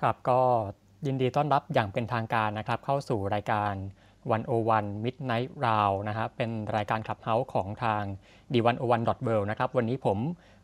[0.00, 0.40] ครับก็
[1.06, 3.72] ยินดีต้อนรับอย่างเป็นทางการนะครับเข้าสู่รายการ
[4.38, 8.02] 101 Midnight Round นะครับเป็นรายการขับเฮาส์ของทาง
[8.52, 10.18] d101.world นะครับวันนี้ผม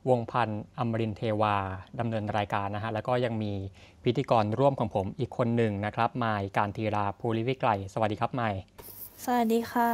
[0.08, 1.56] วงพันธ์อมรินเทวา
[2.00, 3.52] ดำเนินรายการนะฮะแล้วก็ยังมี
[4.04, 8.54] พิธีกรร่วมของผมอีกคนหนึ่งนะครับมายการทีราภูริวิไกรสวัสดีครับไมย
[9.24, 9.90] สวัสดีค่ะ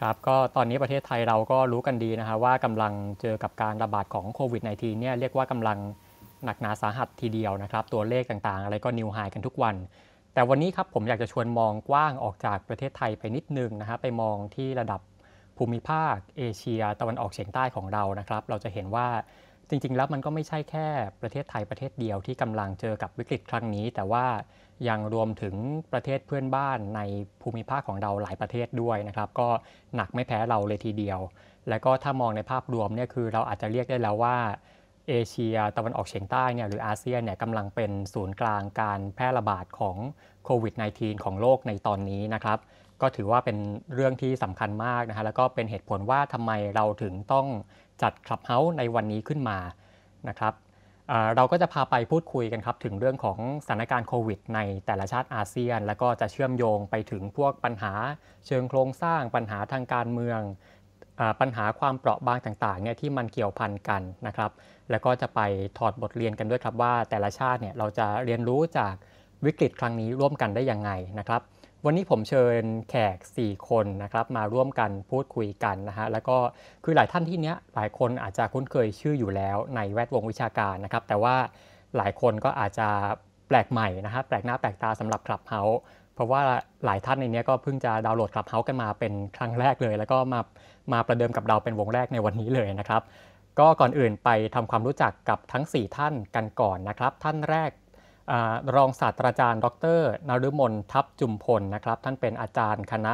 [0.00, 5.78] ครับก็ตอนนี้ประเทศไทยเราก็รู้กันดีนะฮะว่ากำลังเจอกับการระบาดของโควิด -19 เนี่ยเรียกว่ากำลัง
[6.44, 9.76] หนักหนาสาหัสทีเดียวนะครับ ตัวเลขต่างๆ อะไรก็นิวไฮกันทุกวัน
[10.34, 15.00] แต่วันนี้ครับผมอยากจะชวนมองกว้างออกจากประเทศไทยไปนิดนึงนะฮะไปมองที่ระดับ
[15.58, 19.08] ภูมิภาค เอเชีย ตะวันออกเฉียงใต้ของเรานะครับ เราจะเห็นว่า
[19.68, 20.86] จริง ๆ แล้วมันก็ไม่ใช่แค่
[21.20, 24.26] ประเทศไทยประเทศเดียวที่กำลังเจอกับวิกฤตครั้งนี้ แต่ว่า
[24.88, 25.54] ยังรวมถึง
[25.92, 27.00] ประเทศเพื่อนบ้านใน
[27.42, 29.48] ภูมิภาคของเราหลายประเทศด้วยนะครับ ก็
[29.96, 31.20] หนักไม่แพ้เราเลยทีเดียว
[31.68, 34.36] และก็ถ้ามองในภาพรวมเนี่ยคือเราอาจจะเรียกได้แล้วว่า
[35.08, 39.96] เอเชียตะวันออกเฉียงใต้เนี่ยหรืออาเซียนเนี่ยกำลังเป็นศูนย์กลางการแพร่ระบาดของ
[40.44, 42.58] โควิด -19 ของโลกในตอนนี้นะครับ
[43.00, 43.58] ก็ถือว่าเป็น
[43.94, 47.46] เรื่องที่สำคัญมากนะฮะแล้วก็เป็นเหตุผลว่าทำไมเราถึงต้อง
[48.02, 49.58] จัดคลับเฮาส์ในวันนี้ขึ้นมา
[50.28, 50.54] นะครับ
[51.36, 57.92] เราก็จะพาไปพูดคุยกันครับ ถึงเรื่องของสถานการณ์โควิด ในแต่ละชาติอาเซียน แล้วก็จะเชื่อมโยงไปถึงพวกปัญหา
[58.46, 60.40] เชิงโครงสร้างปัญหาทางการเมือง
[61.40, 64.50] ปัญหาความเปราะบางต่างๆเนี่ยที่มันเกี่ยวพันกันนะครับ
[64.90, 65.40] แล้วก็จะไป
[65.78, 68.94] ถอดบทเรียนกันด้วยครับว่า แต่ละชาติเนี่ยเราจะเรียนรู้จาก
[69.44, 71.40] วิกฤตครั้งนี้ร่วมกันได้ยังไงนะครับ
[71.84, 76.36] วันนี้ผมเชิญแขก 4 คนนะครับมาร่วมกันพูดคุยกันนะฮะแล้วก็
[76.84, 81.36] คือหลายท่านที่เนี้ยหลายคนอาจจะคุ้นเคยชื่ออยู่แล้วในแวดวงวิชาการนะครับ แต่ว่า
[81.96, 82.88] หลายคนก็อาจจะ
[83.48, 85.62] แปลกใหม่นะครับแปลกหน้าแปลกตาสำหรับ Clubhouse
[86.14, 86.40] เพราะว่า
[86.84, 90.40] หลายท่านในนี้ก็เพิ่งจะดาวน์โหลด Clubhouse กันมาเป็นครั้งแรกเลย แล้วก็มา
[90.92, 93.02] มาประเดิมกับเราเป็นวงแรกในวันนี้เลยนะครับ
[93.58, 97.70] ก็ก่อนอื่นไปทำความรู้จักกับทั้ง 4 ท่านกันก่อนนะครับ ท่านแรก
[98.30, 98.34] อ
[98.76, 99.66] รองศาสตราจารย์ ด
[99.98, 103.12] รนฤมลทัพจุมพลนะครับ ท่านเป็นอาจารย์คณะ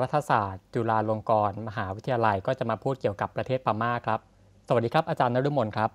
[0.00, 4.20] รัฐศาสตร์ จุฬาลงกรณ์มหาวิทยาลัยก็จะมาพูดเกี่ยวกับประเทศพม่าครับ
[4.68, 5.90] สวัสดีครับอาจารย์นฤมลครับ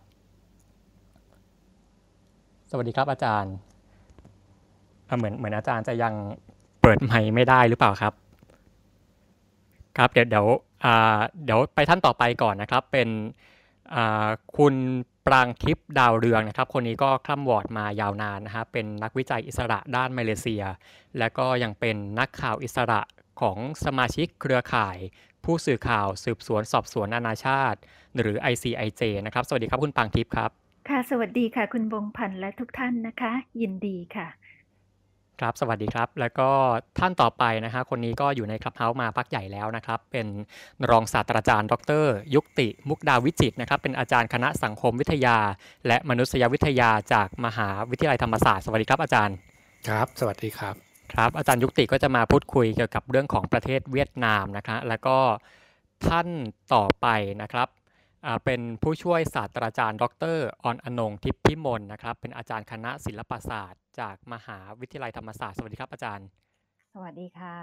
[2.71, 3.53] สวัสดีครับอาจารย์
[5.17, 6.13] เหมือนเหมือนอาจารย์จะยัง
[6.81, 8.13] เปิดไมค์ไม่ได้หรือเปล่าครับ
[9.97, 10.45] ครับเดี๋ยวเดี๋ยว
[11.45, 13.09] เดี๋ยวไปท่านต่อไปก่อนนะครับ เป็น
[14.57, 14.75] คุณ
[15.25, 20.63] ปรางทิพย์ดาวเรืองนะครับ คนนี้ก็คล่ำวอร์ดมายาวนานนะครับเป็นนักวิจัยอิสระด้านมาเลเซีย
[21.17, 23.01] และก็ยังเป็นนักข่าวอิสระ
[23.41, 24.97] ของสมาชิกเครือข่าย
[25.43, 27.79] ผู้สื่อข่าวสืบสวนสอบสวนนานาชาติ
[28.19, 30.49] หรือ ICIJ นะครับ สวัสดีครับคุณปรางทิพย์ครับ
[30.89, 33.31] ค่ะ สวัสดีค่ะ คุณบงพันธ์และทุกท่านนะคะ
[33.61, 34.27] ยินดีค่ะ
[35.41, 36.49] ครับ สวัสดีครับ แล้วก็
[36.99, 40.27] ท่านต่อไปนะฮะ คนนี้ก็อยู่ในคลับเฮาส์มาพักใหญ่แล้วนะครับ เป็น
[40.89, 42.05] รองศาสตราจารย์ ดร
[42.35, 45.37] ยุติ มุกดาวิจิตนะครับ เป็นอาจารย์คณะสังคมวิทยา
[45.87, 49.35] และมนุษยวิทยาจากมหาวิทยาลัยธรรมศาสตร์ สวัสดีครับอาจารย์
[49.87, 50.75] ครับ สวัสดีครับ
[51.13, 55.17] ครับ อาจารย์ยุติก็จะมาพูดคุยเกี่ยวกับเรื่องของประเทศเวียดนามนะครับ แล้วก็
[56.07, 56.27] ท่าน
[56.73, 57.07] ต่อไป
[57.41, 57.67] นะครับ
[58.45, 60.03] เป็นผู้ช่วยศาสตราจารย์ ด
[60.35, 66.27] รออนอนงทิพพิมลนะครับ เป็นอาจารย์คณะศิลปศาสตร์ จากมหาวิทยาลัยธรรมศาสตร์สวัสดีครับอาจารย์
[66.93, 67.55] สวัสดีค่ะ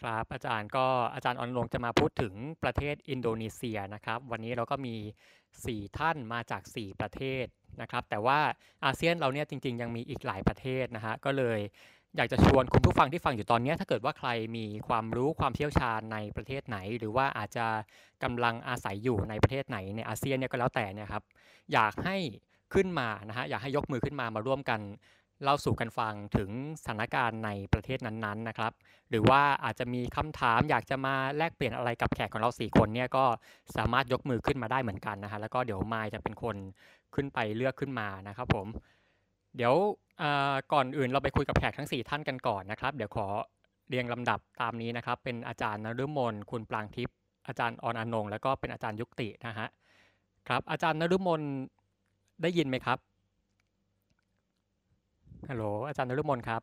[0.00, 4.96] ครับอาจารย์ก็อาจารย์ออนงจะมาพูดถึงประเทศอินโดนีเซียนะครับ วันนี้เราก็มี
[5.44, 7.46] 4 ท่านมาจาก 4 ประเทศ
[7.80, 8.40] นะครับ แต่ว่า
[8.84, 11.60] อาเซียนเราเนี่ยจริง ๆ ยังมีอีกหลายประเทศนะฮะก็เลย
[12.16, 17.66] อยากจะชวนคุณผู้ฟังที่ฟังอยู่ตอนนี้ ถ้าเกิดว่าใครมีความรู้ความเชี่ยวชาญในประเทศไหน หรือว่าอาจจะ
[18.22, 21.22] กำลังอาศัยอยู่ในประเทศไหนในอาเซียนเนี่ยก็แล้วแต่เนี่ยครับ
[21.72, 22.16] อยากให้
[22.74, 24.80] ขึ้นมานะฮะอยากให้ยกมือขึ้นมามาร่วมกัน
[25.42, 28.72] เล่าสู่กันฟังถึงสถานการณ์ในประเทศนั้นๆนะครับ
[29.10, 33.24] หรือว่าอาจจะมีคำถามอยากจะมาแลกเปลี่ยนอะไรกับแขกของเราสี่คนเนี่ยก็
[33.76, 36.56] สามารถยกมือขึ้นมาได้เหมือนกันนะฮะแล้วก็เดี๋ยวมายจะเป็นคน
[37.14, 38.66] ขึ้นไปเลือกขึ้นมานะครับผม
[39.56, 39.74] เดี๋ยว
[40.72, 43.26] ก่อนอื่นเราไปคุยกับแขกทั้ง 4 ท่านกันก่อนนะครับ เดี๋ยวขอ
[43.88, 47.16] เรียงลำดับตามนี้นะครับ เป็นอาจารย์นฤมลคุณปรางทิพย์
[47.48, 49.68] อาจารย์ออนอนง แล้วก็เป็นอาจารย์ยุตินะฮะ
[50.48, 51.40] ครับ อาจารย์นฤมล
[52.42, 52.98] ได้ยินไหมครับ
[55.48, 56.62] ฮัลโหลอาจารย์นฤมลครับ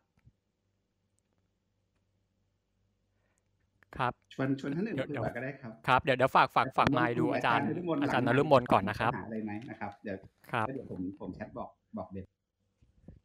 [3.97, 7.65] ครับชวนชวนท่านอื่นดูก็ได้ครับครับเดี๋ยวเดี๋ยวฝากฝากฝากไมค์ดูอาจารย์
[8.03, 10.17] อาจารย์นฤมลก่อนนะครับอะไรไหมนะครับเดี๋ยว
[10.51, 12.25] ครับเดี๋ยวผมผมแชทบอกบอกเด็ก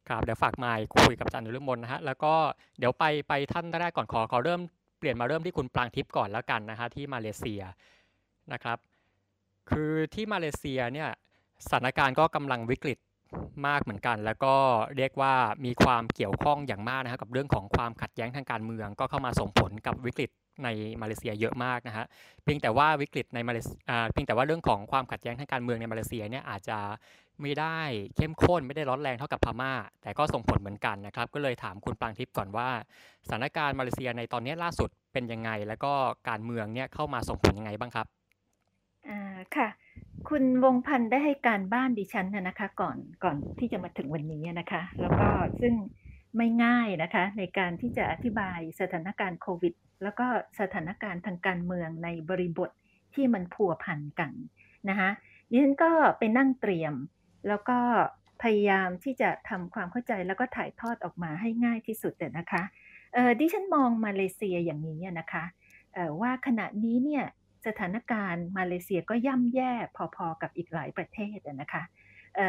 [0.09, 2.33] ครับเดี๋ยวฝากไมค์คุยกับอาจารย์นุรุมนนะฮะแล้วก็
[2.79, 4.61] เดี๋ยวไปไปท่านแรกก่อนขอขอเริ่ม
[4.99, 7.61] เปลี่ยนมาเริ่มที่คุณปรางทิพย์ก่อนแล้วกันนะฮะที่มาเลเซีย
[8.53, 8.77] นะครับ
[9.69, 11.09] คือที่มาเลเซียเนี่ย
[11.65, 12.97] สถานการณ์ก็กำลังวิกฤต
[13.67, 14.55] มากเหมือนกัน แล้วก็
[14.97, 15.33] เรียกว่า
[15.65, 20.29] มีความเกี่ยวข้องอย่างมากนะครับกับเรื่องของความขัดแย้งทางการเมือง ก็เข้ามาส่งผลกับวิกฤต
[20.63, 20.67] ใน
[21.01, 22.05] มาเลเซียเยอะมากนะฮะ
[22.43, 23.79] เพียงแต่ว่าวิกฤตในมาเลเซีย
[24.11, 26.77] เพียงแต่ว่าเรื่องของความขัดแย้งทางการเมืองในมาเลเซียเนี่ยอาจจะ
[27.41, 27.77] ไม่ได้
[28.15, 32.69] เข้มข้นไม่ได้ร้อนแรงเท่ากับพม่า แต่ก็ส่งผลเหมือนกันนะครับ ก็เลยถามคุณปางทิพย์ก่อนว่า
[33.27, 35.93] สถานการณ์มาเลเซียในตอนนี้ล่าสุดเป็นยังไง แล้วก็
[36.29, 38.07] การเมืองเนี่ยเข้ามาส่งผลยังไงบ้างครับ
[39.09, 39.67] อ่าค่ะ
[40.29, 45.27] คุณวงพันธ์ได้ให้การบ้านดิฉันนะคะ ก่อนก่อนที่จะมาถึงวันนี้นะคะ แล้วก็
[45.61, 45.73] ซึ่ง
[46.37, 50.27] ไม่ง่ายนะคะ ในการที่จะอธิบายสถานการณ์โควิด แล้วก็
[50.59, 52.69] สถานการณ์ทางการเมืองในบริบท
[53.13, 54.31] ที่มันพัวพันกัน
[54.89, 55.09] นะคะ
[55.49, 56.93] ดิฉันก็ไปนั่งเตรียม
[57.47, 57.79] แล้วก็
[58.43, 62.63] พยายามที่จะทำความเข้าใจแล้วก็ถ่ายทอดออกมาให้ง่ายที่สุดนะคะ
[63.39, 65.43] ดิฉันมองมาเลเซียอย่างนี้นะคะ
[66.21, 67.25] ว่าขณะนี้เนี่ย
[67.67, 69.73] สถานการณ์มาเลเซียก็ย่ำแย่
[70.15, 71.83] พอๆกับอีกหลายประเทศนะคะ
[72.35, 72.39] เ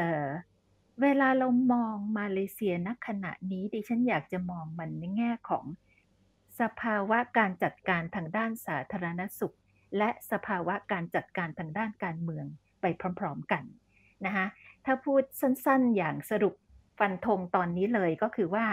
[1.02, 5.64] เวลาเรามองมาเลเซียณขณะนี้ดิฉันอยากจะมองมันในแง่ของ
[6.60, 9.56] สภาวะการจัดการทางด้านสาธารณสุข
[9.98, 12.46] และสภาวะการจัดการทางด้านการเมือง
[12.80, 12.84] ไป
[13.20, 13.64] พร้อมๆกัน
[14.26, 14.46] นะคะ
[14.84, 16.54] ถ้าพูดสั้นๆอย่างสรุป
[16.98, 18.66] ฟันธงตอนนี้เลยก็คือว่า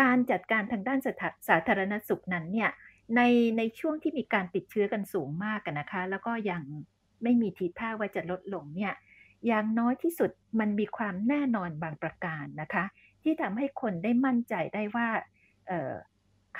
[0.00, 0.98] การจัดการทางด้าน
[1.48, 2.70] สาธารณสุขนั้นเนี่ย
[3.16, 3.20] ใน
[3.58, 6.62] ในช่วงที่มีการติดเชื้อกันสูงมากกันนะคะ แล้วก็ยัง
[7.22, 8.94] ไม่มีทีท่าว่าจะลดลงเนี่ย
[9.46, 10.30] อย่างน้อยที่สุด
[10.60, 12.84] มันมีความแน่นอนบางประการนะคะ
[13.22, 15.08] ที่ทำให้คนได้มั่นใจได้ว่า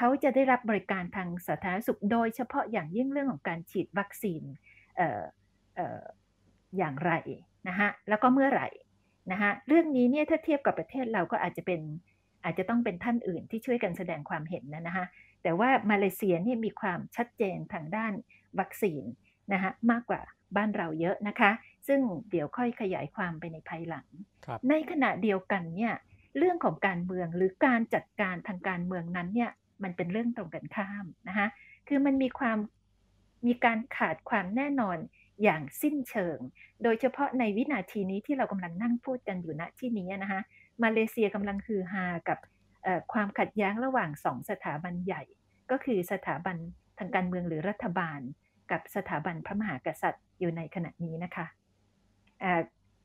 [0.01, 4.43] เเขาจะได้รับบริการทางสาธารณสุข โดยเฉพาะอย่างยิ่งเรื่องของการฉีดวัคซีน
[5.01, 5.03] อ
[6.03, 6.03] อ
[6.77, 7.13] อย่างไร
[7.69, 8.69] นะคะแล้วก็เมื่อไหร่
[9.33, 11.81] นะคะเรื่องนี้เนี่ยถ้าเทียบกับประเทศเราก็อาจจะเป็น
[12.45, 15.07] อาจจะต้องเป็นท่านอื่นที่ช่วยกันแสดงความเห็นนะนะคะ
[15.43, 18.13] แต่ว่ามาเลเซียเนี่ยมีความชัดเจนทางด้าน
[18.59, 19.03] วัคซีน
[19.53, 20.21] นะคะมากกว่า
[20.57, 21.51] บ้านเราเยอะนะคะ
[21.89, 22.01] ซึ่ง
[22.31, 24.07] เดี๋ยวค่อยขยายความไปในภายหลัง
[24.69, 25.95] ในขณะเดียวกันเนี่ย
[26.39, 29.51] เรื่องของการเมืองหรือการจัดการทางการเมืองนั้นเนี่ย
[29.83, 31.47] มันเป็นเรื่องตรงกันข้ามนะคะ
[31.89, 32.59] คือมันมีความ
[33.47, 34.99] มีการขาดความแน่นอน
[35.43, 36.39] อย่างสิ้นเชิง
[36.83, 40.41] โดยเฉพาะในวินาทีนี้ที่เรากำลังนั่งพูดกันอยู่ณที่นี้นะคะ
[40.83, 42.39] มาเลเซียกำลังฮือฮากับ
[43.13, 45.23] ความขัดแย้งระหว่างสองสถาบันใหญ่
[45.71, 46.57] ก็คือสถาบัน
[46.99, 48.21] ทางการเมืองหรือรัฐบาล
[48.71, 51.47] กับสถาบันพระมหากษัตริย์อยู่ในขณะนี้นะคะ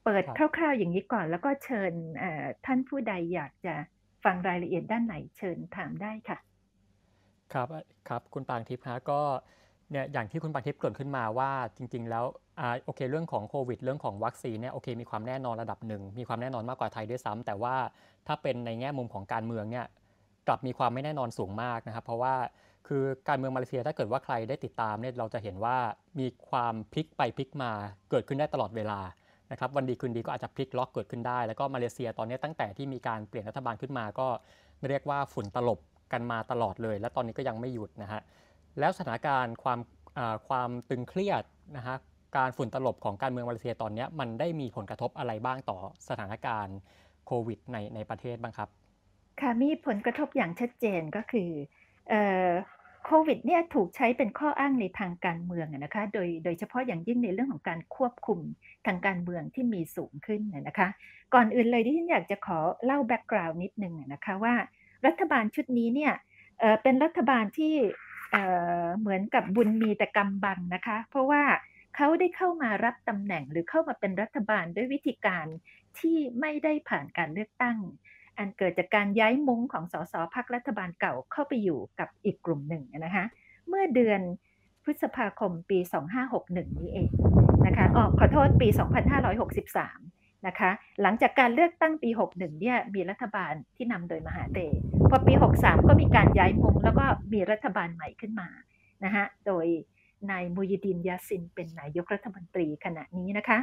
[0.04, 1.92] เปิดคร่าวๆอย่างนี้ก่อนแล้วก็เชิญ
[2.66, 3.76] ท่านผู้ใดอยากจะ
[4.24, 6.38] ฟังรายละเอียดด้านไหนเชิญถามได้ค่ะ
[7.54, 7.68] ครับ
[8.10, 9.22] ครับคุณปางทิพย์ฮะก็
[9.92, 12.26] เนี่ยอย่างที่คุณปางทิพย์เกิดขึ้นมาว่าจริง ๆ แล้ว
[12.60, 17.76] อ่าโอเคเรื่องของโควิด เรื่องของวัคซีนเนี่ยโอเคมีความแน่นอนระดับหนึ่ง มีความแน่นอนมากกว่าไทยด้วยซ้ำแต่ว่า
[18.28, 19.86] ถ้าเป็นในแง่มุมของการเมืองเนี่ย
[20.48, 22.36] กลับมีความไม่แน่นอนสูงมากนะครับ เพราะว่า
[22.88, 25.78] คือการเมืองมาเลเซียถ้าเกิดว่าใครได้ติดตามเนี่ยเราจะเห็นว่า
[26.20, 27.72] มีความพลิกไปพลิกมา
[28.10, 29.00] เกิดขึ้นได้ตลอดเวลา
[29.52, 34.28] นะครับวันดีคืนดีก็อาจจะพลิกล็อกเกิดขึ้นได้ แล้วก็มาเลเซียตอนนี้ตั้งแต่ที่มีการเปลี่ยนรัฐบาลขึ้นมาก็
[34.90, 35.80] เรียกว่าฝุ่นตลบ
[36.14, 38.22] กันมาตลอดเลย และตอนนี้ก็ยังไม่หยุดนะฮะ
[38.80, 39.80] แล้วสถานการณ์ความ
[40.48, 41.44] ความตึงเครียด
[41.78, 41.96] นะฮะ
[42.38, 45.78] การฝุ่นตลบของการเมืองมาเลเซียตอนนี้มันได้มีผลกระทบอะไรบ้างต่อ
[46.10, 46.78] สถานการณ์
[47.26, 48.70] โควิดในในประเทศบ้างครับ
[49.42, 51.50] ค่ะมีผลกระทบอย่างชัดเจนก็คือ
[53.06, 58.40] โควิดเนี่ยถูกใช้เป็นข้ออ้างในทางการเมืองนะคะ โดยโดยเฉพาะอย่างยิ่งในเรื่องของการควบคุม
[58.86, 60.88] ทางการเมืองที่มีสูงขึ้นนะคะ
[61.34, 64.54] ก่อนอื่นเลยที่ฉันอยากจะขอเล่าแบ็กกราวน์นิดนึงนะคะว่า
[65.08, 66.14] รัฐบาลชุดนี้เนี่ย
[66.82, 67.76] เป็นรัฐบาลที่
[69.00, 71.44] เหมือนกับบุญมีแต่กำบังนะคะ เพราะว่า
[71.96, 75.46] เขาได้เข้ามารับตำแหน่งหรือเข้ามาเป็นรัฐบาลด้วยวิธีการ
[76.00, 77.78] ที่ไม่ได้ผ่านการเลือกตั้ง
[78.38, 83.26] อันเกิดจากการย้ายมุ้งของสสพักรัฐบาลเก่าเข้าไปอยู่กับอีกกลุ่มหนึ่งนะคะ
[83.68, 84.22] เมื่อเดือน
[84.84, 85.80] พฤษภาคมปี
[86.28, 87.10] 2561 นี้เอง
[87.66, 88.68] นะคะอ๋อขอโทษปี
[89.54, 90.15] 2563
[90.48, 90.72] นะคะ
[91.02, 94.60] หลังจากการเลือกตั้งปี 61 เนี่ยมีรัฐบาลที่นำโดยมหาเต
[95.10, 98.50] พอปี 63 ก็มีการย้ายมุงแล้วก็มีรัฐบาลใหม่ขึ้นมา
[99.04, 99.66] นะคะโดย
[100.32, 103.58] นายมูยิดินยาซินเป็นนายกรัฐมนตรีขณะนี้นะคะ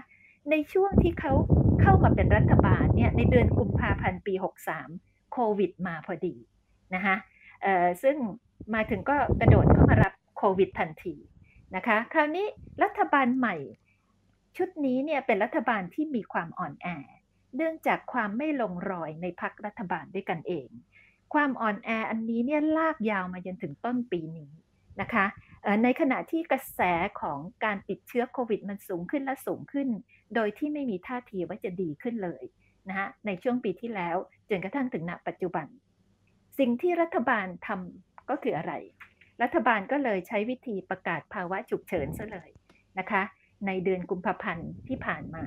[0.50, 1.32] ในช่วงที่เขา
[1.80, 4.34] เข้ามาเป็นรัฐบาลเนี่ยในเดือนกุมภาพันธ์ปี
[4.82, 6.34] 63 โควิดมาพอดี
[6.94, 7.14] นะคะ
[8.02, 8.16] ซึ่ง
[8.74, 11.14] มาถึงก็กระโดดเข้ามารับโควิดทันที
[11.76, 12.46] นะคะ คราวนี้
[12.82, 13.56] รัฐบาลใหม่
[14.56, 16.88] ชุดนี้เนี่ยเป็นรัฐบาลที่มีความอ่อนแอ
[17.56, 20.68] เนื่องจากความไม่ลงรอยในพักรัฐบาลด้วยกันเอง
[21.34, 24.52] ความอ่อนแออันนี้เนี่ยลากยาวมาจนถึงต้นปีนี้
[25.00, 25.26] นะคะ
[25.84, 26.80] ในขณะที่กระแส
[27.20, 29.88] ของการติดเชื้อโควิดมันสูงขึ้นและสูงขึ้น
[30.34, 32.42] โดยที่ไม่มีท่าทีว่าจะดีขึ้นเลย
[32.88, 34.16] นะฮะในช่วงปีที่แล้ว
[34.50, 35.66] จนกระทั่งถึงณปัจจุบัน
[36.58, 38.72] สิ่งที่รัฐบาลทำก็คืออะไร
[39.42, 42.50] รัฐบาลก็เลยใช้วิธีประกาศภาวะฉุกเฉินซะเลย
[42.98, 43.22] นะคะ
[43.66, 45.44] ในเดือนกุมภาพันธ์ที่ผ่านมา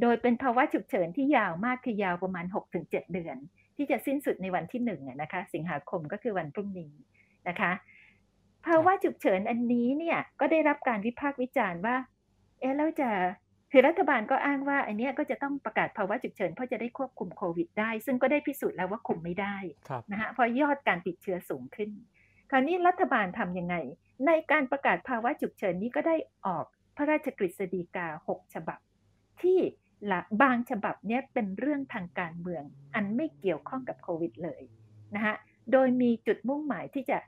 [0.00, 2.44] โดยเป็นภาวะฉุกเฉินที่ยาวมากคือยาวประมาณ
[2.78, 3.36] 6-7 เดือน
[3.76, 6.92] ที่จะสิ้นสุดในวันที่1นะคะ สิงหาคมก็คือวันพรุ่งนี้
[7.48, 7.72] นะคะ
[8.66, 11.96] ภาวะฉุกเฉินอันนี้เนี่ยก็ได้รับการวิพากษ์วิจารณ์ว่า
[12.60, 13.10] เอ๊ะแล้วจะ
[13.72, 19.56] คือรัฐบาลก็อ้างว่า อันเนี้ยก็จะต้องประกาศภาวะฉุกเฉินเพราะจะได้ควบคุมโควิดได้ ซึ่งก็ได้พิสูจน์แล้วว่าคุมไม่ได้
[19.88, 21.90] ครับนะฮะเพราะยอดการติดเชื้อสูงขึ้น
[22.50, 23.76] คราวนี้รัฐบาลทำยังไง
[24.26, 28.78] ในการประกาศภาวะฉุกเฉินนี้ก็ได้ออก พระราชกฤษฎีกา 6 ฉบับ
[29.42, 29.58] ที่
[30.10, 34.62] ละบางฉบับเนี้ยเป็นเรื่องทางการเมือง อันไม่เกี่ยวข้องกับโควิดเลย
[35.14, 35.36] นะฮะ
[35.72, 37.18] โดยมีจุดมุ่งหมายที่จะ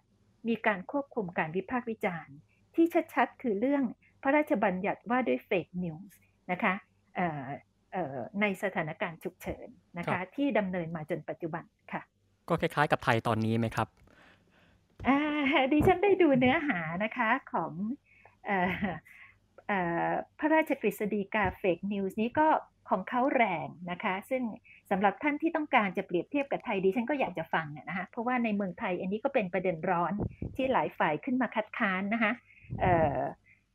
[0.48, 2.36] มีการควบคุมการวิพากษ์วิจารณ์
[2.74, 3.84] ที่ชัดๆ คือเรื่อง
[4.22, 6.18] พระราชบัญญัติว่าด้วยเฟกนิวส์
[6.52, 6.74] นะคะ
[7.16, 7.48] เอ่อ
[7.92, 12.02] เอ่อในสถานการณ์ฉุกเฉินนะครัคะบที่ดำเนินมาจนปัจจุบันค่ะ
[12.48, 13.88] ก็คล้ายๆกับไทยตอนนี้ไหมครับ
[15.08, 15.18] อ่า
[15.72, 17.72] ดิฉันได้ดูเนื้อหานะคะของ
[18.46, 18.96] เอ่อเอ่อ
[20.38, 22.48] พระราชกฤษฎีกา fake news นี้ก็
[22.90, 24.42] ของเขาแรงนะคะ ซึ่ง
[24.90, 30.12] สำหรับท่านที่ต้องการจะเปรียบเทียบกับไทยดิฉันก็อยากจะฟังนะคะเพราะว่าในเมืองไทยอันนี้ก็เป็นประเด็นร้อน
[30.56, 32.32] ที่หลายฝ่ายขึ้นมาคัดค้านนะคะ
[32.84, 32.86] อ
[33.16, 33.18] อ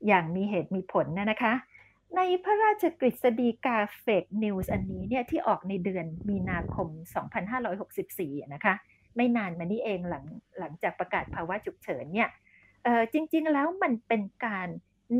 [0.07, 1.53] อย่างมีเหตุมีผลนะคะ
[2.15, 6.87] ในพระราชกฤษฎีกา fake news อันนี้เนี่ยที่ออกในเดือนมีนาคม
[7.71, 8.73] 2564 นะคะ
[9.15, 10.25] ไม่นานมานี้เองหลัง
[10.59, 12.29] หลังจากประกาศภาวะฉุกเฉินเนี่ย
[13.13, 14.67] จริง ๆ แล้วมันเป็นการ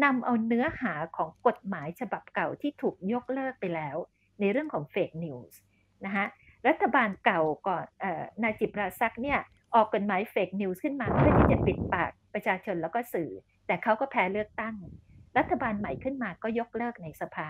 [0.03, 3.98] นำเอาเนื้อหาของกฎหมายฉบับเก่าที่ถูกยกเลิกไปแล้ว
[4.39, 5.59] ในเรื่องของ fake news
[6.06, 6.25] นะคะ
[6.67, 9.39] รัฐบาลเก่าก่อนของนาจิบราซักเนี่ย
[9.75, 13.29] ออกกฎหมาย fake news ขึ้นมาเพื่อที่จะปิดปากประชาชนแล้วก็สื่อ
[13.67, 14.75] แต่เขาก็แพ้เลือกตั้ง
[15.38, 17.50] รัฐบาลใหม่ขึ้นมาก็ยกเลิกในสภา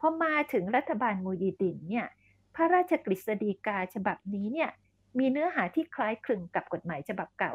[0.00, 2.06] พอมาถึงรัฐบาลมูยีดินเนี่ย
[2.54, 4.70] พระราชกฤษฎีกาฉบับนี้เนี่ย
[5.18, 7.54] มีเนื้อหาที่คล้ายคลึงกับกฎหมายฉบับเก่า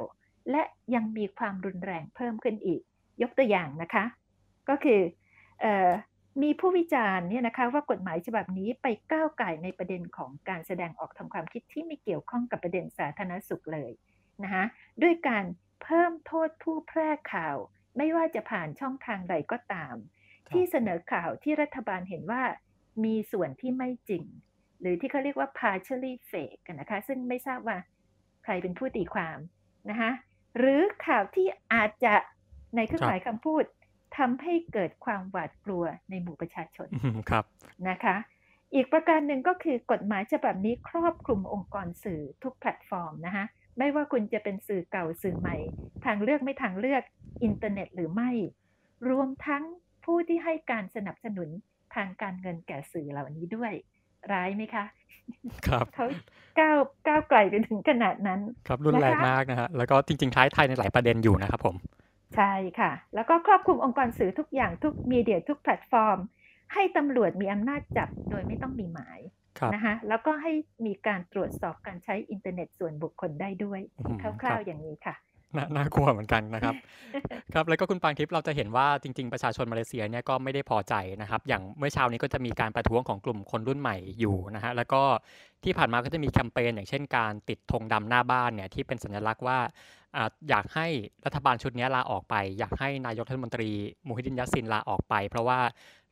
[0.52, 0.64] และ
[0.96, 2.82] ยังมีความรุนแรงเพิ่มขึ้นอีก
[3.22, 4.06] ยกตัวอย่างนะคะ
[4.70, 5.02] ก็คือ
[5.62, 5.92] เออ
[6.44, 13.92] มีผู้วิจารณ์เนี่ยนะคะว่ากฎหมายฉบับนี้ไปก้าวไก่ในประเด็นของการแสดงออกทางความคิดที่ไม่เกี่ยวข้องกับประเด็นสาธารณสุขเลย
[14.44, 14.64] นะคะ
[15.02, 15.46] ด้วยการ
[15.84, 17.56] เพิ่มโทษผู้แพร่ข่าว
[17.98, 19.96] ไม่ว่าจะผ่านช่องทางใดก็ตาม
[20.48, 22.44] ครับที่เสนอข่าวที่รัฐบาลเห็นว่า
[23.06, 24.26] มีส่วนที่ไม่จริง
[24.80, 27.78] หรือที่เขาเรียกว่า partially fake กันนะคะ ซึ่งไม่ทราบว่า
[28.44, 29.38] ใครเป็นผู้ตีความ
[29.90, 30.12] นะคะ
[30.58, 32.16] หรือข่าวที่อาจจะ
[32.76, 33.64] ในเครื่องหมายคำพูด
[34.18, 37.44] ทำให้เกิดความหวาดกลัวในหมู่ประชาชนอืมครับ
[37.90, 38.16] นะคะ
[38.74, 43.46] อีกประการหนึ่งก็คือกฎหมายฉบับนี้ครอบคลุมองค์กรสื่อทุกแพลตฟอร์มนะคะ
[43.78, 45.58] ไม่ว่าคุณจะเป็นสื่อเก่าสื่อใหม่
[46.06, 47.04] ทางเลือกไม่ทางเลือก
[47.44, 48.32] อินเทอร์เน็ตหรือไม่
[49.10, 49.64] รวมทั้ง
[50.06, 51.50] ผู้ที่ให้การสนับสนุน
[51.96, 53.74] ทางการเงินแก่สื่อเหล่านี้ด้วย
[54.32, 54.86] ร้ายไหมคะ
[55.68, 56.06] ครับเขา
[56.60, 61.76] ก้าวก้าวไกลไปถึงขนาดนั้น ครับรุนแรงนะคะมากนะฮะแล้วก็จริงๆคล้ายไทยในหลายประเด็นอยู่นะครับผม
[62.36, 66.18] ใช่ค่ะ แล้วก็ครอบคลุมองค์กรสื่อทุกอย่างทุก media ทุกแพลตฟอร์ม
[66.74, 69.20] ให้ตำรวจมีอำนาจจับโดยไม่ต้องมีหมาย
[69.60, 70.52] ครับนะคะแล้วก็ให้
[70.86, 75.16] มีการตรวจสอบการใช้อินเทอร์เน็ตส่วนบุคคลได้ด้วยอืมครัร่าวๆอย่างนี้ค่ะ
[75.58, 76.76] น่าน่ากลัวเหมือนกันนะครับ
[77.54, 85.02] ครับ แล้วก็คุณปางทิพย์เราจะเห็นว่าจริง ๆ ประชาชนมาเลเซียเนี่ยก็ไม่ได้พอใจนะครับ อย่างเมื่อเช้านี้ก็จะมีการประท้วงของกลุ่มคนรุ่นใหม่อยู่นะฮะ แล้วก็
[85.64, 89.60] ที่ผ่านมาก็จะมีแคมเปญอย่างเช่นการติดธงดำหน้าบ้านเนี่ยที่เป็นสัญลักษณ์ว่า
[90.50, 90.88] อยากให้
[91.26, 93.70] รัฐบาลชุดนี้ลาออกไป อยากให้นายกรัฐมนตรี
[94.08, 95.60] มูฮิดินยัสซินลาออกไป เพราะว่า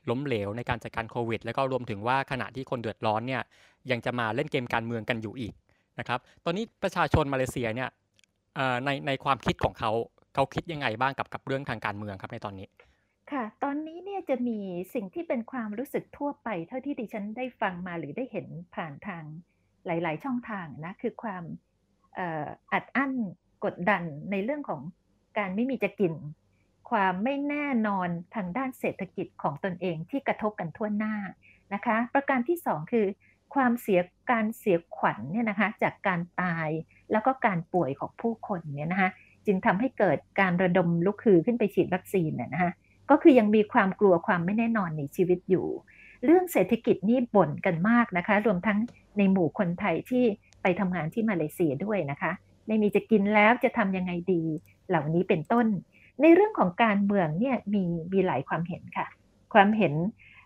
[0.09, 3.41] ล้มเหลวในการจัดการโควิด แล้วก็รวมถึงว่าขณะที่คนเดือดร้อนเนี่ย
[3.91, 5.53] ยังจะมาเล่นเกมการเมืองกันอยู่อีก
[5.99, 7.89] นะครับตอนนี้ประชาชนมาเลเซียเนี่ย
[8.85, 9.91] ในในความคิดของเขา
[10.33, 12.67] เขาคิดยังไงบ้างกับกับเรื่องทางการเมืองครับในตอนนี้
[13.31, 14.59] ค่ะ ตอนนี้เนี่ยจะมี
[14.93, 19.23] สิ่งที่เป็นความรู้สึกทั่วไป เท่าที่ดิฉันได้ฟังมาหรือได้เห็นผ่านทาง
[19.85, 21.43] หลาย ๆ ช่องทางนะคือความ
[22.17, 23.13] อออัดอั้น
[23.65, 24.81] กดดันในเรื่องของ
[25.37, 26.13] การไม่มีจะกิน
[26.89, 31.15] ความไม่แน่นอนทางด้านเศรษฐกิจของตนเองที่กระทบกันทั่วหน้า
[31.73, 33.05] นะคะ ประการที่สองคือ
[33.55, 33.99] ความเสีย
[34.31, 36.69] การเสียขวัญเนี่ยนะคะจากการตาย
[37.11, 39.09] แล้วก็การป่วยของผู้คนเนี่ยนะคะ
[39.45, 42.71] จึงทำให้เกิดการระดมลุกฮือขึ้นไปฉีดวัคซีนน่ะนะคะ
[43.09, 45.67] ก็คือยังมีความกลัวความไม่แน่นอนในชีวิตอยู่
[46.25, 48.79] เรื่องเศรษฐกิจนี่บ่นกันมากนะคะ รวมทั้ง
[49.17, 50.23] ในหมู่คนไทยที่
[50.61, 52.31] ไปทำงานที่มาเลเซียด้วยนะคะ
[52.67, 54.43] ไม่มีจะกินแล้วจะทำยังไงดี
[54.89, 55.67] เหล่านี้เป็นต้น
[56.21, 57.83] ในเรื่องของการเมืองเนี่ยมี
[58.13, 59.07] มีหลายความเห็นค่ะ
[59.53, 59.93] ความเห็น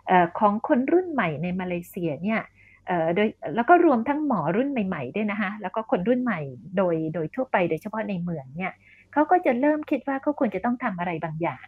[0.08, 2.42] เออของคนรุ่นใหม่ในมาเลเซียเนี่ย
[2.88, 6.40] เอ่อโดยแล้วก็รวมทั้งหมอรุ่นใหม่ๆด้วยนะคะแล้วก็คนรุ่นใหม่
[6.78, 8.74] โดยโดยทั่วไปโดยเฉพาะในเมืองเนี่ย
[9.14, 11.66] เขาก็จะเริ่มคิดว่าเขาควรจะต้องทำอะไรบางอย่าง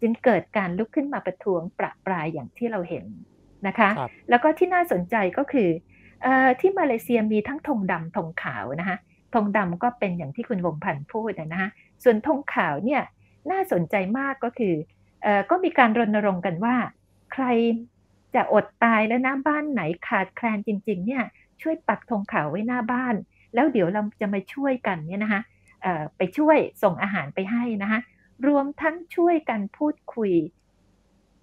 [0.00, 3.04] จึงเกิดการลุกขึ้นมาประท้วงประปรายอย่างที่เราเห็น
[3.66, 5.68] นะคะครับแล้วก็ที่น่าสนใจก็คือ
[6.22, 8.96] เออที่มาเลเซียมีทั้งธงดำธงขาวนะคะ
[9.34, 11.70] ธงดำก็เป็นอย่างที่คุณวงพันธ์พูดนะนะ
[12.04, 13.02] ส่วนธงขาวเนี่ย
[13.50, 14.74] น่าสนใจมากก็คือ
[15.24, 16.76] ออก็มีการรณรงค์กันว่า
[17.32, 17.44] ใคร
[18.34, 21.24] จะอดตายแล้วหน้าบ้านไหนขาดแคลนจริง ๆ เนี่ย
[21.62, 23.14] ช่วยปักธงขาวไว้หน้าบ้าน
[23.54, 25.42] แล้วเดี๋ยวเราจะมาช่วยกันเนี่ยนะคะ
[26.16, 28.00] ไปช่วยส่งอาหารไปให้นะคะ
[28.48, 30.32] รวมทั้งช่วยกันพูดคุย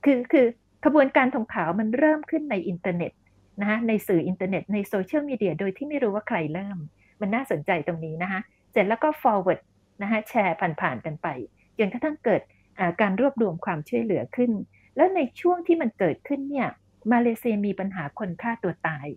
[0.05, 0.45] คือคือ
[0.85, 3.11] ขบวนการธงขาวมันเริ่มขึ้นในอินเทอร์เน็ต
[3.59, 6.77] นะคะในสื่ออินเทอร์เน็ตในโซเชียลมีเดียโดยที่ไม่รู้ว่าใครเริ่ม
[7.21, 8.39] มันน่าสนใจตรงนี้นะคะ
[8.71, 9.59] เสร็จแล้วก็ forward
[10.01, 11.27] นะคะแชร์ผ่านๆกันไป
[11.77, 12.41] จนกระทั่งเกิด
[13.01, 14.51] การรวบรวมความช่วยเหลือขึ้น
[14.95, 16.69] แล้วในช่วงที่มันเกิดขึ้นเนี่ย
[17.11, 19.07] มาเลเซียมีปัญหาคนฆ่าตัวตาย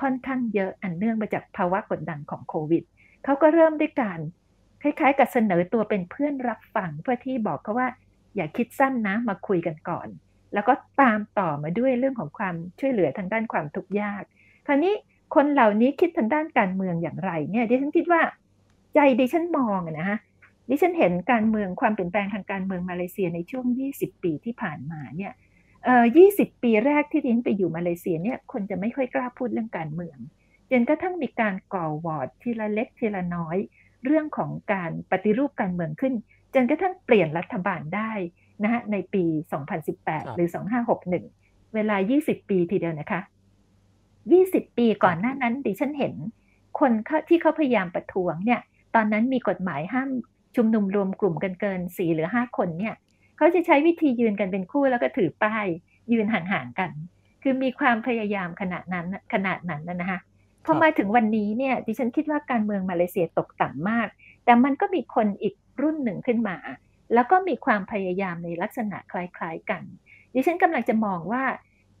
[0.00, 2.84] ค่อนข้างเยอะอันเนื่องมาจากภาวะกดดันของโควิด
[3.24, 4.20] เขาก็เริ่มด้วยการ
[4.82, 7.88] คล้ายๆ กับเสนอตัวเป็นเพื่อนรับฟังเพื่อที่บอกเขาว่า
[8.36, 10.08] อย่าคิดสั้นนะมาคุยกันก่อน
[10.54, 14.22] แล้วก็ตามต่อมาด้วยเรื่องของความช่วยเหลือทางด้านความทุกข์ยาก
[14.66, 14.94] คราวนี้
[15.34, 18.22] คนเหล่านี้คิดทางด้านการเมืองอย่างไรเนี่ยดิฉันคิดว่า
[18.94, 20.18] ใจดิฉันมองนะฮะ
[20.70, 25.32] ดิฉันเห็นการเมืองความเปลี่ยนแปลงทางการเมืองมาเลเซียในช่วง 20 ปีที่ผ่านมาเนี่ย
[25.84, 30.18] เอ่อ20 ปีแรกที่ดิฉันไปอยู่มาเลเซียเนี่ยคนจะไม่ค่อยกล้าพูดเรื่องการเมือง
[30.70, 33.56] จนกระทั่งมีการก่อวอร์ดทีละเล็กทีละน้อย
[34.04, 36.14] เรื่องของการปฏิรูปการเมืองขึ้น
[36.54, 38.12] จนกระทั่งเปลี่ยนรัฐบาลได้
[38.62, 39.24] นะฮะในปี
[39.80, 40.48] 2018 หรือ
[41.10, 43.20] 2561 เวลา 20 ปีทีเดียวนะคะ
[44.28, 46.14] 20 ปีก่อนหน้านั้นดิฉันเห็น
[46.80, 46.92] คน
[47.28, 48.60] ที่เขาพยายามประท้วงเนี่ย
[48.94, 50.10] ตอนนั้นมีกฎหมายห้าม
[50.56, 52.94] ชุมนุมรวมกลุ่มกันเกินสี่หรือห้าคนเนี่ย
[53.36, 55.66] เขาจะใช้วิธียืนกันเป็นคู่แล้วก็ถือป้าย
[56.12, 56.90] ยืนห่างๆกัน
[57.42, 60.20] คือมีความพยายามขนาดนั้นขนาดนั้นนะคะ
[60.64, 64.08] พอมาถึงวันนี้เนี่ยดิฉันคิดว่าการเมืองมาเลเซียตกต่ำมาก
[64.44, 66.56] แต่มันก็มีคนอีกรุ่นหนึ่งขึ้นมา
[67.14, 69.82] แล้วก็มีความพยายามในลักษณะคล้ายๆกัน
[70.34, 71.42] ดิฉันกำลังจะมองว่า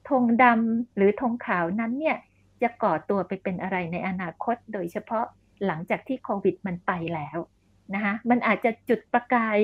[0.08, 2.16] ธงดำหรือธงขาวนั้นเนี่ย
[2.62, 5.24] จะก่อตัวไปเป็นอะไรในอนาคต โดยเฉพาะ
[5.66, 7.38] หลังจากที่โควิดมันไปแล้ว
[7.94, 9.58] นะคะมันอาจจะจุดประกาย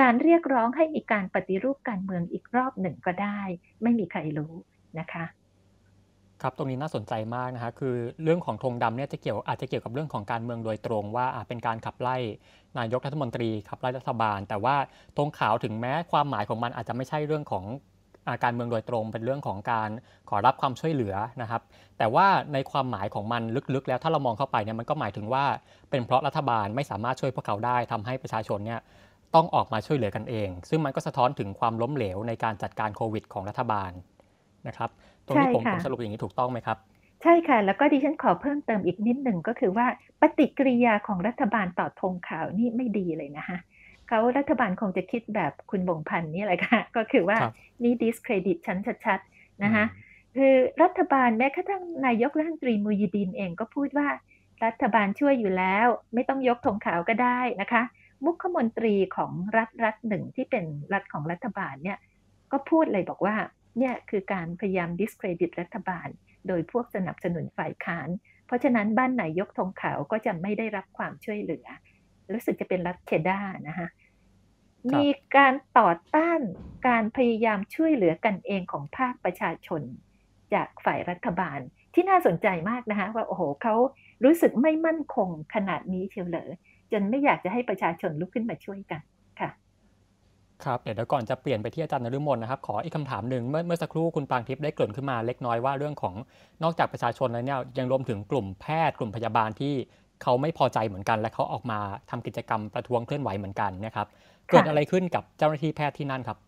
[0.00, 3.40] การเรียกร้องให้มีการปฏิรูปการเมืองอีกรอบหนึ่งก็ได้
[3.82, 4.52] ไม่มีใครรู้
[4.98, 5.24] นะคะ
[6.42, 12.16] ครับตรงนี้น่าสนใจมากนะคะคือเรื่องของธงดำเนี่ยจะเกี่ยวอาจจะเกี่ยวกับเรื่องของการเมืองโดยตรงว่าเป็นการขับไล่
[12.78, 14.76] นายกรัฐมนตรีขับไล่รัฐบาล แต่ว่า
[15.16, 17.64] ธงขาวถึงแม้ความหมายของมันอาจจะไม่ใช่เรื่องของ
[18.44, 19.90] การเมืองโดยตรงเป็นเรื่องของการ
[20.30, 21.62] ขอรับความช่วยเหลือนะครับ
[21.98, 23.42] แต่ว่าในความหมายของมัน
[23.74, 25.44] ลึกๆ แล้วถ้าเรามองเข้าไปเนี่ยมันก็หมายถึงว่า
[25.90, 28.80] เป็นเพราะรัฐบาลไม่สามารถช่วยพวกเขาได้ทำให้ประชาชนเนี่ย
[29.34, 33.90] ต้องออกมาช่วยเหลือกันเอง ซึ่งมันก็สะท้อนถึงความล้มเหลวในการจัดการโควิด ของรัฐบาล
[34.68, 34.90] นะครับ
[35.26, 36.78] ตรงนี้ผมผมสรุปอย่างนี้ถูกต้องไหมครับ
[37.22, 39.86] ใช่ค่ะ แล้วก็ดิฉันขอเพิ่มเติมอีกนิดหนึ่งก็คือว่า
[40.20, 43.58] ปฏิกิริยาของรัฐบาลต่อธงขาวนี่ไม่ดีเลยนะคะ
[44.14, 47.38] เขารัฐบาลคงจะคิดแบบคุณบงพันธ์นี่แหละค่ะ ก็คือว่า
[47.82, 49.84] นี่ discredit ชั้นชัดๆนะคะ
[50.36, 54.08] คือรัฐบาลแม้กระทั่งนายกรัฐมนตรีมูยิดินเองก็พูดว่า
[54.64, 57.82] รัฐบาลช่วยอยู่แล้ว ไม่ต้องยกธงขาวก็ได้นะคะ
[58.24, 61.98] มุขมนตรีของรัฐรัฐหนึ่งที่เป็นรัฐของรัฐบาลเนี่ย
[62.52, 63.36] ก็พูดเลยบอกว่า
[63.78, 66.08] เนี่ยคือการพยายาม discredit รัฐบาล
[66.48, 68.08] โดยพวกสนับสนุนฝ่ายค้าน
[68.46, 71.66] เพราะฉะนั้นบ้านไหนยกธงขาวก็จะไม่ได้รับความช่วยเหลือ
[72.32, 73.88] รู้สึกจะเป็นรัฐเคดานะคะ
[74.92, 76.40] มีการต่อต้าน
[76.88, 79.82] การพยายามช่วยเหลือกันเองของภาคประชาชน
[80.54, 81.58] จากฝ่ายรัฐบาล
[81.94, 83.74] ที่น่าสนใจมากนะคะว่าโอ้โหเขา
[84.24, 86.50] รู้สึกไม่มั่นคงขนาดนี้เชียวเหรอ
[86.92, 89.00] จนไม่อยากจะให้ประชาชนลุกขึ้นมาช่วยกัน
[89.40, 89.50] ค่ะ
[90.64, 96.14] ครับเดี๋ยวก่อนจะเปลี่ยนไปที่อาจารย์นฤมลนะครับ ขออีกคำถามหนึ่งเมื่อเมื่อสักครู่คุณปางทิพย์ได้เกริ่นขึ้นมาเล็กน้อยว่าเรื่องของ
[96.62, 99.74] นอกจากประชาชนแล้วเนี่ยยังรวมถึงกลุ่มแพทย์กลุ่มพยาบาลที่
[100.22, 101.78] เขาไม่พอใจเหมือนกัน และเขาออกมา
[102.10, 104.06] ทำกิจกรรมประท้วงเคลื่อนไหวเหมือนกันนะครับ
[104.50, 106.38] เกิดอะไรขึ้นกับเจ้าหน้าที่แพทย์ที่นั่นครับ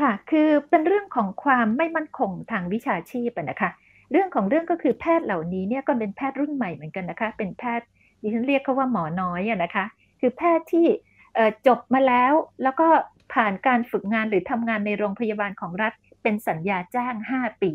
[0.00, 3.70] ค่ะ คือเป็นเรื่องของความไม่มั่นคงทางวิชาชีพนะคะ
[4.12, 7.86] เรื่องของเรื่องก็คือแพทย์เหล่านี้เนี่ยก็เป็นแพทย์รุ่นใหม่เหมือนกันนะคะ เป็นแพทย์
[8.22, 9.84] ดิฉันเรียกเขาว่าหมอน้อยอะนะคะ
[10.20, 10.86] คือแพทย์ที่
[11.66, 12.32] จบมาแล้ว
[12.62, 12.88] แล้วก็
[13.34, 17.72] ผ่านการฝึกงานหรือทำงานในโรงพยาบาลของรัฐ เป็นสัญญาจ้าง 5 ปี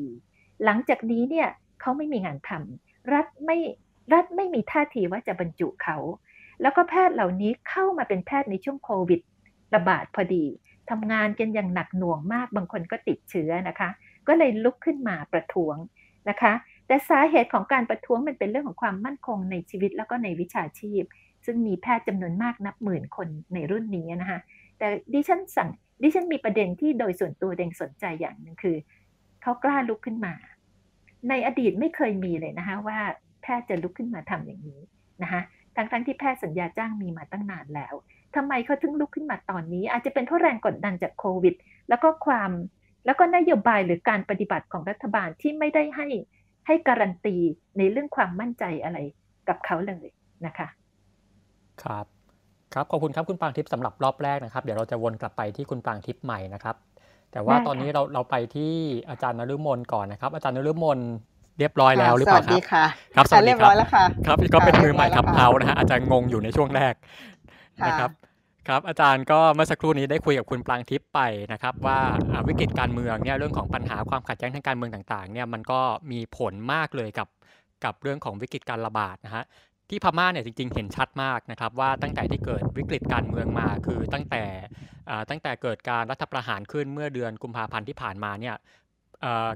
[0.64, 1.48] หลังจากนี้เนี่ย
[1.82, 3.58] เขาไม่มีงานทำรัฐไม่
[4.14, 5.98] รัฐไม่มีท่าทีว่าจะบรรจุเขา
[6.62, 9.22] แล้วก็แพทย์เหล่านี้เข้ามาเป็นแพทย์ในช่วงโควิด
[9.76, 10.46] ระบาดพอดี
[10.90, 13.90] ทำงานกันอย่างหนักหน่วงมากบางคนก็ติดเชื้อนะคะ
[14.28, 15.76] ก็เลยลุกขึ้นมาประท้วง
[16.30, 16.54] นะคะ
[16.88, 21.04] แต่สาเหตุของการประท้วงมันเป็นเรื่องของความมั่นคงในชีวิตแล้วก็ในวิชาชีพ
[21.46, 24.40] ซึ่งมีแพทย์จำนวนมากนับหมื่นคนในรุ่นนี้นะคะ
[24.78, 25.70] แต่ดิฉันสั่ง
[26.02, 28.76] ดิฉันมีประเด็นที่โดยส่วนตัวเดงสนใจอย่างหนึ่งคือ
[29.42, 30.34] เขากล้าลุกขึ้นมา
[31.30, 33.00] ในอดีตไม่เคยมีเลยนะคะว่า
[33.42, 34.82] แพทย์จะลุกขึ้นมาทำอย่างนี้
[35.24, 35.42] นะคะ
[35.76, 37.94] ทั้งทั้งที่แพทย์สัญญาจ้างมีมาตั้งนานแล้ว
[38.36, 41.56] ทำไมเขาถึงลุกขึ้นมาตอนนี้ อาจจะเป็นเพราะแรงกดดันจากโควิด
[41.90, 42.52] แล้วก็ความ
[43.06, 46.08] แล้วก็นโยบายหรือการปฏิบัติของรัฐบาลที่ไม่ได้ให้
[46.68, 47.36] ให้การันตี
[47.78, 48.98] ในเรื่องความมั่นใจอะไร
[49.50, 50.06] กับเขาเลย
[50.46, 50.68] นะคะ
[51.84, 52.06] ครับ
[52.74, 56.76] ครับขอบคุณครับคุณปางทิพย์สำหรับรอบแรกนะครับ เดี๋ยวเราจะวนกลับไปที่คุณปางทิพย์ใหม่นะครับ
[57.32, 58.74] แต่ว่าตอนนี้เราเราไปที่
[59.10, 61.02] อาจารย์นฤมลก่อนนะครับ อาจารย์นฤมลด
[61.60, 67.31] เรียบร้อยแล้วหรือเปล่าสควัสรับดีค่ะครับสวัสดีเรียบครัร้บอยแล้วค่ะครับก็เป็นค่ะมือใหม่เรียบร้อยขับแล้วเฮาค่ะนะฮะอาจจะงงอยู่ในช่วงแรกค่ะ
[67.88, 68.12] นะครับ
[68.68, 71.20] ครับอาจารย์ก็เมื่อสักครู่นี้ได้คุยกับคุณปรางทิพย์ไป
[71.54, 72.00] นะครับ ว่า
[72.48, 77.28] วิกฤตการเมืองเนี่ยเรื่องของปัญหาความขัดแย้งทางการเมืองต่างๆเนี่ยมันก็มีผลมากเลยกับ
[77.84, 79.44] กับเรื่องของวิกฤตการระบาดนะฮะ
[79.90, 84.44] ที่พม่าเนี่ยจริงๆเห็นชัดมากนะครับว่าตั้งแต่ที่เกิดวิกฤตการเมืองมาคือตั้งแต่
[85.30, 88.56] ตั้งแต่เกิดการรัฐประหารขึ้นเมื่อเดือนกุมภาพันธ์ที่ผ่านมาเนี่ย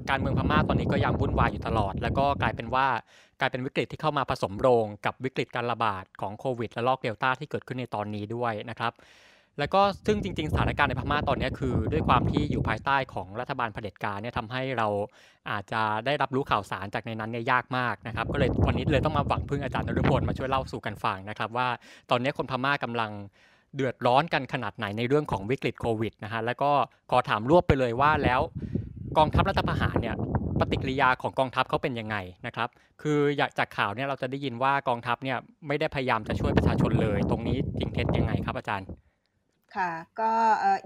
[0.09, 2.87] การเมืองพม่าตอนนี้ก็ยังวุ่นวายอยู่ตลอด แล้วก็กลายเป็นว่า
[3.39, 8.93] กลายเป็นวิกฤตที่เข้ามาผสมโรงกับวิกฤตการระบาดของโควิดและลอกเดลต้าที่เกิดขึ้นในตอนนี้ด้วยนะครับ
[9.59, 14.87] แล้วก็ซึ่งจริง ๆ สถานการณ์ในพม่าตอนนี้คือ ด้วยความที่อยู่ภายใต้ของรัฐบาลเผด็จการเนี่ยทำให้เรา
[15.51, 21.67] อาจจะได้รับรู้ข่าวสารจากในนั้นเนี่ยยากมากนะครับ ก็เลยวันนี้เลยต้องมาหวังพึ่งอาจารย์นฤพลมาช่วยเล่าสู่กันฟังนะครับ ว่า
[22.09, 23.11] ตอนนี้คนพม่ากำลัง
[23.75, 26.71] เดือดร้อนกันขนาดไหนในเรื่องของวิกฤตโควิดนะฮะแล้วก็
[27.11, 28.41] ขอถามรวบไปเลยว่าแล้ว
[29.17, 30.15] กองทัพรัฐประหารเนี่ย
[30.59, 32.69] ปฏิกิริยาของกองทัพเขาเป็นยังไงนะครับ
[33.01, 38.87] คืออยากจากข่าวเนี่ยเราจะได้ยินว่ากองทัพเนี่ยไม่ได้พยายามจะช่วยประชาชนเลย ตรงนี้จริงเท็จยังไงครับอาจารย์
[39.75, 40.31] ค่ะก็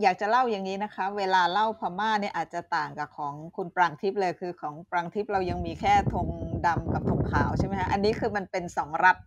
[0.02, 6.28] อยากจะเล่าอย่างนี้นะคะ เวลาเล่าพม่าเนี่ยอาจจะต่างกับของคุณปรางทิพย์เลยคือของปรางทิพย์เรายังมีแค่ธง
[6.68, 9.18] ดำกับธงขาวใช่ไหมคะอันนี้คือมันเป็นสองรัฐ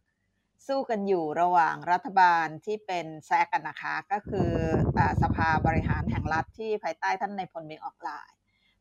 [0.66, 4.50] สู้กันอยู่ระหว่างรัฐบาลที่เป็นแซกกันนะคะก็คือ
[4.98, 8.30] อสภาบริหารแห่งรัฐที่ภายใต้ท่านในพลเมงออกลาย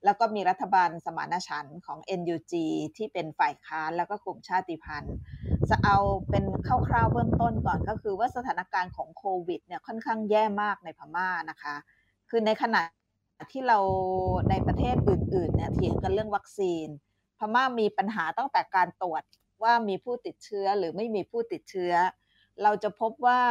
[0.06, 2.54] แล้วก็มีรัฐบาลสมานฉันท์ของ NUG
[2.98, 5.16] ที่เป็นฝ่ายค้านแล้วก็กลุ่มชาติพันธุ์
[5.70, 5.98] จะเอา
[6.30, 6.46] เป็น
[6.88, 11.76] คร่าวๆเบื้องต้นก่อนก็คือว่าสถานการณ์ของโควิดเนี่ยค่อนข้างแย่มากในพม่านะคะ
[12.30, 12.82] คือในขณะ
[13.52, 13.80] ที่เรา
[14.50, 16.88] ในประเทศอื่นๆเนี่ยเถียงกันเรื่องวัคซีน
[17.40, 19.24] พม่ามีปัญหาตั้งแต่การตรวจ
[19.64, 21.94] ว่ามีผู้ติดเชื้อหรือไม่มีผู้ติดเชื้อ
[22.64, 23.42] เราจะพบว่า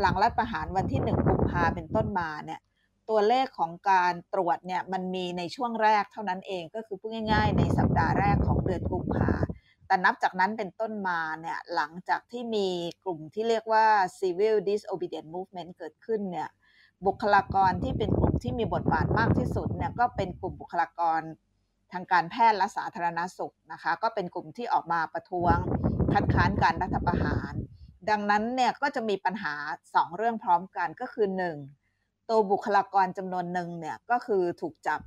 [0.00, 2.60] หลังรัฐประหารวันที่หนึ่งกุมภาเป็นต้นมาเนี่ย
[3.08, 9.32] ตัวเลขของการตรวจเนี่ยมันมีในช่วงแรกเท่านั้นเองก็คือพูดง่ายๆ ในสัปดาห์แรกของเดือนกุมภา
[9.86, 12.68] แต่นับจากนั้นเป็นต้นมาเนี่ยหลังจากที่มี
[13.04, 13.86] กลุ่มที่เรียกว่า
[14.18, 16.48] civil disobedient movement เกิดขึ้นเนี่ย
[17.06, 21.20] บุคลากรที่เป็นกลุ่มที่มีบทบาทมากที่สุดเนี่ยก็เป็นกลุ่มบุคลากร
[21.92, 25.56] ทางการแพทย์และสาธารณสุขนะคะก็เป็นกลุ่มที่ออกมาประท้วง
[26.12, 27.52] คัดค้านการรัฐประหาร
[28.10, 29.54] ดังนั้นเนี่ยก็จะมีปัญหา
[29.88, 31.87] 2 เรื่องพร้อมกันก็คือ 1
[32.28, 35.00] ตัวบุคลากรจำนวนหนึ่งเนี่ยก็คือถูกจับ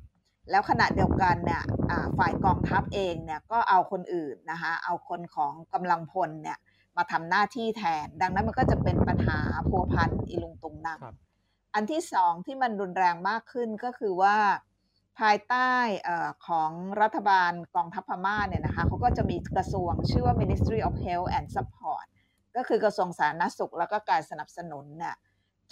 [0.50, 6.58] แล้วขณะเดียวกันเนี่ยอ่าฝ่ายกองทัพเองเนี่ยก็เอาคนอื่นนะคะเอาคนของกำลังพลเนี่ย
[6.98, 11.16] มาทำหน้าที่แทน ดังนั้นมันก็จะเป็นปัญหาพัวพันอีลุงตุงนังครับ
[11.76, 14.38] อันที่สองที่มันรุนแรงมากขึ้นก็คือว่า
[15.20, 15.72] ภายใต้
[16.04, 22.06] เอ่อของรัฐบาลกองทัพพม่าเนี่ยนะคะเขาก็จะมีกระทรวงชื่อว่า Ministry of Health and Support
[22.56, 25.16] ก็คือกระทรวงสาธารณสุขแล้วก็การสนับสนุนเนี่ย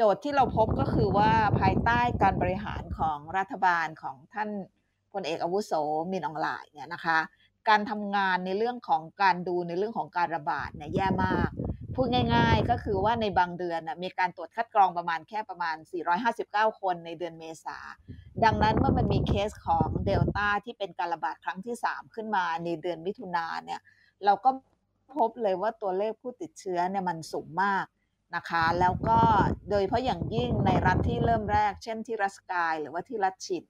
[0.02, 4.50] โจทย์ที่เราพบก็คือว่าภายใต้การบริหารของรัฐบาลของท่าน
[5.14, 5.72] พลเอกอาวุโส
[6.12, 7.20] มินอองหลายเนี่ยนะคะ
[7.70, 11.50] การทำงานในเรื่องของการดูในเรื่องของการระบาดเนี่ยแย่มาก
[11.96, 15.76] พูดง่าย ๆ ก็คือว่าในบางเดือนมีการตรวจคัดกรองประมาณแค่ประมาณ
[16.28, 17.78] 459 คนในเดือนเมษา
[18.44, 23.82] ดังนั้นเมื่อมันมีเคสของเดลต้าที่เป็นการระบาดครั้งที่ 3 ขึ้นมาในเดือนมิถุนาเนี่ย
[24.26, 24.50] เราก็
[25.16, 27.86] พบเลยว่าตัวเลขผู้ติดเชื้อเนี่ยมันสูงมาก
[28.36, 29.20] นะคะแล้วก็
[29.70, 33.63] โดยเพราะอย่างยิ่งในรัฐที่เริ่มแรก เช่นที่รัสกายหรือว่าที่รัฐชิน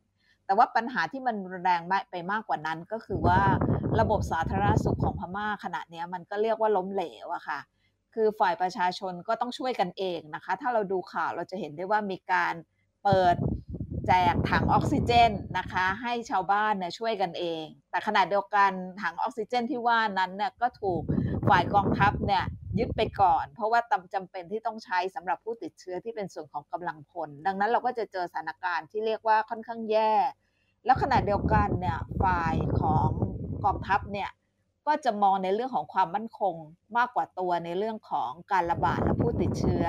[0.45, 3.41] แต่ว่าปัญหาที่มันแรงไปมากกว่านั้นก็คือว่า
[3.99, 7.59] ระบบสาธารณสุขของพม่าขณะนี้มันก็เรียกว่าล้มเหลวอะค่ะ
[8.13, 12.53] คือฝ่ายประชาชนก็ต้องช่วยกันเองนะคะ ถ้าเราดูข่าวเราจะเห็นได้ว่ามีการ
[13.03, 13.35] เปิด
[14.09, 21.01] แจกถังออกซิเจนนะคะ ให้ชาวบ้านเนี่ยช่วยกันเอง แต่ขณะเดียวกันถังออกซิเจนที่ว่านั้นเนี่ยก็ถูก
[21.49, 22.43] ฝ่ายกองทัพเนี่ย
[22.79, 30.13] ยึดไปก่อน เพราะว่าตำจำเป็นที่ต้องใช้สำหรับผู้ติดเชื้อที่เป็นส่วนของกำลังพล ดังนั้นเราก็จะเจอสถานการณ์ที่เรียกว่าค่อนข้างแย่
[30.85, 33.09] แล้วขณะเดียวกันเนี่ยฝ่ายของ
[33.65, 34.29] กองทัพเนี่ย
[34.87, 36.55] ก็จะมองในเรื่องของความมั่นคง
[36.97, 39.85] มากกว่าตัวในเรื่องของการระบาดและผู้ติดเชื้อ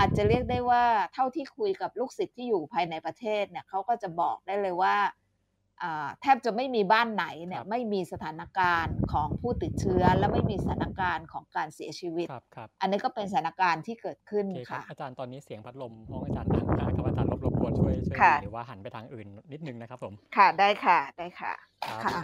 [0.00, 0.84] อาจจะเรียกได้ว่า
[1.14, 4.96] เท่าที่คุยกับลูกศิษย์ที่อยู่ภายในประเทศเนี่ยเขาก็จะบอกได้เลยว่า
[5.82, 21.52] อ่าแทบจะไม่มีบ้านไหนเนี่คยรับไม่มีสถานการณ์ของผู้ติดเชื้อ และไม่มีสถานการณ์ของการเสียชีวิตครับครับอันนี้ก็เป็นสถานการณ์ที่เกิดขึ้นโอเคครับค่ะอาจารย์ตอนนี้เสียงพัดลมห้องอาจารย์ดังมากครับอาจารย์รบรบกวนช่วยช่วยค่ะหรือว่าหันไปทางอื่นนิดนึงนะครับผมค่ะได้ค่ะได้ค่ะ
[21.86, 22.18] ครับค่ะ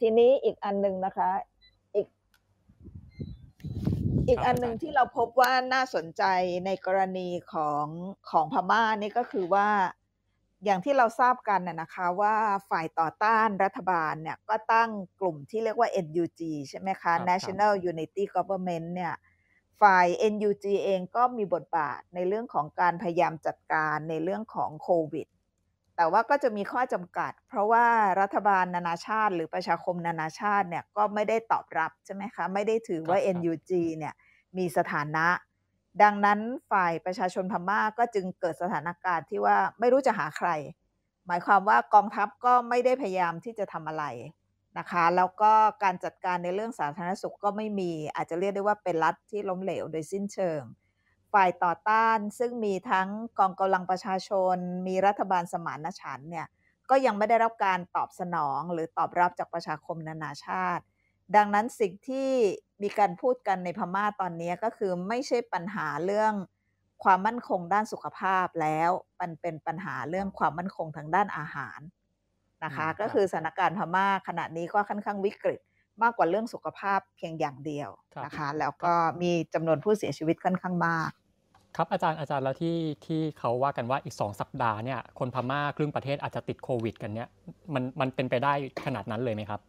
[0.00, 1.53] ทีนี้อีกอันหนึ่งนะคะอีก
[4.28, 6.22] อีกอันหนึ่งที่เราพบว่าน่าสนใจ
[6.66, 7.86] ในกรณีของ
[8.30, 9.68] ของพม่านี่ก็คือว่า
[10.64, 12.34] อย่างที่เราทราบกันน่ะนะคะว่า
[12.70, 19.14] ฝ่ายต่อต้านรัฐบาลเนี่ยก็ตั้งกลุ่มที่เรียกว่า NUG ใช่ไหมครัคะบครับ National Unity Government เนี่ย
[19.80, 25.26] ฝ่าย NUG เองก็มีบทบาทในเรื่องของการพยายามจัดการในเรื่องของโควิด
[25.96, 27.86] แต่ว่าก็จะมีข้อจำกัด เพราะว่า
[28.20, 34.14] รัฐบาลนานาชาติ หรือประชาคมนานาชาติเนี่ยก็ไม่ได้ตอบรับใช่ไหมคะ ไม่ได้ถือว่า NUG เนี่ย
[34.58, 35.26] มีสถานะ
[36.02, 40.48] ดังนั้นฝ่ายประชาชนพม่าก็จึงเกิดสถานการณ์ที่ว่าไม่รู้จะหาใคร
[41.26, 44.04] หมายความว่ากองทัพก็ไม่ได้พยายามที่จะทำอะไร
[44.78, 45.52] นะคะ แล้วก็
[45.82, 50.62] การจัดการในเรื่องสาธารณสุขก็ไม่มีอาจจะเรียกได้ว่าเป็นรัฐที่ล้มเหลวโดยสิ้นเชิง
[51.34, 56.46] ฝ่ายต่อต้านซึ่งมีทั้งกองกำลังประชาชน มีรัฐบาลสมานฉันท์เนี่ย
[56.90, 60.84] ก็ยังไม่ได้รับการตอบสนองหรือตอบรับจากประชาคมนานาชาติ
[61.36, 62.30] ดังนั้นสิ่งที่
[62.82, 66.32] มีการพูดกันในพม่าตอนนี้ก็คือไม่ใช่ปัญหาเรื่อง
[67.04, 71.80] ความมั่นคงด้านสุขภาพแล้วมันเป็นปัญหาเรื่องความมั่นคงทางด้านอาหาร
[72.64, 75.60] นะคะก็คือสถานการณ์พม่าขณะนี้ก็ค่อนข้างวิกฤต
[76.02, 77.90] มากกว่าเรื่องสุขภาพเพียงอย่างเดียว
[78.24, 78.92] นะคะ แล้วก็
[79.22, 81.10] มีจำนวนผู้เสียชีวิตค่อนข้างมาก
[81.76, 87.28] ครับอาจารย์อาจารย์แล้วที่ที่เขาว่ากันว่าอีกสองสัปดาห์เนี่ยคนพม่าครึ่งประเทศอาจจะติดโควิด กันเนี่ย
[87.74, 88.52] มันมันเป็นไปได้
[88.84, 89.60] ขนาดนั้นเลยไหมครับ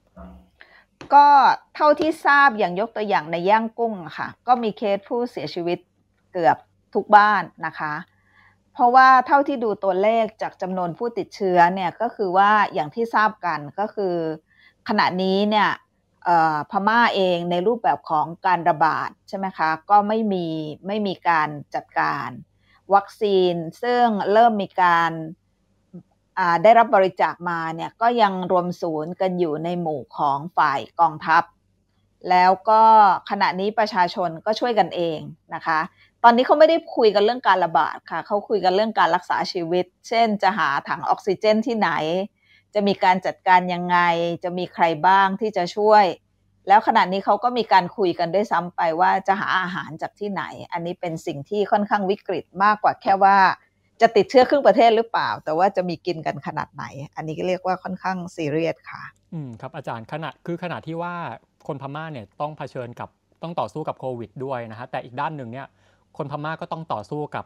[1.14, 1.28] ก็
[1.76, 5.78] เท่าที่ทราบอย่างยกตัวอย่างในย่างกุ้งค่ะ ก็มีเคสผู้เสียชีวิต
[6.34, 6.58] เกือบ
[6.96, 7.94] ทุกบ้านนะคะ
[8.74, 14.16] เพราะว่าเท่าที่ดูตัวเลขจากจำนวนผู้ติดเชื้อเนี่ยก็คือว่าอย่างที่ทราบกันก็คือ
[14.90, 15.70] ขณะนี้เนี่ย
[16.72, 20.48] พม่าเองในรูปแบบของการระบาดใช่ไหมคะก็ไม่มี
[20.88, 22.30] ไม่มีการจัดการ
[22.94, 25.12] วัคซีนซึ่งเริ่มมีการ
[26.64, 31.44] ได้รับบริจาคมาเนี่ยก็ยังรวมศูนย์กันอยู่ในหมู่ของฝ่ายกองทัพ
[32.30, 32.84] แล้วก็
[33.30, 35.20] ขณะนี้ประชาชนก็ช่วยกันเอง
[35.54, 35.80] นะคะ
[36.24, 41.90] ตอนนี้เขาไม่ได้คุยกันเรื่องการระบาดค่ะเขาคุยกันเรื่องการรักษาชีวิต เช่น จะหาถังออกซิเจนที่ไหน
[42.76, 43.98] จะมีการจัดการยังไง
[44.44, 46.06] จะมีใครบ้างที่จะช่วย
[46.68, 53.38] แล้วขณะนี้เขาก็มีการคุยกันด้วยซ้ำไปว่าจะหาอาหารจากที่ไหน อันนี้เป็นสิ่งที่ค่อนข้างวิกฤตมากกว่าแค่ว่า
[54.02, 56.84] จะติดเชื้อครึ่งประเทศหรือเปล่า แต่ว่าจะมีกินกันขนาดไหน
[57.16, 61.14] อันนี้ก็เรียกว่าค่อนข้างซีเรียสค่ะ อืมครับอาจารย์ขณะคือขณะที่ว่า
[61.68, 63.10] คนพม่าเนี่ยต้องเผชิญกับ
[63.44, 65.68] ต้องต่อสู้กับโควิดด้วยนะฮะแต่อีกด้านหนึ่งเนี่ย
[66.18, 67.46] คนพม่าก็ต้องต่อสู้กับ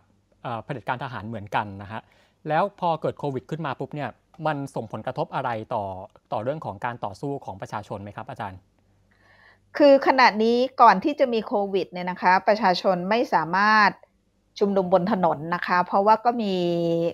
[0.64, 2.02] เผด็จการทหารเหมือนกันนะฮะ
[2.48, 4.10] แล้วพอเกิดโควิดขึ้นมาปุ๊บเนี่ย
[4.46, 5.84] มันส่งผลกระทบอะไรต่อ
[6.32, 8.60] ต่อเรื่องของการต่อสู้ของประชาชนไหมครับอาจารย์
[9.78, 13.92] คือขณะนี้ก่อนที่จะมีโควิดเนี่ยนะคะ ประชาชนไม่สามารถ
[14.60, 16.54] ชุมนุมบนถนนนะคะ เพราะว่าก็มี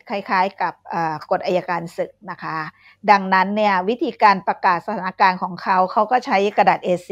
[0.09, 0.73] คล้ายๆกับ
[1.31, 2.57] กฎอายการศึกนะคะ
[3.11, 7.11] ดังนั้นเนี่ยวิธีการประกาศสถานการณ์ของเขาเขาก็ใช้กระดาษ A4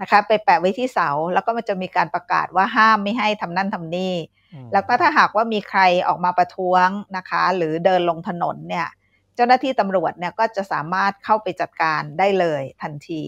[0.00, 4.14] นะคะไปแปะไว้ที่เสา แล้วก็มันจะมีการประกาศว่าห้ามไม่ให้ทำนั่นทำนี่
[4.72, 8.88] แล้วก็ถ้าหากว่ามีใครออกมาประท้วงนะคะ หรือเดินลงถนนเนี่ย
[9.34, 13.22] เจ้าหน้าที่ตำรวจเนี่ยก็จะสามารถเข้าไปจัดการได้เลยทันที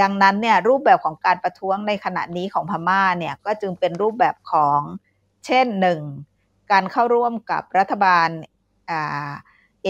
[0.00, 4.80] ดังนั้นเนี่ยรูปแบบของการประท้วงในขณะนี้ของพม่าเนี่ยก็จึงเป็นรูปแบบของ
[5.46, 6.00] เช่นหนึ่ง
[6.72, 8.28] การเข้าร่วมกับรัฐบาล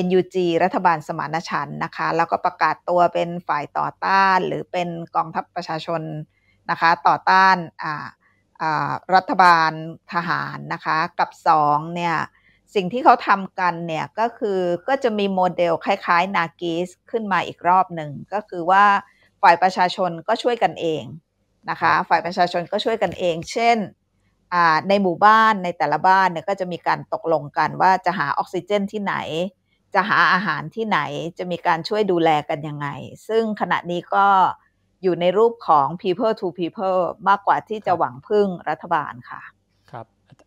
[0.07, 6.03] NUG รัฐบาลสมานฉันท์นะคะ แล้วก็ประกาศตัวเป็นฝ่ายต่อต้าน หรือเป็นกองทัพประชาชน
[6.71, 7.57] นะคะ ต่อต้าน
[9.14, 9.71] รัฐบาล
[10.12, 12.17] ทหารนะคะ กับสองเนี่ย
[12.75, 18.85] สิ่งที่เขาทำกันเนี่ยก็คือก็จะมีโมเดลคล้ายๆ นากิสขึ้นมาอีกรอบหนึ่ง ก็คือว่า
[19.43, 21.05] ฝ่ายประชาชนก็ช่วยกันเอง
[21.71, 23.79] นะคะฝ่ายประชาชนก็ช่วยกันเอง เช่น
[24.89, 29.15] ในหมู่บ้านในแต่ละบ้านเนี่ยก็จะมีการตกลงกันว่าจะหาออกซิเจนที่ไหน
[29.95, 30.99] จะหาอาหารที่ไหน
[31.39, 32.89] จะมีการช่วยดูแลกันยังไง
[33.29, 34.27] ซึ่งขณะนี้ก็
[35.03, 39.54] อยู่ในรูปของ people to people มากกว่าที่จะหวังพึ่งรัฐบาลค่ะครับ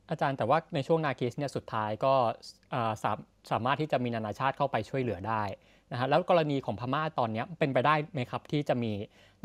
[0.10, 2.14] อาจารย์แต่ว่าในช่วงนาคิสเนี่ยสุดท้ายก็
[3.04, 3.12] สา
[3.52, 5.44] สามารถที่จะมีนานาชาติเข้าไปช่วยเหลือได้
[5.92, 8.92] นะฮะแล้วกรณีของพม่าตอนนี้เป็นไปได้ไหมครับที่จะมี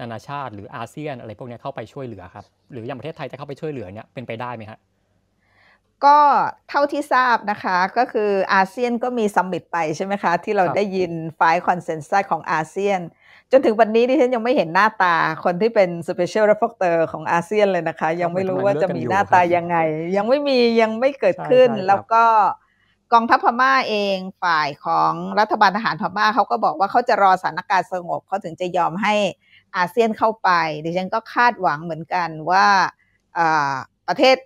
[0.01, 4.79] นานาชาติหรืออาเซียนอะไรพวกนี้เข้าไปช่วยเหลือครับหรืออย่างประเทศไทยจะเข้าไปช่วยเหลือเนี่ยเป็นไปได้ไหมฮะ
[6.05, 6.19] ก็
[6.69, 13.01] เท่าที่ทราบนะคะก็คืออาเซียนก็มี summit ไปใช่ไหมคะ ที่เราได้ยิน Five Consensus ของอาเซียน
[13.53, 19.77] จนถึงวันนี้ดิฉันยังไม่เห็นหน้าตาคนที่เป็น special reporter ของอาเซียนเลยนะคะ ยังไม่รู้ว่าจะมีหน้าตายังไง
[20.17, 22.25] ยังไม่มียังไม่เกิดขึ้นแล้วก็
[23.13, 29.15] กองทัพพม่าเองฝ่ายของรัฐบาลทหารพม่าเขาก็บอกว่าเขาจะรอสถานการณ์สงบเขาถึงจะยอมให้
[29.77, 30.51] อาเซียนเข้าไป
[30.85, 32.67] ดิฉันก็คาดหวังเหมือนกันว่า
[34.09, 34.37] ประเทศ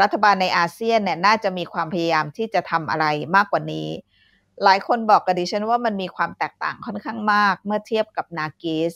[0.00, 3.88] รัฐบาลในอาเซียนเนี่ยน่าจะมีความพยายามที่จะทำอะไรมากกว่านี้
[4.64, 8.92] หลายคนบอกกับดิฉันว่ามันมีความแตกต่างค่อนข้างมากเมื่อเทียบกับนากิส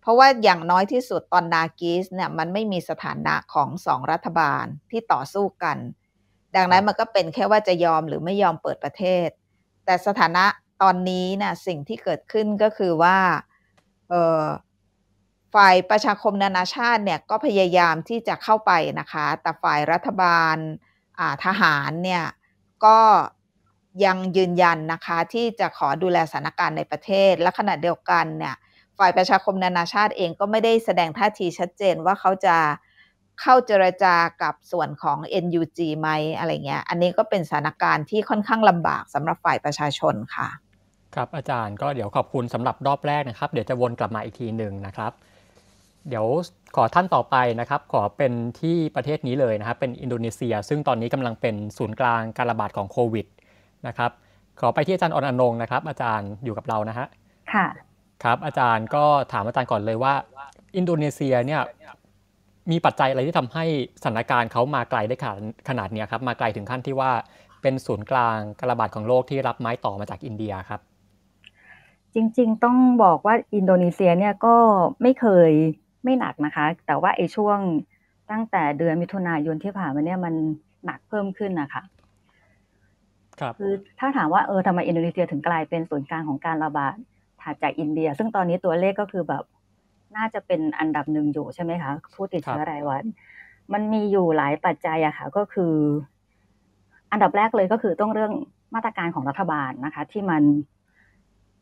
[0.00, 5.76] เพราะว่าอย่างน้อยที่สุดตอนนากิสเนี่ยมันไม่มีสถานะของสองรัฐบาลที่ต่อสู้กัน
[6.56, 9.28] ดังนั้นมันก็เป็นแค่ว่าจะยอมหรือไม่ยอมเปิดประเทศ
[9.84, 10.44] แต่สถานะ
[10.82, 13.18] ตอนนี้นะสิ่งที่เกิดขึ้นก็คือว่า
[14.08, 14.44] เออ
[15.54, 20.56] ฝ่ายประชาคมนานาชาติเนี่ยก็พยายามที่จะเข้าไปนะคะ แต่ฝ่ายรัฐบาล
[21.44, 22.24] ทหารเนี่ย
[22.84, 22.98] ก็
[24.04, 28.54] ยังยืนยันนะคะที่จะขอดูแลสถานการณ์ในประเทศ และขณะเดียวกันเนี่ย
[28.98, 32.56] ฝ่ายประชาคมนานาชาติเองก็ไม่ได้แสดงท่าทีชัดเจนว่าเขาจะ
[33.40, 40.48] เข้าเจรจากับส่วนของ NUG ไหมอะไรเงี้ย อันนี้ก็เป็นสถานการณ์ที่ค่อนข้างลำบากสำหรับฝ่ายประชาชนค่ะ
[41.14, 45.12] ครับอาจารย์ก็เดี๋ยวขอบคุณสำหรับรอบแรกนะครับ เดี๋ยวจะวนกลับมาอีกทีหนึ่งนะครับ
[46.08, 46.26] เดี๋ยว
[46.76, 53.26] ขอท่านต่อไปนะครับ ขอเป็นที่ประเทศนี้เลยนะครับ เป็นอินโดนีเซีย ซึ่งตอนนี้กำลังเป็นศูนย์กลางการระบาดของโควิด
[53.88, 54.10] นะครับ
[54.60, 57.06] ขอไปที่อาจารย์ออนอนงนะครับ อาจารย์อยู่กับเรานะฮะ
[57.52, 57.66] ค่ะ
[58.24, 60.14] ครับ อาจารย์ก็ถามอาจารย์ก่อนเลยว่า
[60.76, 61.62] อินโดนีเซียเนี่ย
[62.70, 63.64] มีปัจจัยอะไรที่ทำให้
[64.02, 67.12] สถานการณ์เขามาไกลได้ขนาดขนาดเนี้ยครับ มาไกลถึงขั้นที่ว่า
[67.62, 70.80] เป็นศูนย์กลางการระบาดของโลกที่รับไม้ต่อมาจากอินเดียครับ
[72.14, 74.56] จริงๆ ต้องบอกว่าอินโดนีเซียเนี่ยก็
[75.02, 75.50] ไม่เคย
[76.04, 77.58] ไม่หนักนะคะ แต่ว่าไอ้ช่วง
[78.30, 80.34] ตั้งแต่เดือนมิถุนายนที่ผ่านมาเนี่ยมัน
[80.84, 81.82] หนักเพิ่มขึ้นนะคะ
[83.40, 86.96] ครับคือถ้าถามว่าเออทำไมอินโดนีเซียถึงกลายเป็นศูนย์กลางของการระบาด
[87.42, 89.44] ถัดจากอินเดีย ซึ่งตอนนี้ตัวเลขก็คือแบบ
[90.16, 93.04] น่าจะเป็นอันดับหนึ่งอยู่ใช่ไหมคะ ผู้ติดเชื้อรายวัน
[93.72, 95.74] มันมีอยู่หลายปัจจัยอะค่ะ ก็คือ
[97.12, 98.32] อันดับแรกเลยก็คือต้องเรื่อง
[98.74, 100.42] มาตรการของรัฐบาลนะคะ ที่มัน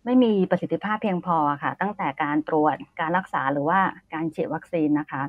[0.04, 3.80] ไม่มีประสิทธิภาพเพียงพอค่ะ ตั้งแต่การตรวจการรักษาหรือว่า
[4.12, 5.22] การฉีดวัคซีนนะคะ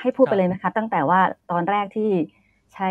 [0.00, 1.20] ให้พูดคไปรับเลยนะคะ ตั้งแต่ว่า
[1.50, 2.10] ตอนแรกที่
[2.74, 2.88] ใช้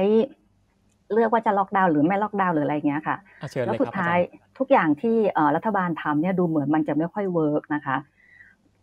[1.14, 4.26] เลือกว่าจะล็อกดาวน์หรือไม่ล็อกดาวน์หรืออะไรอย่างเงี้ยค่ะอะเชิญเลยครับอาท้ายรย์
[4.58, 7.98] ทุกอย่างที่เอ่อรัฐบาลทำเนี่ยดูเหมือนมันจะไม่ค่อย work นะคะ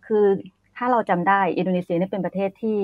[0.06, 0.26] คือ
[0.76, 2.78] ถ้าเราจำได้อินโดนีเซียเนี่ยเป็นประเทศที่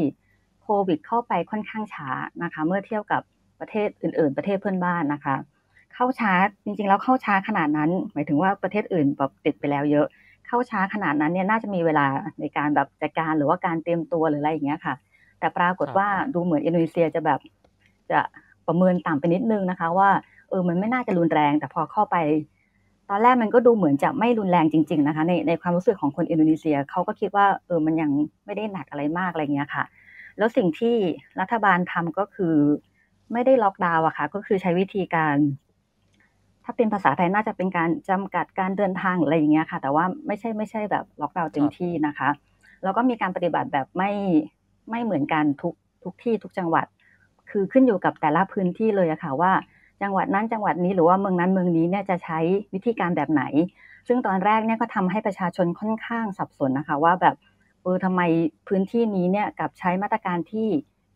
[0.63, 2.09] โควิดเข้าไปค่อนข้างช้า
[2.43, 3.23] นะคะ เมื่อเทียบกับ
[3.61, 5.37] ประเทศอื่น ๆ ประเทศเพื่อนบ้านนะคะ
[5.95, 6.33] เข้าช้า
[6.65, 10.07] จริงๆแล้วเข้าช้าขนาดนั้น หมายถึงว่าประเทศอื่นแบบติดไปแล้วเยอะ
[10.47, 12.07] เข้าช้าขนาดนั้นเนี่ยน่าจะมีเวลา
[12.41, 14.95] ในการแบบจัดการหรือว่าการเตรียมตัวหรืออะไรอย่างเงี้ยค่ะ
[15.41, 17.41] แต่ปรากฏครับว่าดูเหมือนอินโดนีเซียจะแบบ
[18.11, 18.21] จะ
[18.67, 20.11] ประเมินต่ำไปนิดนึงนะคะว่า
[20.51, 22.17] เออมันไม่น่าจะรุนแรง แต่พอเข้าไป
[23.11, 28.11] ตอนแรกมันก็ดูเหมือนจะไม่รุนแรงจริง ๆนะคะ ในในความรู้สึกของคนอินโดนีเซียเขาก็คิดว่าเออมันยัง
[28.45, 29.85] ไม่ได้หนักอะไรมากอะไรเงี้ยค่ะ
[30.39, 30.97] แล้วสิ่งที่
[31.41, 32.55] รัฐบาลทำก็คือ
[33.33, 35.37] ไม่ได้ล็อกดาวน์อะค่ะ ก็คือใช้วิธีการ
[36.65, 42.29] ถ้าเป็นภาษาไทยน่าจะเป็นการจำกัดการเดินทางหรืออะไรอย่างเงี้ยค่ะ แต่ว่าไม่ใช่ไม่ใช่แบบล็อกดาวน์เต็มที่นะคะ
[42.83, 44.11] แล้วก็มีการปฏิบัติแบบไม่
[44.91, 45.75] ไม่เหมือนกันทุก
[46.05, 46.87] ทุกที่ทุกจังหวัด
[47.51, 49.53] คือขึ้นอยู่กับแต่ละพื้นที่เลยอะค่ะว่า
[50.03, 52.39] จังหวัดนั้นจังหวัดนี้หรือว่าเมืองนั้นเมืองนี้เนี่ยจะใช้
[52.75, 53.43] วิธีการแบบไหน
[54.09, 57.35] ซึ่งตอนแรกเนี่ยก็ทำให้ประชาชนค่อนข้างสับสนนะคะ ว่าแบบ
[57.83, 58.21] เออทำไม
[58.69, 60.69] พื้นที่นี้เนี่ยกับใช้มาตรการที่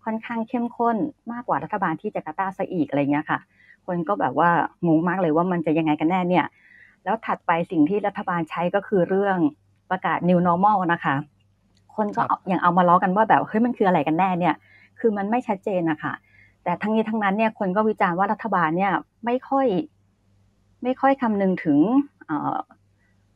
[0.04, 0.96] ค่อนข้างเข้มข้น
[1.32, 3.38] มากกว่ารัฐบาลที่จาการ์ตาซะอีกอะไรเงี้ยค่ะ
[3.86, 4.50] คนก็แบบว่า
[4.86, 6.46] งงมากเลยว่ามันจะยังไงกันแน่เนี่ย
[7.04, 9.38] แล้วถัดไปสิ่งที่รัฐบาลใช้ก็คือเรื่อง
[9.90, 11.14] ประกาศ new normal นะคะ
[11.96, 14.54] คนก็ครับยังเอามาล้อกันว่าแบบเฮ้ยมันคืออะไรกันแน่เนี่ย
[15.00, 16.14] คือมันไม่ชัดเจนนะคะ
[16.64, 18.92] แต่ทั้งนี้ทั้งนั้นเนี่ยคนก็วิจารณ์ว่ารัฐบาลเนี่ย
[19.24, 19.66] ไม่ค่อย
[20.82, 21.78] ไม่ค่อยคำนึงถึง
[22.26, 22.58] เอ่อ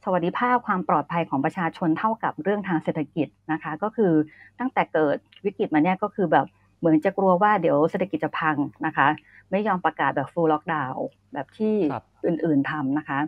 [0.05, 4.13] สวัสดิภาพความปลอดภัยของประชาชนเท่ากับเรื่องทางเศรษฐกิจนะคะ ก็คือ
[4.59, 6.47] ตั้งแต่เกิดวิกฤตมาเนี่ยก็คือแบบ
[6.79, 9.07] เหมือนจะกลัวว่าเดี๋ยวเศรษฐกิจจะพังนะคะ
[9.51, 10.99] ไม่ยอมประกาศแบบ full lockdown
[11.33, 13.19] แบบที่ครับอื่นๆทำนะคะ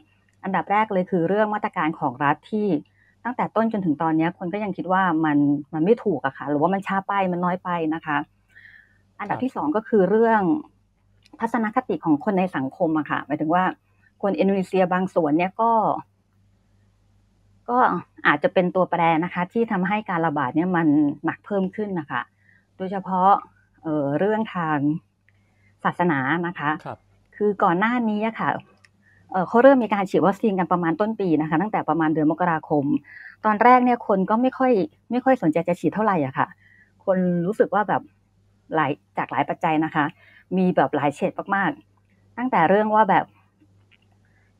[0.44, 2.66] อันดับแรกเลยคือเรื่องมาตรการของรัฐที่
[3.26, 5.38] ตั้งแต่ต้นจนถึงตอนเนี้ยคนก็ยังคิดว่ามัน
[5.74, 8.16] มันไม่ถูกอะค่ะ หรือว่ามันช้าไปมันน้อยไปนะคะ
[9.18, 10.42] อันดับครับที่สองก็คือเรื่อง
[11.40, 13.64] ทัศนคติของคนในสังคมอะค่ะหมายถึงว่า
[14.22, 15.72] คนอินโดนีเซียบางส่วนเนี่ยก็
[17.68, 17.78] ก็
[18.26, 20.86] อาจจะเป็นตัวแปรนะคะ ที่ทำให้การระบาดเนี่ยมัน
[21.24, 22.22] หนักเพิ่มขึ้นนะคะ
[22.76, 23.30] โดยเฉพาะ
[23.82, 24.78] เอ่อเรื่องทาง
[25.84, 26.98] ศาสนานะคะครับ
[27.36, 28.50] คือก่อนหน้านี้อะค่ะ
[29.32, 32.84] เอ่อเขาเริ่มมีการฉีดวัคซีนกันประมาณต้นปีนะคะ ตั้งแต่ประมาณเดือนมกราคม
[33.44, 34.72] ตอนแรกเนี่ยคนก็ไม่ค่อย
[35.10, 36.46] ไม่ค่อยสนใจจะฉีดเท่าไหร่อะค่ะ
[37.04, 38.02] คนรู้สึกว่าแบบ
[38.74, 40.04] หลายจากหลายปัจจัยนะคะ
[40.56, 43.24] มีแบบหลายเฉดมากๆ ตั้งแต่เรื่องว่าแบบ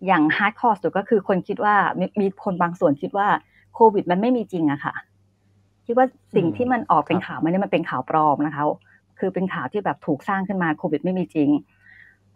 [0.07, 3.29] อย่าง hardcore สุดก็คือคนคิดว่ามีมีคนบางส่วนคิดว่า
[3.75, 4.95] โควิดมันไม่มีจริงอะค่ะ
[5.87, 8.65] คิดว่าสิ่งอืมที่มันออกเป็นครับข่าวมันเนี่ยมันเป็นข่าวปลอมนะคะ
[9.19, 11.49] คือเป็นข่าวที่แบบถูกสร้างขึ้นมาโควิดไม่มีจริง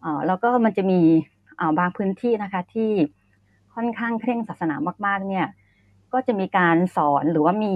[0.01, 1.40] เอ่อแล้วก็มันจะมีเอ่อ
[1.79, 2.91] บางพื้นที่นะคะที่
[3.75, 5.47] ค่อนข้างเคร่งศาสนามาก ๆ เนี่ย
[6.13, 7.75] ก็จะมีการสอนหรือว่ามี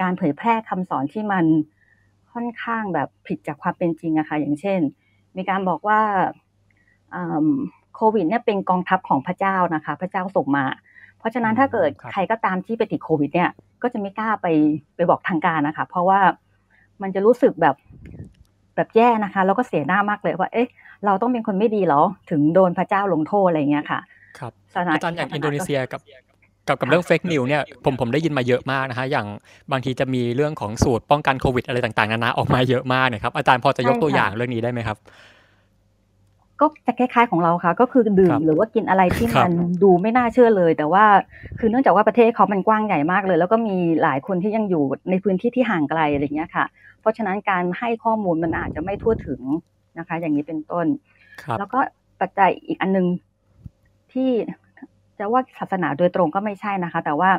[0.00, 1.44] การเผยแพร่คำสอนที่มัน
[2.32, 4.80] ค่อนข้างแบบผิดจากความเป็นจริงอะค่ะอย่างเช่น
[5.36, 6.00] มีการบอกว่า
[7.14, 7.50] อืม
[7.94, 10.64] โควิดเนี่ยเป็นกองทัพของพระเจ้านะคะ พระเจ้าส่งมา
[11.18, 13.50] เพราะฉะนั้นอืมถ้าเกิดครับใครก็ตามที่ไปติดโควิด เนี่ย
[13.82, 14.46] ก็จะไม่กล้าไป
[14.96, 16.20] ไปบอกทางการนะคะ เพราะว่า
[17.02, 17.76] มันจะรู้สึกแบบ
[18.74, 20.68] แบบแย่นะคะ แล้วก็เสียหน้ามากเลยว่า เอ๊ะ
[21.06, 24.00] เราต้องเป็นคนไม่ดีเหรอ ถึงโดนพระเจ้าลงโทษอะไรอย่างเงี้ยค่ะ
[24.38, 26.00] ครับศสอาจารย์อย่างอินโดนีเซียกับ
[26.68, 29.26] กับกับเรื่องเฟกนิวเนี่ยผมผมได้ยินมาเยอะมากนะฮะอย่าง
[29.72, 34.96] บางทีจะมีเรื่องของสูตรป้องกันโควิดอะไรต่างๆนานาออกมาเยอะมากนะครับอาจารย์พอจะยกตัวอย่างเรื่องนี้ได้ไหมครับ
[36.60, 41.04] ก็จะคล้ายๆของเราค่ะ ก็คือดื่คมรับหรือว่ากินอะไรที่ครัมับนดูไม่น่าเชื่อเลย แต่ว่า
[41.58, 46.64] คือเนื่องจากว่าประเทศเขามันกว้างใหญ่มากเลย แล้วก็มีหลายคนที่ยังอยู่ในพื้นที่ที่ห่างไกลอะไรอย่างเงี้ยค่ะ
[47.00, 49.40] เพราะฉะนั้นการให้ข้อมูลมันอาจจะไม่ทั่วถึง
[49.98, 50.86] นะคะ อย่างนี้เป็นต้น
[51.42, 51.80] ครับแล้วก็
[52.20, 53.06] ปัจจัยอีกอันหนึง
[54.12, 54.30] ที่
[55.18, 57.30] จะว่าศาสนาโดยตรงก็ไม่ใช่นะคะ แต่ว่า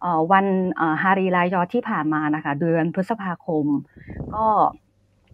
[0.00, 3.66] เอ่อวันเอ่อฮารีรายอที่ผ่านมานะคะ เดือนพฤษภาคม
[4.34, 4.44] ก็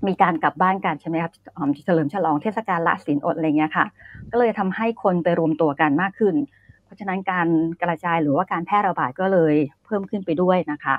[0.07, 3.87] มีการกลับบ้านกันใช่ไหมครับเอิ่มเฉลิมฉลองเทศกาลละศีลอดอะไรเงี้ยค่ะ
[4.31, 6.35] ก็เลยทำให้คนไปรวมตัวกันมากขึ้น
[6.85, 7.49] เพราะฉะนั้นการ
[7.83, 9.55] กระจายหรือว่าการแพร่ระบาดก็เลย
[9.85, 10.97] เพิ่มขึ้นไปด้วยนะคะ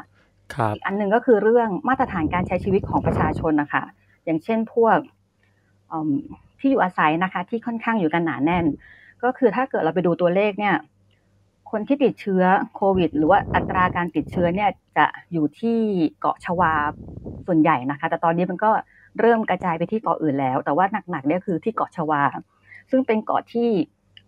[0.53, 3.83] ครับอีกอันหนึ่งก็คือเรื่องมาตรฐานการใช้ชีวิตของประชาชนนะคะ
[4.25, 5.16] อย่างเช่นพวกเอิ่ม
[6.59, 8.65] ที่อยู่อาศัยนะคะ ที่ค่อนข้างอยู่กันหนาแน่น
[9.23, 10.75] ก็คือถ้าเกิดเราไปดูตัวเลขเนี่ย
[11.71, 12.43] คนที่ติดเชื้อ
[12.75, 15.79] โควิด หรือว่าอัตราการติดเชื้อเนี่ยจะอยู่ที่
[16.19, 16.73] เกาะชวา
[17.47, 18.71] ส่วนใหญ่นะคะ แต่ตอนนี้มันก็
[19.19, 22.21] เริ่มกระจายไปที่เกาะอื่นแล้ว แต่ว่าหนักๆเนี่ยคือที่เกาะชวา
[22.91, 23.69] ซึ่งเป็นเกาะที่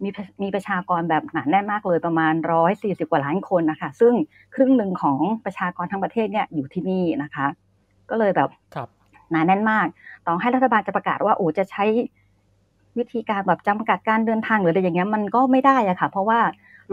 [0.04, 0.10] มี
[0.42, 4.14] มีประชากรแบบหนาแน่นมากเลยประมาณ140กว่าล้านคนนะคะ ซึ่ง
[4.56, 7.48] ครึ่งหนึ่งของประชากรทั้งประเทศเนี่ยอยู่ที่นี่นะคะ
[8.10, 8.90] ก็เลยแบบครับ
[9.32, 9.88] หนาแน่นมาก
[10.26, 11.86] ต่อให้รัฐบาลจะประกาศว่าโอ้จะใช้
[12.98, 16.40] วิธีการแบบจำกัดการเดินทางหรืออะไรอย่างเงี้ยมันก็ไม่ได้อะค่ะ เพราะว่า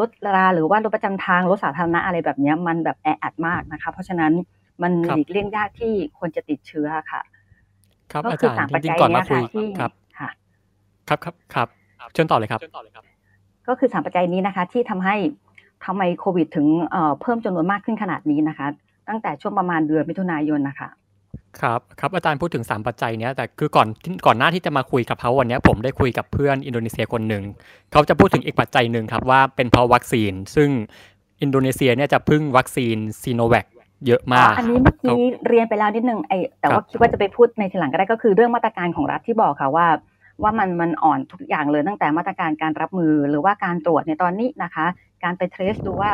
[0.01, 4.33] รถราหรือว่ารถประจำทางรถสาธารณะอะไรแบบเนี้ยมันแบบแออัดมากนะคะ เพราะฉะนั้น
[4.83, 7.21] มันครับหลีกเลี่ยงยากที่คนจะติดเชื้อค่ะ
[8.13, 10.31] ครับก็อาคือจารสามย์ปัจจริงจัยๆก่อนเนี้มายคุยค่ะที่ครับค่ะ
[11.09, 11.69] ครับครับครับ
[12.15, 12.61] เชิญต่อเลยครับ
[13.69, 15.17] ก็คือสามปัจจัยนี้นะคะ ที่ทำให้
[15.87, 18.67] ทำไมโควิด ถึงเอ่อเพิ่มจำนวนมากขึ้นขนาดนี้นะคะ
[19.09, 20.89] ตั้งแต่ช่วงประมาณเดือนมิถุนายนนะคะ
[21.63, 27.45] ครับครับอาจารย์พูดถึง 3 ปัจจัยเนี้ยแต่คือก่อนที่ก่อนหน้าที่จะมาคุยกับเขาวันเนี้ยผมได้คุยกับเพื่อนอินโดนีเซียคนหนึ่ง
[27.93, 30.69] เขาจะพูดถึงอีกปัจจัยหนึ่งครับว่าเป็นเพราะวัคซีน ซึ่ง
[31.43, 33.67] อินโดนีเซียเนี่ยจะพึ่งวัคซีนซีโนแวค
[34.07, 39.87] เยอะมาก อันนี้เมื่อกี้เรียนไปแล้วนิดนึงไอแต่ว่าครับคิดว่าจะไปพูดในทีหลังก็ได้ก็คือเรื่องมาตรการของรัฐที่บอกค่ะว่า
[40.43, 44.87] ว่ามันมันอ่อนทุกอย่างเลยตั้งแต่มาตรการการรับมือหรือว่าการตรวจในตอนนี้นะคะ
[45.25, 46.11] การไป trace ดูว่า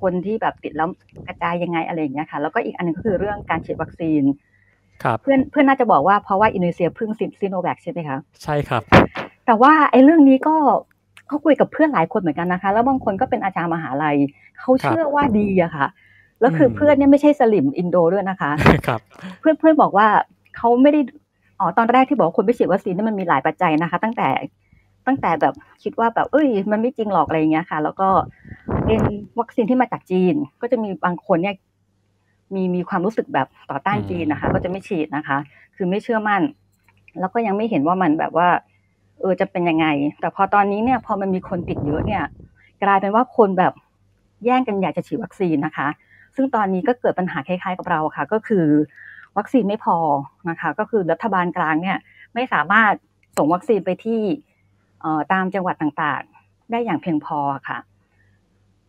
[0.00, 0.88] คนที่แบบติดแล้ว
[1.26, 4.53] กระจายยังไงอะไรอย่างเงี้ยค่ะแล้วก็อีกอันหนึ่งก็คือเรื่องการฉีดวัคซีนครับ
[5.22, 8.82] เพื่อนเพื่อนน่าจะบอกว่าเพราะว่าอินโดนีเซียพึ่งซีโนแวคใช่ไหมคะใช่ครับ
[9.46, 10.54] แต่ว่าไอ้เรื่องนี้ก็
[11.28, 14.16] เขาคุยกับเพื่อนหลายคนเหมือนกันนะคะ แล้วบางคนก็เป็นอาจารย์มหาลัย
[14.58, 15.86] เขาเชื่อว่าดีอะค่ะ
[16.40, 18.50] แล้วคืออมเพื่อนเนี่ยไม่ใช่สลิมอินโดด้วยนะคะ
[18.86, 19.00] ครับ
[19.40, 20.06] เพื่อนเพื่อนบอกว่า
[20.56, 21.00] เขาไม่ได้
[21.60, 24.28] อ๋อตอนแรกที่บอกว่าคนไม่ฉีดวัคซีนนี่มันมีหลายปัจจัยนะคะ ตั้งแต่
[25.06, 28.08] ตั้งแต่แบบคิดว่าแบบเอ้ย มันไม่จริงหรอกอะไรอย่างเงี้ยค่ะ แล้วก็
[28.84, 29.00] เป็น
[29.40, 31.54] วัคซีนที่มาจากจีน ก็จะมีบางคนเนี่ย
[32.54, 35.38] มีมีความรู้สึกแบบต่อต้านอืมจีนนะคะ ก็จะไม่ฉีดนะคะ
[35.76, 36.42] คือไม่เชื่อมั่น
[37.20, 38.48] แล้วก็ยังไม่เห็นว่ามันแบบว่า
[39.20, 39.86] เออจะเป็นยังไง
[40.20, 42.24] แต่พอตอนนี้เนี่ย พอมันมีคนติดเยอะเนี่ย
[42.82, 43.72] กลายเป็นว่าคนแบบ
[44.44, 45.88] แย่งกันอยากจะฉีดวัคซีนนะคะ
[46.36, 48.66] ซึ่งตอนนี้ก็เกิดปัญหาคล้ายๆกับเราค่ะ ก็คือ
[49.36, 49.96] วัคซีนไม่พอ
[50.50, 51.98] นะคะ ก็คือรัฐบาลกลางเนี่ย
[52.34, 52.92] ไม่สามารถ
[53.36, 54.20] ส่งวัคซีนไปที่
[55.00, 57.38] เอ่อตามจังหวัดต่างๆ ได้อย่างเพียงพอ
[57.68, 57.78] ค่ะ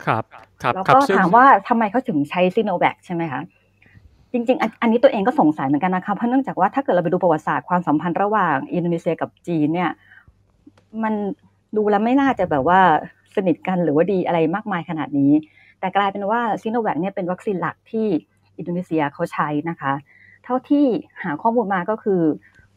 [0.04, 0.24] ครับ
[0.62, 3.42] ครับแล้วครับก็ซึ่งถามว่าทำไมเขาถึงใช้ซีโนแวคใช่ไหมคะ
[4.32, 9.92] จริงๆอันอันนี้ตัวเองก็สงสัยเหมือนกันนะคะเพราะเนื่องจากว่าถ้าเกิดเราไปดูประวัติศาสตร์ความสัมพันธ์ระหว่างอินโดนีเซียกับจีนเนี่ย
[11.04, 11.14] มัน
[11.78, 12.80] ดูแล้วไม่น่าจะแบบว่า
[13.36, 15.32] สนิทกันหรือว่าดีอะไรมากมายขนาดนี้
[15.80, 18.08] แต่กลายเป็นว่าซีโนแวคเนี่ยเป็นวัคซีนหลักที่
[18.58, 19.94] อินโดนีเซียเขาใช้นะคะ
[20.44, 20.86] เท่าที่
[21.24, 22.22] หาข้อมูลมาก็คือ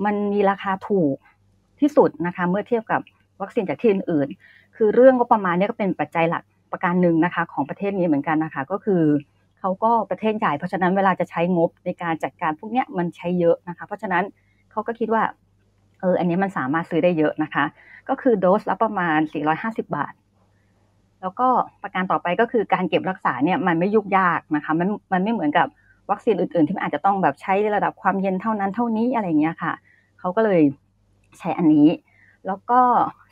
[0.05, 1.17] มันมีราคาถูก
[1.81, 3.01] ที่สุดนะคะ เมื่อเทียบกับ
[3.41, 6.43] วัคซีนจากที่อื่นๆคือเรื่องงบประมาณเนี่ยก็เป็นปัจจัยหลัก
[6.73, 9.03] ประการหนึ่งนะคะของประเทศนี้เหมือนกันนะคะ ก็คือ
[9.61, 14.25] เขาก็ประเทศใหญ่เพราะฉะนั้นเวลาจะใช้งบในการจัดการพวกเนี้ยมันใช้เยอะนะคะ เพราะฉะนั้น
[14.71, 15.23] เขาก็คิดว่า
[16.01, 17.65] เอออันนี้มันสามารถซื้อได้เยอะนะคะ
[18.09, 19.19] ก็คือโดสละประมาณ
[19.55, 20.15] 450 บาท
[21.21, 21.49] แล้วก็
[21.83, 25.67] ประการต่อไปก็คือการเก็บรักษาเนี่ยมันไม่ยุ่งยากนะคะมันมันไม่เหมือนกับ
[26.11, 29.73] วัคซีนอื่น ๆ ที่มันอาจจะต้องแบบใช้ระดับความเย็นเท่านั้นเท่านี้อะไรเงี้ยค่ะ
[30.19, 30.63] เขาก็เลย
[31.39, 31.89] ใช้อันนี้
[32.47, 32.81] แล้วก็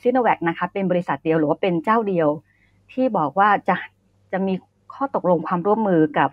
[0.02, 2.28] ซิโนแวคนะคะเป็นบริษัทเดียวหรือว่าเป็นเจ้าเดียว
[2.92, 3.76] ที่บอกว่าจะ
[4.32, 4.54] จะมี
[4.94, 6.30] ข้อตกลงความร่วมมือกับ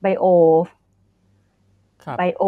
[0.00, 0.24] ไบโอ
[2.04, 2.42] ครับไบโอ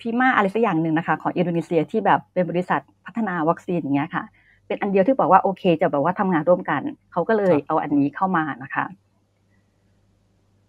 [0.00, 4.24] ฟีมาอะไรสักอย่างหนึ่งนะคะ ของอินโดนีเซียที่แบบเป็นบริษัทพัฒนาวัคซีนอย่างเงี้ยค่ะ
[4.66, 6.80] เป็นอันเดียวที่บอกว่าโอเค จะแบบว่าทำงานร่วมกัน
[7.12, 8.84] เขาก็เลยครับเอาอันนี้เข้ามานะคะ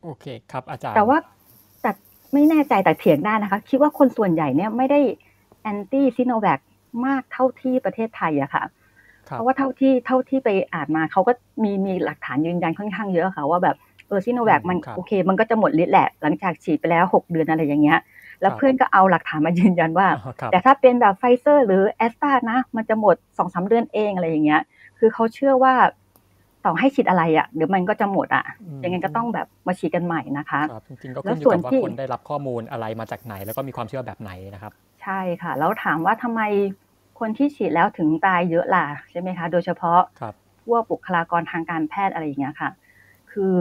[0.04, 1.18] โอเคครับอาจารย์แต่ว่า
[1.82, 1.92] แต่
[2.34, 5.00] ไม่แน่ใจแต่เถียงได้นะคะ คิดว่าคนส่วนใหญ่เนี่ยไม่ได้
[5.62, 6.60] anti ซิโนแวค
[7.06, 8.70] มากเท่าที่ประเทศไทยอะค่ะครับ
[9.26, 11.32] เพราะว่าเท่าที่เท่าที่ไปอ่านมาเขาก็
[11.64, 13.76] มีมีหลักฐานยืนยันค่อนข้างเยอะค่ะว่าแบบ
[14.08, 18.00] เออซิโนแวคมันครับโอเค มันก็จะหมดฤทธิ์แหละหลังจากฉีดไปแล้วหกเดือนอะไรอย่างเงี้ย
[18.42, 24.62] แล้วครับเพื่อนก็เอาหลักฐานมายืนยันว่าอ๋อครับแต่ถ้าเป็นแบบไฟเซอร์หรือแอสตรานะ มันจะหมดสองสามเดือนเองอะไรอย่างเงี้ย
[25.00, 25.74] คือเขาเชื่อว่า
[26.66, 34.72] ต่อให้ฉีดอะไรอะเดี๋ยวมันก็จะหมดอะอืมยังไงก็ต้องแบบมาฉีดกันใหม่นะคะครับจริงๆก็แล้ขึ้วนอยู่กับว่าส่วนที่คนได้รับข้อมูลอะไรมาจากไหน แล้วก็มีความเชื่อแบบไหนนะครับ
[35.04, 36.42] ใช่ค่ะ แล้วถามว่าทำไม
[37.22, 40.34] คนที่ฉีดแล้วถึงตายเยอะล่ะใช่ไหมคะ โดยเฉพาะครับ
[40.66, 42.70] พวกบุคลากรทางการแพทย์อะไรอย่างเงี้ยค่ะ
[43.32, 43.56] คือ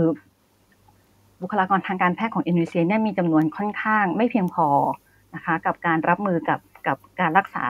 [1.43, 4.69] บุคลากรทางการแพทย์ของอินโดนีเซียเนี่ยมีจำนวนค่อนข้างไม่เพียงพอ
[5.35, 7.67] นะคะ กับการรับมือกับกับการรักษา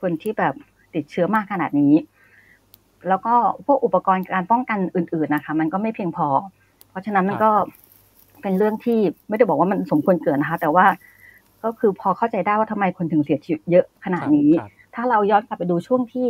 [0.00, 0.54] คนที่แบบ
[0.94, 1.94] ติดเชื้อมากขนาดนี้
[3.08, 3.34] แล้วก็
[3.66, 6.28] พวกอุปกรณ์การป้องกันอื่น ๆนะคะ มันก็ไม่เพียงพอ
[6.90, 7.50] เพราะฉะนั้นมันก็
[8.42, 10.86] เป็นเรื่องที่ไม่ได้บอกว่ามันสมควรเกิดนะคะ แต่ว่า
[11.64, 16.28] ก็คือพอเข้าใจได้ว่าทำไมคนถึงเสียชีวิตเยอะขนาดนี้ครับ ถ้าเราย้อนกลับไปดูช่วงที่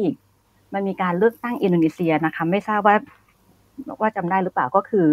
[0.75, 2.97] มันมีการเลือกตั้งอินโดนีเซียนะคะ ไม่ทราบว่า
[4.01, 5.07] ว่าจำได้หรือเปล่าก็คือ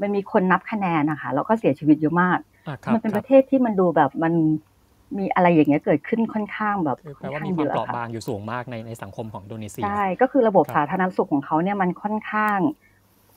[0.00, 4.32] มันมีคนนับคะแนนนะคะแล้วก็เสียชีวิตเยอะมากอะครับมันเป็นคปรับระเทศที่มันดูแบบมัน
[5.18, 12.58] มีอะไรอย่างเงี้ยเกิดขึ้นค่อนข้างแบบคือค่แปลอนว่าข้างมีคเยวามอะเปราะค่ะบางอยู่สูงมากในในสังคมของอินโดนีเซียใช่ก็คือระบบครับสาธารณสุขของเขาเนี่ยมันค่อนข้าง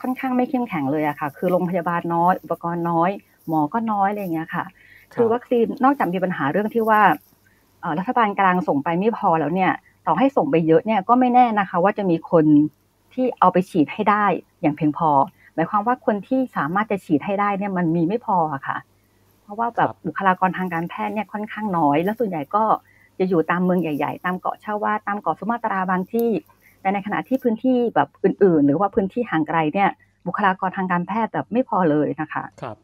[0.00, 3.10] ค่อนข้างไม่เข้มแข็งเลยอะค่ะ คือโรงพยาบาลน้อย อุปกรณ์น้อย
[3.48, 4.64] หมอก็น้อยอะไรอย่างเงี้ยค่ะ
[5.14, 7.16] คือวัคซีนนอกจากมีปัญหาเรื่องที่ว่าเอ่อ
[7.98, 9.72] รัฐบาลกลางส่งไปไม่พอแล้วเนี่ย
[10.06, 12.44] ต่อให้ส่งไปเยอะเนี่ยก็ไม่แน่นะคะ ว่าจะมีคน
[13.14, 14.24] ที่เอาไปฉีดให้ได้
[14.60, 15.10] อย่างเพียงพอ
[15.54, 18.76] หมายความว่าคนที่สามารถจะฉีดให้ได้เนี่ยมันมีไม่พออะค่ะ
[19.42, 22.64] เพราะว่าแบบครับบุคลากรทางการแพทย์เนี่ยค่อนข้างน้อย แล้วส่วนใหญ่ก็
[23.18, 26.30] จะอยู่ตามเมืองใหญ่ๆ ตามเกาะชาวาตามเกาะสุมาตราบางที่
[26.80, 29.90] แต่ในขณะที่พื้นที่แบบอื่น ๆ หรือว่าพื้นที่ห่างไกลเนี่ย
[30.26, 32.76] บุคลากรทางการแพทย์แบบไม่พอเลยนะคะ ครับ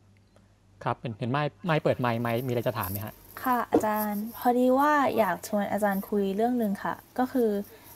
[0.84, 7.50] ครับเห็นเห็นไม้ไม้เปิดไม้ไม้มีอะไรจะถามไหมฮะ ค่ะอาจารย์ พอดีว่าอยากชวนอาจารย์คุยเรื่องหนึ่งค่ะ ก็คือ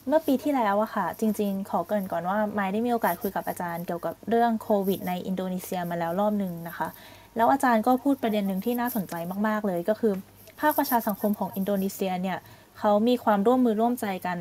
[0.09, 6.89] เมื่อปีที่แล้วอะค่ะ จริง ๆ ขอเกรินก่อนว่าไม้ได้มีโอกาสคุยกับอาจารย์เกี่ยวกับเรื่องโควิดในอินโดนีเซียมาแล้วรอบหนึ่งนะคะ
[7.37, 9.15] แล้วอาจารย์ก็พูดประเด็นหนึ่งที่น่าสนใจ
[9.47, 10.13] มากๆ เลยก็คือ
[10.61, 12.39] ภาคประชาสังคมของอินโดนีเซียเนี่ย
[12.79, 14.39] เขามีความร่วมมือร่วมใจกัน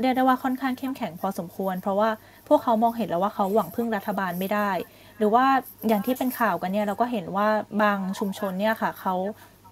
[0.00, 2.10] เรียกได้ว่าค่อนข้างเข้มแข็งพอสมควร เพราะว่า
[2.48, 4.70] พวกเขามองเห็นแล้วว่าเขาหวังพึ่งรัฐบาลไม่ได้
[5.18, 5.44] หรือว่า
[5.88, 7.48] อย่างที่เป็นข่าวกันเนี่ยเราก็เห็นว่า
[7.82, 9.14] บางชุมชนเนี่ยค่ะเขา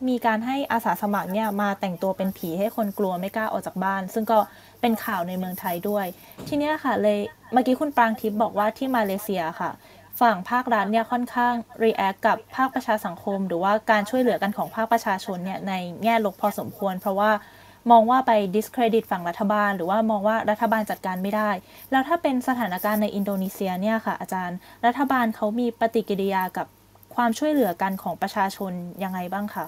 [0.08, 4.38] มีการให้อาสาสมัครเนี่ยมาแต่งตัวเป็นผีให้คนกลัวไม่กล้าออกจากบ้าน ซึ่งก็
[4.80, 6.06] เป็นข่าวในเมืองไทยด้วย
[6.48, 7.18] ทีนี้ค่ะเลย
[7.52, 9.70] เมื่อกี้คุณปรางทิพย์บอกว่าที่มาเลเซียค่ะ
[10.20, 15.72] ฝั่งภาครัฐเนี่ยค่อนข้าง react กับภาคประชาสังคม หรือว่าการช่วยเหลือกันของภาคประชาชนเนี่ยใน
[16.02, 17.30] แง่ลบพอสมควร เพราะว่า
[17.90, 21.50] มองว่าไป discredit ฝั่งรัฐบาล หรือว่ามองว่ารัฐบาลจัดการไม่ได้
[21.90, 26.66] แล้วถ้าเป็นสถานการณ์ในอินโดนีเซียเนี่ยค่ะ อาจารย์ รัฐบาลเขามีปฏิกิริยากับ
[27.14, 28.72] ความช่วยเหลือกันของประชาชน
[29.02, 29.66] ยังไงบ้างคะ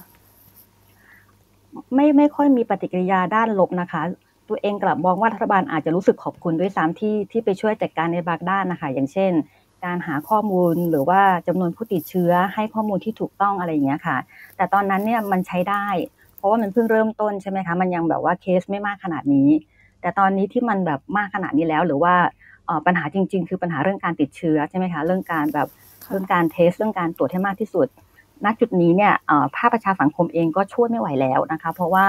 [1.94, 4.02] ไม่ไม่ค่อยมีปฏิกิริยาด้านลบนะคะ
[4.48, 9.32] ตัวเองกลับมองว่ารัฐบาลอาจจะรู้สึกขอบคุณด้วยซ้ำที่ที่ไปช่วยจัดการในบางด้านนะคะ อย่างเช่น
[9.84, 14.16] การหาข้อมูลหรือว่าจำนวนผู้ติดเชื้อให้ข้อมูลที่ถูกต้องอะไรอย่างเงี้ยค่ะ
[14.56, 15.86] แต่ตอนนั้นเนี่ยมันใช้ได้
[16.36, 19.48] เพราะว่ามันเพิ่งเริ่มต้นใช่ไหมคะมันยังแบบว่าเคสไม่มากขนาดนี้
[20.00, 22.14] แต่ตอนนี้ที่มันแบบมากขนาดนี้แล้วหรือว่า
[22.86, 25.68] ปัญหาจริง ๆ คือปัญหาเรื่องการติดเชื้อใช่ไหมคะเรื่องการแบบ
[26.08, 27.86] เรื่องการเทสเรื่องการตรวจให้มากที่สุด
[28.44, 32.06] ณจุดนี้เนี่ยเอ่อภาคประชาสังคมเองก็ช่วยไม่ไหวแล้วนะคะ เพราะว่า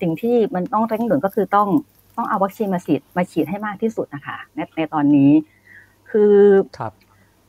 [0.00, 1.68] สิ่งที่มันต้องเร่งด่วนก็คือต้อง
[2.16, 5.30] ต้องเอาวัคซีนมาฉีดมาฉีดให้มากที่สุดนะคะในในตอนนี้
[6.10, 6.34] คือ
[6.78, 6.92] ครับ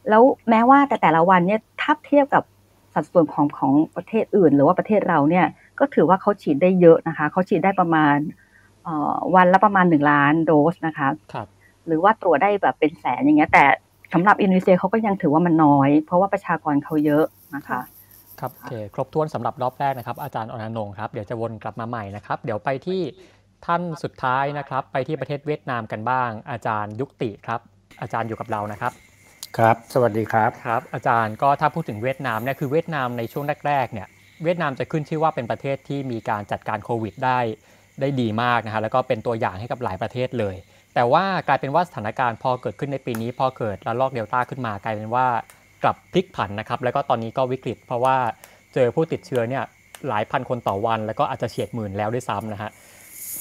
[0.10, 2.44] แล้วแม้ว่าแต่แต่ละวันเนี่ยถ้าเทียบกับ
[2.94, 5.46] สัดส่วนของของประเทศอื่น หรือว่าประเทศเราเนี่ย
[5.80, 8.18] ก็ถือว่าเขาฉีดได้เยอะนะคะเขาฉีดได้ประมาณ
[8.84, 11.48] เอ่อวันละประมาณหนึ่งล้านโดสนะคะครับ
[11.88, 13.64] หรือว่าตรวจได้แบบเป็นแสนอย่างเงี้ย แต่
[14.14, 17.26] สำหรับอินโดนีเซียเขาก็ยังถือว่ามันน้อย เพราะว่าประชากรเขาเยอะ
[17.56, 17.80] นะคะ
[18.40, 23.02] ครับโอเคครบถ้วนสำหรับรอบแรกนะครับ อาจารย์อนันงค์ครับ เดี๋ยวจะวนกลับมาใหม่นะครับ เดี๋ยวไปที่
[23.66, 27.60] ท่านสุดท้ายนะครับ ไปที่ประเทศเวียดนามกันบ้าง อาจารย์ยุกติครับ
[28.02, 28.92] อาจารย์อยู่กับเรานะครับ
[29.58, 34.08] ครับ สวัสดีครับครับ อาจารย์ก็ถ้าพูดถึงเวียดนามเนี่ยคือเวียดนามในช่วงแรกๆเนี่ย
[34.44, 37.40] เวียดนามจะขึ้นชื่อว่าเป็นประเทศที่มีการจัดการโควิดได้
[38.02, 40.56] ได้ดีมากนะฮะแล้วก็เป็นตัวอย่างให้กับหลายประเทศเลย
[40.96, 45.28] แต่ว่ากลายเป็นว่าสถานการณ์พอเกิดขึ้นในปีนี้ พอเกิดระลอกเดลต้าขึ้นมากลายเป็นว่า
[45.86, 48.16] กลับพลิกผันนะครับ แล้วก็ตอนนี้ก็วิกฤต เพราะว่า
[48.74, 49.64] เจอผู้ติดเชื้อเนี่ย
[50.10, 52.72] หลายพันคนต่อวัน แล้วก็อาจจะเฉียดหมื่นแล้วด้วยซ้ำนะฮะ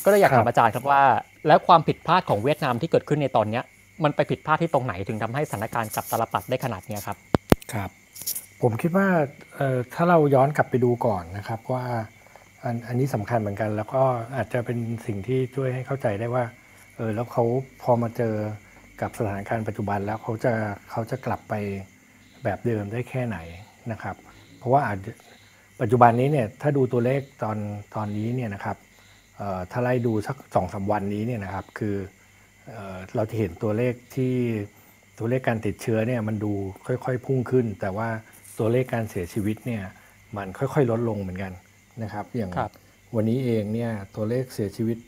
[0.05, 1.03] ก็เลยอยากถามอาจารย์ครับว่า
[1.47, 3.61] แล้วความผิดพลาดของเวียดนามที่เกิดขึ้นในตอนนี้
[4.05, 7.17] มันไปผิดพลาดที่ตรงไหนถึงทำให้สถานการณ์กับตาลปัดได้ขนาดนี้ครับ
[7.73, 7.91] ครับ
[8.63, 9.07] ผมคิดว่า
[9.95, 11.85] ถ้าเราย้อนกลับไปดูก่อนนะครับว่า
[12.63, 14.03] อันอันนี้สำคัญเหมือนกัน แล้วก็
[14.37, 16.45] อาจจะเป็นสิ่งที่ช่วยให้เข้าใจได้ว่า
[16.97, 17.45] เออแล้วเขา
[17.83, 18.35] พอมาเจอ
[19.01, 20.53] กับสถานการณ์ปัจจุบันแล้วเขาจะ
[20.91, 21.55] เขาจะกลับไป
[22.45, 23.39] แบบเดิมได้แค่ไหน
[23.93, 24.17] นะครับ
[24.59, 25.13] เพราะว่าอาจจะ
[25.81, 27.59] ปัจจุบันนี้เนี่ยถ้าดูตัวเลขตอน
[27.95, 28.77] ตอนนี้เนี่ยนะครับ
[29.37, 31.97] เอ่อถ้าไล่ดูสักสองสาวันนี้เนี่ยนะครับคือ
[32.71, 34.35] เอ่อเราจะเห็นตัวเลขที่
[35.19, 36.53] ตัวเลขการติดเชื้อเนี่ยมันดู
[36.87, 38.09] ค่อยๆพุ่งขึ้น แต่ว่า
[38.59, 39.83] ตัวเลขการเสียชีวิตเนี่ย
[40.37, 41.53] มันค่อยๆลดลงเหมือนกัน
[42.03, 42.71] นะครับอย่างครับ
[43.15, 44.99] วันนี้เองเนี่ยตัวเลขเสียชีวิต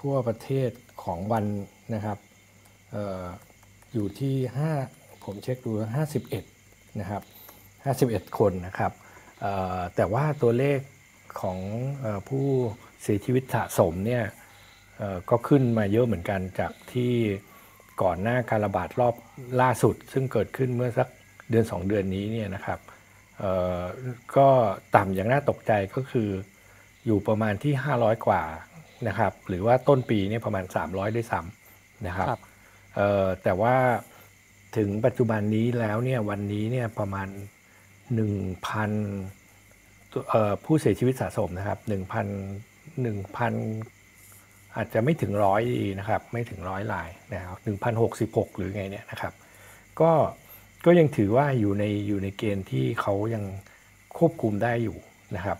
[0.00, 0.70] ทั่วประเทศ
[1.02, 1.44] ของวัน
[1.94, 2.18] นะครับ
[2.92, 3.24] เออ
[3.92, 4.34] อยู่ที่
[4.82, 5.72] 5 ผมเช็คดู
[6.18, 6.57] 51
[7.00, 7.22] นะครับ
[8.28, 8.92] 51 คนนะครับ
[9.40, 10.78] เอ่อแต่ว่าตัวเลข
[11.40, 11.58] ของ
[12.00, 12.44] เออผู้
[13.02, 14.24] เสียชีวิตสะสมเนี่ย
[15.30, 17.12] ก็ขึ้นมาเยอะเหมือนกันจากที่
[18.02, 19.14] ก่อนหน้าการระบาดรอบ
[19.60, 21.08] ล่าสุด ซึ่งเกิดขึ้นเมื่อสัก
[21.50, 22.78] เดือน 2 เดือนนี้เนี่ยนะครับ
[24.36, 24.48] ก็
[24.96, 26.28] ต่ำอย่างน่าตกใจก็คือ
[27.06, 28.42] อยู่ประมาณที่ 500 กว่า
[29.08, 32.28] นะครับ หรือว่าต้นปีนี่ประมาณ 300 ด้วยซ้ำนะครับ
[33.42, 33.76] แต่ว่า
[34.76, 37.28] ถึงปัจจุบันนี้แล้วเนี่ยวันนี้เนี่ยประมาณ
[38.16, 41.94] 1,000ผู้เสียชีวิตสะสมนะครับ 1,000
[43.04, 47.58] 1,000 อาจจะไม่ถึงร้อยดีนะครับ ไม่ถึงร้อยลายนะครับ
[48.08, 49.32] 1,066 หรือไงเนี่ยนะครับ
[50.00, 50.10] ก็
[50.84, 53.44] ก็ยังถือว่าอยู่ในอยู่ในเกณฑ์ที่เขายัง
[54.18, 54.96] ควบคุมได้อยู่
[55.36, 55.58] นะครับ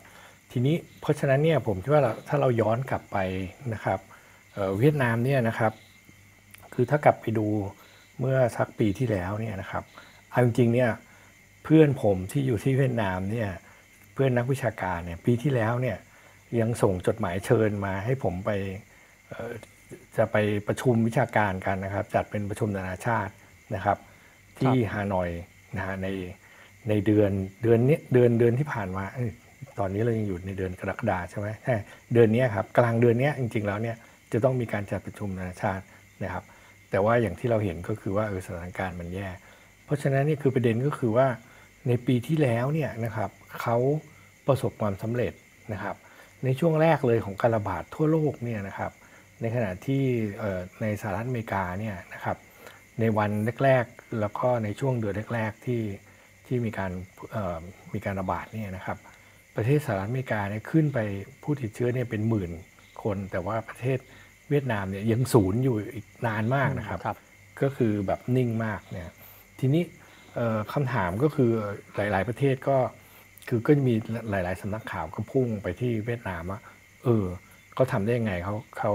[0.50, 3.16] ทีนี้เพราะฉะนั้นเนี่ยผมคิดว่าถ้าเราย้อนกลับไป
[3.74, 3.98] นะครับ
[4.54, 5.72] เเวียดนามเนี่ยนะครับ
[6.74, 7.46] คือถ้ากลับไปดู
[8.20, 9.84] เมื่อสักปีที่แล้วเนี่ยนะครับ
[10.30, 10.90] เอาจริงๆเนี่ย
[11.64, 13.50] เพื่อนผมที่อยู่ที่เวียดนามเนี่ย
[14.14, 15.96] เพื่อนนักวิชาการเนี่ยปีที่แล้วเนี่ย
[16.60, 18.50] ยังส่งจดหมายเชิญมาให้ผมไป
[20.16, 23.32] จะไปประชุมวิชาการกันนะครับ จัดเป็นประชุมนานาชาติ
[23.74, 23.98] นะครับ
[24.58, 25.30] ที่ฮานอย
[25.76, 26.08] นะฮะใน
[26.88, 27.30] ในเดือน
[27.62, 29.04] เดือนนี้เดือนเดือนที่ผ่านมา
[29.78, 31.76] ตอนนี้เรายังอยู่ในเดือนกรกฎาใช่ไหมใช่
[32.12, 33.96] เดือนนี้ครับกลางเดือนนี้จริง ๆ แล้วเนี่ย
[34.32, 35.84] จะต้องมีการจัดประชุมนานาชาติ
[36.24, 36.44] นะครับ
[36.90, 39.28] แต่ว่าอย่างที่เราเห็นก็คือว่าเออสถานการณ์มันแย่
[39.84, 41.26] เพราะฉะนั้นนี่คือประเด็นก็คือว่า
[41.88, 43.30] ในปีที่แล้วเนี่ยนะครับ
[43.60, 43.76] เขา
[44.46, 45.32] ประสบความสำเร็จ
[45.72, 45.96] นะครับ
[46.44, 48.92] ในช่วงแรกเลยของการระบาดทั่วโลกเนี่ยนะครับ
[49.40, 50.02] ในขณะที่
[50.80, 52.36] ในสหรัฐอเมริกาเนี่ยนะครับ
[53.00, 53.30] ในวัน
[53.64, 55.82] แรกๆ แล้วก็ในช่วงเดือนแรกๆที่
[56.46, 56.92] ที่มีการ
[57.94, 58.98] มีการระบาดเนี่ยนะครับ
[59.56, 60.98] ประเทศสหรัฐอเมริกาเนี่ยขึ้นไป
[61.42, 62.50] ผู้ติดเชื้อเนี่ยเป็นหมื่น
[63.02, 63.98] คน แต่ว่าประเทศ
[64.50, 67.16] เวียดนามเนี่ยยังศูนย์อยู่อีกนานมากนะครับรบ
[67.62, 69.10] ก็คือแบบนิ่งมากเนี่ย
[69.60, 69.82] ทีนี้
[70.72, 71.50] คำถามก็คือ
[71.96, 72.76] หลาย ๆประเทศก็
[73.48, 73.94] คือก็จะมี
[74.30, 76.60] หลาย ๆสำนักข่าวก็พุ่งไปที่เวียดนามว่า
[77.04, 77.24] เออ
[77.74, 78.92] เขาทำได้ยังไงเขาเขา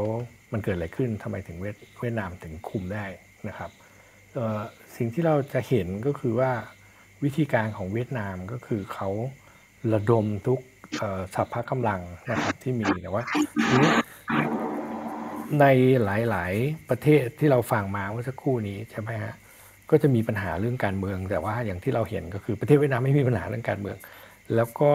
[0.53, 3.05] มันเกิดอะไรขึ้นทำไมถึงเวียดเวียดนามถึงคุมได้
[3.47, 3.69] นะครับ
[4.95, 6.51] สิ่งที่เราจะเห็นก็คือว่า
[7.23, 9.09] วิธีการของเวียดนามก็คือเขา
[9.93, 10.59] ระดมทุก
[11.35, 12.01] สัพพะกำลัง
[12.31, 13.23] นะครับที่มีแต่ว่า
[13.69, 13.91] ทีนี้
[15.61, 15.65] ใน
[16.03, 19.33] หลาย ๆ ประเทศที่เราฟังมาเมื่อสักครู่นี้ใช่ไหมฮะ
[19.89, 23.97] ก็จะมีปัญหาเรื่องการเมือง แต่ว่าอย่างที่เราเห็นก็คือประเทศเวียดนามไม่มีปัญหาเรื่องการเมือง
[24.55, 24.91] แล้วก็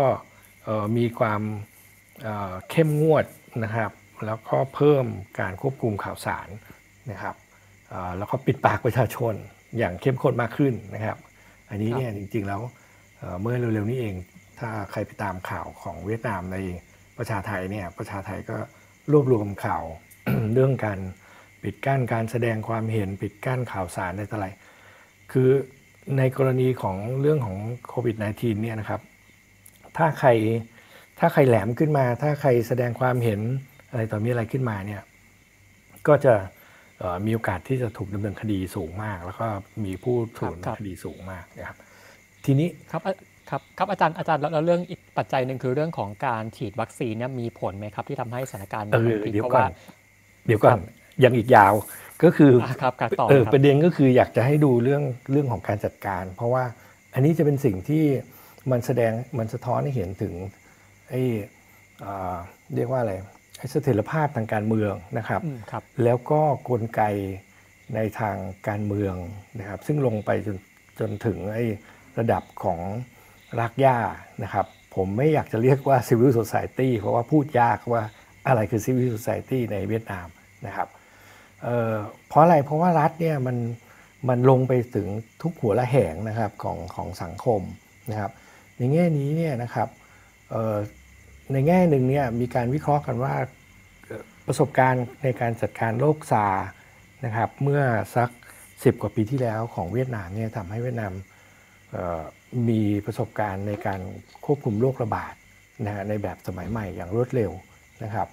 [0.97, 1.43] มีความ
[2.71, 3.25] เข้มงวด
[3.65, 3.91] นะครับ
[4.27, 5.05] แล้วก็เพิ่ม
[5.41, 6.49] การควบคุมข่าวสาร
[7.11, 7.35] นะครับ
[8.19, 9.35] แล้วก็ปิดปากประชาชน
[9.79, 11.19] อย่างเข้มข้นมากขึ้นนะครับ
[11.71, 12.61] อันนี้เนี่ยจริง ๆ แล้ว
[13.41, 14.15] เมื่อเร็ว ๆ นี้เอง
[14.59, 16.57] ถ้าใครไปตามข่าวของเวียดนามใน
[17.19, 18.57] ประชาไทยเนี่ยประชาไทยก็
[19.13, 19.85] รวบรวมข่าว
[20.55, 20.99] เรื่องการ
[21.63, 24.47] ปิดกั้นการแสดงความเห็นปิดกั้นข่าวสารในตะไร
[25.33, 25.51] คือ
[26.19, 27.57] ในกรณีของเรื่องของ
[27.89, 29.01] โควิด -19 เนี่ยนะครับ
[29.97, 30.31] ถ้าใคร
[31.19, 33.41] ถ้าใครแหลมขึ้นมา ถ้าใครแสดงความเห็น
[33.91, 35.03] อะไรต่อมีอะไรขึ้นมาเนี่ย
[36.09, 36.35] ก็จะ
[37.27, 39.47] มีโอกาสที่จะถูกดำเนินคดีสูงมาก แล้วก็
[39.85, 41.79] มีผู้ถูกดำเนินคดีสูงมากนะครับ
[42.45, 43.03] ทีนี้ครับ
[43.51, 49.71] ครับครับอาจารย์อาจารย์แล้วเรื่องอีกปัจจัยหนึ่งคือเรื่องของการฉีดวัคซีนเนี่ยมีผลไหมครับที่ทำให้สถานการณ์เออเดี๋ยวก่อน
[50.49, 50.79] เดี๋ยวก่อน
[51.25, 51.75] ยังอีกยาว
[52.25, 56.65] ก็คือครับต่อเออประเด็นก็คืออยากจะให้ดูเรื่องเรื่องของการจัดการ เพราะว่า
[57.15, 58.05] อันนี้จะเป็นสิ่งที่
[58.71, 60.35] มันแสดงมันสะท้อนให้เห็นถึง
[61.09, 61.23] ไอ้
[62.75, 63.15] เรียกว่าอะไร
[63.59, 65.41] ไอ้เสถียรภาพทางการเมืองนะครับ
[65.75, 67.03] รบแล้วก็กลไก
[67.95, 68.37] ในทาง
[68.69, 69.15] การเมือง
[69.59, 70.57] นะครับ ซึ่งลงไปจน
[71.01, 71.65] จนถึงไอ้
[72.19, 72.81] ระดับของ
[73.59, 73.97] รากหญ้า
[74.43, 78.03] นะครับ ผมไม่อยากจะเรียกว่า civil society เพราะว่าพูดยากว่า
[78.47, 80.27] อะไรคือ civil society ในเวียดนาม
[80.67, 80.89] นะครับ
[81.63, 83.57] เเพราะอะไรเพราะว่ารัฐเนี่ยมัน
[84.29, 85.09] มันลงไปถึง
[85.43, 87.61] ทุกหัวละแหงนะครับของของสังคม
[88.11, 88.33] นะครับ
[88.79, 89.89] ในแง่นี้เนี่ยนะครับ
[91.53, 93.35] ในแง่หนึ่งเนี่ยมีการวิเคราะห์กันว่า
[94.47, 96.47] ประสบการณ์ในการจัดการโรคซา
[97.25, 97.83] นะครับเมื่อ
[98.17, 98.31] สัก
[98.67, 101.13] 10 กว่าปีที่แล้วของเวียดนามเนี่ยทำให้เวียดนาม
[102.69, 104.01] มีประสบการณ์ในการ
[104.45, 105.35] ควบคุมโรคระบาด
[105.85, 107.53] นะฮะในแบบสมัยใหม่อย่างรวดเร็ว
[108.05, 108.29] นะครับ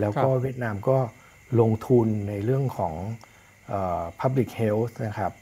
[0.00, 0.98] แล้วก็เวียดนามก็
[1.60, 2.94] ลงทุนในเรื่องของ
[4.20, 5.32] public health นะครับ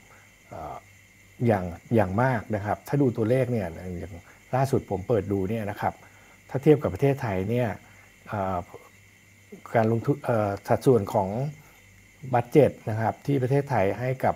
[1.47, 3.67] อย่างอย่างมากนะครับ ถ้าดูตัวเลขเนี่ย
[3.99, 4.15] อย่าง
[4.55, 5.95] ล่าสุดผมเปิดดูเนี่ยนะครับ
[6.49, 7.69] ถ้าเทียบกับประเทศไทยเนี่ย
[9.75, 10.17] การลงทุน
[10.69, 11.29] สัดส่วนของ
[12.35, 14.35] บัตเจ็ตนะครับที่ประเทศไทยให้กับ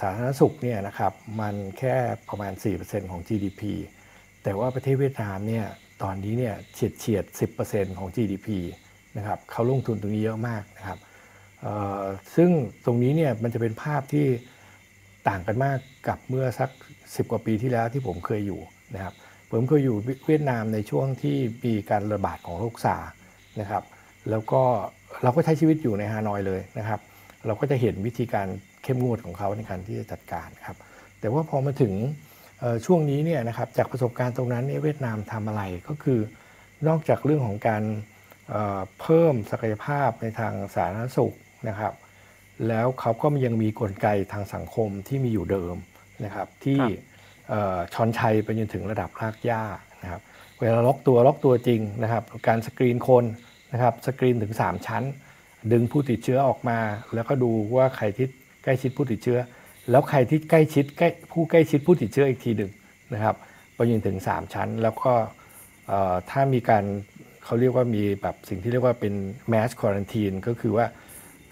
[0.00, 1.96] สาธารณสุขเนี่ยนะครับมันแค่
[2.28, 2.52] ประมาณ
[2.82, 3.62] 4%ของ GDP
[4.42, 5.66] แต่ว่าประเทศเวียดนามเนี่ย
[6.02, 7.24] ตอนนี้เนี่ยเฉียดเฉียด
[7.62, 8.48] 10%ของ GDP
[9.18, 10.98] นะครับเขาลงทุนตรงนี้เยอะมากนะครับ
[12.34, 12.50] ซึ่ง
[12.84, 14.26] ตรงนี้เนี่ยมันจะเป็นภาพที่
[15.28, 18.60] ต่างกันมากกับเมื่อสัก 10 กว่าปีที่แล้วที่ผมเคยอยู่
[18.94, 19.14] นะครับ
[19.50, 19.96] ผมเคยอยู่
[20.26, 22.96] เวียดนามในช่วงที่มีการระบาดของโรคซา
[23.60, 23.84] นะครับ
[24.30, 24.62] แล้วก็
[25.22, 27.00] เราก็ใช้ชีวิตอยู่ในฮานอยเลยนะครับ
[27.46, 28.46] เราก็จะเห็นวิธีการ
[28.82, 30.76] เข้มงวดของเขาในการที่จะจัดการครับ
[31.20, 31.92] แต่ว่าพอมาถึง
[32.86, 36.20] ช่วงนี้เนี่ยนะครับจากประสบการณ์ตรงนั้นเวียดนามทำอะไรก็คือ
[36.88, 37.82] นอกจากเรื่องของการ
[39.00, 41.34] เพิ่มศักยภาพในทางสาธารณสุข
[41.68, 41.94] นะครับ
[42.68, 45.76] แล้วเขาก็ยังมีกลไกทางสังคมที่มีอยู่เดิม
[46.24, 46.80] นะครับ ที่
[47.94, 49.62] ช้อนชัยไปจนถึงระดับรากหญ้า
[50.02, 50.22] นะครับ
[50.60, 53.24] เวลาล็อกตัวล็อกตัวจริงนะครับ การสกรีนคน
[53.72, 55.04] นะครับสกรีนถึง 3 ชั้น
[55.72, 56.78] ดึงผู้ติดเชื้อออกมา
[57.14, 58.26] แล้วก็ดูว่าใครที่
[58.64, 59.38] ใกล้ชิดผู้ติดเชื้อ
[59.90, 62.70] แล้วใครที่ใกล้ชิดใกล้ผู้ใกล้ชิดผู้ติดเชื้ออีกทีหนึ่ง
[63.14, 63.36] นะครับ
[63.74, 65.12] ไปจนถึง 3 ชั้น แล้วก็
[66.30, 66.84] ถ้ามีการ
[67.50, 69.14] เขาเรียกว่ามีแบบสิ่งที่เรียกว่าเป็น
[69.52, 70.86] mass quarantine ก็คือว่า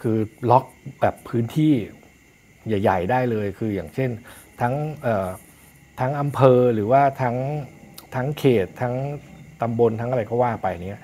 [0.03, 0.16] คือ
[0.51, 0.64] ล็อก
[1.01, 1.72] แบบพื้นที่
[2.66, 4.11] ใหญ่ ๆ ได้เลยคืออย่างเช่น
[4.61, 4.74] ทั้ง
[6.01, 7.36] ทั้งอำเภอหรือว่าทั้ง
[8.14, 8.94] ทั้งเขตทั้ง
[9.61, 11.03] ตำบลทั้งอะไรก็ว่าไปเนี้ย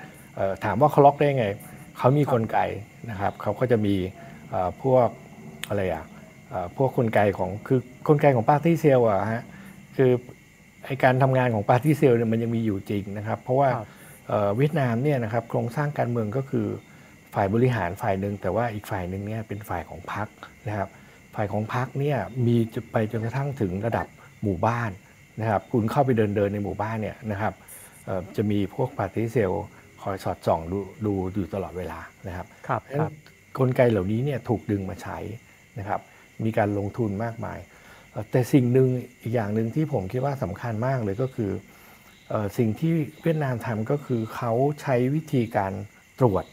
[0.63, 1.45] ถามว่าเขาล็อกได้ไง
[1.97, 2.57] เขามีกลไก
[3.09, 3.95] นะครับเขาก็จะมี
[4.81, 5.07] พวก
[5.67, 6.05] อะไรอะ
[6.77, 9.43] พวกกลไกของคือกลไกของปาร์ตี้เซลอะฮะ
[9.95, 10.11] คือ
[10.85, 13.69] ไอการทำงานของปาร์ตี้เซลเนี่ยมันยังมีอยู่จริงนะครับ เพราะว่า
[14.57, 16.67] เวียดนามเนี่ยนะครับโครงสร้างการเมืองก็คือ
[17.35, 20.27] ฝ่ายบริหารฝ่ายหนึ่งแต่ว่าอีกฝ่ายหนึ่งเนี่ยเป็นฝ่ายของพรรค
[20.67, 20.89] นะครับ
[21.35, 24.07] ฝ่ายของพรรคเนี่ยมีจะไปจนกระทั่งถึงระดับ
[24.43, 24.91] หมู่บ้าน
[25.41, 27.53] นะครับ คุณเข้าไปเดินเดินในหมู่บ้านเนี่ยนะครับ
[28.35, 29.51] จะมีพวกปาร์ตี้เซล
[30.01, 32.81] คอยสอดส่องดูดูอยู่ตลอดเวลานะครับครับ
[33.57, 35.17] กลไกเหล่านี้เนี่ยถูกดึงมาใช้
[35.79, 36.01] นะครับ
[36.43, 37.59] มีการลงทุนมากมาย
[38.31, 38.87] แต่สิ่งหนึ่ง
[39.21, 41.51] อีกอย่างหนึ่งที่ผมคิดว่าสำคัญมากเลยก็คือ
[42.57, 44.51] สิ่งที่เวียดนามทำก็คือเขา
[44.81, 45.73] ใช้วิธีการ
[46.19, 46.45] ตรวจ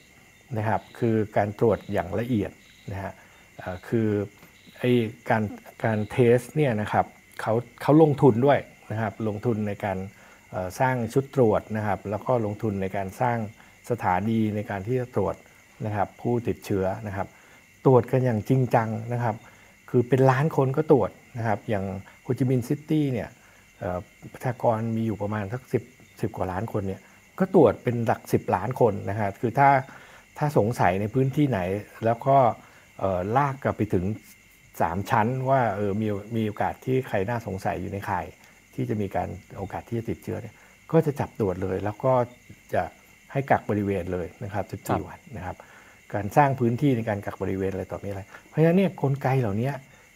[0.59, 2.51] นะครับ คือการตรวจอย่างละเอียด
[2.93, 3.13] นะฮะ
[3.89, 4.09] คือ
[4.79, 4.85] ไอ
[5.31, 5.45] การ
[5.85, 7.07] การ test เนี่ยนะครับ
[7.41, 7.53] เขา
[7.83, 8.59] เขาลงทุนด้วย
[8.93, 9.99] นะครับลงทุนในการ
[10.81, 13.39] สร้างชุดตรวจนะครับ แล้วก็ลงทุนในการสร้าง
[13.91, 15.35] สถานีในการที่จะตรวจ
[15.87, 17.29] นะครับ ผู้ติดเชื้อนะครับ
[17.85, 19.37] ตรวจกันอย่างจริงจังนะครับ
[19.91, 21.85] คือเป็นล้านคนก็ตรวจนะครับ อย่าง
[22.23, 23.29] โฮจิมินห์ซิตี้เนี่ย
[24.33, 25.83] ประชากรมีอยู่ประมาณสักสิบ
[26.21, 27.01] สิบกว่าล้านคนเนี่ย
[27.39, 29.71] ก็ตรวจเป็นหลักสิบล้านคนนะครับคือถ้า
[30.39, 31.61] ถ้าสงสัยในพื้นที่ไหน
[32.05, 32.37] แล้วก็
[33.37, 34.05] ลากกลับไปถึง
[34.59, 38.27] 3 ชั้นว่าเออมีมีโอกาสที่ใครน่าสงสัยอยู่ในข่าย
[38.75, 39.29] ที่จะมีการ
[39.59, 40.55] โอกาสที่จะติดเชื้อเนี่ย
[40.93, 42.13] ก็จะจับตรวจเลย แล้วก็
[42.75, 42.83] จะ
[43.33, 45.57] ให้กักบริเวณเลยนะครับ14วันนะครับ
[46.15, 49.71] การสร้างพื้นที่ในการกักบริเวณอะไรต่อมีอะไร เพราะฉะนั้นเนี่ยกลไกเหล่านี้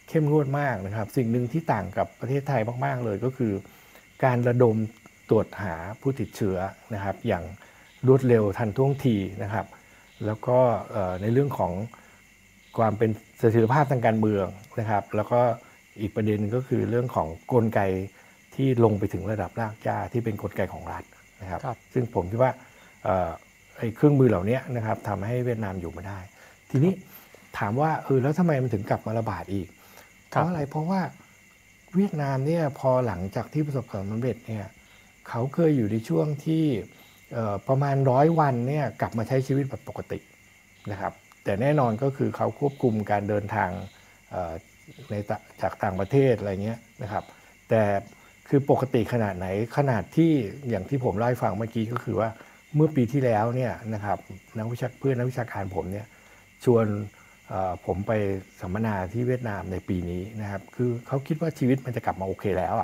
[0.09, 3.53] เข้มงวดมากนะครับ สิ่งหนึ่งที่ต่างกับประเทศไทยมาก ๆ เลยก็คือ
[4.23, 4.75] การระดม
[5.29, 6.57] ตรวจหาผู้ติดเชื้อ
[6.93, 7.43] นะครับ อย่าง
[8.07, 9.65] รวดเร็วทันท่วงทีนะครับ
[10.25, 10.59] แล้วก็
[11.21, 11.73] ในเรื่องของ
[12.77, 14.45] ความเป็นเสถียรภาพทางการเมือง
[14.79, 15.39] นะครับ แล้วก็
[16.01, 17.81] อีกประเด็นก็คือเรื่องของกลไก
[18.55, 21.03] ที่ลงไปถึงระดับรากหญ้าที่เป็นกลไกของรัฐ
[21.41, 22.51] นะครับรบซึ่งผมคิดว่า
[23.77, 26.19] ไอ้เครื่องมือเหล่านี้นะครับทำให้เวียดนามอยู่มาได้
[26.71, 26.93] ทีนี้
[27.57, 29.67] ถามว่าเออแล้วทำไมมันถึงกลับมาระบาดอีก
[30.29, 31.01] เพราะอะไรเพราะว่า
[31.95, 34.65] เวียดนามเนี่ยพอหลังจากที่ประสบความสำเร็จเนี่ย
[35.29, 36.65] เขาเคยอยู่ในช่วงที่
[37.67, 40.19] ประมาณร้อยวันเนี่ยกลับมาใช้ชีวิตแบบปกติ
[40.91, 41.13] นะครับ
[41.43, 43.69] แต่แน่นอนก็คือเขาควบคุมการเดินทาง
[45.09, 45.13] ใน
[45.61, 47.23] จากต่างประเทศอะไรเงี้ยนะครับ
[47.69, 47.83] แต่
[48.49, 49.47] คือปกติขนาดไหน
[49.77, 50.31] ขนาดที่
[50.69, 52.29] อย่างที่ผมเล่าให้ฟังเมื่อกี้ก็คือว่า
[52.75, 54.17] เมื่อปีที่แล้วเนี่ยนะครับ
[54.57, 56.05] นักวิชาเพื่อนนักวิชาการผมเนี่ย
[56.65, 56.85] ชวน
[57.85, 58.11] ผมไป
[58.61, 62.75] สัมมนาที่เวียดนามในปีนี้นะครับ คือเขาคิดว่าชีวิตมันจะกลับมาโอเคแล้ว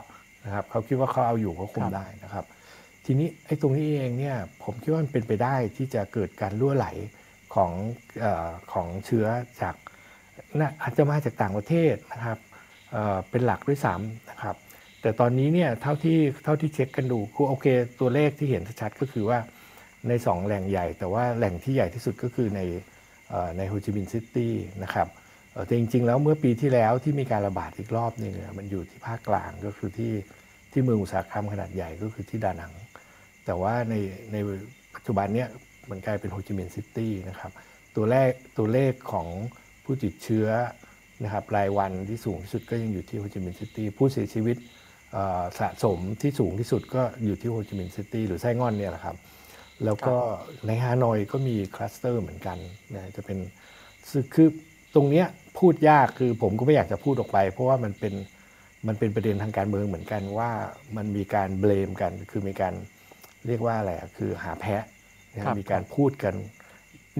[0.46, 2.46] นะครับเขาคิดว่าเขาเอาอยู่เขาคุมได้นะครับ
[3.06, 6.88] ทีนี้ไอ้ตรงนี้เองเนี่ยผมคิดว่ามันเป็นไปได้ที่จะเกิดการรั่วไหล
[7.56, 7.72] ของ
[8.24, 8.26] อ
[8.74, 9.26] ของเชื้อ
[9.62, 9.76] จาก
[10.60, 12.38] นะอาจจะมาจากต่างประเทศนะครับ
[12.92, 14.56] เเป็นหลักด้วยซ้ำนะครับ
[15.02, 17.66] แต่ตอนนี้เนี่ยเท่าที่เท่าที่เช็คกันดูคือโอเค
[18.00, 19.40] ตัวเลขที่เห็นชัดก็คือว่า
[20.08, 22.62] ใน 2 แหล่งใหญ่ แต่ว่าแหล่งที่ใหญ่ที่สุดก็คือใน
[23.58, 24.54] ในโฮจิมินห์ซิตี้
[24.84, 25.08] นะครับ
[25.68, 30.14] แต่จริง ๆ แล้วเมื่อปีที่แล้วที่มีการระบาดอีกรอบนึงมันอยู่ที่ภาคกลางก็คือที่
[30.72, 32.74] ที่เมืองอุตสาหกรรมขนาดใหญ่ก็คือที่ดานัง
[33.46, 33.94] แต่ว่าใน
[34.32, 34.38] ใน
[34.96, 35.50] ปัจจุบันเนี้ย
[35.90, 37.52] มันกลายเป็นโฮจิมินห์ซิตี้นะครับ
[37.96, 39.28] ตัวแรกตัวเลขของ
[39.84, 40.48] ผู้ติดเชื้อ
[41.24, 44.58] นะครับรายวันที่สูงที่สุดก็ยังอยู่ที่โฮจิมินห์ซิตี้ผู้เสียชีวิต
[45.60, 49.16] สะสมที่สูงที่สุดก็อยู่ที่โฮจิมินห์ซิตี้หรือไซ่ง่อนเนี่ยแหละครับ
[49.86, 50.16] แล้วก็
[50.68, 52.58] ในฮานอยก็มีคลัสเตอร์เหมือนกัน
[52.96, 53.38] นะจะเป็น
[54.36, 54.48] คือ
[54.96, 55.28] ตรงเนี้ย
[55.60, 58.14] พูดยากคือผมก็ไม่อยากจะพูดออกไป เพราะว่ามันเป็น
[58.88, 60.52] มันเป็นประเด็นทางการเมืองเหมือนกันว่า
[60.98, 62.74] มันมีการ blame กัน คือมีการ
[63.48, 64.76] เรียกว่าอะไรคือหาแพะ
[65.36, 66.36] นะมีการพูดกัน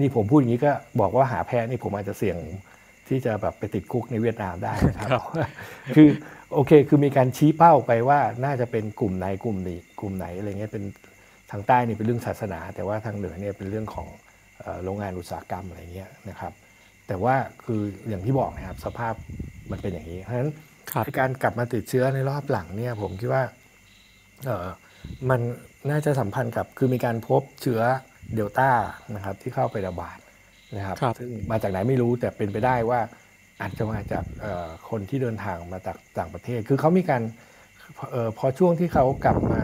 [0.00, 2.36] นี่ผมพูดอย่างนี้ก็บอกว่าหาแพะนี่ผมอาจจะเสี่ยง
[3.08, 5.10] ที่จะแบบไปติดคุกในเวียดนามได้ครับ
[5.96, 6.08] คือ
[6.54, 10.84] โอเค คือมีการชี้เป้าไปว่าน่าจะเป็นกลุ่มไหนกลุ่มนี้กลุ่มไหนอะไรเงี้ยเป็น
[11.50, 14.06] ทางใต้นี่เป็นเรื่องศาสนา แต่ว่าทางเหนือเนี่ยเป็นเรื่องของ
[14.84, 16.52] โรงงานอุตสาหกรรมอะไรเงี้ยนะครับ
[17.08, 17.34] แต่ว่า
[17.64, 19.14] คืออย่างที่บอกนะครับสภาพ
[19.70, 20.50] มันเป็นอย่างนี้ เพราะฉะนั้น
[21.18, 23.42] การกลับมาติดเชื้อในรอบหลังเนี่ยผมคิดว่า
[24.46, 24.66] เออ
[25.30, 25.40] มัน
[25.90, 27.80] น่าจะสัมพันธ์กับคือมีการพบเชื้อ
[28.34, 28.70] เดลต้า
[29.14, 30.18] นะครับที่เข้าไประบาด
[30.76, 33.00] นะครับซึ่งมาจากไหนไม่รู้แต่เป็นไปได้ว่า
[33.60, 34.24] อาจจะมาจาก
[34.90, 37.22] คนที่เดินทางมาจากต่างประเทศ คือเขามีการ
[38.14, 39.62] ออพอช่วงที่เขากลับมา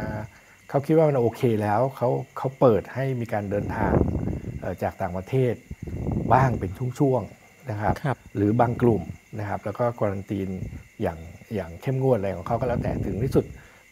[0.71, 3.93] เขาคิดว่ามันโอเคแล้วเขาเขาเปิดให้มีการเดินทาง
[4.83, 5.55] จากต่างประเทศ
[6.33, 9.03] บ้างเป็นช่วงๆนะครับรบหรือบางกลุ่ม
[9.39, 10.49] นะครับ แล้วก็ควอนตีน
[11.03, 11.19] อย่าง
[11.55, 13.45] อย่างเข้มงวดอะไรของเขาก็แล้วแต่ถึงที่สุด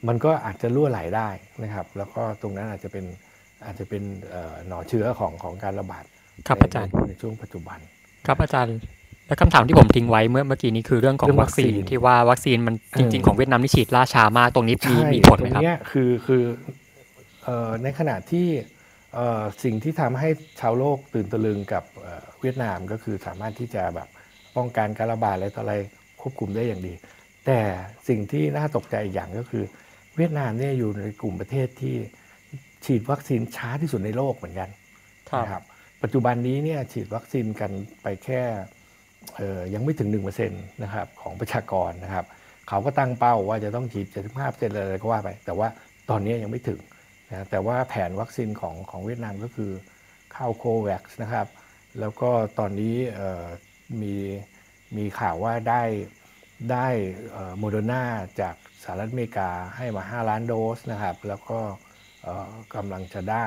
[0.09, 1.29] มันก็อาจจะรั่วไหลได้
[1.63, 3.05] นะครับ แล้วก็ตรงนั้นอาจจะเป็น
[3.67, 4.03] อาจจะเป็น
[4.67, 6.05] หนอเชื้อของของการระบาด
[6.47, 7.79] ครับอาจารย์ในช่วงปัจจุบัน
[8.27, 8.77] ครับอาจารย์
[9.29, 16.43] และคำถามที่ผมทิ้งไว้เมื่อเมื่อกี้นี้คือเรื่องของวัคซีนที่ว่าวัคซีนมันจริง ๆ ของเวียดนามนี่ฉีดล่าช้ามากตรงนี้มีมีผลไหมครับตรงนี้คือคือ
[17.83, 18.49] ในขณะที่
[19.65, 20.29] สิ่งที่ทำให้
[20.61, 21.85] ชาวโลกตื่นตะลึงกับ
[22.41, 24.09] เวียดนามก็คือสามารถที่จะแบบ
[24.57, 25.75] ป้องกันการระบาดอะไรต่ออะไร
[26.21, 26.95] ควบคุมได้อย่างดี
[27.47, 27.61] แต่
[28.09, 29.65] สิ่งที่น่าตกใจอีกอย่างก็คือ
[30.17, 31.95] เวียดนามเนี่ยอยู่ในกลุ่มประเทศที่
[32.85, 34.69] ฉีดวัคซีนช้าที่สุดในโลกเหมือนกัน
[35.45, 35.65] นะครับ
[36.03, 37.71] ปัจจุบันนี้เนี่ยฉีดวัคซีนกัน
[38.03, 38.43] ไปแค่
[39.75, 40.09] ยังไม่ถึง
[40.39, 42.27] 1%นะครับของประชากรนะครับ
[42.69, 44.07] เขาก็ตั้งเป้าว่าจะต้องฉีด
[44.39, 45.69] 75%อะไรก็ว่าไป แต่ว่า
[46.11, 46.81] ตอนนี้ยังไม่ถึง
[47.31, 49.71] นะแต่ว่าแผนวัคซีนของของเวียดนามก็คือ
[50.33, 51.47] เข้าโควัคนะครับ
[52.01, 52.97] แล้วก็ตอนนี้
[54.03, 54.15] มี
[54.97, 55.83] มีข่าวว่าได้
[56.73, 56.87] ได้
[57.59, 58.03] โมเดอร์นา
[58.41, 61.61] จากสหรัฐอเมริกาให้มา 5 ล้านโดสนะครับ แล้วก็
[62.75, 63.47] กำลังจะได้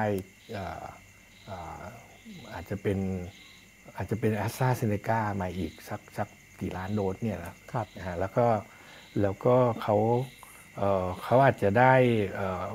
[2.53, 2.99] อาจจะเป็น
[3.96, 6.28] อาจจะเป็นแอสตราเซเนกามาอีกสักสัก
[6.60, 8.46] กี่ล้านโดสเนี่ยนะครับนะฮะแล้วก็
[9.22, 9.96] แล้วก็เขา
[11.24, 11.94] เขาอาจจะได้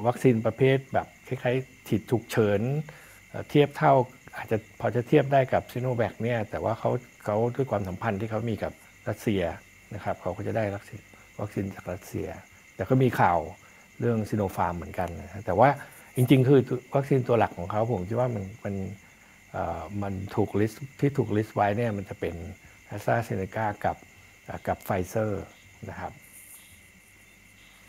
[0.07, 2.61] วัคซีนประเภทแบบคล้ายๆฉีดฉุกเฉิน
[3.49, 3.93] เทียบเท่า
[4.37, 6.91] อาจจะพอจะเทียบได้กับซิโนแวคเนี่ยแต่ว่าเขา
[7.25, 8.73] เขาด้วยความสัมพันธ์ที่เขามีกับ
[9.09, 9.43] รัสเซีย
[9.95, 11.01] นะครับเขาก็จะได้วัคซีน
[11.41, 12.29] วัคซีนจากรัสเซีย
[12.77, 13.39] แต่ก็มีข่าว
[14.01, 15.69] เรื่องซิโนฟาร์มเหมือนกันนะแต่ว่า
[16.17, 16.61] จริงๆ คือ
[16.95, 18.75] วัคซีนตัวหลักของเขาผมคิดว่ามันมันมั
[20.13, 22.35] นถูก list ที่ถูก list ไว้เนี่ยมันจะเป็น
[22.87, 23.97] แอสตราเซเนกากับ
[24.67, 25.45] กับไฟเซอร์
[25.91, 26.13] นะครับ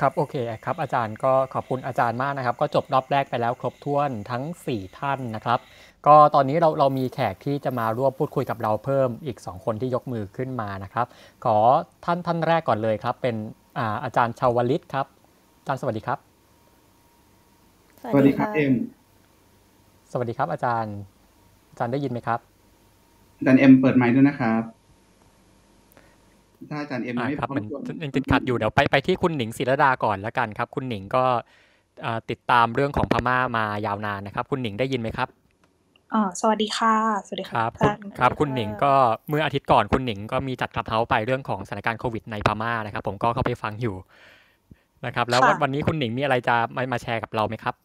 [0.01, 5.59] ครับโอเคครับอาจารย์ก็ขอบคุณอาจารย์มากนะครับ ก็จบรอบแรกไปแล้วครบถ้วนทั้ง 4 ท่านนะครับ
[6.07, 11.07] ก็ตอนนี้เราเรามีแขกที่จะมาร่วมพูดคุยกับเราเพิ่มอีก 2 คนที่ยกมือขึ้นมานะครับ
[11.45, 11.57] ขอ
[12.05, 13.35] ท่านท่านแรกก่อนเลยครับ เป็น
[13.77, 15.05] อาอาจารย์ชาวลิตครับ
[15.59, 16.19] อาจารย์สวัสดีครับ
[18.11, 18.73] สวัสดีครับเอ็ม
[20.11, 20.95] สวัสดีครับอาจารย์
[21.77, 22.39] อาจารย์ได้ยินไหมครับ
[23.37, 24.61] อาจารย์เอ็มเปิดไมค์ด้วยนะครับ
[26.69, 27.63] ถ้าอาจารย์เอ็มไม่ครับมัน
[28.03, 31.23] ยังติดขัดอยู่เดี๋ยวไปไปที่คุณหนิงศิรดาก่อนแล้วกันครับ คุณหนิงก็
[32.29, 35.27] ติดตามเรื่องของพม่ามายาวนานนะครับ คุณหนิงได้ยินไหมครับ
[36.13, 37.71] อ๋อสวัสดีค่ะ สวัสดีครับ
[38.19, 38.93] ครับ คุณหนิงก็
[39.29, 43.95] เมื่ออาทิตย์ก่อนคุณหนิงก็มีจัดคลับเฮาไปเรื่องของสถานการณ์โควิดในพม่านะครับ ผมก็เข้าไปฟังอยู่
[45.05, 47.75] นะครับ แล้ววันนี้คุณหนิงมีอะไรจะมามาแชร์กับเราไหมครับ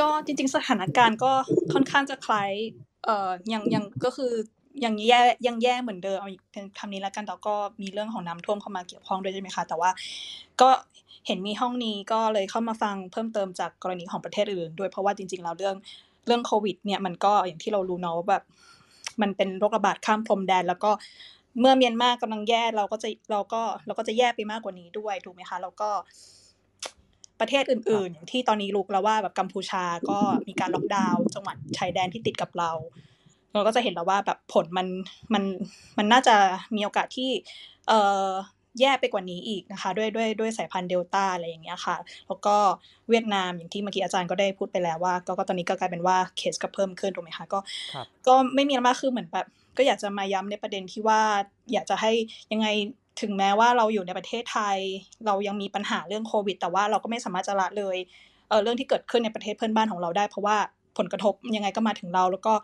[0.00, 1.32] ก็จริง ๆ สถานการณ์ก็
[1.72, 2.50] ค่อนข้างจะคล้าย
[3.04, 4.32] เอ่อยังยังก็คือ
[4.84, 9.90] ยังแย่ยังแย่เหมือนเดิมเอาเป็นคำนี้แล้วกันแต่ก็มีเรื่องของน้ำท่วมเข้ามาเกี่ยวข้องด้วยใช่ไหมคะ แต่ว่า
[10.60, 10.68] ก็
[11.26, 15.76] เห็นมีห้องนี้ก็เลยเข้ามาฟังเพิ่มเติมจากกรณีของประเทศอื่นด้วยเพราะว่าจริง ๆ แล้วเรื่อง
[16.26, 18.42] เรื่องโควิดเนี่ยมันก็อย่างที่เรารู้เนาะว่าแบบ
[19.22, 20.90] มันเป็นโรคระบาดข้ามพรมแดน แล้วก็
[21.60, 25.90] เมื่อเมียนมากำลังแย่เราก็จะเราก็เราก็จะแย่ไปมากกว่านี้ด้วยถูกไหมคะ แล้วก็
[27.40, 30.18] ประเทศอื่นๆอย่างที่ตอนนี้รู้แล้วว่าแบบกัมพูชาก็
[30.48, 32.70] มีการล็อกดาวน์จังหวัดชายแดนที่ติดกับเรา
[33.52, 34.86] เราก็จะเห็นแล้วว่าแบบผลมัน
[35.34, 35.44] มัน
[35.98, 36.36] มันน่าจะ
[36.76, 37.30] มีโอกาสที่
[37.88, 38.28] เอ่อ
[38.80, 41.96] แย่ไปกว่านี้อีกนะคะ ด้วยด้วยด้วยสายพันธุ์เดลต้าอะไรอย่างเงี้ยค่ะ
[42.28, 42.56] แล้วก็
[43.08, 47.58] เวียดนามอย่างที่เมื่อกี้อาจารย์ก็ได้พูดไปแล้วว่า ก็ก็ตอนนี้ก็กลายเป็นว่าเคสก็เพิ่มขึ้นถูกไหมคะก็
[48.26, 51.20] ก็ไม่มีอะไรมากคือเหมือนแบบก็อยากจะมาย้ำในประเด็นที่ว่า
[51.72, 52.12] อยากจะให้
[52.52, 52.68] ยังไง
[53.20, 54.78] ถึงแม้ว่าเราอยู่ในประเทศไทย
[55.26, 57.96] เรายังมีปัญหาเรื่องโควิด แต่ว่าเราก็ไม่สามารถจะละเลย
[58.48, 60.56] เเรื่องที่เกิดขึ้นในประเทศเพื่อนบ้านของเราได้ เพราะว่า
[60.98, 62.54] ผลกระทบยังไงก็มาถึงเรา แล้วก็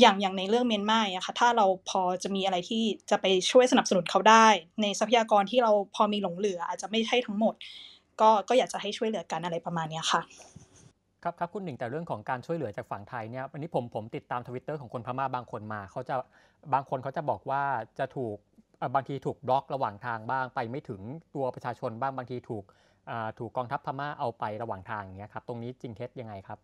[0.00, 4.46] อย่างอย่างในเรื่องเมียนมาอะค่ะถ้าเราพอจะมีอะไรที่จะไปช่วยสนับสนุนเขาได้
[4.82, 7.54] ในทรัพยากรที่เราพอมีหลงเหลือ อาจจะไม่ใช่ทั้งหมด
[8.20, 10.20] ก็ก็อยากจะให้ช่วยเหลือกันอะไรประมาณนี้ค่ะ
[11.22, 16.14] ครับครับคุณหนึ่งแต่เรื่องของการช่วยเหลือจากฝั่งไทยเนี่ยวันนี้ผมผมติดตามทวิตเตอร์ของคนพม่าบางคนมาเขาจะ
[16.74, 17.62] บางคนเขาจะบอกว่า
[17.98, 18.36] จะถูก
[18.94, 21.00] บางทีถูกบล็อกระหว่างทางบ้างไปไม่ถึง
[21.34, 22.64] ตัวประชาชนบ้างบางทีถูก
[23.38, 26.58] ถูกกองทัพพม่าเอาไประหว่างทางอย่างเงี้ยครับตรงนี้จริงเท็จยังไงครับ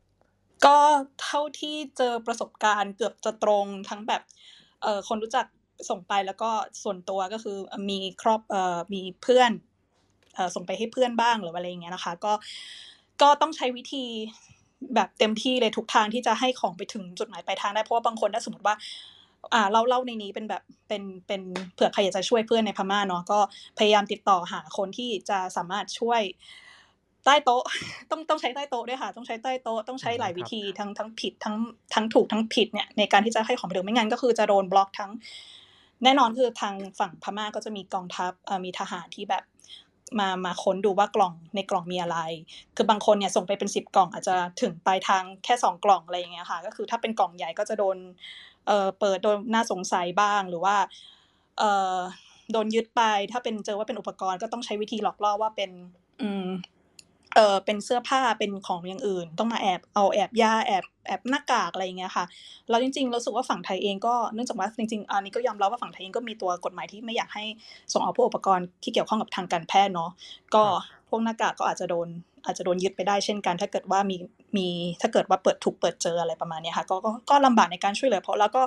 [0.64, 0.78] ก็
[1.22, 4.22] เท่าที่เจอประสบการณ์เกือบจะตรงทั้งแบบ
[4.82, 5.46] เอ่อคนรู้จัก
[5.90, 6.50] ส่งไปแล้วก็
[6.82, 7.58] ส่วนตัวก็คือ
[7.90, 9.50] มีครอบเอ่อมีเพื่อน
[10.34, 12.32] เอ่อส่งไปให้เพื่อนบ้างหรืออะไรอย่างเงี้ยนะคะ ก็
[13.22, 14.04] ก็ต้องใช้วิธี
[14.94, 18.74] แบบเต็มที่เลยทุกทางที่จะให้ของไปถึงจุดหมายปลายทางได้เพราะว่าบางคนถ้าสมมติว่า
[19.54, 21.42] อ่าเล่าเล่าในนี้เป็นแบบเป็นเป็น
[21.74, 23.38] เผื่อใครอยากจะช่วยเพื่อนในพม่าเนาะก็
[23.78, 26.22] พยายามติดต่อหาคนที่จะสามารถช่วย
[27.24, 27.62] ใต้โต๊ะ
[28.10, 31.56] ต้องต้องใช้ใต้โต๊ะด้วยค่ะ ต้องใช้ใต้โต๊ะต้องใช้หลายวิธีทั้งทั้งผิดทั้ง
[31.94, 35.10] ทั้งถูกทั้งผิดเนี่ยในการที่จะให้ของไปถึงไม่งั้นก็คือจะโดนบล็อกทั้ง
[36.04, 39.44] แน่นอนคือทางฝั่งพม่าก็จะมีกองทัพเอ่อมีทหารที่แบบ
[40.18, 42.18] มามาค้นดูว่ากล่องในกล่องมีอะไร
[42.76, 47.96] คือบางคนเนี่ยส่งไปเป็นสิบกล่องอาจจะถึงปลายทางแค่สองกล่องอะไรอย่างเงี้ยค่ะ ก็คือถ้าเป็นกล่องใหญ่ก็จะโดน
[48.66, 50.76] เอ่อเปิดโดนน่าสงสัยบ้างหรือว่า
[51.58, 51.96] เอ่อ
[52.52, 53.02] โดนยึดไป
[53.32, 55.70] ถ้าเป็นเจอว่าเป็นอุปกรณ์ก็ต้องใช้วิธีหลอกล่อว่าเป็น
[56.22, 56.48] อืม
[57.34, 62.24] เออเป็นเสื้อผ้าเป็นของอย่างอื่น ต้องมาแอบเอาแอบยาแอบแอบหน้ากากอะไรอย่างเงี้ยค่ะ
[62.68, 67.44] แล้วจริงๆรู้สึกว่าฝั่งไทยเองก็เนื่องจากว่าจริงๆอันนี้ก็ยอมรับว่าฝั่งไทยเองก็มีตัวกฎหมายที่ไม่อยากให้
[67.92, 70.10] ส่งเอาพวกอุปกรณ์ที่เกี่ยวข้องกับทางการแพทย์เนาะ
[70.54, 70.62] ก็
[71.08, 72.08] พวกหน้ากากก็อาจจะโดน
[72.44, 74.16] อาจจะโดนยึดไปได้เช่นกัน ถ้าเกิดว่ามี
[74.56, 74.66] มี
[75.00, 76.96] ถ้าเกิดว่าเปิดถูกเปิดเจออะไรประมาณนี้ค่ะก็
[77.30, 78.62] ก็ลำบากในการช่วยเหลือเพราะแล้วก็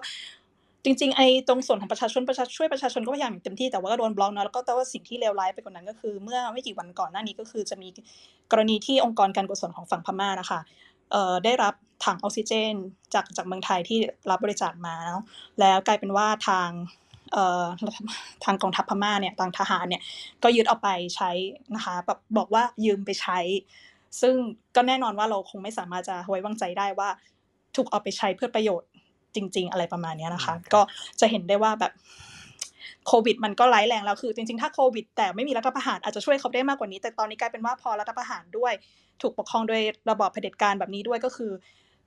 [0.84, 7.90] จริงๆไอ้ตรงส่วนของประชาชนประชาช่วยประชาชนก็พยายามอย่างเต็มที่แต่ว่าก็โดนบล็อกเนาะแล้วก็แต่ว่าสิ่งที่เลวร้ายไปกว่านั้นก็คือ เมื่อไม่กี่วันก่อนหน้านี้ก็คือจะมี
[8.52, 10.60] กรณีที่องค์กรการกุศลของฝั่งพม่านะคะ
[11.12, 11.74] เอ่อได้รับ
[12.06, 12.74] ถังออกซิเจน
[13.14, 14.00] จากจากเมืองไทยที่
[14.30, 15.24] รับบริจาคมาเนาะ
[15.60, 16.70] แล้วกลายเป็นว่าทาง
[18.44, 20.02] ทางกองทัพพม่าเนี่ยทางทหารเนี่ย
[20.44, 21.32] ก็ยึดเอาไปใช้
[21.76, 23.40] นะคะแบบบอกว่ายืมไปใช้
[24.22, 24.36] ซึ่ง
[24.76, 27.10] ก็แน่นอนว่าเราคงไม่สามารถจะไว้วางใจได้ว่า
[27.76, 28.90] ถูกเอาไปใช้เพื่อประโยชน์
[29.36, 30.82] จริง ๆ อะไรประมาณเนี้ยนะคะ ก็
[31.20, 31.94] จะเห็นได้ว่าแบบ
[33.08, 38.74] โควิดมันก็ร้ายแรงแล้วคือ จริงๆ ถ้าโควิด แต่ไม่มีรัฐประหารอาจจะช่วยเขาได้มากกว่านี้ แต่ตอนนี้กลายเป็นว่าพอรัฐประหารด้วย
[39.22, 41.52] ถูกปกครองโดยระบอบเผด็จการแบบนี้ด้วยก็คือ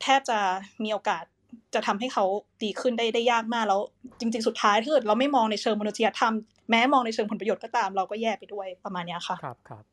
[0.02, 0.38] แทบจะ
[0.84, 1.24] มีโอกาส
[1.74, 2.24] จะทำให้เขา
[2.62, 3.80] ดีขึ้นได้ได้ยากมากแล้ว
[4.20, 6.34] จริง ๆ สุดท้ายถ้าเกิดเราไม่มองในเชิงมนุษยธรรม
[6.70, 9.84] แม้มองในเชิงผลประโยชน์ก็ตามเราก็แย่ไปด้วยประมาณเนี้ยค่ะครับครับ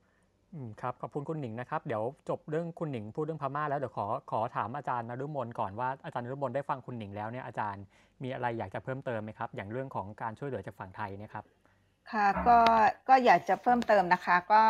[0.53, 7.83] อืมครับขอบคุณคุณหนิงนะครับเดี๋ยวจบเรื่องคุณหนิงพูดเรื่องพม่าแล้วเดี๋ยวขอขอถามอาจารย์นฤมลก่อนว่าอาจารย์นฤมลได้ฟังคุณหนิงแล้วเนี่ยอาจารย์
[8.23, 11.45] มีอะไรอยากจะเพิ่มเติมไหมครับ อย่างเรื่องของการช่วยเหลือจากฝั่งไทยเนะครับ
[12.11, 12.57] ค่ะก็
[13.09, 14.61] ก็อยากจะเพิ่มเติมนะคะ ก็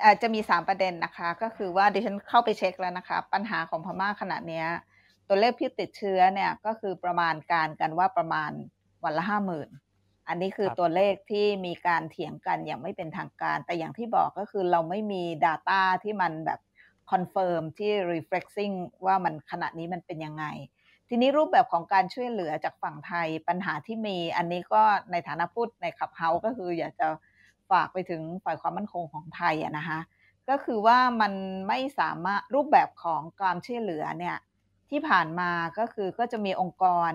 [0.00, 4.66] เอ่อจะมีสามประเด็นนะคะ ก็คือว่าดิฉันเข้าไปเช็คแล้วนะคะ ปัญหาของพม่าขณะเนี้ย
[5.32, 8.50] ตัวเลขผู้ติดเชื้อเนี่ยก็คือประมาณการกันว่าประมาณ
[9.04, 9.68] วันละห้าหมื่น
[10.28, 16.60] อันนี้คือครับตัวเลขที่มีการเถียงกันอย่างไม่เป็นทางการ แต่อย่างที่บอกก็คือเราไม่มี Data ที่มันแบบ
[17.10, 18.74] confirm ที่ reflecting
[19.06, 20.44] ว่ามันขณะนี้มันเป็นยังไง
[21.08, 27.08] ทีนี้รูปแบบของการช่วยเหลือจากฝั่งไทยปัญหาที่มี อันนี้ก็ในฐานะพูดใน Clubhouse ก็คืออยากจะ
[27.70, 29.98] ฝากไปถึงฝ่ายความมั่นคงของไทยอะนะคะ
[30.48, 31.32] ก็คือว่ามัน
[31.68, 34.36] ไม่สามารถรูปแบบของการช่วยเหลือเนี่ย
[34.90, 37.12] ที่ผ่านมาก็คือก็จะมีองค์กร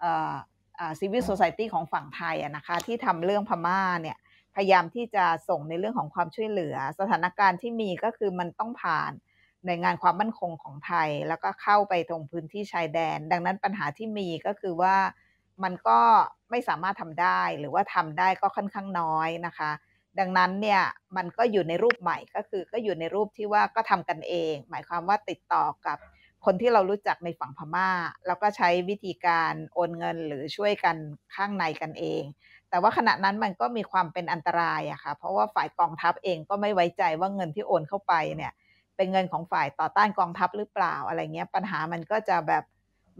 [0.00, 0.34] เอ่อ
[0.78, 4.16] อ่า civil society ของฝั่งไทยอะนะคะที่ทำเรื่องพม่าเนี่ย
[4.54, 9.12] พยายามที่จะส่งในเรื่องของความช่วยเหลือ สถานการณ์ที่มีก็คือมันต้องผ่าน
[9.64, 14.96] หน่วยงานความมั่นคงของไทย แล้วก็เข้าไปตรงพื้นที่ชายแดน ดังนั้นปัญหาที่มีก็คือว่า
[15.62, 16.00] มันก็
[16.50, 19.70] ไม่สามารถทำได้หรือว่าทำได้ก็ค่อนข้างน้อยนะคะ
[20.18, 20.82] ดังนั้นเนี่ย
[21.16, 25.98] มันก็อยู่ในรูปใหม่ก็คือก็อยู่ในรูปที่ว่าก็ทำกันเอง หมายความว่าติดต่อกับ
[26.44, 27.90] คนที่เรารู้จักในฝั่งพม่า
[28.26, 30.96] แล้วก็ใช้วิธีการโอนเงินหรือช่วยกัน
[31.34, 32.22] ข้างในกันเอง
[32.70, 38.52] แต่ว่าขณะนั้นมันก็มีความเป็นอันตรายอะค่ะเพราะว่าฝ่ายกองทัพเองก็ไม่ไว้ใจว่าเงินที่โอนเข้าไปเนี่ย
[38.96, 42.64] เป็นเงินของฝ่ายต่อต้านกองทัพหรือเปล่าอะไรเงี้ยปัญหามันก็จะแบบ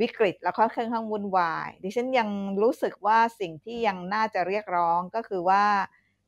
[0.01, 2.29] วิกฤตแล้วก็ค่อนข้างวุ่นวาย ดิฉันยัง
[2.63, 5.65] รู้สึกว่าสิ่งที่ยังน่าจะเรียกร้องก็คือว่า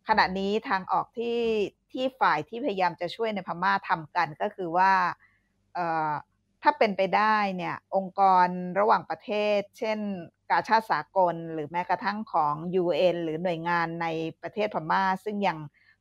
[0.08, 1.38] ขณะนี้ทางออกที่
[1.92, 4.92] ที่ฝ่ายที่พยายามจะช่วยในพม่าทำกันก็คือว่า
[6.62, 8.46] ถ้าเป็นไปได้เนี่ยองค์กร
[8.78, 9.98] ระหว่างประเทศ เช่น
[10.50, 14.06] กาชาติสากล หรือแม้กระทั่งของ UN หรือหน่วยงานใน
[14.42, 15.58] ประเทศพม่า ซึ่งยัง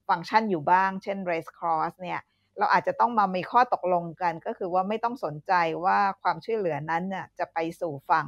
[0.07, 2.21] ฟังก์ชันอยู่บ้าง เช่น Red Cross เนี่ย
[2.57, 5.53] เราอาจจะต้องมามีข้อตกลงกัน ก็คือว่าไม่ต้องสนใจ
[5.85, 8.27] ว่าความช่วยเหลือนั้นน่ะจะไปสู่ฝั่ง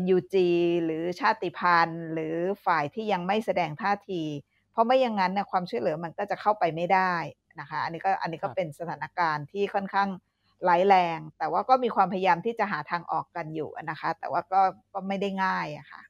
[0.00, 0.34] NUG
[0.84, 2.34] หรือชาติพันธุ์ หรือ
[2.66, 4.22] ฝ่ายที่ยังไม่แสดงท่าที
[4.72, 7.14] เพราะไม่อย่างนั้นเนี่ยความช่วยเหลือมันก็จะเข้าไปไม่ได้
[7.60, 10.08] นะคะ อันนี้ก็อันนี้ก็เป็นสถานการณ์ที่ค่อนข้าง
[10.68, 14.60] ร้ายแรง แต่ว่าก็มีความพยายามที่จะหาทางออกกันอยู่นะคะ แต่ว่าก็
[14.92, 16.02] ก็ไม่ได้ง่ายอะค่ะ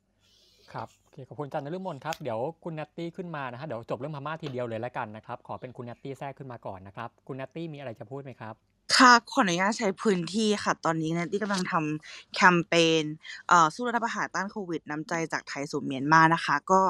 [0.72, 8.54] ครับโอเคขอบคุณอาจารย์นฤมลครับ เดี๋ยวคุณนัตตี้ขึ้นมานะฮะเดี๋ยวจบเรื่องพม่าทีเดียวเลยแล้วกันนะครับ ขอเป็นคุณนัตตี้แทรกขึ้นมาก่อนนะครับ คุณนัตตี้มีอะไรจะพูดไหมครับ
[8.96, 13.04] ค่ะขออนุญาตใช้พื้นที่ค่ะ ตอนนี้เนตตี้กำลังทำแคมเปญ
[13.48, 16.80] เอ่อสู้รัฐประหารต้านโควิดน้ำใจจากไทยสู่เมียนมานะคะ ก็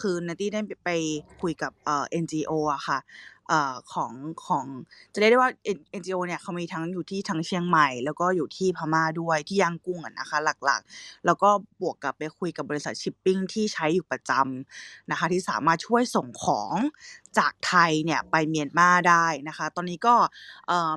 [0.00, 0.90] คือเนตตี้ได้ไป
[1.40, 2.98] คุยกับเอ่อ NGO อะค่ะ
[3.35, 3.54] เอ
[3.92, 4.12] ของ
[4.46, 4.66] ของ
[5.12, 5.52] จะเรียกได้ว่า
[6.00, 16.74] NGO เนี่ยเขามีทั้งอยู่ที่ทั้งเชียงใหม่ แล้วก็อยู่ที่พม่าด้วยที่ย่างกุ้งอะนะคะ หลักๆ แล้วก็บวกกับไปคุยกับบริษัทชิปปิ้งที่ใช้อยู่ประจำนะคะ ที่สามารถช่วยส่งของ
[17.38, 20.14] จากไทยเนี่ยไปเมียนมาได้นะคะ ตอนนี้ก็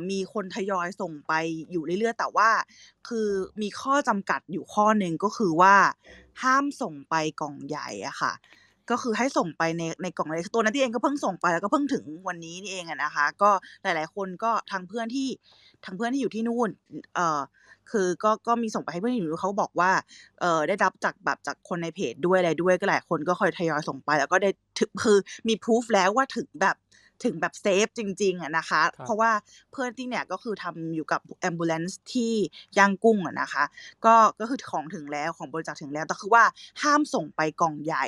[0.10, 1.34] มีคนทยอยส่งไป
[1.72, 2.50] อยู่เรื่อยๆ แต่ว่า
[3.08, 3.30] คือ
[3.62, 5.76] มีข้อจำกัดอยู่ข้อหนึ่งก็คือว่า
[6.42, 8.34] ห้ามส่งไปกล่องใหญ่อะค่ะ
[8.92, 13.52] ก็คือให้ส่งไปในในกล่องเล็กตัวนั้นที่เองก็เพิ่งส่งไปแล้วก็เพิ่งถึงวันนี้นี่เองอะนะคะ ก็
[13.84, 15.28] หลาย ๆ คนก็ทางเพื่อนที่
[15.86, 16.70] ทางเพื่อนที่อยู่ที่นู่น
[17.16, 17.42] เอ่อ
[17.92, 19.92] คือก็ก็มีส่งไปให้เพื่อนที่อยู่นู่นเขาบอกว่า
[20.42, 25.18] เอ่อได้รับจากแบบจากคนในเพจด้วยอะไรด้วยก็หลายคนก็คอยทยอยส่งไปแล้วก็ได้ถึงคือ
[25.48, 26.78] มีพิสูจแล้วว่าถึงแบบ
[27.26, 29.32] ถึงแบบเซฟจริงๆอะนะคะครับเพราะว่า
[29.72, 32.34] เพื่อนที่เนี่ยก็คือทำอยู่กับ ambulance ที่
[32.78, 33.64] ย่างกุ้งอะนะคะ
[34.06, 36.44] ก็ก็คือของถึงแล้วของบริจาคถึงแล้วแต่คือว่า
[36.84, 38.06] ห้ามส่งไปกล่องใหญ่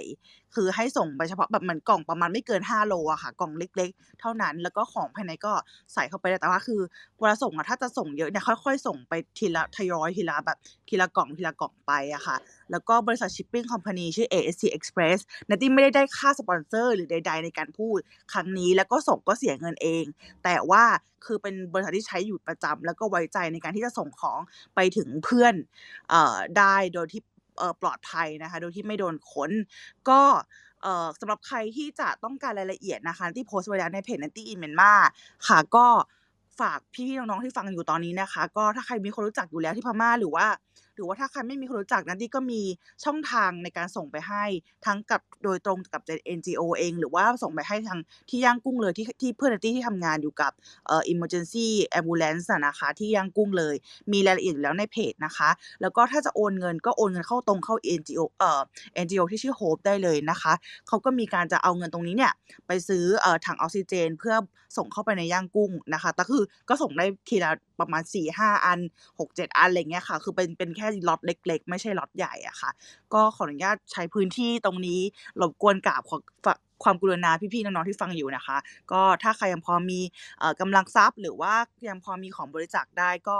[0.55, 5.53] คือให้ส่งไปเฉพาะแบบเหมือนกล่องประมาณไม่เกิน 5 โลอะค่ะ กล่องเล็ก ๆ เท่านั้น แล้วก็ของภายในก็
[5.93, 6.81] ใส่เข้าไปแต่ว่าคือ
[7.19, 10.57] เวลาส่งอะถ้าจะส่งเยอะเนี่ยค่อย ๆ ส่งไปทีละทยอยทีละแบบ
[10.89, 12.35] ทีละกล่องทีละกล่องไปอะค่ะ
[12.71, 17.99] แล้วก็บริษัท shipping company ชื่อ ASC Express นัตตี้ไม่ได้ได้ค่าสปอนเซอร์หรือใด ๆ ในการพูด
[18.33, 20.05] ครั้งนี้แล้วก็ส่งก็เสียเงินเอง
[20.43, 20.83] แต่ว่า
[21.25, 24.39] คือเป็นบริษัทที่ใช้อยู่ประจำแล้วก็ไว้ใจในการที่จะส่งของ
[24.75, 25.53] ไปถึงเพื่อน
[26.09, 27.21] เอ่อได้โดยที่
[27.81, 29.51] ปลอดภัยนะคะ โดยที่ไม่โดนค้น
[30.09, 30.21] ก็
[31.19, 35.01] สำหรับใครที่จะต้องการรายละเอียดนะคะที่โพสต์ไว้แล้วในเพจ Nanty in Myanmar
[35.47, 35.85] ค่ะก็
[36.59, 40.45] ฝากพี่ๆน้องๆที่ฟังอยู่ตอนนี้นะคะ ก็ถ้าใครมีคนรู้จักอยู่แล้วที่พม่าหรือว่า
[40.95, 42.61] หรือว่าถ้าใครไม่มีคนรู้จักนันตี้ก็มี
[43.03, 44.45] ช่องทางในการส่งไปให้
[44.85, 46.01] ทั้งกับโดยตรงกับ
[46.37, 50.51] NGO เอง หรือว่าส่งไปให้ทางที่ย่างกุ้งเลยที่ที่เพื่อนนันตี้ที่ทำงานอยู่กับ
[50.87, 51.67] เอ่อ emergency
[51.99, 53.75] ambulance อะนะคะที่ย่างกุ้งเลย
[54.11, 55.49] มีรายละเอียดแล้วในเพจนะคะ
[55.81, 58.61] แล้วก็ถ้าจะโอนเงินก็โอนเงินเข้าตรงเข้า NGO เอ่อ
[59.03, 60.53] NGO ที่ชื่อ Hope ได้เลยนะคะ
[60.87, 62.33] เขาก็มีการจะเอาเงินตรงนี้เนี่ย
[62.67, 64.35] ไปซื้อเอ่อถังออกซิเจน เพื่อ
[64.77, 67.51] ส่งเข้าไปในย่างกุ้งนะคะแต่คือก็ส่งได้ทีละ
[67.81, 68.79] ประมาณ4-5อัน
[69.19, 72.71] 6-7 อันอะไรเงี้ยค่ะ คือเป็นเป็นแค่ล็อตเล็ก ๆ ไม่ใช่ล็อตใหญ่อะค่ะ
[73.13, 74.99] ก็ขออนุญาตใช้พื้นที่ตรงนี้
[75.41, 76.17] รบกวนกราบขอ
[76.83, 78.57] ความกรุณาพี่ๆน้องๆที่ฟังอยู่นะคะ
[78.91, 79.99] ก็ถ้าใครยังพอมี
[80.39, 81.53] เอ่อกำลังทรัพย์ หรือว่า
[81.87, 83.37] ยังพอมีของบริจาคได้ก็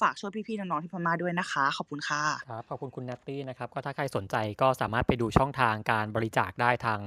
[0.00, 7.00] ฝากช่วยพี่ๆน้องๆที่พม่าด้วยนะคะ ขอบคุณค่ะครับขอบคุณคุณนัตตี้นะครับก็ถ้าใครสนใจก็สามารถไปดูช่องทางการบริจาคได้ทาง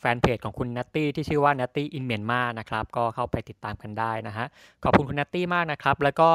[0.00, 4.46] แฟนเพจของคุณนัตตี้ที่ชื่อว่า Natty in Myanmar นะครับก็เข้าไปติดตามกันได้นะฮะ
[4.84, 6.28] ขอบคุณคุณนัตตี้มากนะครับ แล้วก็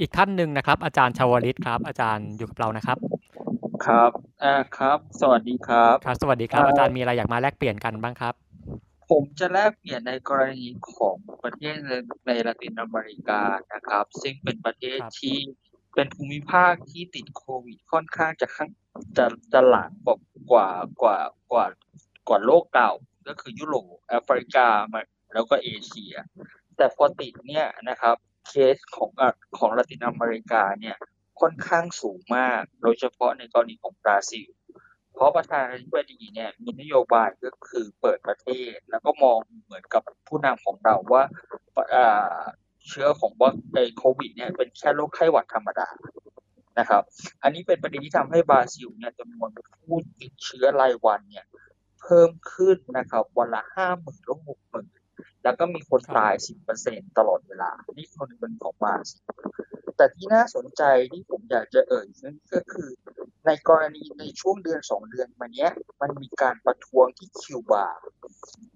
[0.00, 2.98] อีกท่านหนึ่งนะครับ อาจารย์ชาวลิตครับ อาจารย์อยู่กับเรานะครับ
[3.86, 4.10] ครับ
[4.44, 8.34] อ่าครับ สวัสดีครับ ครับ สวัสดีครับเอ่อออาจารย์มีอะไรอยากมาแลกเปลี่ยนกันบ้างครับ
[9.12, 11.92] ผมจะแลกเปลี่ยนในกรณีของประเทศใน
[12.26, 13.42] ในละตินอเมริกา
[13.74, 15.38] นะครับ ซึ่งเป็นประเทศครับ ที่
[15.94, 18.70] เป็นภูมิภาคที่ติดโควิดค่อนข้างจะข้าง
[19.18, 20.18] จะจะหลังกว่า
[20.52, 20.68] กว่า
[21.02, 21.18] กว่า
[21.52, 21.66] กว่า
[22.28, 22.92] กว่าโลกเก่า
[23.28, 25.00] ก็คือยุโรปแอฟริกามา
[25.34, 26.14] แล้วก็เอเชีย
[26.76, 28.16] แต่พอติดเนี่ยนะครับ
[28.48, 30.96] เคสของอะของละตินอเมริกาเนี่ย
[31.40, 34.61] ค่อนข้างสูงมาก โดยเฉพาะในกรณีของบราซิลเพ
[35.22, 41.22] ราะประธานาธิบดีเนี่ยมีนโยบายก็คือเปิดประเทศ แล้วก็มองเหมือนกับผู้นำของเราว่า
[42.88, 45.88] เชื้อของว่าไอโควิดเนี่ยเป็นแค่โรคไข้หวัดธรรมดา
[46.78, 47.02] นะครับ
[47.42, 49.50] อันนี้เป็นประเด็นที่ทำให้บราซิลเนี่ยจำนวน
[49.84, 51.46] ผู้ติดเชื้อรายวันเนี่ย
[52.00, 54.86] เพิ่มขึ้นนะครับวันละห้าหมื่นถึงหกหมื่น
[55.44, 59.22] แล้วก็มีคนตายสิบเปอร์เซ็นตลอดเวลา นี่คนเป็นของบราซิล
[59.96, 60.82] แต่ที่น่าสนใจ
[61.12, 62.88] ที่ผมอยากจะเอ่ยนั่นก็คือ
[63.46, 65.70] ในกรณีในช่วงเดือนสองเดือนมาเนี้ย
[66.00, 67.86] มันมีการประท้วงที่คิวบา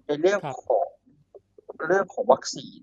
[0.07, 0.87] ในเรื่องครับของ
[1.87, 2.79] เรื่องของวัคซีน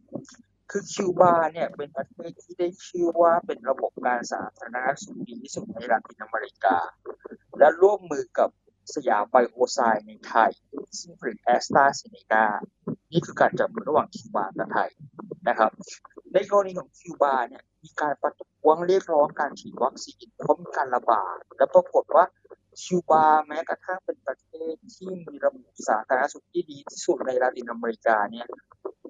[0.70, 6.76] คือคิวบาเนี่ยเป็นประเทศที่ได้ชื่อว่าเป็นระบบการสาธารณสุขดีที่สุดในลาตินอเมริกา
[7.58, 8.50] และร่วมมือกับ
[8.94, 10.50] สยามไบโอไซน์ในไทย
[10.98, 12.46] ซึ่งผลิตแอสตราเซเนกา
[13.14, 14.90] นี่คือการจับมือระหว่างคิวบากับไทย
[15.48, 15.70] นะครับ
[16.34, 22.24] ในกรณีของคิวบาเนี่ยมีการประท้วงเรียกร้องการฉีดวัคซีนเพราะมีการระบาดและปรากฏว่า
[22.82, 28.46] คิวบาแม้กระทั่งเป็นประเทศที่มีระบบสาธารณสุขที่ดีที่สุดในลาตินอเมริกาเนี่ย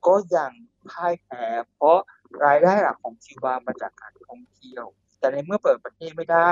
[0.07, 0.51] ก็ยัง
[0.91, 1.45] พ่ายแพ้
[1.75, 1.99] เพราะ
[2.45, 4.85] รายได้หลักของคิวบามาจากการท่องเที่ยว
[5.19, 6.51] แต่ในเมื่อเปิดประเทศไม่ได้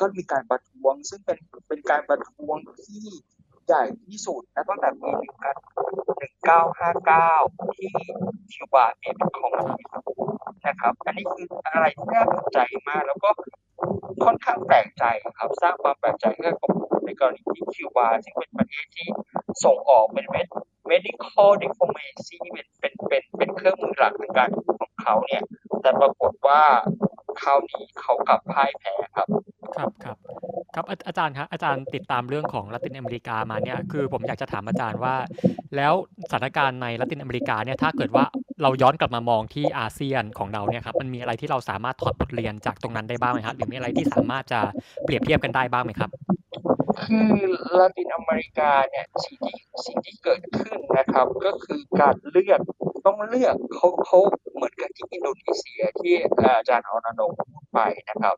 [0.02, 1.38] ็มีการประท้วงซึ่งเป็น
[1.68, 3.06] เป็นการประท้วงที่
[3.66, 5.16] ใหญ่ที่สุดนะตั้งแต่ปี1959
[7.76, 7.90] ที่
[8.52, 9.52] คิวบาเนี่ยเป็นของ
[10.66, 12.58] นะครับ อันนี้คืออะไรที่น่าสนใจ
[12.88, 13.30] มาก แล้วก็
[14.24, 15.04] ค่อนข้างแปลกใจ
[15.38, 16.74] ครับ สร้างความแปลกใจให้กับผม
[17.06, 19.08] ในกรณีที่คิวบาซึ่งเป็นประเทศที่
[19.64, 20.54] ส่งออกเป็น med-
[20.90, 24.48] medical diplomacy เป็นเป็นเป็นเป็นเครื่องมือหลักในการ
[24.80, 25.42] ของเขาเนี่ย
[25.82, 26.62] แต่ปรากฏว่า
[27.40, 29.28] คราวนี้เขากลับพ่ายแพ้ครับ
[29.76, 30.16] ครับครับ
[30.74, 35.14] ครับอาจารย์ครับอาจารย์ติดตามเรื่องของละตินอเมริกามาเนี่ยคือผมอยากจะถามอาจารย์ว่า
[35.76, 35.94] แล้ว
[36.30, 38.24] สถานการณ์ในละตินอเมริกาเนี่ยถ้าเกิดว่า
[38.62, 44.60] เราย้อนกลับมามองที่อาเซียนของเราเนี่ยครับมันมีอะไรที่เราสามารถถอดบทเรียนจากตรงนั้นได้บ้างไหมครับหรือมีอะไรที่สามารถจะ
[45.04, 46.10] เปรียบเทียบกันได้บ้างไหมครับ
[47.02, 47.32] คือ
[47.78, 52.60] ลาตินอเมริกาเนี่ยสิ่งที่สิ่งที่เกิดขึ้นนะครับ ก็คือการเลือก
[53.06, 54.18] ต้องเลือกเขาเขา
[54.54, 56.14] เหมือนกับที่อินโดนีเซียที่
[56.56, 58.36] อาจารย์อนันต์พูดไปนะครับ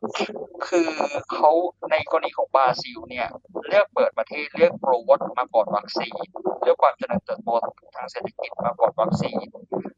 [0.67, 0.89] คือ
[1.33, 1.51] เขา
[1.91, 3.27] ในกรณีของบราซิลเนี่ย
[3.67, 6.15] เลือกเปิดประเทศเลือกโปรวตมาก่อนวัคซีน
[6.61, 7.49] เลือกความเจริญเติบโต
[7.95, 9.47] ทางเศรษฐกิจมาก่อนวัคซีน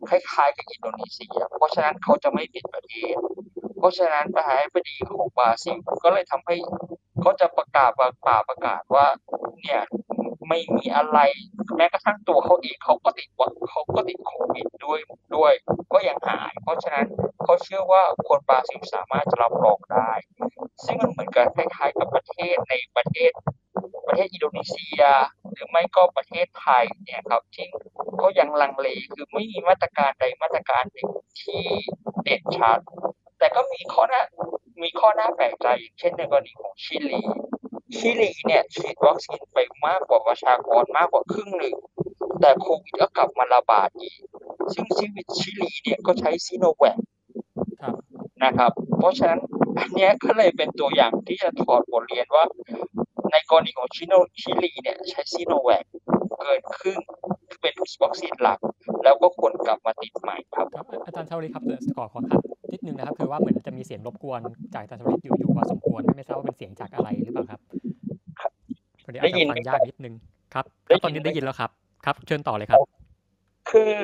[0.10, 3.16] คล้ายๆกับอินโดนีเซีย เพราะฉะนั้นเขาจะไม่ปิดประเทศ
[3.80, 6.56] เพราะฉะนั้นประธานาธิบดีของบราซิลก็เลยทำให้
[7.22, 9.08] เขาจะประกาศประป่าประกาศว่า
[9.64, 9.82] เนี่ย
[10.48, 11.20] ไม่มีอะไร
[11.76, 15.00] แม้กระทั่งตัวเขาเองเขาก็ติดว่าเขาก็ติดโควิดด้วย
[15.36, 15.54] ด้วย
[15.94, 17.08] ก็ยังหาย เพราะฉะนั้น
[17.44, 20.12] เขาเชื่อว่าคนบราซิลสามารถจะรับรองได้
[20.86, 23.32] ซึ่งมันเหมือนกันคล้ายๆกับประเทศในประเทศ
[24.08, 25.02] ประเทศอินโดนีเซีย
[25.52, 27.68] หรือไม่ก็ประเทศไทยเนี่ยครับที่
[28.18, 31.10] เขายังลังเลคือไม่มีมาตรการใดมาตรการหนึ่ง
[31.42, 31.64] ที่
[32.24, 32.80] เด่นชัด
[33.40, 34.24] แต่ก็มีข้อน่า
[34.84, 37.22] มีข้อน่าแปลกใจอย่างเช่นในกรณีของชิลี
[37.96, 41.76] ชิลีเนี่ยฉีดวัคซีนไปมากกว่าประชากรมากกว่าครึ่งหนึ่ง
[42.42, 44.20] แต่โควิดก็กลับมาระบาดอีก
[44.74, 46.98] ซึ่งชีวิตชิลีเนี่ยก็ใช้ซีโนแวค
[47.82, 47.96] ครับ
[48.44, 49.40] นะครับ เพราะฉะนั้น
[49.80, 52.46] อันเนี้ยก็เลยเป็นตัวอย่างที่จะถอดบทเรียนว่า
[53.32, 55.86] ในกรณีของชิโนชิลีเนี่ยใช้ซีโนแวค
[56.42, 57.00] เกินครึ่ง
[57.62, 57.74] เป็น
[58.04, 58.60] วัคซีนหลัก
[59.04, 64.42] แล้วก็ควรกลับมาติดใหม่ครับครับอาจารย์ชาวลิตครับเดี๋ยวขอขอครับ นิดนึงนะครับคือว่าเหมือนจะมีเสียงรบกวน
[64.74, 67.60] จากอาจารย์ชาวลิตอยู่อยู่พอสมควรไม่ทราบว่าเป็นเสียงจากอะไรหรือเปล่าครับ
[69.04, 70.14] พอดีอาจได้ยิจะนฟัไหมงคยารักบนิดนึง
[70.54, 71.72] ครับคได้รับตอนยินี้นไหมได้ยินแล้วครับ
[72.06, 72.80] ครับ เชิญต่อเลยครับ
[73.70, 73.96] คือ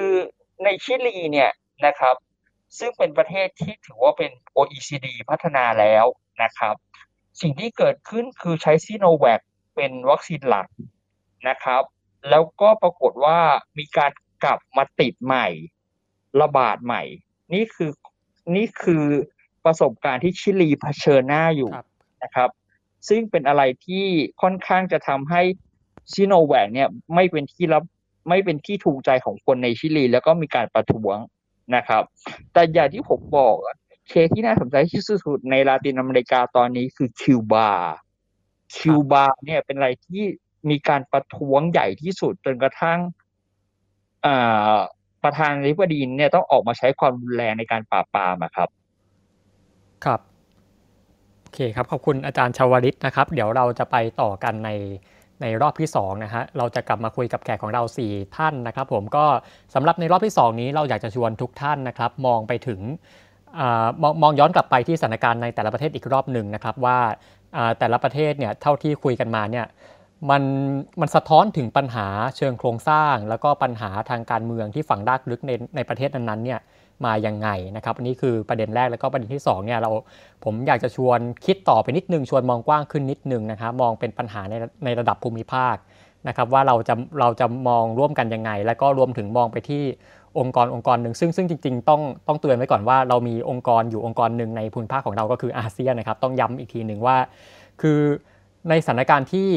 [0.63, 1.51] ในชิลีเนี่ย
[1.85, 2.15] นะครับ
[2.79, 6.05] ซึ่งเป็นประเทศที่ถือว่าเป็น OECD พัฒนาแล้ว
[6.43, 6.75] นะครับ
[7.41, 9.41] สิ่งที่เกิดขึ้นคือใช้ซีโนแวค
[9.75, 10.67] เป็นวัคซีนหลัก
[11.49, 11.83] นะครับ
[12.29, 13.37] แล้วก็ปรากฏว่า
[13.77, 14.11] มีการ
[14.43, 15.47] กลับมาติดใหม่
[16.41, 17.03] ระบาดใหม่
[17.53, 17.91] นี่คือ
[18.55, 19.03] นี่คือ
[19.65, 21.87] ประสบการณ์ที่ชิลีเผชิญหน้าอยู่ครับ
[22.23, 22.49] นะครับ
[23.07, 24.05] ซึ่งเป็นอะไรที่
[24.41, 25.41] ค่อนข้างจะทำให้
[26.13, 27.83] ซิโนแวคเนี่ยไม่เป็นที่รับ
[28.29, 31.17] ไม่เป็นที่ถูกใจของคนในชิลี แล้วก็มีการประท้วง
[31.75, 32.03] นะครับ
[32.53, 33.75] แต่อย่างที่ผมบอกอะ
[34.07, 37.69] เคสที่น่าสนใจที่สุดในลาตินอเมริกาตอนนี้คือคิวบา
[38.75, 40.23] คิวบาเนี่ยเป็นอะไรที่
[40.69, 42.99] มีการประท้วงใหญ่ที่สุดจนกระทั่ง
[44.25, 44.77] อ่า
[45.23, 48.69] ประธานาธิบดีเนี่ยต้องออกมาใช้ความรุนแรงในการปราบปรามอะครับ
[50.05, 50.19] ครับ
[51.41, 54.69] โอเคครับขอบคุณอาจารย์ชาวลิตนะครับ เดี๋ยวเราจะไปต่อกันใน
[55.41, 59.25] ในรอบที่2นะฮะเราจะกลับมาคุยกับแขกของเรา 4 ท่านนะครับ ผมก็
[59.73, 62.79] สำหรับในรอบที่ 2 นี้เราอยากจะชวนทุกท่านนะครับ มองไปถึง
[63.59, 66.99] อามองมองย้อนกลับไปที่สถานการณ์ในแต่ละประเทศอีกรอบหนึ่งนะครับว่า
[67.57, 69.65] อ่าแต่ละประเทศเนี่ยเท่าที่คุยกันมาเนี่ย
[70.29, 70.43] มัน
[71.01, 76.59] มันสะท้อนถึงปัญหาเชิงโครงสร้าง แล้วก็ปัญหาทางการเมืองที่ฝังรากลึกในในประเทศนั้นๆเนี่ย
[77.05, 79.91] มายังไงนะครับอันนี้คือประเด็นแรกแล้วก็ประเด็นที่2เนี่ยเรา
[80.43, 84.53] ผมอยากจะชวนคิดต่อไปนิดนึงชวนมองกว้างขึ้นนิดนึงนะครับมองเป็นปัญหาใน
[84.85, 85.75] ในระดับภูมิภาค
[86.27, 89.83] นะครับว่าเราจะเราจะมองร่วมกันยังไง แล้วก็รวมถึงมองไปที่
[90.39, 97.17] องค์กรองค์กรหนึ่งซึ่งซึ่งจริง ๆ ต้องต้องเตือนไว้ก่อนว่าเรามีองค์กรอยู่องค์กรหนึ่งในภูมิภาคของเราก็คืออาเซียนนะครับต้องย้ำอีกทีหนึ่งว่า
[97.81, 97.99] คือ
[98.69, 99.47] ในสถานการณ์ที่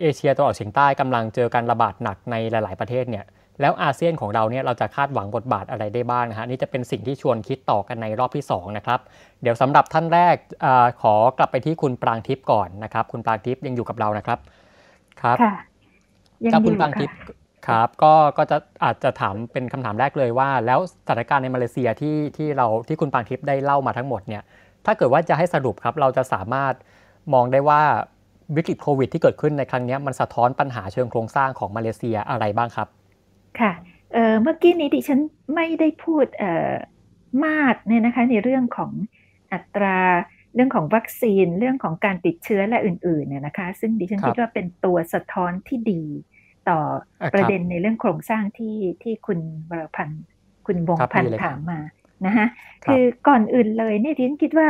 [0.00, 3.24] เอเชียตะวันออกเฉียงใต้กำลังเจอการระบาดหนักในหลาย ๆ ประเทศเนี่ย
[3.60, 9.00] แล้วอาเซียนของเราเนี่ยเราจะคาดหวังบทบาทอะไรได้บ้างนะฮะนี่จะเป็นสิ่งที่ชวนคิดต่อกันในรอบที่2นะครับ
[9.42, 14.38] เดี๋ยวสำหรับท่านแรกอาขอกลับไปที่คุณปรางทิพย์ก่อนนะครับ คุณปรางทิพย์ยังอยู่กับเรานะครับ
[15.22, 15.54] ครับค่ะ
[16.44, 17.16] ยังครับอคุณยู่ปรางค่ะทิพย์
[17.66, 24.42] ครับก็ก็จะอาจจะถามเป็นคำถามแรกเลยว่า แล้วสถานการณ์ในมาเลเซียที่ที่เราที่คุณปรางทิพย์ได้เล่ามาทั้งหมดเนี่ย
[24.86, 26.74] ถ้าเกิดว่าจะให้สรุปครับเราจะสามารถ
[27.32, 27.82] มองได้ว่า
[28.56, 32.88] วิกฤตโควิดที่เกิดขึ้นในครั้งนี้มันสะท้อนปัญหาเชิงโครงสร้างของมาเลเซียอะไรบ้างครับ
[33.60, 33.72] ค่ะ
[34.12, 35.20] เอ่อเมื่อกี้นี้ดิฉัน
[35.54, 36.72] ไม่ได้พูดเอ่อ
[37.46, 38.92] มากเนี่ยนะคะในเรื่องของ
[39.52, 39.98] อัตรา
[40.54, 46.02] เรื่องของวัคซีนเรื่องของการติดเชื้อและอื่นๆเนี่ยนะคะ ซึ่งดิฉันครับคิดว่าเป็นตัวสะท้อนที่ดี
[46.68, 46.78] ต่อ
[47.22, 49.40] อะประครับเด็นในเรื่องโครงสร้างที่ที่คุณ
[49.70, 50.22] วรพันธ์
[50.66, 51.80] คุณวงครับพันดีธ์เลยครับถามมา
[52.26, 52.46] นะคะ
[52.84, 54.68] ครับคือก่อนอื่นเลยเนี่ยดิฉันคิดว่า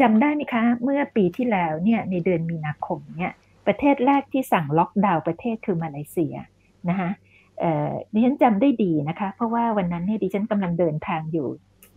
[0.00, 3.32] จำได้ไหมคะ เมื่อปีที่แล้วเนี่ยในเดือนมีนาคมเนี่ย
[3.66, 6.34] ประเทศแรกที่สั่งล็อกดาวน์ประเทศคือมาเลเซีย
[6.88, 7.10] นะคะ
[7.60, 11.48] เอ่อดิฉันจำได้ดีนะคะ เพราะว่าวันนั้นเนี่ยดิฉันกำลังเดินทางอยู่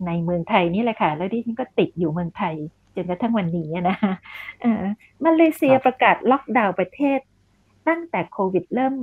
[0.06, 2.54] ในเมืองไทยนี่แหละค่ะ แล้วดิฉันก็ติดอยู่เมืองไทย
[2.94, 4.12] จนกระทั่งวันนี้นะคะ
[4.60, 4.84] เอ่อ
[5.24, 7.20] มาเลเซียครับประกาศล็อกดาวน์ประเทศ
[7.88, 8.94] ตั้งแต่โควิดเริ่ม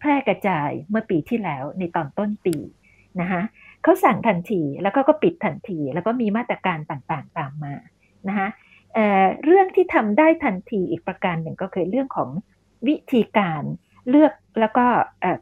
[0.00, 2.56] แพร่กระจายเมื่อปีที่แล้วในตอนต้นปี
[3.20, 3.42] นะคะ
[3.82, 7.74] เขาสั่งทันทีแล้วก็ก็ปิดทันที แล้วก็มีมาตรการต่างๆ ตามมา
[8.28, 8.48] นะคะ
[8.94, 12.30] เเรื่องที่ทำได้ทันทีอีกประการหนึ่งก็คือเรื่องของ
[12.88, 13.62] วิธีการ
[14.08, 14.86] เลือกแล้วก็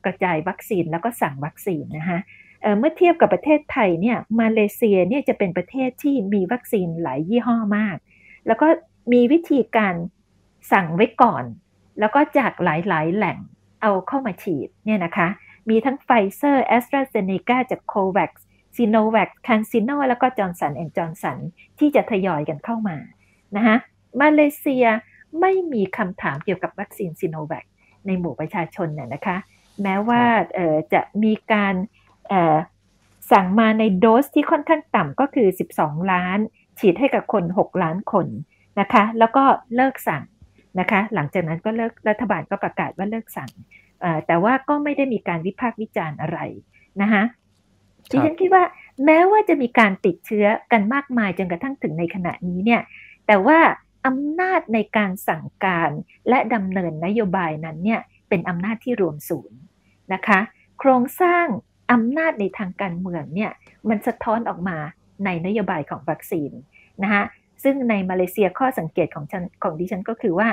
[0.05, 2.19] กระจายวัคซีนแล้วก็สั่งวัคซีนนะคะ
[2.63, 7.97] เเมื่อเทียบกับประเทศไทยเนี่ยมาเลเซียเนี่ยจะเป็นประเทศที่มีวัคซีนหลายยี่ห้อมาก
[8.47, 8.69] แล้วก็
[9.13, 9.95] มีวิธีการ
[10.73, 11.45] สั่งไว้ก่อน
[12.01, 13.39] แล้วก็จากหลายๆ แหล่ง
[13.83, 15.29] เอาเข้ามาฉีดเนี่ยนะคะ
[15.69, 18.33] มีทั้งไฟเซอร์แอสตราเซเนกาจากโคแวกซ์
[18.77, 21.39] ซีโนแวคแคนซิโนแล้วก็จอร์นสันแอนด์จอร์นสัน
[21.79, 22.97] ที่จะทยอยกันเข้ามา
[23.57, 23.77] นะคะ
[24.21, 24.87] มาเลเซีย
[25.41, 27.65] ไม่มีคำถามเกี่ยวกับวัคซีนซีโนแวค
[28.07, 29.37] ในหมู่ประชาชนน่ยนะคะ
[29.83, 30.23] แม้ว่า
[30.93, 31.75] จะมีการ
[33.33, 36.39] สั่งมาในโดสที่ค่อนข้างต่ำก็คือ 12 ล้าน
[36.79, 38.27] ฉีดให้กับคน 6 ล้านคน
[38.81, 39.45] นะคะ แล้วก็
[39.77, 40.23] เลิกสั่ง
[40.81, 43.51] นะคะ หลังจากนั้นก็เลิกรัฐบาลก็ประกาศว่าเลิกสั่ง
[44.27, 46.39] แต่ว่าก็ไม่ได้มีการวิพากษ์วิจารณ์อะไร
[47.03, 47.23] นะคะ
[48.11, 48.65] ดิฉันคิดว่า
[49.05, 52.83] แม้ว่าจะมีการติดเชื้อกันมากมายจนกระทั่งถึงในขณะนี้เนี่ย
[53.27, 53.59] แต่ว่า
[54.07, 55.91] อำนาจในการสั่งการ
[56.29, 59.59] และดำเนินนโยบายนั้นเนี่ยเป็นอำนาจที่รวมศูนย์
[60.13, 60.41] นะคะ
[60.79, 61.47] โครงสร้าง
[61.93, 63.51] อำนาจในทางการเมืองเนี่ย
[63.89, 64.79] มันสะท้อนออกมา
[65.25, 66.51] ในนโยบายของวัคซีน
[67.03, 67.25] นะคะ
[67.63, 70.49] ซึ่งในมาเลเซียข้อสังเกตของฉันของดิฉันก็คือว่า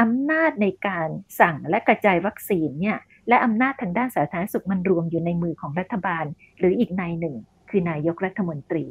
[0.00, 1.08] อำนาจในการ
[1.40, 2.98] สั่งและกระจายวัคซีนเนี่ย
[3.28, 6.24] และอำนาจทางด้านสาธารณสุขมันรวมอยู่ในมือของรัฐบาล
[6.58, 7.36] หรืออีกนายหนึ่ง
[7.70, 8.86] คือนายกรัฐมนตรี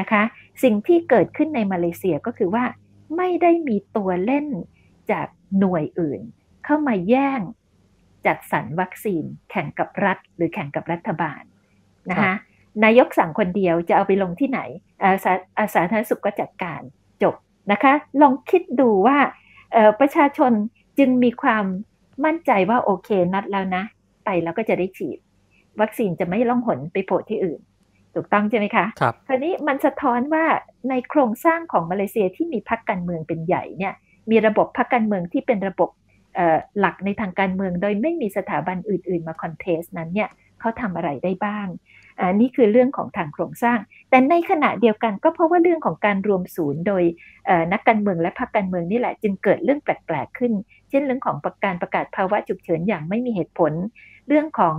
[0.00, 0.22] นะคะ
[0.62, 2.64] สิ่งที่เกิดขึ้นในมาเลเซียก็คือว่า
[3.16, 4.46] ไม่ได้มีตัวเล่น
[5.12, 5.26] จาก
[5.58, 6.20] หน่วยอื่น
[6.64, 7.40] เข้ามาแย่ง
[8.26, 11.42] จัดสรรวัคซีน แข่งกับรัฐ หรือแข่งกับรัฐบาล
[12.10, 12.34] นะคะ
[12.84, 14.60] นายกสั่งคนเดียวจะเอาไปลงที่ไหน
[15.02, 16.80] อาสาอาสาธารณสุขก็จัดการ
[17.22, 17.34] จบ
[17.72, 19.18] นะคะ ลองคิดดูว่า
[20.00, 20.52] ประชาชน
[20.98, 21.64] จึงมีความ
[22.24, 23.84] มั่นใจว่าโอเคนัดแล้วนะ
[24.24, 25.18] ไปแล้วก็จะได้ฉีด
[25.80, 27.60] วัคซีนจะไม่ล่องหนไปโผล่ที่อื่น
[28.14, 30.44] ถูกต้องใช่ไหมคะครับคราวนี้มันสะท้อนว่า
[30.90, 33.94] ในโครงสร้างของมาเลเซียที่มีพรรคการเมืองเป็นใหญ่เนี่ย
[34.30, 35.90] มีระบบพรรคการเมืองที่เป็นระบบ
[36.78, 40.28] หลักในทางการเมือง โดยไม่มีสถาบันอื่น ๆ มาคอนเทสนั้นเนี่ย
[40.60, 41.66] เขาทำอะไรได้บ้าง
[42.20, 43.78] อันนี้คือเรื่องของทางโครงสร้าง
[44.10, 47.02] แต่ในขณะเดียวกันก็เพราะว่าเรื่องของการรวมศูนย์โดย
[47.72, 50.52] นักการเมืองและพรรคการเมืองนี่แหละ จึงเกิดเรื่องแปลก ๆ ขึ้น
[50.90, 53.72] เช่นเรื่องของประการประกาศภาวะฉุกเฉินอย่างไม่มีเหตุผล
[54.28, 54.76] เรื่องของ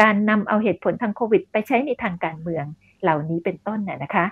[0.00, 2.64] การนำเอาเหตุผลทางโควิด ไปใช้ในทางการเมือง
[3.02, 4.24] เหล่านี้เป็นต้นน่ยนะคะ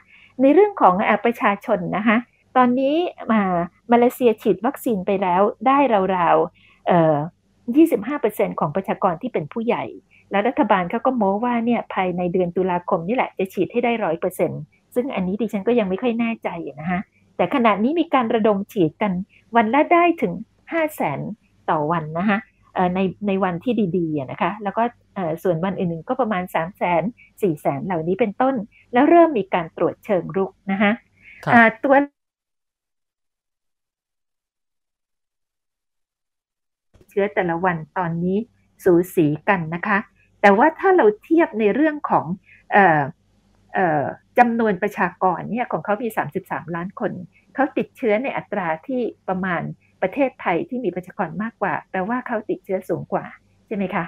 [0.42, 0.94] ในเรื่องของ
[1.24, 2.16] ประชาชนนะคะ
[2.56, 2.94] ตอนนี้
[3.32, 3.42] มา
[3.92, 5.78] มาเลเซียฉีดวัคซีนไปแล้วได้
[6.16, 7.28] ราวๆ
[7.86, 9.84] 25%ของประชากรที่เป็นผู้ใหญ่
[10.30, 14.50] แล้วรัฐบาลเขาก็โม้ว่าเนี่ยภายในเดือนตุลาคมนี่แหละจะฉีดให้ได้ร้อยเปอร์เซ็น
[14.94, 16.48] ซึ่งอันนี้ดิฉันก็ยังไม่ค่อยแน่ใจ
[16.80, 17.00] นะคะ
[17.36, 19.12] แต่ขณะนี้มีการระดมฉีดกัน
[19.56, 20.32] วันละได้ถึง
[20.72, 21.20] 5 0 0แสน
[21.70, 22.38] ต่อวันนะคะ
[22.94, 24.82] ในในวันที่ดีๆนะคะแล้วก็
[25.42, 28.54] ส่วนวันอื่นๆก็ประมาณ 3 0 0แสน4แสนเหล่านี้เป็นต้น
[28.92, 30.92] แล้วเริ่มมีการตรวจเชิงรุกนะคะ
[31.84, 31.94] ตัว
[37.10, 38.36] เชื้อแต่ละวันตอนนี้
[38.84, 39.98] สูสีกันนะคะ
[40.40, 42.26] แต่ว่าถ้าเราเทียบในเรื่องของ
[44.38, 46.08] จำนวนประชากรเนี่ยของเขามี
[46.40, 47.12] 33 ล้านคน
[47.54, 49.62] เขาติดเชื้อในอัตราที่ประมาณ
[50.02, 53.24] ประเทศไทยที่มีประชากรมากกว่า แปลว่าเขาติดเชื้อสูงกว่า
[53.66, 54.04] ใช่ไหมคะ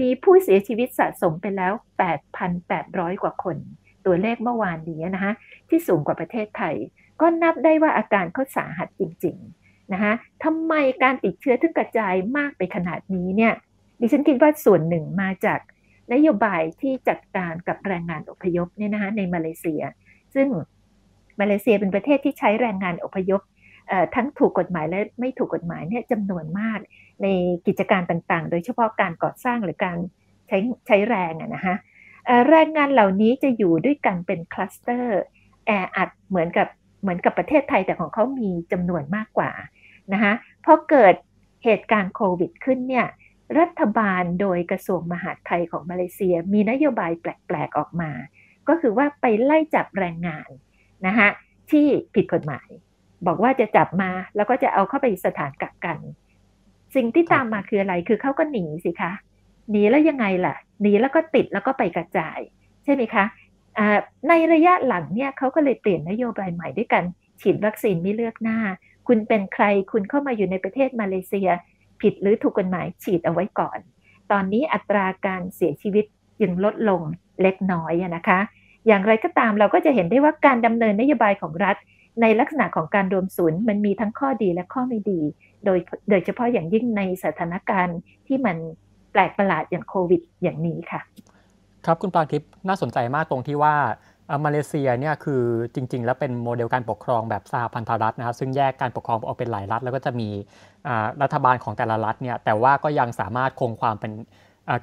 [0.00, 1.72] มีผู้เสียชีวิตสะสมไปแล้ว
[2.48, 3.56] 8,800 กว่าคน
[4.06, 5.32] ตัวเลขเมื่อวานนี้นะคะ
[5.68, 6.74] ที่สูงกว่าประเทศไทย
[7.20, 10.12] ก็นับได้ว่าอาการเขาสาหัสจริงๆนะคะ
[10.44, 10.72] ทำไม
[11.02, 13.54] การติดเชื้อถึงกระจายมากไปขนาดนี้เนี่ย
[14.00, 15.60] ดิฉันคิดว่าส่วนหนึ่งมาจาก
[16.12, 19.82] นโยบายที่จัดการกับแรงงานอพยพเนี่ยนะคะในมาเลเซีย
[20.34, 20.48] ซึ่ง
[21.40, 23.40] มาเลเซียเป็นประเทศที่ใช้แรงงานอพยพ
[24.14, 26.78] ทั้งถูกกฎหมายและไม่ถูกกฎหมายเนี่ยจำนวนมาก
[27.22, 27.26] ใน
[27.66, 29.98] กิจการต่างๆ โดยเฉพาะการก่อสร้างหรือการ
[30.48, 31.74] ใช้ใช้แรงอะนะคะ
[32.48, 35.20] แรงงานเหล่านี้จะอยู่ด้วยกันเป็นคลัสเตอร์
[35.66, 36.68] แออัดเหมือนกับ
[37.02, 39.50] เหมือนกับประเทศไทยแต่ของเขามีจำนวนมากกว่า
[40.12, 40.32] นะคะ
[40.64, 41.14] พอเกิด
[41.64, 43.06] เหตุการณ์โควิดขึ้นเนี่ย
[43.58, 48.10] รัฐบาลโดยกระทรวงมหาดไทยของมาเลเซีย มีนโยบายแปลกๆออกมา
[48.68, 50.48] ก็คือว่าไปไล่จับแรงงาน
[51.06, 51.28] นะคะ
[51.70, 52.68] ที่ผิดกฎหมาย
[53.26, 55.98] บอกว่าจะจับมาแล้วก็จะเอาเข้าไปสถานกักกัน
[56.94, 59.12] สิ่งที่ตามมาคืออะไรคือเขาก็หนีสิคะ
[59.70, 62.38] หนีแล้วยังไงล่ะหนีแล้วก็ติดแล้วก็ไปกระจาย
[62.84, 63.24] ใช่ไหมคะ
[64.28, 67.04] ในระยะหลังเนี่ยเขาก็เลยเปลี่ยนนโยบายใหม่ด้วยกัน
[67.40, 68.58] ฉีดวัคซีนไม่เลือกหน้า
[69.06, 71.48] คุณเป็นใครคุณเข้ามาอยู่ในประเทศมาเลเซีย
[72.00, 73.78] ผิดหรือถูกกฎหมายฉีดเอาไว้ก่อน
[74.30, 76.04] ตอนนี้อัตราการเสียชีวิต
[76.42, 77.02] ยังลดลง
[77.42, 78.40] เล็กน้อยนะคะ
[78.86, 81.76] อย่างไรก็ตามเราก็จะเห็นได้ว่าการดำเนินนโยบายของรัฐ
[82.22, 85.20] ในลักษณะของการรวมศูนย์มันมีทั้งข้อดีและข้อไม่ดี
[85.64, 85.78] โดย
[86.10, 88.56] โดยเฉพาะอย่างยิ่งในสถานการณ์ที่มัน
[89.12, 91.00] แปลกประหลาดอย่างโควิดอย่างนี้ค่ะ
[91.86, 93.74] ครับคุณปาทิพย์น่าสนใจมากตรงที่ว่า
[94.44, 95.42] มาเลเซียเนี่ยคือ
[95.74, 100.28] จริง ๆ แล้วเป็นโมเดลการปกครองแบบสหพันธรัฐนะครับซึ่งแยกการปกครองออกเป็นหลายรัฐ แล้วก็จะมี
[101.22, 104.12] รัฐบาลของแต่ละรัฐเนี่ยแต่ว่าก็ยังสามารถคงความเป็น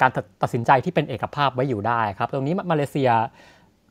[0.01, 0.11] การ
[0.41, 3.10] ตัดสินใจที่เป็นเอกภาพไว้อยู่ได้ครับ ตรงนี้มาเลเซีย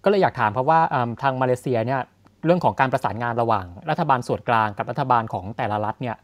[0.05, 0.79] ก็เลยอยากถามเพราะว่า
[1.23, 2.01] ทางมาเลเซียเนี่ย
[2.45, 6.17] เรื่องของการประสานงานระหว่าง รัฐบาลส่วนกลางกับรัฐบาลของแต่ละรัฐเนี่ย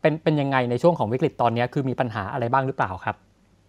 [0.00, 3.16] เป็นเป็นยังไงในช่วงของวิกฤตตอนนี้คือมีปัญหาอะไรบ้างหรือเปล่าครับ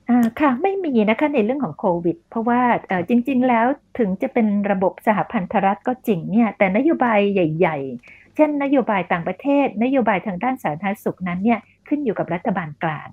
[0.09, 2.61] อ่าค่ะไม่มีนะคะในเรื่องของโควิด เพราะว่า
[3.09, 3.65] จริง ๆ แล้ว
[3.99, 7.77] ถึงจะเป็นระบบสหพันธรัฐก็จริงเนี่ยแต่นโยบายใหญ่
[8.07, 13.07] ๆ เช่น นโยบายต่างประเทศ นโยบายทางด้านสาธารณสุขนั้นเนี่ยขึ้นอยู่กับรัฐบาลกลาง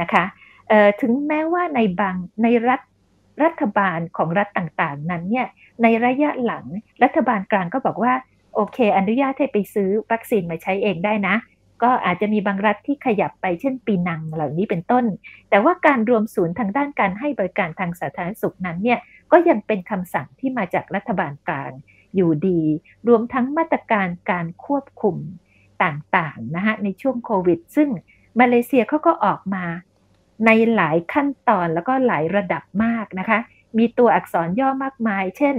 [0.00, 0.24] นะคะ
[1.00, 2.80] ถึงแม้ว่าในบางในรัฐ
[3.42, 5.46] รัฐบาลของรัฐต่างๆ นั้นเนี่ย
[5.82, 6.64] ในระยะหลัง
[7.02, 8.12] รัฐบาลกลางก็บอกว่า
[8.54, 11.36] โอเค อนุญาตให้ไปซื้อวัคซีนมาใช้เองได้นะ
[11.82, 15.04] ก็อาจจะมีบางรัฐที่ขยับไปเช่นปีนังเหล่านี้เป็นต้น
[15.50, 18.98] แต่ว่าการรวมศูนย์ทางด้านการให้บริการทางสาธารณสุขนั้นเนี่ย
[19.32, 21.72] ก็ยังเป็นคำสั่งที่มาจากรัฐบาลกลาง
[22.14, 22.60] อยู่ดี
[23.08, 25.16] รวมทั้งมาตรการการควบคุม
[25.84, 27.88] ต่างๆนะคะในช่วงโควิด ซึ่ง
[28.40, 29.64] มาเลเซียเขาก็ออกมา
[30.46, 33.38] ในหลายขั้นตอนแล้วก็หลายระดับมากนะคะ
[33.78, 35.56] มีตัวอักษรย่อมากมาย เช่น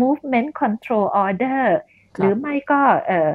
[0.00, 1.62] movement control order
[2.16, 3.30] หรือไม่ก็เอ่อ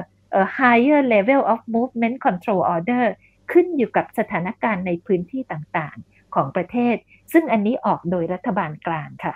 [0.58, 3.04] higher level of movement control order
[3.52, 6.96] ขึ้นอยู่กับสถานการณ์ในพื้นที่ต่างๆของประเทศ
[7.32, 9.34] ซึ่งอันนี้ออกโดยรัฐบาลกลางค่ะ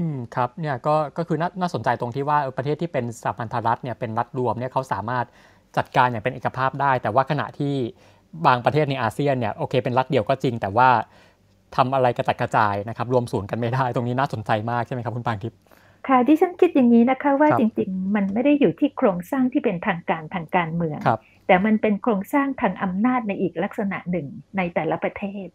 [0.00, 5.26] อืมครับเนี่ยก็ก็คือน่านาสนใจตรงที่ว่าประเทศที่เป็นสหพันธรัฐเนี่ยเป็นรัฐรวมเนี่ยเขาสามารถ
[5.76, 7.74] จัดการอย่างเป็นเอกภาพได้ แต่ว่าขณะที่
[8.46, 10.88] บางประเทศในอาเซียนเนี่ยโอเคเป็นรัฐเดียวก็จริง แต่ว่า
[11.76, 15.58] ทำอะไรกระจัดกระจายนะครับรวมศูนย์กันไม่ได้ ตรงนี้น่าสนใจมากใช่ไหมครับคุณปางทิพย์
[16.08, 20.98] ค่ะดิฉันคิดอย่างนี้นะคะว่าจริงๆ มันไม่ได้อยู่ที่โครงสร้างที่เป็นทางการทางการเมือง
[21.46, 24.26] แต่มันเป็นโครงสร้างทางอำนาจในอีกลักษณะหนึ่ง
[24.56, 25.46] ในแต่ละประเทศ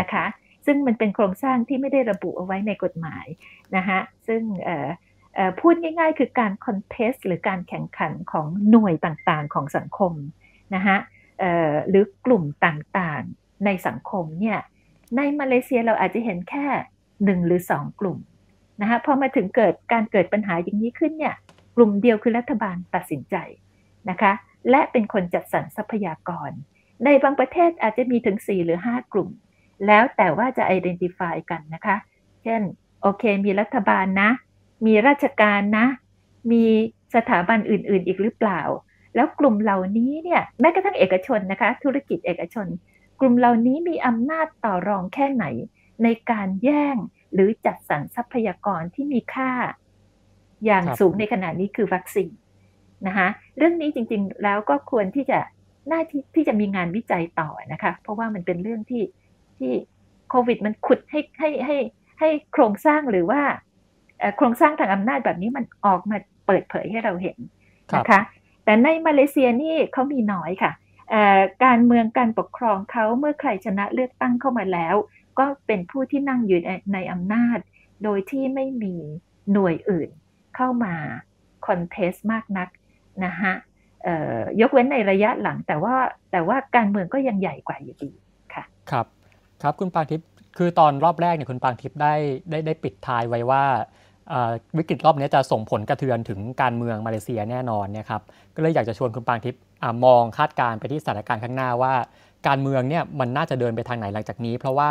[0.00, 0.26] นะคะ
[0.66, 3.26] ซึ่งมันเป็นโครงสร้างที่ไม่ได้ระบุเอาไว้ในกฎหมาย
[3.76, 4.42] นะคะซึ่ง
[5.60, 10.12] พูดง่าย ๆ คือการคอนเทสหรือการแข่งขันของหน่วยต่างๆของสังคม
[10.74, 10.96] นะคะ
[11.88, 14.58] หรือกลุ่มต่างๆในสังคมเนี่ย
[15.16, 16.66] ในมาเลเซียเราอาจจะเห็นแค่
[17.24, 18.18] หนึ่งหรือสองกลุ่ม
[18.80, 21.34] นะคะพอมาถึงเกิดการเกิดปัญหาอย่างนี้ขึ้นเนี่ย
[21.76, 23.36] กลุ่มเดียวคือรัฐบาลตัดสินใจ
[24.10, 24.32] นะคะ
[24.70, 26.50] และเป็นคนจัดสรรทรัพยากร
[27.04, 29.30] ในบางประเทศอาจจะมีถึง 4 หรือ 5 กลุ่ม
[29.86, 31.96] แล้วแต่ว่าจะ identify กันนะคะ
[32.42, 32.60] เช่น
[33.02, 34.30] โอเค มีรัฐบาลนะ
[34.86, 35.86] มีราชการนะ
[36.52, 36.64] มี
[37.14, 38.60] สถาบันอื่น ๆ อีกหรือเปล่า
[39.16, 42.66] แล้วกลุ่มเหล่านี้เนี่ยแม้กระทั่งเอกชนนะคะ ธุรกิจเอกชน
[43.20, 45.44] กลุ่มเหล่านี้มีอำนาจต่อรองแค่ไหน
[46.04, 46.96] ในการแย่ง
[47.32, 49.50] หรือจัดสรรทรัพยากรที่มีค่า
[50.64, 52.30] อย่างสูงในขณะนี้คือวัคซีน
[53.06, 55.38] นะคะเรื่องนี้จริงๆแล้วก็ควรที่จะ
[55.88, 59.04] หน้าที่ที่จะมีงานวิจัยต่อนะคะ เพราะว่ามันเป็นเรื่องที่
[59.58, 59.72] ที่
[60.30, 61.76] โควิดมันขุดให้ให้ให้
[62.20, 63.40] ให้โครงสร้างหรือว่า
[64.36, 66.16] โครงสร้างทางอำนาจแบบนี้มันออกมา
[66.46, 67.36] เปิดเผยให้เราเห็น
[67.96, 68.20] นะคะ
[68.66, 70.72] แต่ในมาเลเซียนี่เขามีน้อยค่ะ
[71.64, 74.94] การเมืองการปกครองเขาเมื่อใครชนะเลือกตั้งเข้ามาแล้ว
[75.38, 76.60] ก็เป็นผู้ที่นั่งอยู่
[76.92, 77.58] ในอำนาจ
[78.04, 78.96] โดยที่ไม่มี
[79.52, 80.10] หน่วยอื่น
[80.56, 80.94] เข้ามา
[81.66, 82.68] คอนเทสมากนัก
[83.24, 83.54] นะฮะ
[84.60, 85.96] ยกเว้นในระยะหลังแต่ว่า
[86.32, 88.10] แต่ว่าการเมืองก็ยังใหญ่กว่าอยู่ดี
[88.54, 89.06] ค่ะครับ
[89.62, 90.28] ครับคุณปางทิพย์
[90.58, 92.14] คือตอนรอบแรกเนี่ยคุณปางทิพย์ได้
[92.50, 93.64] ได้ได้ปิดท้ายไว้ว่า
[94.78, 98.22] วิกฤตรอบนี้จะส่งผลกระเทือนถึงการเมืองมาเลเซียแน่นอนนี่ยครับ
[98.54, 99.60] ก็เลยอยากจะชวนคุณปางทิพย์
[100.04, 101.94] มองคาดการไปที่สถานการณ์ข้างหน้าว่า
[102.48, 104.90] การเมืองเนี่ยมันน่าจะเดินไปทางไหนหลังจากนี้ เพราะว่า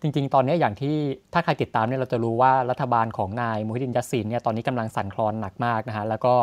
[0.00, 0.96] จริง ๆ ตอนนี้อย่างที่
[1.32, 6.34] ถ้าใครติดตามเนี่ยเราจะรู้ว่ารัฐบาลของนายมูฮิดินยัสซินเนี่ยตอนนี้กำลังสั่นคลอนหนักมากนะฮะแล้วก็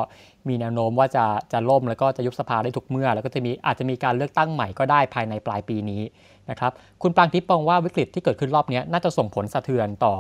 [0.48, 6.02] มีแนวโน้มว่าจะจะล่มแล้วก็จะยุบสภาได้ทุกเมื่อ แล้วก็จะมีอาจจะมีการเลือกตั้งใหม่ก็ได้ภายในปลายปีนี้
[6.50, 6.72] นะครับ
[7.02, 10.14] คุณปางทิพย์มองว่าวิกฤตที่เกิดขึ้นรอบนี้น่าจะส่งผลสะเทือนต่อ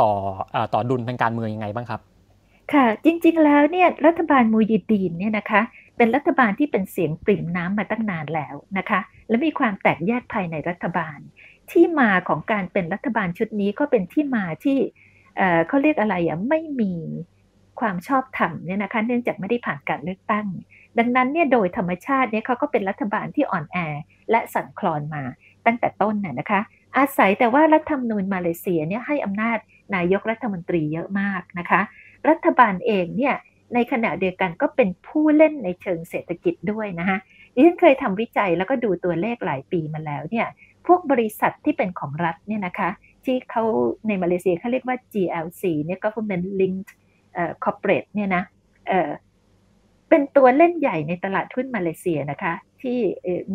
[0.00, 0.10] ต่อ
[0.74, 2.00] ต่อดุลทางการเมืองยังไงบ้างครับ
[2.72, 5.62] ค่ะ จริงๆแล้วเนี่ยรัฐบาลมูยิดีนเนี่ยนะคะ
[5.96, 11.18] เป็นรัฐบาลที่เป็นเสียงปริ่มน้ำมาตั้งนานแล้วนะคะ และมีความแตกแยกภายในรัฐบาล
[11.70, 14.78] ที่มาของการเป็นรัฐบาลชุดนี้ก็เป็นที่มาที่
[15.68, 16.94] เขาเรียกอะไรอะไม่มี
[17.80, 20.46] ความชอบธรรมเนี่ยนะคะเนื่องจากไม่ได้ผ่านการเลือกตั้ง
[20.98, 23.78] ดังนั้นเนี่ยโดยธรรมชาติเนี่ยเขาก็เป็นรัฐบาลที่อ่อนแอ
[24.30, 25.22] และสั่นคลอนมา
[25.66, 26.60] ตั้งแต่ต้นน่ะนะคะ
[26.96, 29.58] อาศัยแต่ว่ารัฐธรรมนูญมาเลเซียเนี่ยให้อำนาจ
[29.96, 31.80] นายกรัฐมนตรีเยอะมากนะคะ
[32.28, 33.34] รัฐบาลเองเนี่ย
[33.74, 37.18] ในขณะเดียวกันก็เป็นผู้เล่นในเชิงเศรษฐกิจด้วยนะคะ
[37.54, 40.46] ดิฉันเคยทำวิจัยแล้วก็ดูตัวเลขหลายปีมาแล้วเนี่ย
[40.86, 42.90] พวกบริษัทที่เป็นของรัฐเนี่ยนะคะ
[43.24, 43.64] ที่เขา
[44.06, 46.90] ในมาเลเซียเขาเรียกว่า GLC เนี่ย Government Linked
[47.64, 48.42] Corporate เนี่ยนะ
[48.88, 52.98] เเป็นตัวเล่นใหญ่ในตลาดทุนมาเลเซียนะคะ ที่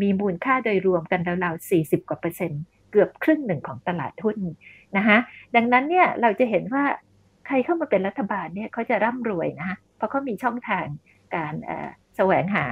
[0.01, 4.37] มีมูลค่าโดยรวมกันราวๆ40 กว่าเปอร์เซ็นต์ เกือบครึ่งหนึ่งของตลาดทุน
[4.97, 5.17] นะคะ
[5.55, 6.83] ดังนั้นเนี่ยเราจะเห็นว่า
[7.47, 10.85] ใครเข้ามาเป็นรัฐบาลเนี่ยเขาจะร่ำรวยนะฮะเพราะเขามีช่องทาง
[11.35, 11.53] การ
[12.15, 12.65] แสวงหา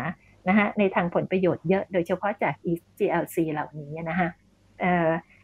[0.47, 4.29] นะฮะในทางผลประโยชน์เยอะโดยเฉพาะจาก EGLC เหล่านี้นะฮะ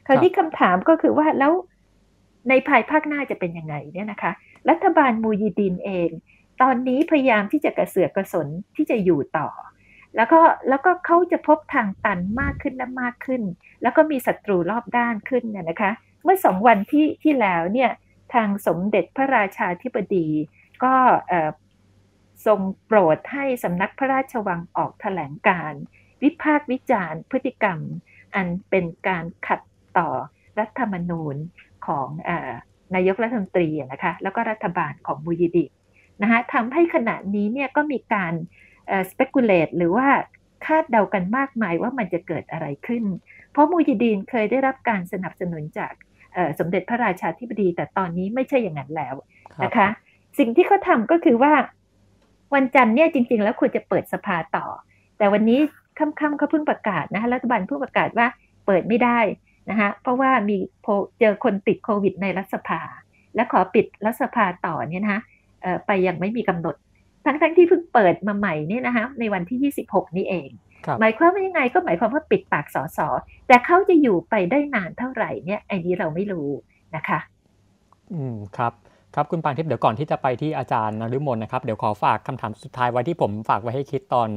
[0.08, 1.54] คราวนี้คำถามก็คือว่าแล้ว
[2.50, 4.32] ในภายภาคหน้าจะเป็นยังไงเนี่ยนะคะ
[4.70, 6.10] รัฐบาลมูยีดินเอง
[6.62, 9.50] ตอนนี้พยายามที่จะกระเสือกกระสนที่จะอยู่ต่อ
[10.16, 10.40] แล้วก็
[10.70, 13.42] แล้วก็เขาจะพบทางตันมากขึ้นและมากขึ้น
[13.82, 15.92] แล้วก็มีศัตรูรอบด้านขึ้นเนี่ยนะคะ
[16.24, 17.92] เมื่อสองวันที่ที่แล้วเนี่ย
[18.34, 20.28] ทางสมเด็จพระราชาธิบดี
[20.84, 20.96] ก็
[22.46, 25.74] ทรงโปรดให้สำนักพระราชวังออกถแถลงการ
[26.24, 27.80] วิพากษ์วิจารณ์พฤติกรรม
[28.36, 29.62] อันเป็นการขัด
[29.98, 30.10] ต่อ
[30.60, 31.36] รัฐธรรมนูญ
[31.86, 32.08] ของ
[32.96, 35.66] นายกรัฐมนตรีนะคะแล้วก็รัฐบาลของมูยิดิ
[36.22, 38.34] นะคะทำให้ขณะนี้เนี่ยก็มีการ
[39.12, 40.08] speculate หรือว่า
[40.66, 43.04] คาดเดากันมากมายว่ามันจะเกิดอะไรขึ้น
[43.52, 45.94] เพราะมูยิดีนเคยได้รับการสนับสนุนจาก
[46.60, 49.16] สมเด็จพระราชาธิบดี แต่ตอนนี้ไม่ใช่อย่างนั้นแล้ว
[49.64, 49.88] นะคะ
[50.40, 51.54] สิ่งที่เขาทาก็คือว่า
[52.56, 54.66] วันจันทร์เนี่ยจริง ๆ แล้วควรจะเปิดสภาต่อ
[55.18, 55.60] แต่วันนี้
[56.00, 58.28] ค่ำๆเขาเพิ่งประกาศนะคะรัฐบาลเพิ่งประกาศว่า
[58.66, 59.20] เปิดไม่ได้
[59.70, 60.56] นะคะเพราะว่ามี
[61.20, 62.82] เจอคนติดโควิดในรัฐสภา
[63.36, 65.22] และขอปิดรัฐสภาต่อเนี่ยนะคะ
[65.88, 66.76] ไปยังไม่มีกำหนด
[67.26, 70.50] ทั้งๆที่เพิ่งเปิดมาใหม่นี่นะคะในวันที่ 26 นี้เอง
[71.02, 73.08] หมายความว่ายังไงก็หมายความว่าปิดปากสอสอ
[73.48, 76.50] แต่เขาจะอยู่ไปได้นานเท่าไหร่เนี่ยไอ้นี้เราไม่รู้
[76.96, 77.20] นะคะ
[78.14, 78.74] อืมครับ
[79.16, 84.30] ครับคุณปานทิพย์เดี๋ยวก่อนที่จะไปที่อาจารย์นฤมลนะครับเดี๋ยวขอฝากคำถามสุดท้ายไว้ที่ผมฝากไว้ให้คิดตอน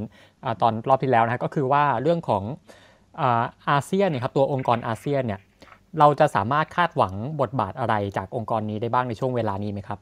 [0.45, 2.43] อตอนรอบที่แล้วนะก็คือว่าเรื่องของ
[3.21, 5.41] อาเซียนเนี่ยครับตัวองค์กรอาเซียนเนี่ย
[5.99, 9.99] เราจะสามารถคาดหวังบทบาทอะไรจากองค์กรนี้ได้บ้างในช่วงเวลานี้ไหมครับ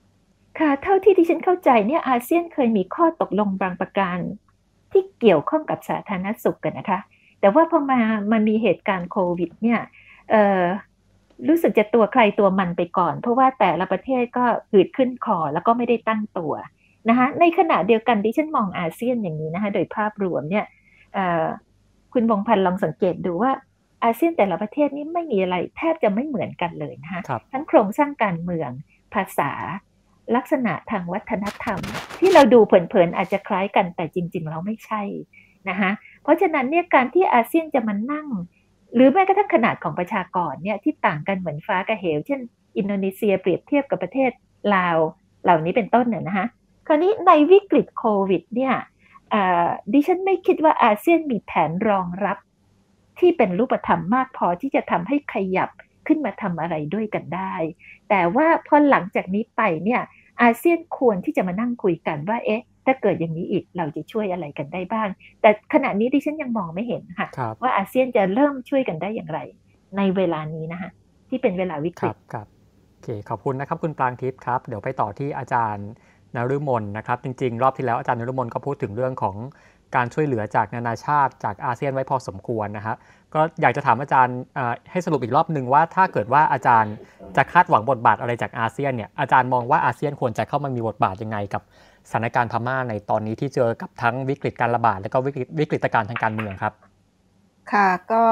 [0.59, 4.19] ค่ะเท่าที่ที่ฉันเข้าใจเนี่ยอาเซียนเคยมีข้อตกลงบางประการ
[4.93, 7.01] ที่เกี่ยวข้องกับสาธารณสุขกันนะคะ
[7.41, 8.01] แต่ว่าพอมา
[8.33, 9.81] มันมีเหตุการณ์โควิดเนี่ย
[11.49, 16.53] รู้สึกจะตัวใครตัวมันไปก่อน เพราะว่าแต่ละประเทศก็หืดขึ้นคอแล้วก็ไม่ได้ตั้งตัว
[17.09, 20.65] นะคะในขณะเดียวกันที่ฉันมองอาเซียนอย่างนี้นะคะโดยภาพรวมเนี่ย
[22.13, 23.53] คุณบงพันธ์ลองสังเกตดูว่า
[24.05, 27.21] อาเซียนแต่ละประเทศนี้ไม่มีอะไรแทบจะไม่เหมือนกันเลยนะคะ
[27.53, 28.71] ทั้งโครงสร้างการเมือง
[29.15, 29.51] ภาษา
[30.37, 31.79] ลักษณะทางวัฒนธรรม
[32.19, 35.03] ที่เราดูเผินๆอาจจะคล้ายกันแต่จริง ๆ เราไม่ใช่
[35.69, 35.91] นะคะ
[36.23, 38.29] เพราะฉะนั้นเนี่ยการที่อาเซียนจะมานั่ง
[38.95, 42.41] หรือแม้กระทั่งขนาดของประชากรเนี่ยที่ต่างกันเหมือนฟ้ากับเหว เช่น
[42.77, 44.31] อินโดนีเซียเปรียบเทียบกับประเทศ
[44.75, 44.97] ลาว
[45.45, 46.47] เหล่านี้เป็นต้นเนี่ยนะคะ
[46.87, 48.75] คราวนี้ในวิกฤตโควิดเนี่ย
[49.93, 52.39] ดิฉันไม่คิดว่าอาเซียนมีแผนรองรับ
[53.19, 55.71] ที่เป็นรูปธรรมมากพอที่จะทำให้ขยับ
[56.07, 57.55] ขึ้นมาทำอะไรด้วยกันได้
[58.11, 60.03] แต่ว่าพอหลังจากนี้ไปเนี่ย
[60.43, 65.09] อาเซียนควรที่จะมานั่งคุยกันว่าเอ๊ะถ้าเกิดอย่างนี้อีกเราจะช่วยอะไรกันได้บ้าง
[65.41, 67.29] แต่ขณะนี้ดิฉันยังมองไม่เห็นค่ะ
[67.63, 69.39] ว่าอาเซียนจะเริ่มช่วยกันได้อย่างไร
[69.97, 70.91] ในเวลานี้นะคะ
[71.29, 72.47] ที่เป็นเวลาวิกฤตครับ
[72.91, 75.89] โอเคขอบคุณนะครับคุณปรางทิพย์ครับ เดี๋ยวไปต่อที่อาจารย์
[76.37, 79.37] นฤมลนะครับ จริง ๆ รอบที่แล้วอาจารย์นฤมลก็พูดถึงเรื่องของ
[79.97, 82.97] การช่วยเหลือจากนานาชาติจากอาเซียนไว้พอสมควรนะครับ
[83.35, 84.39] ก็อยากจะถามอาจารย์
[84.91, 86.95] ให้สรุปอีกรอบหนึ่งว่าถ้าเกิดว่าอาจารย์
[87.37, 91.63] จะคาดหวังบทบาทอะไรจากอาเซียนเนี่ยอาจารย์มองว่าอาเซียนควรจะเข้ามามีบทบาทยังไงกับ
[92.09, 96.73] สถานการณ์พม่าในตอนนี้ที่เจอกับทั้งวิกฤตการระบาดและก็วิกฤตวิกฤตการณ์ทางการเมืองครับ
[97.73, 98.25] ค่ะก็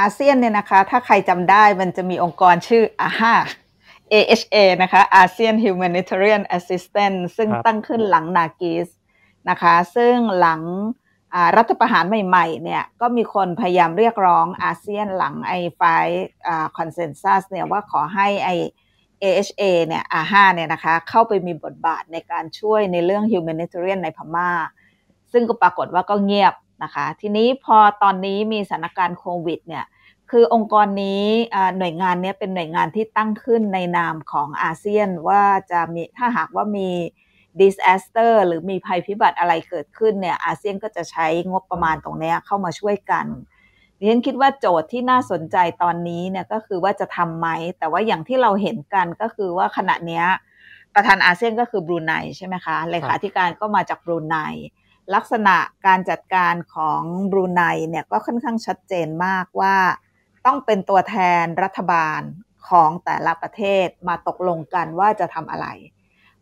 [0.00, 3.34] อาเซียนเนี่ยนะคะถ้าใครจำได้มันจะมีองค์กรชื่ออาฮา
[4.12, 8.88] AHA นะคะ ASEAN Humanitarian Assistance ซึ่งตั้งขึ้นหลังนากิส
[9.50, 10.62] นะคะ ซึ่งหลัง
[11.56, 15.82] รัฐประหารใหม่ๆเนี่ยก็มีคนพยายามเรียกร้องอาเซียนหลังไอ้ไฟ
[16.76, 18.50] คอนเซนแซสเนี่ยว่าขอให้ไอ
[19.22, 24.50] AHA เนี่ยอาห้าเนี่ยนะคะเข้าไปมีบทบาทในการช่วยในเรื่อง humanitarian ในพม่า
[25.32, 29.84] ซึ่งก็ปรากฏว่าก็เงียบนะคะ ทีนี้พอตอนนี้มีสถานการณ์โควิดเนี่ย
[30.30, 31.24] คือองค์กรนี้
[31.78, 36.90] หน่วยงานนี้เป็นหน่วยงานที่ตั้งขึ้นในนามของอาเซียนว่าจะมีถ้าหากว่ามี
[37.60, 43.26] disaster หรือมีภัยพิบัติอะไรเกิดขึ้นเนี่ยอาเซียนก็จะใช้งบประมาณตรงนี้เข้ามาช่วยกัน
[43.98, 47.48] ดิฉันคิดว่าโจทย์ที่น่าสนใจตอนนี้เนี่ยก็คือว่าจะทำไหม
[47.78, 50.22] แต่ว่าอย่างที่เราเห็นกันก็คือว่าขณะนี้
[50.94, 54.36] ประธานอาเซียนก็คือบรูไนใช่ไหมคะเลขาธิการก็มาจากบรูไน
[55.14, 55.56] ลักษณะ
[55.86, 57.02] การจัดการของ
[57.32, 59.76] บรูไนเนี่ยก็ค่อนข้างชัดเจนมากว่า
[60.46, 62.20] ต้องเป็นตัวแทนรัฐบาล
[62.68, 65.66] ของแต่ละประเทศมาตกลงกันว่าจะทำอะไร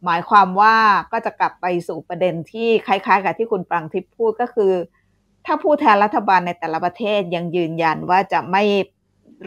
[0.05, 0.77] หมายความว่า
[1.13, 4.73] ก็จะกลับไปสู่ประเด็นที่คล้ายๆ กับที่คุณปรังทิพย์พูดก็คือ
[5.47, 8.63] ถ้าผู้แทนรัฐบาลในแต่ละประเทศยังยืนยันว่าจะไม่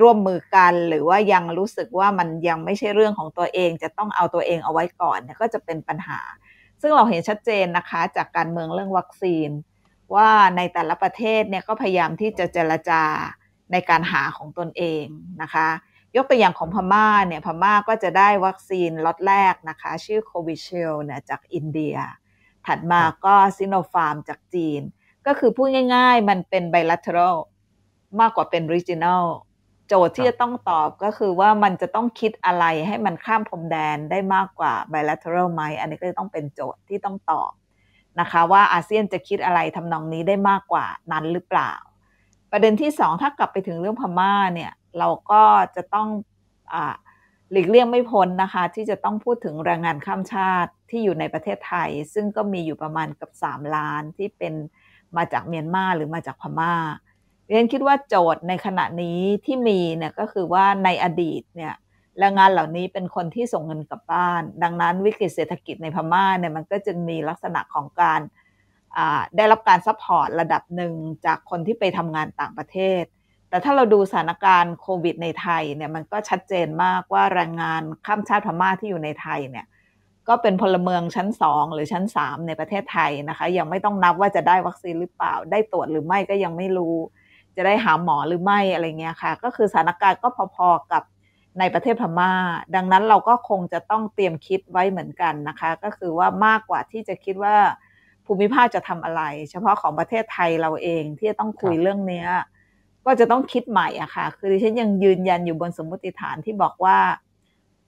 [0.01, 6.19] ร่วมมือกัน หรือว่ายังรู้สึกว่ามันยังไม่ใช่เรื่องของตัวเอง จะต้องเอาตัวเองเอาไว้ก่อนก็จะเป็นปัญหา
[6.81, 9.49] ซึ่งเราเห็นชัดเจนนะคะจากการเมืองเรื่องวัคซีน
[10.15, 13.03] ว่าในแต่ละประเทศเนี่ยก็พยายามที่จะเจรจา
[13.71, 15.03] ในการหาของตนเอง
[15.41, 15.67] นะคะ
[16.15, 21.95] ยกตัวอย่างของพม่าเนี่ยพม่าก็จะได้วัคซีนล็อตแรกนะคะ ชื่อโควิชิลด์เนี่ยจากอินเดีย
[22.67, 24.81] ถัดมาก็ซิโนฟาร์มจากจีน
[25.27, 27.35] ก็คือพูดง่ายๆ มันเป็น bilateral
[28.19, 29.25] มากกว่าเป็น regional
[29.87, 37.51] โจทย์ที่จะต้องตอบก็คือว่ามันจะต้องคิดอะไรให้มันข้ามพรมแดนได้มากกว่า bilateral ไหมอันนี้ก็จะต้องเป็นโจทย์ที่ต้องตอบ
[38.19, 41.71] นะคะ ว่าอาเซียนจะคิดอะไรทำนองนี้ได้มากกว่านั้นหรือเปล่า
[42.51, 45.43] ประเด็นที่สองถ้ากลับไปถึงเรื่องพม่าเนี่ย เราก็
[45.75, 46.07] จะต้อง
[46.73, 46.75] อ
[47.51, 54.53] หลีกเลี่ยงไม่พ้นนะคะ ที่จะต้องพูดถึงแรงงานข้ามชาติที่อยู่ในประเทศไทย ซึ่งก็มีอยู่ประมาณกับ 3 ล้านที่เป็น
[55.17, 56.73] มาจากเมียนมาหรือมาจากพม่า
[57.47, 61.73] เรียนคิดว่าโจทย์ในขณะนี้ที่มีเนี่ยก็คือว่าในอดีตเนี่ย
[62.19, 68.21] แรงงานเหล่านี้เป็นคนที่ส่งเงินกลับบ้าน ดังนั้นวิกฤตเศรษฐกิจในพม่าเนี่ยมันก็จึงมีลักษณะของการ
[69.35, 70.93] ได้รับการ support ระดับหนึ่ง
[71.25, 73.03] จากคนที่ไปทำงานต่างประเทศ
[73.49, 79.65] แต่ถ้าเราดูสถานการณ์โควิดในไทยเนี่ยมันก็ชัดเจนมากว่าแรงงานข้ามชาติพม่าที่อยู่ในไทยเนี่ย
[80.27, 86.95] ก็เป็นพลเมืองชั้น 2 หรือชั้น 3 ในประเทศไทยนะคะ ยังไม่ต้องนับว่าจะได้วัคซีนหรือเปล่า ได้ตรวจหรือไม่ก็ยังไม่รู้
[87.55, 91.03] จะได้หาหมอหรือไม่อะไรเงี้ยค่ะ ก็คือสถานการณ์ก็พอๆกับ
[91.59, 92.31] ในประเทศพม่า
[92.75, 97.55] ดังนั้นเราก็คงจะต้องเตรียมคิดไว้เหมือนกันนะคะ ก็คือว่ามากกว่าที่จะคิดว่า
[98.25, 102.27] ภูมิภาคจะทำอะไร เฉพาะของประเทศไทยเราเองที่จะต้องคุยเรื่องเนี้ย
[103.05, 106.97] ก็จะต้องคิดใหม่อะค่ะ คือดิฉันยังยืนยันอยู่บนสมมติฐานที่บอกว่า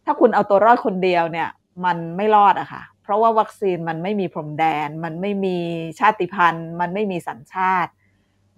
[0.05, 1.49] ถ้าคุณเอาตัวรอดคนเดียวเนี่ย
[1.85, 5.57] มันไม่รอดอะค่ะ เพราะว่าวัคซีนมันไม่มีพรมแดน มันไม่มี
[5.99, 7.91] ชาติพันธุ์ มันไม่มีสัญชาติ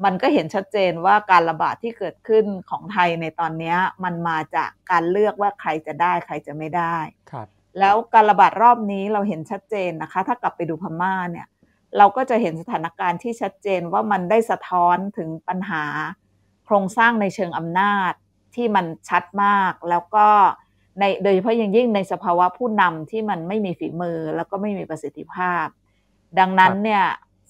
[0.03, 6.98] มันก็เห็นชัดเจนว่าการระบาดที่เกิดขึ้นของไทยในตอนนี้มันมาจากการเลือกว่าใครจะได้ใครจะไม่ได้
[7.31, 7.48] ครับ
[7.80, 11.48] แล้วการระบาดรอบนี้เราเห็นชัดเจนนะคะ ถ้ากลับไปดูพม่าเนี่ย
[11.98, 15.84] เราก็จะเห็นสถานการณ์ที่ชัดเจนว่ามันได้สะท้อนถึงปัญหา
[16.72, 18.14] โครงสร้างในเชิงอำนาจ
[18.56, 20.28] ที่มันชัดมาก แล้วก็
[21.00, 25.66] ในโดยเฉพาะอย่างยิ่งในสภาวะผู้นำที่มันไม่มีฝีมือแล้วก็ไม่มีประสิทธิภาพ
[26.40, 27.04] ดังนั้นเนี่ย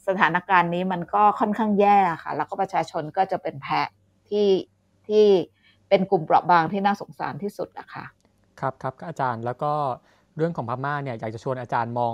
[0.07, 3.87] สถานการณ์นี้มันก็ค่อนข้างแย่ค่ะ แล้วก็ประชาชนก็จะเป็นแพะ
[4.29, 4.47] ที่
[5.07, 5.25] ที่
[5.89, 8.05] เป็นกลุ่มเปราะบางที่น่าสงสารที่สุดนะคะ
[8.59, 9.73] ครับครับอาจารย์แล้วก็
[10.37, 12.13] เรื่องของพม่าเนี่ยอยากจะชวนอาจารย์มอง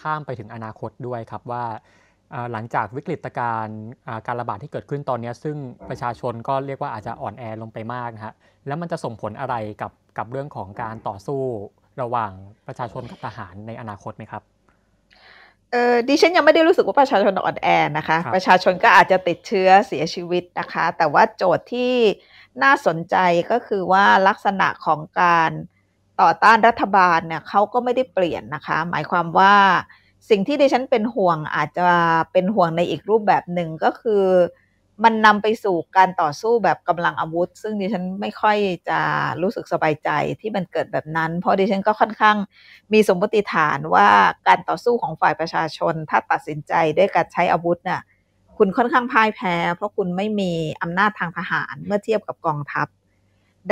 [0.00, 1.64] ข้ามไปถึงอนาคตด้วยครับว่า
[2.52, 3.80] หลังจากวิกฤตการณ์
[4.26, 5.56] การระบาดที่เกิดขึ้นตอนนี้ ซึ่ง
[5.88, 8.34] ประชาชนก็เรียกว่าอาจจะอ่อนแอลงไปมากนะฮะ
[8.66, 11.42] แล้วมันจะส่งผลอะไรกับกับเรื่องของการต่อสู้
[12.02, 12.32] ระหว่าง
[12.66, 14.42] ประชาชนกับทหารในอนาคตไหมครับ
[15.72, 21.94] เออดิฉันยังไม่ได้รู้สึกว่าประชาชนอ่อนแอนะคะประชาชนก็อาจจะติดเชื้อเสียชีวิตนะคะ แต่ว่าโจทย์ที่
[22.62, 23.16] น่าสนใจ
[23.50, 25.50] ก็คือว่าลักษณะของการ
[26.20, 29.54] ต่อต้านรัฐบาลเนี่ยเขาก็ไม่ได้เปลี่ยนนะคะ หมายความว่า
[30.30, 31.88] สิ่งที่ดิฉันเป็นห่วงอาจจะ
[32.32, 34.24] เป็นห่วงในอีกรูปแบบหนึ่งก็คือ
[35.04, 38.58] มันนำไปสู่การต่อสู้แบบกำลังอาวุธ ซึ่งดิฉันไม่ค่อย
[38.88, 39.00] จะ
[39.42, 42.36] รู้สึกสบายใจที่มันเกิดแบบนั้น เพราะดิฉันก็ค่อนข้าง
[42.92, 44.08] มีสมมติฐานว่า
[44.48, 48.02] การต่อสู้ของฝ่ายประชาชน ถ้าตัดสินใจด้วยการใช้อาวุธน่ะ
[48.58, 52.86] คุณค่อนข้างพ่ายแพ้ เพราะคุณไม่มีอำนาจทางทหารเมื่อเทียบกับกองทัพ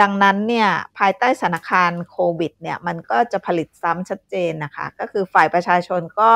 [0.00, 0.68] ดังนั้นเนี่ย
[0.98, 6.30] ภายใต้สถานการณ์โควิดเนี่ยมันก็จะผลิตซ้ำชัดเจนนะคะ ก็คือฝ่ายประชาชนก็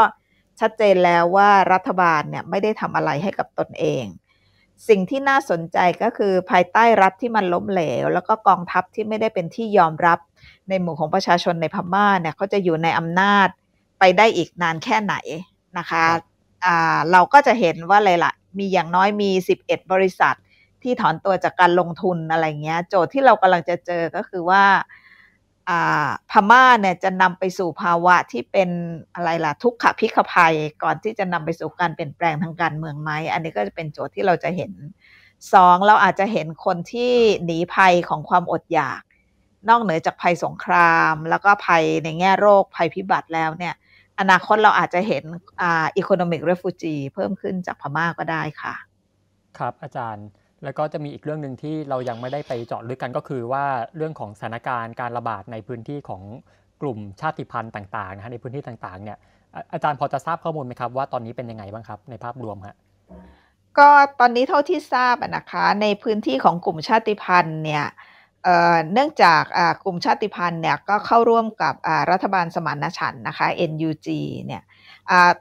[0.60, 4.04] ชัดเจนแล้วว่ารัฐบาลเนี่ยไม่ได้ทำอะไรให้กับตนเอง
[4.88, 10.18] สิ่งที่น่าสนใจก็คือภายใต้รัฐที่มันล้มเหลว แล้วก็กองทัพที่ไม่ได้เป็นที่ยอมรับ
[10.68, 13.48] ในหมู่ของประชาชนในพม่าเนี่ยเขาจะอยู่ในอำนาจ
[13.98, 15.14] ไปได้อีกนานแค่ไหน
[15.78, 16.04] นะคะ
[16.64, 19.30] อ่าเราก็จะเห็นว่าอะไรล่ะมีอย่างน้อยมี
[19.64, 20.34] 11 บริษัท
[20.82, 24.64] ที่ถอนตัวจากการลงทุนอะไรเงี้ย โจทย์ที่เรากำลังจะเจอก็คือว่า
[26.30, 28.70] พม่าเนี่ยจะนำไปสู่ภาวะที่เป็น
[29.14, 34.72] อะไรล่ะทุกขพิขภัยก่อนที่จะนำไปสู่การเปลี่ยนแปลงทางการเมืองไหมอันนี้ก็จะเป็นโจทย์ที่เราจะเห็น
[35.52, 37.12] สองเราอาจจะเห็นคนที่
[37.44, 39.02] หนีภัยของความอดอยาก
[39.68, 43.74] นอกเหนือจากภัยสงคราม แล้วก็ภัยในแง่โรคภัยพิบัติแล้วเนี่ย
[44.20, 45.24] อนาคตเราอาจจะเห็น
[45.60, 48.74] อ่า economic refugee เพิ่มขึ้นจากพม่าก็ได้ค่ะ
[49.58, 50.26] ครับอาจารย์
[50.64, 53.64] แล้วก็จะมีอีกเรื่องหนึ่งที่เรายังไม่ได้ไปเจาะลึกกันก็คือว่า
[53.96, 56.22] เรื่องของสถานการณ์การระบาดในพื้นที่ของ
[56.82, 59.18] กลุ่มชาติพันธุ์ต่างๆนะฮะในพื้นที่ต่างๆเนี่ย
[59.72, 62.76] อาจารย์พอจะทราบข้อมูลไหมครับว่าตอนนี้เป็นยังไงบ้างครับในภาพรวมฮะ
[63.78, 63.88] ก็
[64.20, 67.86] ตอนนี้เท่าที่ทราบนะคะในพื้นที่ของกลุ่มชาติพันธุ์เนี่ย
[68.92, 69.42] เนื่องจาก
[69.84, 71.74] กลุ่มชาติพันธุ์เนี่ยก็เข้าร่วมกับ
[72.10, 74.08] รัฐบาลสมานฉันท์นะคะ NUG
[74.46, 74.62] เนี่ย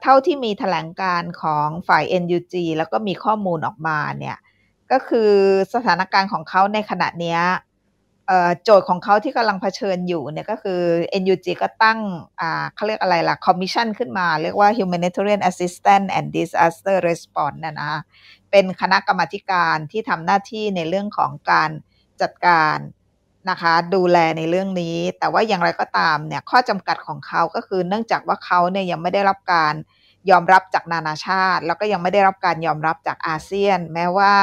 [0.02, 4.36] เท่าที่มีแถลงการณ์ของฝ่าย NUG แล้วก็มีข้อมูลออกมาเนี่ย
[4.92, 5.30] ก็คือ
[5.74, 7.38] สถานการณ์ของเขาในขณะนี้
[8.62, 10.80] โจทย์ของเขาที่กำลังเผชิญอยู่เนี่ยก็คือ
[11.22, 12.00] NUG ก็ตั้ง
[12.74, 17.92] เขาเรียกอะไรล่ะ คอมมิชชั่นขึ้นมา เรียกว่า Humanitarian Assistance and Disaster Response นะนะ
[18.50, 21.70] เป็นคณะกรรมการที่ทำหน้าที่ในเรื่องของการ
[22.22, 22.76] จัดการ
[23.50, 29.74] นะคะดูแลในเรื่องนี้ แต่ว่าอย่างไรก็ตามเนี่ยข้อจำกัดของเขาก็คือเนื่องจากว่าเขาเนี่ยยังไม่ได้รับการ
[30.30, 34.34] ยอมรับจากนานาชาติ แล้วก็ยังไม่ได้รับการยอมรับจากอาเซียน แม้ว่า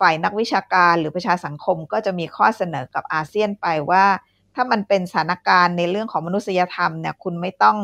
[0.00, 4.04] ฝ่ายนักวิชาการหรือประชาสังคมก็จะมีข้อเสนอกับอาเซียนไปว่า
[4.54, 7.76] ถ้ามันเป็นสถานการณ์ในเรื่องของมนุษยธรรมเนี่ยคุณไม่ต้อง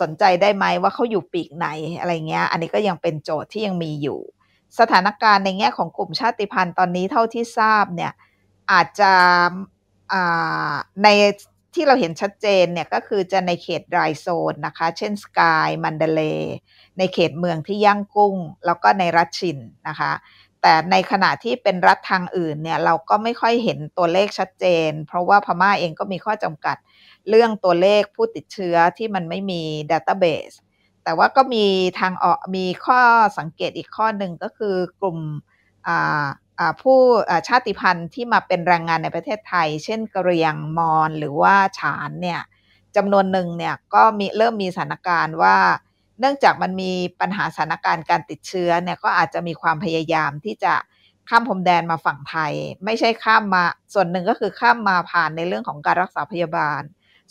[0.00, 1.66] สนใจได้ไหมว่าเขาอยู่ปีกไหน
[2.00, 4.20] อะไรเงี้ย อันนี้ก็ยังเป็นโจทย์ที่ยังมีอยู่
[4.80, 8.12] สถานการณ์ในแง่ของกลุ่มชาติพันธุ์ตอนนี้เท่าที่ทราบเนี่ย
[8.72, 9.12] อาจจะ
[11.02, 11.08] ใน
[11.74, 16.22] ที่เราเห็นชัดเจนเนี่ยก็คือจะในเขตไรโซนนะคะ เช่นสกาย มันเดเล
[16.98, 18.36] ในเขตเมืองที่ย่างกุ้ง
[18.66, 20.12] แล้วก็ในรัชชินนะคะ
[20.62, 26.76] แต่ในขณะที่เป็นรัฐทางอื่นเนี่ยเราก็ไม่ค่อยเห็นตัวเลขชัดเจน เพราะว่าพม่าเองก็มีข้อจำกัด
[27.28, 30.52] เรื่องตัวเลขผู้ติดเชื้อที่มันไม่มีดัตเตอร์เบส
[31.04, 31.66] แต่ว่าก็มี
[32.00, 33.00] ทางออกมีข้อ
[33.38, 35.18] สังเกตอีกข้อหนึ่งก็คือกลุ่ม
[36.82, 36.98] ผู้
[37.48, 42.40] ชาติพันธุ์ที่มาเป็นแรงงานในประเทศไทย เช่นกะเรียงมอญหรือว่าฉานเนี่ย
[42.96, 45.56] จำนวนหนึ่งเนี่ยก็มีเริ่มมีสถานการณ์ว่า
[46.20, 50.74] เนื่องจากมันมีปัญหาสถานการณ์การติดเชื้อเนี่ยก็อาจจะมีความพยายามที่จะ
[51.28, 52.52] ข้ามพรมแดนมาฝั่งไทย
[52.84, 53.64] ไม่ใช่ข้ามมา
[53.94, 56.82] ส่วนหนึ่งก็คือข้ามมาผ่านในเรื่องของการรักษาพยาบาล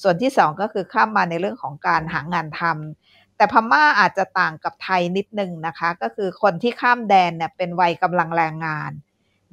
[0.02, 8.92] ส่วนที่สองก็คือข้ามมาในเรื่องของการหางานทำแต่พม่าอาจจะต่างกับไทยนิดนึงนะคะ ก็คือคนที่ข้ามแดนเนี่ยเป็นวัยกำลังแรงงาน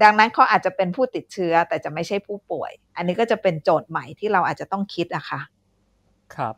[0.03, 5.41] ดังนั้นเขาอาจจะเป็นผู้ติดเชื้อแต่จะไม่ใช่ผู้ป่วย อันนี้ก็จะเป็นโจทย์ใหม่ที่เราอาจจะต้องคิดอะคะ
[6.35, 6.55] ครับ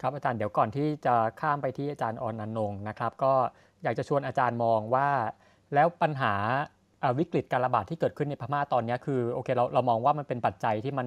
[0.00, 3.32] ครับอาจารย์เดี๋ยวก่อนที่จะข้ามไปที่อาจารย์ออนันนงนะครับ ก็
[3.82, 5.08] อยากจะชวนอาจารย์มองว่า
[5.74, 6.34] แล้วปัญหา
[7.18, 11.06] วิกฤตการระบาดที่เกิดขึ้นในพม่าตอนนี้คือโอเคเราเรามองว่ามันเป็นปัจจัยที่มัน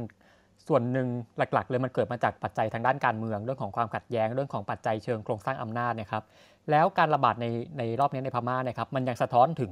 [0.67, 1.07] ส่วนหนึ่ง
[1.37, 6.23] หลักๆ เลยมันเกิดมาจากปัจจัยทางด้านการเมือง เรื่องของความขัดแย้งเรื่องของปัจจัยเชิงโครงสร้างอำนาจนะครับ
[6.71, 7.45] แล้วการระบาดใน
[7.77, 9.71] ในรอบนี้ในพม่านะครับ มันยังสะท้อนถึง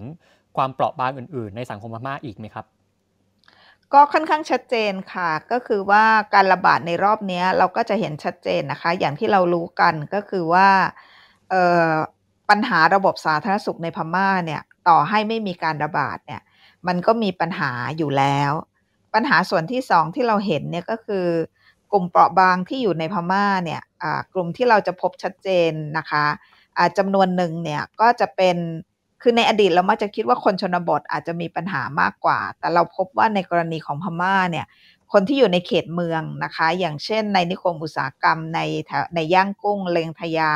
[0.58, 2.66] ความเปราะบางอื่น ๆ ในสังคมพม่าอีกไหมครับ
[3.94, 6.03] ก็ค่อนข้างชัดเจนค่ะ ก็คือว่า
[6.34, 10.68] การระบาดในรอบนี้เราก็จะเห็นชัดเจนนะคะ อย่างที่เรารู้กันก็คือว่า
[12.49, 16.41] ปัญหาระบบสาธารณสุขในพม่าเนี่ยต่อให้ไม่มีการระบาดเนี่ย
[16.88, 18.52] มันก็มีปัญหาอยู่แล้ว
[19.14, 21.26] ปัญหาส่วนที่สองที่เราเห็นเนี่ยก็คือ
[21.91, 23.82] กลุ่มเปราะบางที่อยู่ในพม่าเนี่ย
[24.34, 26.26] กลุ่มที่เราจะพบชัดเจนนะคะ
[26.98, 28.57] จำนวนหนึ่งเนี่ยก็จะเป็น
[29.22, 34.66] คือในอดีตเรามักจะคิดว่าคนชนบทอาจจะมีปัญหามากกว่า แต่เราพบว่าในกรณีของพม่าเนี่ย
[35.12, 38.60] คนที่อยู่ในเขตเมืองนะคะ อย่างเช่น ในนิคมอุตสาหกรรมใน
[39.16, 40.54] ในย่างกุ้งเลงทยา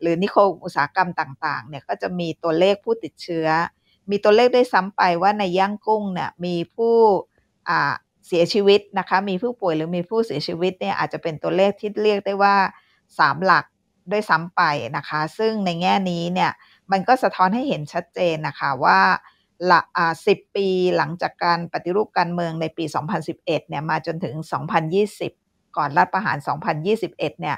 [0.00, 3.48] หรือนิคมอุตสาหกรรมต่างๆ เนี่ยก็จะมีตัวเลขผู้ติดเชื้อ
[4.10, 6.94] มีตัวเลขได้ซ้ำไปว่าในย่างกุ้งเนี่ยมีผู้
[8.26, 12.56] เสียชีวิตนะคะ มีผู้ป่วยหรือมีผู้เสียชีวิตเนี่ยอาจจะเป็นตัวเลขที่เรียกได้ว่า
[13.00, 13.64] 3 หลัก
[14.12, 14.62] ด้วยซ้ำไป
[14.96, 16.50] นะคะ ซึ่งในแง่นี้เนี่ย
[16.92, 19.00] มันก็สะท้อนให้เห็นชัดเจนนะคะว่า
[19.70, 22.84] ละอ่าสิปีหลังจากการปฏิรูปการเมืองในปี
[23.26, 24.34] 2011 เนี่ยมาจนถึง
[25.06, 26.38] 2020 ก่อนรัฐประหาร
[26.88, 27.56] 2021 เนี่ย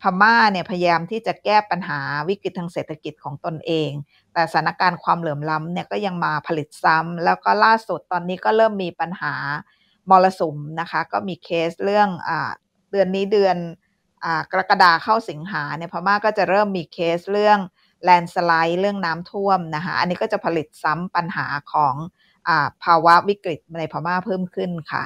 [0.00, 3.90] พม่าเนี่ยพยายามที่จะแก้ปัญหาวิกฤตทางเศรษฐกิจของตนเอง
[4.32, 9.34] แต่สถานการณ์ความเหลื่อมล้ำเนี่ยก็ยังมาผลิตซ้ำแล้วก็ล่าสุดตอนนี้ก็เริ่มมีปัญหา
[10.10, 12.30] มรสุมนะคะ ก็มีเคสเรื่องอ
[12.90, 13.56] เดือนนี้เดือน
[14.24, 17.58] อกรกฎาเข้าสิงหาเนี่ยพม่าก็จะเริ่มมีเคสเรื่อง
[18.04, 21.94] แลนสไลด์เรื่องน้ำท่วมนะคะอันนี้ก็จะผลิตซ้ำปัญหาของ
[22.48, 22.50] อ
[22.84, 25.04] ภาวะวิกฤตในพม่าเพิ่มขึ้นค่ะ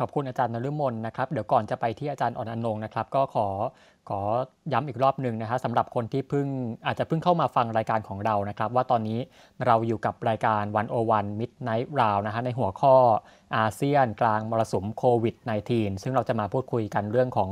[0.00, 3.46] ขอบคุณอาจารย์นฤมลนะครับ เดี๋ยวก่อนจะไปที่อาจารย์อ่อนอนงนะครับ ก็ขอ
[4.08, 4.20] ขอ
[4.72, 6.46] ย้ำอีกรอบหนึ่งนะฮะสำหรับคนที่เพิ่ง
[6.86, 9.18] อาจจะเพิ่งเข้ามาฟังรายการของเรานะครับ ว่าตอนนี้
[9.66, 12.94] เราอยู่กับรายการวันโอวันมิดไนท์ราวนะฮะในหัวข้อ
[13.56, 15.36] อาเซียนกลางมรสุมโควิด
[15.68, 17.50] -19 ซึ่งเราจะมาพูดคุยกันเรื่องของ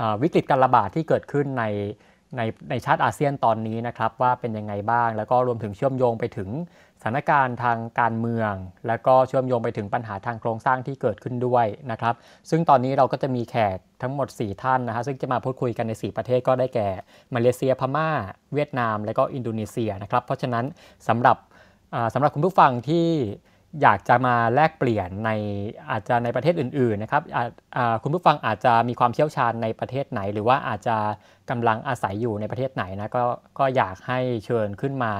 [0.00, 1.64] อวิกฤตการระบาดที่เกิดขึ้นใน
[2.36, 2.40] ใน
[2.70, 6.48] ในชาติอาเซียนตอนนี้นะครับว่าเป็นยังไงบ้าง แล้วก็รวมถึงเชื่อมโยงไปถึง
[7.00, 8.52] สถานการณ์ทางการเมือง
[8.86, 12.14] แล้วก็เชื่อมโยงไปถึงปัญหาทางโครงสร้างที่เกิดขึ้นด้วยนะครับ
[12.50, 16.88] ซึ่งตอนนี้เราก็จะมีแขกทั้งหมด 4 ท่านนะฮะซึ่งจะมาพูดคุยกันใน 4 ประเทศก็ได้แก่
[17.34, 18.08] มาเลเซียพม่า
[18.54, 20.64] เวียดนาม และก็อินโดนีเซียนะครับเพราะฉะนั้น
[21.08, 21.36] สำหรับ
[22.14, 23.06] สำหรับคุณผู้ฟังที่
[23.82, 25.30] อยากจะมาแลกเปลี่ยนใน
[25.90, 27.22] อาจจะในประเทศอื่นๆนะครับ
[28.02, 30.96] คุณผู้ฟังอาจจะมีความเชี่ยวชาญในประเทศไหน หรือว่าอาจจะ
[31.50, 33.22] กำลังอาศัยอยู่ในประเทศไหนนะก็
[33.58, 35.12] ก็อยากให้เชิญขึ้นมา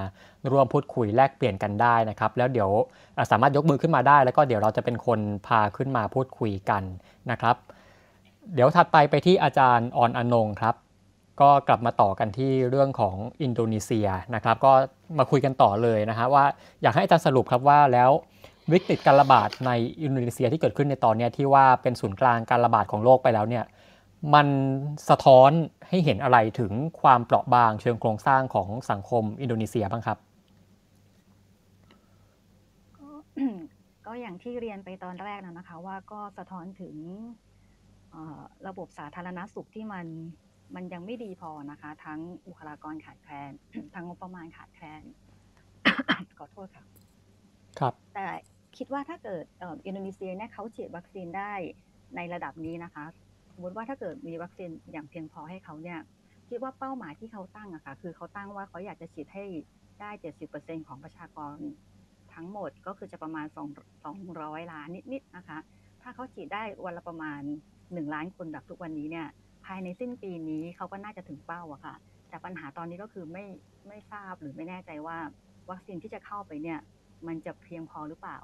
[0.53, 2.71] ร่วมพูดคุยแลกเปลี่ยนกันได้นะครับ แล้วเดี๋ยว
[3.31, 6.83] สามารถยกมือขึ้นมาได้ แล้วก็เดี๋ยวเราจะเป็นคนพาขึ้นมาพูดคุยกัน
[7.31, 7.57] นะครับ
[8.55, 10.77] เดี๋ยวถัดไปไปที่อาจารย์ออนอนงครับ
[11.41, 14.73] ก็กลับมาต่อกันที่เรื่องของอินโดนีเซียนะครับ ก็
[15.19, 16.45] มาคุยกันต่อเลยนะฮะว่า
[16.83, 18.11] อยากให้อาจารย์สรุปครับว่าแล้ว
[18.73, 19.71] วิกฤตการระบาดใน
[20.03, 23.65] อินโดนีเซียที่เกิดขึ้นในตอนนี้ที่ว่าเป็นศูนย์กลางการระบาดของโลกไปแล้วเนี่ย
[24.35, 24.47] มัน
[25.09, 25.51] สะท้อน
[25.89, 30.19] ให้เห็นอะไรถึงความเปราะบางเชิงโครงสร้างของสังคมอินโดนีเซียบ้างครับ
[34.07, 36.97] ก็อย่างที่เรียนไปตอนแรกนะนะคะ ว่าก็สะท้อนถึง
[38.67, 40.07] ระบบสาธารณสุขที่มัน
[40.75, 43.51] มันยังไม่ดีพอนะคะ ทั้งบุคลากรขาดแคลน
[43.95, 45.03] ทั้งงบประมาณขาดแคลน
[46.39, 46.85] ขอโทษค่ะ
[47.81, 48.29] ครับแต่
[48.79, 51.53] คิดว่าถ้าเกิดอินโดนีเซียเนี่ยเขาฉีดวัคซีนได้
[52.17, 53.05] ในระดับนี้นะคะ
[53.55, 55.99] สมมติว่าถ้าเกิดมีวัคซีนอย่างเพียงพอให้เขาเนี่ย
[56.49, 59.45] คิดว่าเป้าหมายที่เขาตั้งอะค่ะคือเขาตั้งว่าเขาอยากจะฉีดให้
[60.01, 61.57] ได้เจ็ดสิบเปอร์เซ็นของประชากร
[62.35, 63.69] ทั้งหมดก็คือจะประมาณสอง
[64.05, 65.59] สองร้อยล้านนิดๆนะคะ
[66.03, 67.41] ถ้าเขาฉีดได้วันละประมาณ
[67.93, 69.27] หนึ่งล้านคนแบบทุกวันนี้เนี่ย
[69.67, 71.95] ภายในสิ้นปีนี้เขาก็น่าจะถึงเป้าอะค่ะ
[72.29, 73.45] แต่ปัญหาตอนนี้ก็คือไม่
[73.89, 75.19] ไม่ทราบหรือไม่แน่ใจว่า
[75.71, 76.79] วัคซีนที่จะเข้าไปเนี่ย
[77.27, 78.39] มันจะเพียงพอหรือเปล่า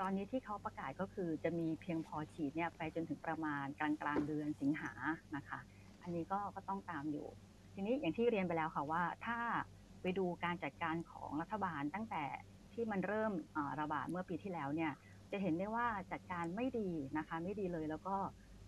[0.00, 4.92] ตอนนี้ที่เขาประกาศก็คือจะมีเพียงพอฉีดเนี่ยไปจนถึงประมาณกลางกลางเดือนสิงหา
[5.36, 5.58] นะคะ
[6.02, 7.26] อันนี้ก็ก็ต้องตามอยู่
[7.74, 9.38] ทีนี้อย่างที่เรียนไปแล้วค่ะว่าถ้า
[10.02, 12.24] ไปดูการจัดการของรัฐบาลตั้งแต่
[12.74, 13.32] ที่มันเริ่ม
[13.80, 14.92] ระบาดเมื่อปีที่แล้วเนี่ย
[15.32, 18.16] จะเห็นได้ว่าจัดการไม่ดีนะคะ ไม่ดีเลยแล้วก็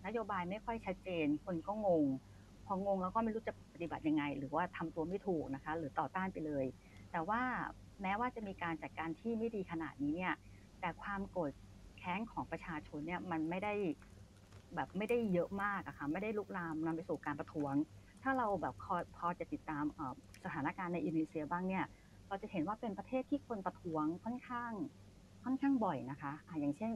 [0.05, 2.05] นโยบายไม่ค่อยชัดเจน คนก็งง
[2.67, 6.65] พองงแล้วก็ไม่รู้จะปฏิบัติยังไง หรือว่าทำตัวไม่ถูกนะคะ หรือต่อต้านไปเลย
[7.11, 7.41] แต่ว่า
[8.01, 10.33] แม้ว่าจะมีการจัดการที่ไม่ดีขนาดนี้เนี่ย
[10.79, 11.51] แต่ความโกรธ
[11.97, 13.73] แค้นของประชาชนเนี่ยมันไม่ได้
[14.75, 17.73] แบบไม่ได้เยอะมากอะค่ะไม่ได้ลุกลามนำไปสู่การประท้วง
[18.23, 18.73] ถ้าเราแบบ
[19.15, 19.83] พอจะติดตาม
[20.43, 21.85] สถานการณ์ในอินโดนีเซียบ้างเนี่ย
[22.27, 24.73] เราจะเห็นว่าเป็นประเทศที่คนประท้วงค่อนข้าง
[25.43, 26.91] ค่อนข้างบ่อยนะคะอะอย่างเช่น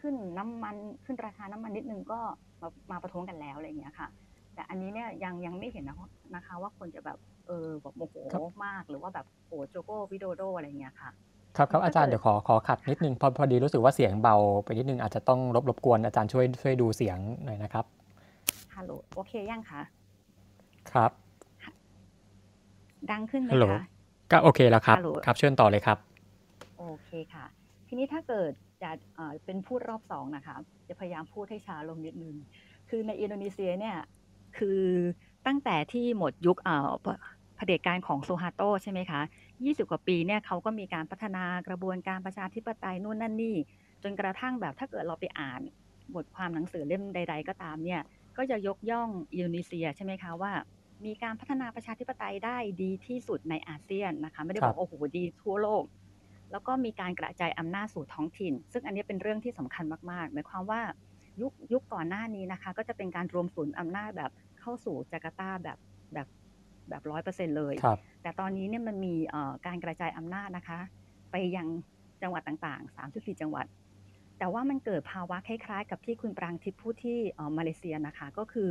[0.00, 2.20] ขึ้นน้ำมันขึ้นราคาน้ำมันนิดนึงก็
[2.60, 4.08] มามาประท้วงกันแล้วอะไรอย่างเงี้ยค่ะ
[4.54, 5.84] แต่อันนี้เนี่ยยังยังไม่เห็น
[6.34, 8.14] นะคะว่าคนจะแบบ เออแบบโมโห
[8.64, 11.10] มากหรือว่าแบบโอ้โจโก้วิโดโดอะไรอย่างเงี้ยค่ะ
[11.56, 17.84] ครับครับอาจารย์เดี๋ยวขอขอขัดนิดนึงพอพอดีรู้สึกว่าเสียงเบาไปนิดนึงอาจจะต้องรบรบกวนอาจารย์ช่วยช่วยดูเสียงหน่อยนะครับ
[18.74, 19.82] ฮัลโหลโอเคยังคะ
[20.90, 21.10] ครับ
[23.10, 23.82] ดังขึ้นไหมคะ
[24.32, 24.96] ก็โอเคแล้วครับ
[25.26, 25.98] ครับเชิญต่อเลยครับ
[26.78, 27.44] โอเคค่ะ
[27.88, 28.50] ทีนี้ถ้าเกิด
[28.82, 28.90] จะ
[29.44, 30.56] เป็นพูดรอบสองนะคะ
[30.88, 32.34] จะพยายามพูดให้ช้าลงนิดนึง
[32.88, 33.96] คือในอินโดนีเซียเนี่ย
[34.58, 34.82] คือ
[35.46, 36.58] ตั้งแต่ที่หมดยุค
[37.56, 39.20] เผด็จการของโซฮาโตใช่ไหมคะ
[39.54, 43.56] 20 กว่าปีเนี่ยเขาก็มีการพัฒนากระบวนการประชาธิปไตยนู่นนั่นนี่
[44.02, 45.60] จนกระทั่งแบบถ้าเกิดเราไปอ่าน
[46.14, 48.00] บทความหนังสือเล่มใด ๆ ก็ตามเนี่ย
[48.36, 50.52] ก็จะยกย่องอินโดนีเซียใช่ไหมคะว่า
[51.04, 55.84] มีการพัฒนาประชาธิปไตยได้ดีที่สุดในอาเซียนนะคะไม่ได้บอกโอ้โหดีทั่วโลก
[56.52, 60.82] แล้วก็มีการกระจายอำนาจสู่ท้องถิ่น ซึ่งอันนี้เป็นเรื่องที่สำคัญมากๆหมายความว่า
[61.40, 65.78] ยุคยุคก่อนหน้านี้นะคะ ก็จะเป็นการรวมศูนย์อำนาจแบบเข้าสู่จาการ์ตาแบบ
[66.14, 66.26] แบบ
[66.88, 67.74] แบบร้อยเปอร์เซ็นเลย
[68.22, 69.14] แต่ตอนนี้เนี่ยมันมี
[69.66, 70.78] การกระจายอำนาจนะคะ
[71.30, 71.68] ไปยัง
[72.22, 73.66] จังหวัดต่างๆ 34 จังหวัด
[74.38, 77.18] แต่ว่ามันเกิดภาวะคล้ายๆ กับที่คุณปรางทิพย์พูดที่
[77.58, 78.70] มาเลเซียนะคะ ก็คือ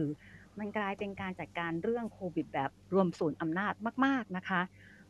[0.60, 3.74] มันกลายเป็นการจัดการเรื่องโควิดแบบรวมศูนย์อำนาจ
[4.06, 4.62] มาก ๆนะคะ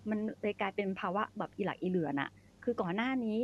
[0.10, 2.30] มันเลยกลายเป็นภาวะแบบอีหลักอีเหลื่อน่ะ
[2.64, 3.40] คือก่อนหน้านี้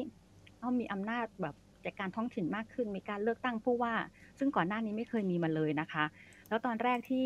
[0.57, 1.55] เขามีอำนาจแบบ
[1.85, 3.93] จัดการท้องถิ่นมากขึ้น มีการเลือกตั้งผู้ว่า
[4.39, 6.05] ซึ่งก่อนหน้านี้ไม่เคยมีมาเลยนะคะ
[6.49, 7.25] แล้วตอนแรกที่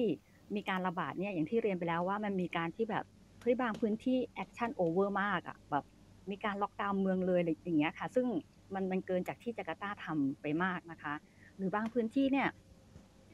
[0.55, 3.05] มีการระบาดเนี่ยอย่างที่เรียนไปแล้วว่ามันมีการที่แบบ
[3.41, 5.85] เฮ้ยบางพื้นที่ action over มากอะแบบ
[6.29, 8.25] มีการล็อกดาวน์เมืองเลยอย่างเงี้ยค่ะ ซึ่ง
[8.73, 11.13] มันมันเกินจากที่จาการ์ตาทำไปมากนะคะ
[11.57, 12.47] หรือบางพื้นที่เนี่ย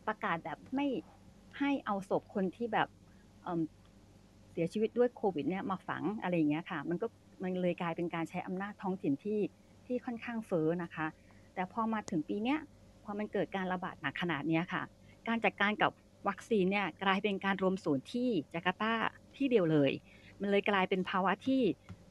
[0.08, 0.88] ประกาศแบบไม่
[1.60, 2.88] ให้เอาศพคนที่แบบ
[4.52, 7.08] เสียชีวิตด้วยโควิดเนี่ยมาฝังอะไรอย่างเงี้ยค่ะ มันก็
[7.44, 9.40] มันเลยกลายเป็นการใช้อำนาจท้องถิ่นที่
[9.86, 11.08] ที่ค่อนข้างเฟ้อนะคะ
[11.54, 12.60] แต่พอมาถึงปีเนี้ย
[13.04, 14.84] พอมันเกิดการระบาดหนักขนาดนี้ค่ะ
[15.28, 15.92] การจัดการกับ
[16.28, 18.94] วัคซีนเนี่ยกลายเป็นการรวมศูนย์ที่จาการ์ตา
[19.36, 19.92] ที่เดียวเลย
[20.42, 21.62] มันเลยกลายเป็นภาวะที่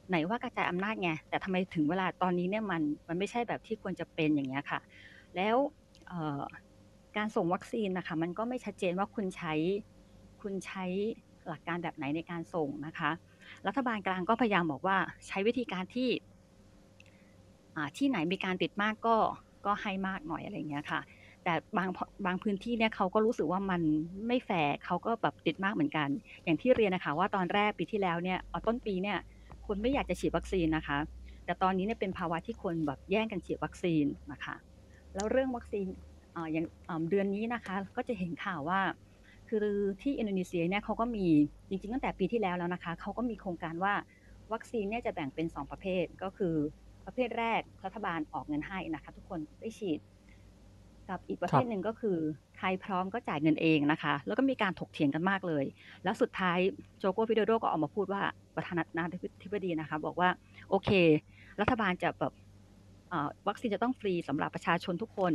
[0.08, 4.80] ไหนว่ากระจายอำนาจไงแต่ทำไมถึงเวลาตอนนี้เนี่ยมันมันไม่ใช่แบบที่ควรจะเป็นอย่างเงี้ยค่ะ
[5.36, 5.56] แล้ว
[7.16, 9.54] การส่งวัคซีนนะคะมันก็ไม่ชัดเจนว่าคุณใช้
[10.42, 10.84] คุณใช้
[11.48, 13.10] หลักการแบบไหนในการส่งนะคะ
[13.66, 16.10] รัฐบาลกลางก็พยายามบอกว่าใช้วิธีการที่
[17.96, 19.16] ที่ไหนมีการติดมากก็
[19.66, 21.00] ก็ให้มากหน่อยอะไรเงี้ยค่ะ
[21.48, 21.88] แต่บาง
[22.26, 23.82] บางพื้นที่เนี่ยเขาก็รู้สึกว่ามัน
[24.26, 26.08] ไม่แฟร์เขาก็แบบติดมากเหมือนกัน
[26.44, 29.18] อย่างที่เรียนนะคะว่าตอนแรกปีที่แล้วเนี่ยต้นปีเนี่ย
[29.66, 30.98] คนไม่อยากจะฉีดวัคซีนนะคะ
[31.44, 34.54] แต่ตอนนี้เนี่ยเป็นภาวะที่คนแบบแย่งกันฉีดวัคซีนนะคะ
[35.14, 35.86] แล้วเรื่องวัคซีน
[36.52, 36.66] อย่าง
[37.10, 38.80] เดือนนี้นะคะก็จะเห็นข่าวว่า
[39.48, 39.66] คือ
[40.02, 41.26] ที่อินโดนีเซียเนี่ยเขาก็มี
[41.68, 43.94] จริงๆ ตั้งแต่ปีที่แล้วแล้วนะคะเขาก็มีโครงการว่า
[44.52, 46.54] วัคซีนเนี่ยจะแบ่งเป็น 2 ประเภทก็คือ
[47.06, 50.00] ประเภทแรกรัฐบาลออกเงินให้นะคะ ทุกคนได้ฉีด
[51.10, 52.16] กับอีกประเภทหนึ่งก็คือ
[52.56, 55.64] ใครพร้อมก็จ่ายเงินเองนะคะ แล้วก็มีการถกเถียงกันมากเลย
[56.04, 56.58] แล้วสุดท้าย
[56.98, 58.22] โจโกฟิโดโดก็ออกมาพูดว่า
[58.56, 59.04] ประธานา
[59.42, 60.28] ธิบดีนะคะ บอกว่า
[60.70, 60.90] โอเค
[61.60, 62.32] รัฐบาลจะแบบ
[63.48, 65.32] วัคซีนจะต้องฟรีสำหรับประชาชนทุกคน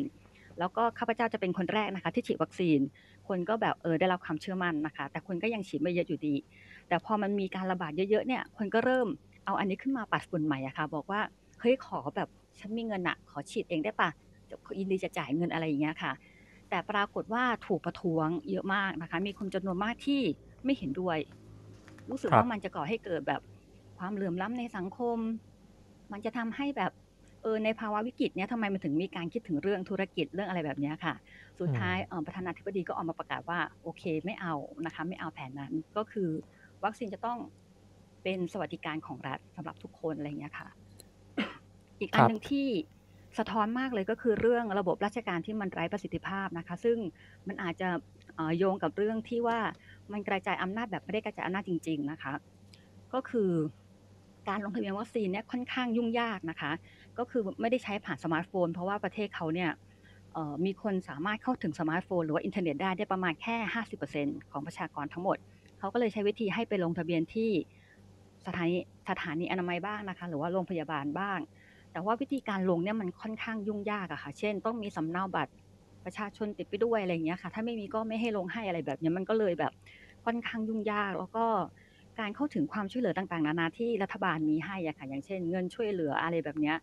[0.60, 2.80] แล้วก็ข้าพเจ้าจะเป็นคนแรกนะคะ ที่ฉีดวัคซีน
[3.28, 6.36] คนก็แบบเออได้รับความเชื่อมั่นนะคะ แต่คนก็ยังฉีดไม่เยอะอยู่ดี
[6.88, 9.08] แต่พอมันมีการระบาดเยอะๆเนี่ย คนก็เริ่ม
[9.46, 11.22] เอาอันนี้ขึ้นมาปัดฝุ่นใหม่อะคะ่ะ บอกว่า
[11.60, 12.30] เฮ้ยขอแบบ
[12.60, 14.10] ฉันมีเงินอะขอฉีดเองได้ปะ
[14.80, 16.14] ยินดีจะจ่ายเงินอะไรอย่างเงี้ยค่ะ
[16.70, 20.22] แต่ปรากฏว่าถูกประท้วงเยอะมากนะคะ มีคนจำนวนมากที่
[20.66, 21.18] ไม่เห็นด้วย
[22.10, 23.42] รู้สึกว่ามันจะก่อให้เกิดแบบ
[24.00, 25.18] ความเหลื่อมล้ำในสังคม
[26.12, 26.92] มันจะทำให้แบบ
[27.42, 31.14] เออในภาวะวิกฤตเนี้ยทำไมมันถึงมีการคิดถึงเรื่องธุรกิจเรื่องอะไรแบบเนี้ยค่ะ
[31.60, 34.54] สุดท้ายประธานาธิบดีก็ออกมาประกาศว่าโอเคไม่เอา
[34.86, 36.30] นะคะไม่เอาแผนนั้นก็คือ
[36.84, 37.40] วัคซีนจะต้อง
[38.24, 40.70] เป็นสวัสดิการของรัฐสำหรับทุกคนอะไรเงี้ยค่ะ
[42.00, 42.68] อีกอันหนึ่งที่
[43.40, 46.98] สะท้อนมากเลยก็คือเรื่องระบบราชการที่มันไร้ประสิทธิภาพนะคะ ซึ่ง
[47.48, 47.90] มันอาจจะ
[48.58, 49.60] โยงกับเรื่องที่ว่า
[50.12, 52.34] มันกระจายอำนาจแบบไม่ได้กระจายอำนาจจริง ๆนะคะ
[53.14, 53.52] ก็คือ
[54.50, 56.72] การลงทะเบียนวัคซีนเนี่ยค่อนข้างยุ่งยากนะคะ
[57.18, 59.72] ก็คือไม่ได้ใช้ผ่านสมาร์ทโฟน เพราะว่าประเทศเขาเนี่ย
[60.66, 63.56] มีคนสามารถเข้าถึงสมาร์ทโฟน หรือว่าอินเทอร์เน็ตได้ได้ประมาณแค่
[64.04, 65.38] 50%ของประชากรทั้งหมด
[65.80, 67.52] เขาก็เลยใช้วิธีให้ไปลงทะเบียนที่
[68.48, 68.78] สถานี
[69.10, 71.40] สถานีอนามัยบ้างนะคะ หรือว่าโรงพยาบาลบ้าง
[71.94, 75.52] แต่ว่าวิธีการลงเนี่ยมันค่อนข้างยุ่งยากอะค่ะ เช่น ต้องมีสำเนาบัตร
[76.06, 79.74] ประชาชนติดไปด้วยอะไรอย่างเงี้ยค่ะ ถ้าไม่มีก็ไม่ให้ลงให้อะไรแบบนี้มันก็เลยแบบ
[80.26, 81.46] ค่อนข้างยุ่งยาก แล้วก็
[82.20, 86.78] การเข้าถึงความช่วยเหลือต่างๆ นานาที่รัฐบาลมีให้อะค่ะ อย่างเช่น เงินช่วยเหลืออะไรแบบเนี้ย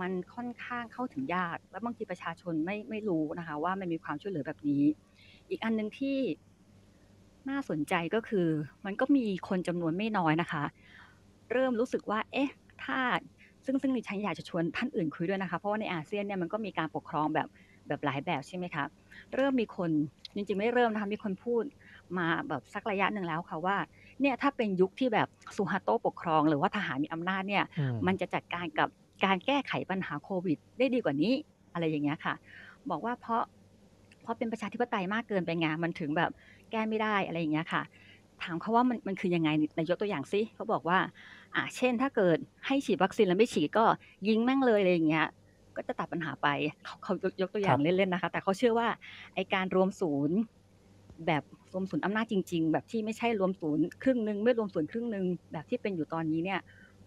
[0.00, 4.84] มันค่อนข้างเข้าถึงยาก และบางทีประชาชนไม่ไม่รู้นะคะ ว่ามันมีความช่วยเหลือแบบนี้
[5.48, 6.18] อีกอันหนึ่งที่
[7.48, 8.48] น่าสนใจก็คือ
[8.84, 10.64] มันก็มีคนจำนวนไม่น้อยนะคะ
[11.52, 12.50] เริ่มรู้สึกว่า เอ๊ะ
[12.84, 12.98] ถ้า
[13.68, 17.48] ซึ่งซึ่งดิฉันอยากจะชวนท่านอื่นคุยด้วยนะคะ เพราะว่าในอาเซียนเนี่ยมันก็มีการปกครองแบบ
[17.88, 18.84] แบบหลายแบบใช่ไหมคะ
[19.34, 19.90] เริ่มมีคน
[20.34, 21.64] จริงๆไม่เริ่มนะคะมีคนพูด
[22.18, 23.76] มาแบบสักระยะหนึ่งแล้วค่ะว่า
[24.20, 27.64] เนี่ยถ้าเป็นยุคที่แบบซูฮาโตปกครอง หรือว่าทหารมีอำนาจเนี่ย
[28.06, 28.88] มันจะจัดการกับ
[29.24, 31.32] การแก้ไขปัญหาโควิด ได้ดีกว่านี้
[31.72, 32.34] อะไรอย่างเงี้ยค่ะ
[32.90, 33.42] บอกว่าเพราะ
[34.22, 36.30] เพราะเป็นประชาธิปไตยมากเกินไปไงมันถึงแบบ
[36.70, 37.82] แก้ไม่ได้อะไรอย่างเงี้ยค่ะ
[38.42, 40.98] ถามเขาว่ามันมันคือยังไงในยกตัวอย่างซิเขาบอกว่า
[41.54, 43.84] อ่าเช่นถ้าเกิดให้ฉีดวัคซีนแล้วไม่ฉีดก็
[44.28, 45.26] ยิงแม่งเลยอะไรอย่างเงี้ย
[45.76, 46.48] ก็จะตัดปัญหาไป
[46.84, 47.12] เขาเขา
[47.42, 48.88] ยกตัวอย่างเล่นๆนะคะ แต่เขาเชื่อว่า
[49.34, 50.36] ไอการรวมศูนย์
[51.26, 51.42] แบบ
[51.72, 56.60] รวมศูนย์อำนาจจริง ๆ แบบที่ไม่ใช่รวมศูนย์ครึ่งหนึ่งไม่รวมศูนย์ครึ่งหนึ่งแบบที่เป็นอยู่ตอนนี้เนี่ย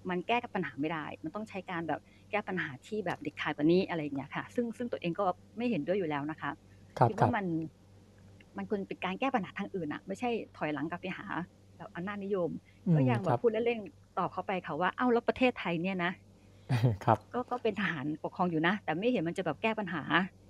[0.09, 1.99] มันแก้กับปัญหาไม่ได้ มันต้องใช้การแบบ
[2.31, 5.25] แก้ปัญหาที่แบบเด็ดขาดกว่านี้อะไรอย่างเงี้ยค่ะ ซึ่งซึ่งตัวเองก็
[5.57, 6.51] ไม่เห็นด้วยอยู่แล้วนะคะ
[7.07, 7.45] คิดว่ามัน
[8.57, 11.25] มันควรเป็นการแก้ปัญหาทางอื่นอะไม่ใช่ถอยหลังกลับไปหา
[11.81, 12.49] แบบอำนาจนิยม
[12.95, 16.11] ก็ยังแบบพูดเล่นๆตอบเขาไปเขาว่าเอ้าแล้วประเทศไทยเนี่ยนะ
[17.05, 20.01] ครับก็ก็เป็นทหารปกครองอยู่นะ แต่ไม่เห็นมันจะแบบแก้ปัญหา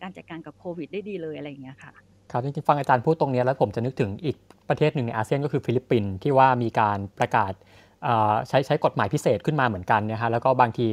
[0.01, 1.91] การจัดการกับโควิดได้ดีเลยอะไรอย่างเงี้ยค่ะ
[2.31, 4.37] ครับจริงๆฟังอาจารย์พูดตรงนี้แล้วผมจะนึกถึงอีก
[4.69, 7.53] ประเทศหนึ่งในอาเซียนก็คือฟิลิปปินส์ที่ว่ามีการประกาศ
[8.47, 10.87] ใช้ใช้กฎหมายพิเศษขึ้นมาเหมือนกันนะฮะแล้วก็บางที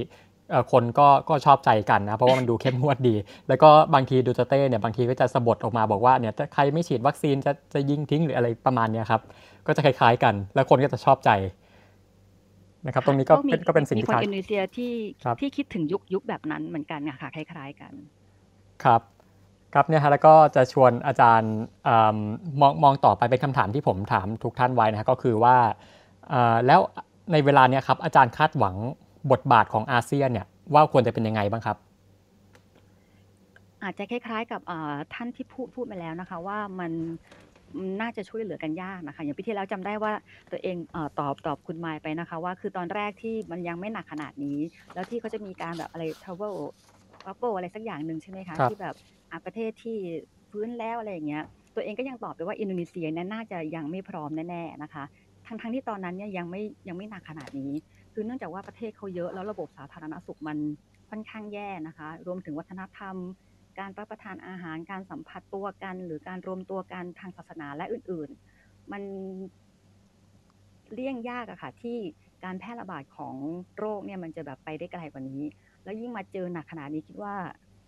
[0.73, 3.15] คนก็ก็ชอบใจกันนะ เพราะว่ามันดูเข้มงวดดี
[3.49, 9.23] แล้วก็บางทีดูแตร์เตเนี่ยบางทีก็จะสบถออกมาบอกว่าเนี่ยถ้าใครไม่ฉีดวัคซีนจะจะยิงทิ้งหรืออะไรประมาณนี้ครับ
[9.67, 11.31] ก็จะคล้ายๆกัน แล้วคนก็จะชอบใจ
[12.87, 14.93] นะครับ ตรงนี้ก็เป็นก็เป็นสิ่งที่คนอินโดนีเซียที่
[15.41, 17.93] ที่คิดถึงยุคยุคแบบนั้นเหมือนกันค่ะคล้าย ๆกัน
[18.85, 19.03] ครับ
[19.75, 21.53] ครับเนี่ยฮะแล้วก็จะชวนอาจารย์
[22.61, 25.57] มองมองต่อไปเป็นคำถามที่ผมถามทุกท่านไว้นะก็คือว่า
[26.67, 26.81] แล้ว
[27.33, 28.77] ในเวลาเนี้ยครับอาจารย์คาดหวัง
[29.33, 31.77] บทบาทของอาเซียนเนี่ยว่าควรจะเป็นยังไงบ้างครับ
[33.83, 34.61] อาจจะคล้ายๆกับ
[35.15, 36.93] ท่านที่พูดพูดมาแล้วนะคะ ว่ามัน
[38.01, 40.13] น่าจะช่วยเหลือกันยากนะคะ อย่างปีที่แล้วจำได้ว่า
[40.51, 44.59] ตัวเองอตอบตอบคุณไมล์ไปนะคะ ว่าคือตอนแรกที่มันยังไม่หนักขนาดนี้
[44.95, 46.57] แล้วที่เขาจะมีการแบบอะไร travel
[47.25, 48.95] bubble อะไรสักอย่างหนึ่งใช่ไหมคะที่แบบ
[49.45, 49.97] ประเทศที่
[50.51, 55.05] ฟื้นแล้วอะไรอย่างเงี้ย ตัวเองก็ยังตอบไปว่าอินโดนีเซียนั้นน่าจะยังไม่พร้อมแน่ๆนะคะ
[55.47, 57.73] ทั้งทั้งที่ตอนนั้นเนี่ยยังไม่ยังไม่หนักขนาดนี้
[58.13, 60.59] คือเนื่องจากว่าประเทศเขาเยอะแล้วระบบสาธารณสุขมัน
[61.11, 63.17] ค่อนข้างแย่นะคะ รวมถึงวัฒนธรรม
[63.79, 69.03] การรับประทานอาหารการสัมผัสตัวกัน หรือการรวมตัวกันทางศาสนาและอื่นๆ มัน
[70.93, 71.97] เลี่ยงยากอะค่ะที่
[72.45, 73.35] การแพร่ระบาดของ
[73.79, 75.43] โรคเนี่ยมันจะแบบไปได้ไกลกว่านี้
[75.85, 77.35] แล้วยิ่งมาเจอหนักขนาดนี้คิดว่า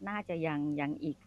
[0.09, 1.19] น่าจะยังยังอีก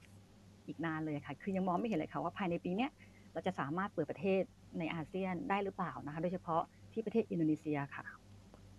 [0.68, 2.92] อีกนานเลยค่ะ คือยังมองไม่เห็นเลยค่ะว่าภายในปีเนี้ย
[3.34, 4.42] เราจะสามารถเปิดประเทศ
[4.80, 6.62] ในอาเซียนได้หรือเปล่านะคะ โดยเฉพาะ
[6.94, 8.06] ที่ประเทศอินโดนีเซียค่ะ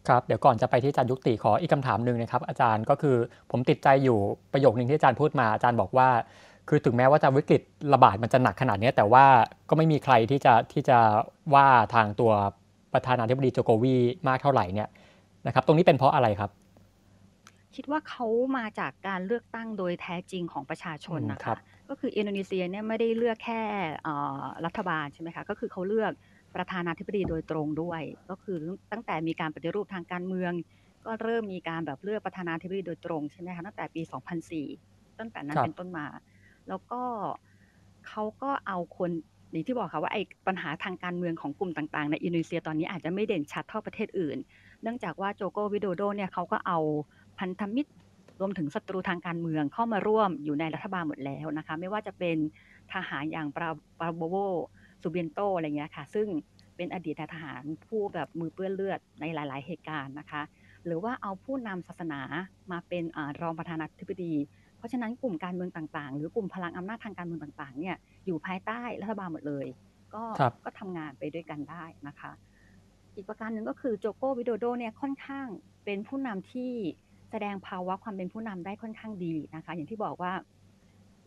[0.08, 3.16] ครับเดี๋ยวก่อนจะไปที่อาจารย์ยุติขออีกคำถามหนึ่งนะครับอาจารย์ก็คือ
[3.50, 4.18] ผมติดใจอยู่
[4.52, 6.08] ประโยคนึงที่อาจารย์พูดมาอาจารย์บอกว่า
[6.68, 7.62] คือถึงแม้ว่าจะวิกฤต
[7.94, 9.24] ระบาดมันจะหนักขนาดนี้ แต่ว่า
[9.68, 10.98] ก็ไม่มีใครที่จะที่จะ
[11.54, 12.32] ว่าทางตัว
[12.92, 13.96] ประธานาธิบดีโจโกวี
[14.28, 14.88] มากเท่าไหร่เนี่ย
[15.46, 16.50] นะครับ ตรงนี้เป็นเพราะอะไรครับ
[17.76, 18.26] คิดว่าเขา
[18.56, 21.56] มาจากการเลือกตั้งโดยแท้จริงของประชาชนนะคะ
[21.88, 23.60] ก็คืออินโดนีเซียเนี่ยไม่ได้เลือกแค่
[24.64, 26.12] รัฐบาลใช่ไหมคะก็คือเขาเลือก
[26.56, 28.56] ประธานาธิบดีโดยตรงด้วย ก็คือ
[28.92, 30.52] ตั้งแต่มีการปฏิรูปทางการเมือง
[31.06, 34.02] ก็เริ่มมีการแบบเลือกประธานาธิบดีโดยตรงใช่ไหมคะตั้งแต่ปี
[34.60, 36.06] 2004 ตั้งแต่นั้นเป็นต้นมา
[36.68, 37.02] แล้วก็
[38.08, 39.10] เขาก็เอาคน
[39.50, 44.38] อย่างที่บอกค่ะว่าไอ้ปัญหาทางการเมืองของกลุ่มต่างๆ ในอินโดนีเซียตอนนี้อาจจะไม่เด่นชัดเท่าประเทศอื่น
[44.82, 46.78] เนื่องจากว่าโจโกวิโดโดเนี่ยเขาก็เอา
[47.38, 47.90] พันธมิตร
[48.40, 52.36] รวมถึงศัตรูทางการเมืองเข้ามาร่วมอยู่ในรัฐบาลหมดแล้วนะคะ ไม่ว่าจะเป็น
[52.92, 54.36] ทหารอย่างปราปราโบโว
[55.04, 56.26] ซูเบียนโตอะไรเงี้ยค่ะ ซึ่ง
[56.76, 60.42] เป็นอดีตทหารผู้แบบมือเปื้อนเลือดในหลาย ๆ เหตุการณ์นะคะ
[60.86, 62.20] หรือว่าเอาผู้นำศาสนา
[62.72, 64.34] มาเป็นอรองประธานาธิบดี
[64.78, 69.66] เพราะฉะนั้นกลุ่มการเมืองต่าง ๆ หรือกลุ่มพลังอำนาจทางการเมืองต่าง ๆ เนี่ยอยู่ภายใต้รัฐบาลหมดเลย
[70.14, 72.32] ก็ครับก็ทำงานไปด้วยกันได้นะคะ
[73.14, 75.46] อีกประการหนึ่งก็คือโจโกวิโดโดเนี่ยค่อนข้าง
[75.84, 76.72] เป็นผู้นำที่
[77.30, 80.32] แสดงภาวะความเป็นผู้นำได้ค่อนข้างดีนะคะ อย่างที่บอกว่า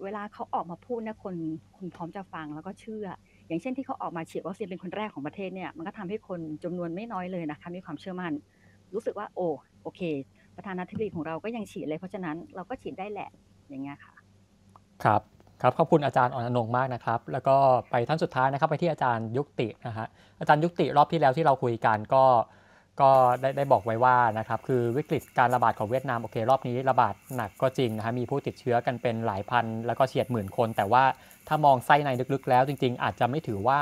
[0.03, 1.35] เวลาเขาออกมาพูดเนี่ยคน
[1.77, 3.05] คุณพร้อมจะฟังแล้วก็เชื่อ
[3.47, 8.33] อย่างเช่นที่เขาออกมาฉีดวัคซีนเป็นคนแรกของประเทศเนี่ยมันก็ทำให้คนจำนวนไม่น้อยเลยนะคะมีความเชื่อมั่น
[8.93, 9.47] รู้สึกว่าโอ้
[9.83, 10.01] โอเค
[10.55, 13.29] ประธานาธิบดีของเราก็ยังฉีดเลย เพราะฉะนั้นเราก็ฉีดได้แหละ
[13.69, 14.15] อย่างเงี้ยค่ะ
[15.03, 15.21] ครับ
[15.61, 17.55] ครับขอบคุณอาจารย์อ่อนอนงมากนะครับ แล้วก็
[17.91, 20.07] ไปท่านสุดท้ายนะครับไปที่อาจารย์ยุตินะฮะ
[20.39, 22.23] อาจารย์ยุติรอบที่แล้วที่เราคุยกันก็
[23.01, 23.11] ก็
[23.41, 31.03] ได้ได้บอกไว้ว่านะครับคือวิกฤตการระบาดของเวียดนามโอเครอบนี้ระบาดหนักก็จริงนะฮะมีผู้ติดเชื้อกันเป็นหลายพัน แล้วก็เฉียดหมื่นคน แต่ว่า
[31.47, 33.79] ถ้ามองไส้ในลึกๆ แล้วจริง ๆ อาจจะไม่ถือว่า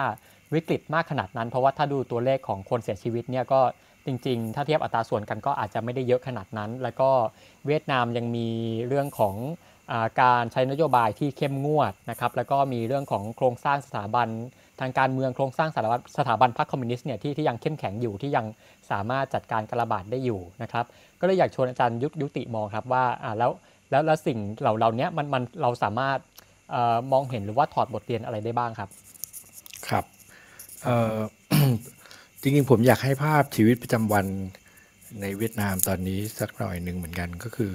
[0.53, 3.61] วิกฤตมากขนาดนั้น เพราะว่าถ้าดูตัวเลขของคนเสียชีวิตเนี่ยก็
[4.05, 7.09] จริง ๆ ถ้าเทียบอัตราส่วนกันก็อาจจะไม่ได้เยอะขนาดนั้น แล้วก็
[7.65, 8.47] เวียดนามยังมี
[8.87, 9.35] เรื่องของ
[9.91, 14.27] อการใช้นโยบายที่เข้มงวดนะครับแล้วก็มีเรื่องของโครงสร้างสถาบัน
[14.79, 18.45] ทางการเมืองโครงสร้างสถาบันสถาบันพรรคคอมมิวนิสต์เนี่ยที่ที่ยังเข้มแข็งอยู่ที่ยัง
[18.91, 20.85] สามารถจัดการการระบาดได้อยู่นะครับ
[21.19, 23.51] ก็เลยอยากชวนอาจารย์ยุยุติมองครับว่าอ่าแล้ว
[23.89, 26.19] แล้วแล้วสิ่งเหล่าเหล่านี้มันมันเราสามารถ
[26.73, 28.89] ออมองเห็นหรือว่าถอดบทเรียนอะไรได้บ้างครับ
[29.89, 30.05] ครับ
[30.83, 31.15] เออ
[32.41, 34.25] จริงๆผมอยากให้ภาพชีวิตประจำวัน
[35.21, 37.71] ในเวียดนามตอนนี้สักหน่อยหนึ่งเหมือนกันก็คือ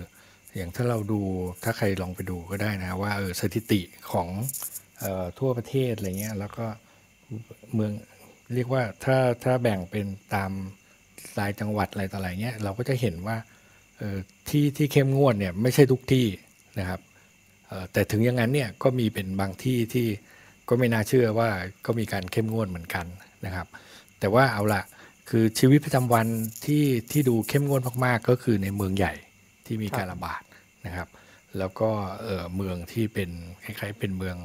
[0.56, 1.20] อย่างถ้าเราดู
[1.64, 3.80] ถ้าใครลองไปดูก็ได้นะว่าเออสถิติ
[4.12, 4.28] ของ
[5.02, 6.66] ออทั่วประเทศอะไรเงี้ยแล้วก็
[7.74, 7.92] เมือง
[8.54, 10.50] เรียกว่าถ้าถ้าแบ่งเป็นตาม
[11.38, 13.36] รายจังหวัดอะไรต่ออะไรเงี้ยเราก็จะเห็นว่า
[13.98, 14.16] เออ
[14.48, 16.26] ที่ที่เข้มงวดเนี่ยไม่ใช่ทุกที่
[16.78, 17.00] นะครับ
[17.92, 20.06] แต่ถึงอย่างนั้นเนี่ยก็มีเป็นบางที่ที่
[20.68, 21.50] ก็ไม่น่าเชื่อว่า
[21.86, 23.06] ก็มีการเข้มงวดเหมือนกัน
[23.46, 23.66] นะครับ
[24.20, 24.82] แต่ว่าเอาละ
[25.28, 26.26] คือชีวิตประจำวัน
[26.66, 29.14] ที่ที่ดูเข้มงวดมากๆ ก็คือในเมืองใหญ่
[29.66, 30.42] ที่มีการระบาด
[30.86, 31.08] นะครับ
[31.58, 31.90] แล้วก็
[32.22, 33.30] เออเมืองที่เป็น
[33.64, 34.36] คล้ายๆเป็นเมือง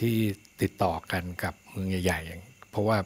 [0.00, 0.14] ที่
[0.62, 2.98] ติดต่อกันกับเมืองใหญ่ๆอย่างเพราะว่า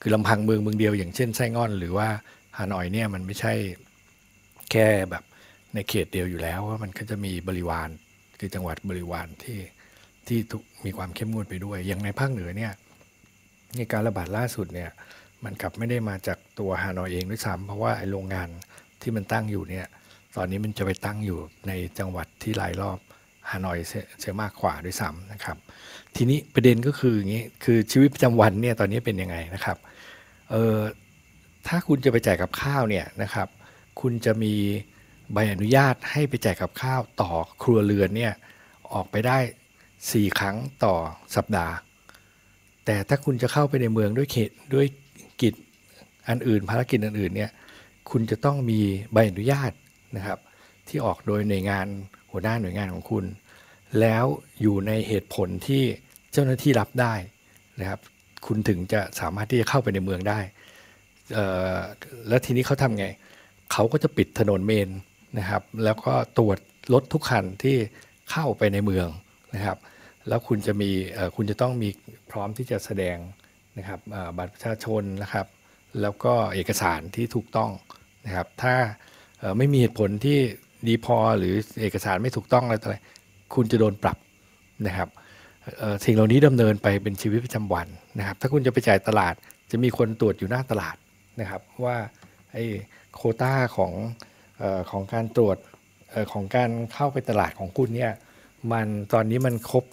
[0.00, 2.08] คือลำพังเมืองเมืองเดียวอย่างเช่นไส้งอน หรือว่า
[2.56, 3.52] ฮานอยเนี่ยมันไม่ใช่
[4.70, 5.24] แค่แบบ
[5.74, 7.88] ในเขตเดียวอยู่แล้วว่ามันก็จะมีบริวาร
[8.38, 9.58] คือจังหวัดบริวารที่
[10.26, 10.38] ที่
[10.84, 12.72] มีความเข้มงวดไปด้วย อย่างในภาคเหนือเนี่ย
[13.76, 14.90] ในการระบาดล่าสุดเนี่ย
[15.44, 18.48] มันกลับไม่ได้มาจากตัวฮานอยเองด้วยซ้ำเพราะว่าไอ้โรงงาน
[19.02, 19.86] ที่มันตั้งอยู่เนี่ย
[20.36, 22.98] ตอนนี้มันจะไปตั้งอยู่ในจังหวัดที่รายรอบ
[23.50, 25.56] ฮานอยเสียเสียมากกว่าด้วยซ้ำนะครับ
[26.16, 29.76] ทีนี้ประเด็นก็คืออย่างนี้คือชีวิตประจำวันเนี่ยตอนนี้เป็นยังไงนะครับ
[30.50, 30.78] เออ
[31.66, 33.48] ถ้าคุณจะไปจ่ายกับข้าวเนี่ยนะครับ
[34.00, 34.54] คุณจะมี
[35.32, 37.30] ใบอนุญาตให้ไปจ่ายกับข้าวต่อ
[37.62, 38.32] ครัวเรือนเนี่ย
[38.92, 39.38] ออกไปได้
[39.88, 40.94] 4 ครั้งต่อ
[41.36, 41.74] สัปดาห์
[42.84, 44.86] แต่ถ้าคุณจะเข้าไปในเมืองด้วยเขตด้วย
[45.42, 45.54] กิจ
[46.28, 47.50] อันอื่น ภารกิจอันอื่นเนี่ย
[48.10, 48.80] คุณจะต้องมี
[49.12, 49.72] ใบอนุญาต
[50.16, 50.38] นะครับ
[50.88, 51.86] ที่ออกโดยหน่วยงาน
[52.30, 53.24] หัวหน้าหน่วยงานของคุณ
[54.00, 54.24] แล้ว
[54.60, 55.82] อยู่ในเหตุผลที่
[56.32, 57.14] เจ้าหน้าที่รับได้
[57.80, 58.00] นะครับ
[58.46, 60.40] คุณถึงจะสามารถที่จะเข้าไปในเมืองได้
[62.28, 63.06] แล้วทีนี้เขาทำไง
[63.72, 64.88] เขาก็จะปิดถนนเมน
[65.38, 66.58] นะครับ แล้วก็ตรวจ
[66.92, 67.76] รถทุกคันที่
[68.30, 69.08] เข้าไปในเมือง
[69.54, 69.78] นะครับ
[70.28, 70.90] แล้วคุณจะมี
[71.36, 71.88] คุณจะต้องมี
[72.30, 73.16] พร้อมที่จะแสดง
[73.78, 74.00] นะครับ
[74.36, 75.46] บัตรประชาชนนะครับ
[76.00, 77.70] แล้วก็เอกสารที่ถูกต้อง
[78.26, 78.74] นะครับ ถ้า
[79.58, 80.38] ไม่มีเหตุผลที่
[80.88, 82.96] ดีพอหรือเอกสารไม่ถูกต้องอะไรต่ออะไร
[83.56, 84.18] คุณจะโดนปรับ
[84.86, 85.08] นะครับ
[86.04, 87.86] สิ่งเหล่านี้ดำเนินไปเป็นชีวิตประจำวัน
[88.18, 89.34] นะครับ ถ้าคุณจะไปจ่ายตลาด
[89.70, 90.96] จะมีคนตรวจอยู่หน้าตลาด
[91.40, 91.96] นะครับ ว่า
[92.52, 92.64] ไอ้
[93.14, 93.92] โคต้าของ
[94.62, 95.56] ออของการตรวจ
[96.12, 98.12] ออของการเข้าไปตลาดของคุณเนี่ย
[98.72, 99.84] มันตอนนี้มันครบ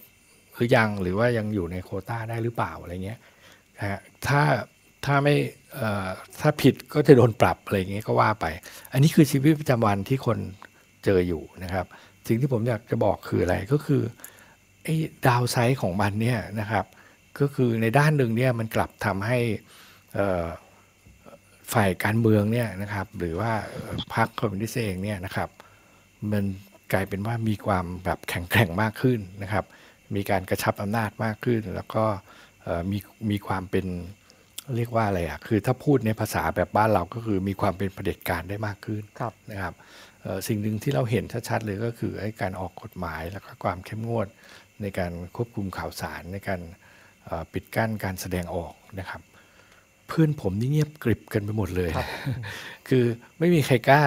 [0.54, 3.20] หรือยังหรือว่ายังอยู่ในโคต้าได้หรือเปล่าอะไรเงี้ย
[3.78, 4.42] นะฮะถ้า
[5.06, 5.36] ถ้าไม่
[6.40, 8.46] ถ้าผิดก็จะโดนปรับอะไรเงี้ยก็ว่าไป
[8.94, 10.38] อันนี้คือชีวิตประจำวันที่คน
[11.06, 11.86] เจออยู่นะครับ
[12.30, 14.02] สิ่งที่ผมอยากจะบอกคืออะไรก็คือ
[14.84, 14.96] ไอ้
[15.28, 16.86] ดาวไซด์ของมันเนี่ยนะครับ
[17.40, 19.40] ก็คือในด้านหนึ่งเนี่ยมันกลับทำให้
[20.14, 20.46] เอ่อ
[21.74, 25.50] ฝ่ายการเมืองเนี่ยนะครับ หรือว่าเอ่อพรรคคอมมิวนิสต์เองเนี่ยนะครับ
[26.32, 26.44] มัน
[26.94, 29.66] กลายเป็นว่ามีความแบบแข็งแกร่งมากขึ้นนะครับ
[30.16, 32.04] มีการกระชับอำนาจมากขึ้น แล้วก็
[32.64, 32.98] เอ่อมี
[33.30, 33.86] มีความเป็น
[34.76, 40.09] เรียกว่าอะไรอะ คือถ้าพูดในภาษาแบบบ้านเราก็คือมีความเป็นเผด็จการได้มากขึ้นครับนะครับเอ่อ
[40.48, 44.28] สิ่งหนึ่งที่เราเห็นชัดๆเลยก็คือไอ้การออกกฎหมายแล้วก็ความเข้มงวด
[44.82, 46.62] ในการควบคุมข่าวสารในการ
[47.26, 49.22] เอ่อปิดกั้นการแสดงออกนะครับ
[50.08, 52.08] เพื่อนผมนี่เงียบกริบกันไปหมดเลยครับ
[52.88, 53.04] คือ
[53.40, 54.02] ไม่มีใครกล้า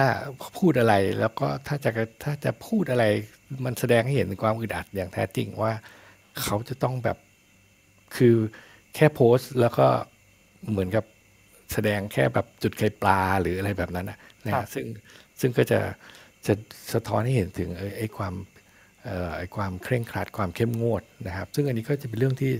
[0.59, 1.91] พูดอะไร แล้วก็ถ้าจะ
[2.23, 3.05] ถ้าจะพูดอะไร
[3.65, 5.73] มันแสดงให้เห็นถึงความอึดอัดอย่างแท้จริงว่า
[6.41, 7.17] เขาจะต้องแบบ
[8.15, 8.35] คือ
[8.95, 9.87] แค่โพสต์แล้วก็
[10.69, 11.05] เหมือนกับ
[11.73, 14.85] แสดงแค่แบบจุดไข่ปลาหรืออะไรแบบนั้นนะนะครัฮะบซึ่ง
[15.43, 15.81] ซึ่งก็จะ
[16.47, 16.53] จะ
[16.93, 18.33] สะท้อนให้เห็นถึงเอ่อไอ้ความ
[19.05, 22.51] เอ่อไอ้ความเคร่งครัดความเข้มงวดนะครับ ซึ่งอันนี้ก็จะเป็นเรื่องที่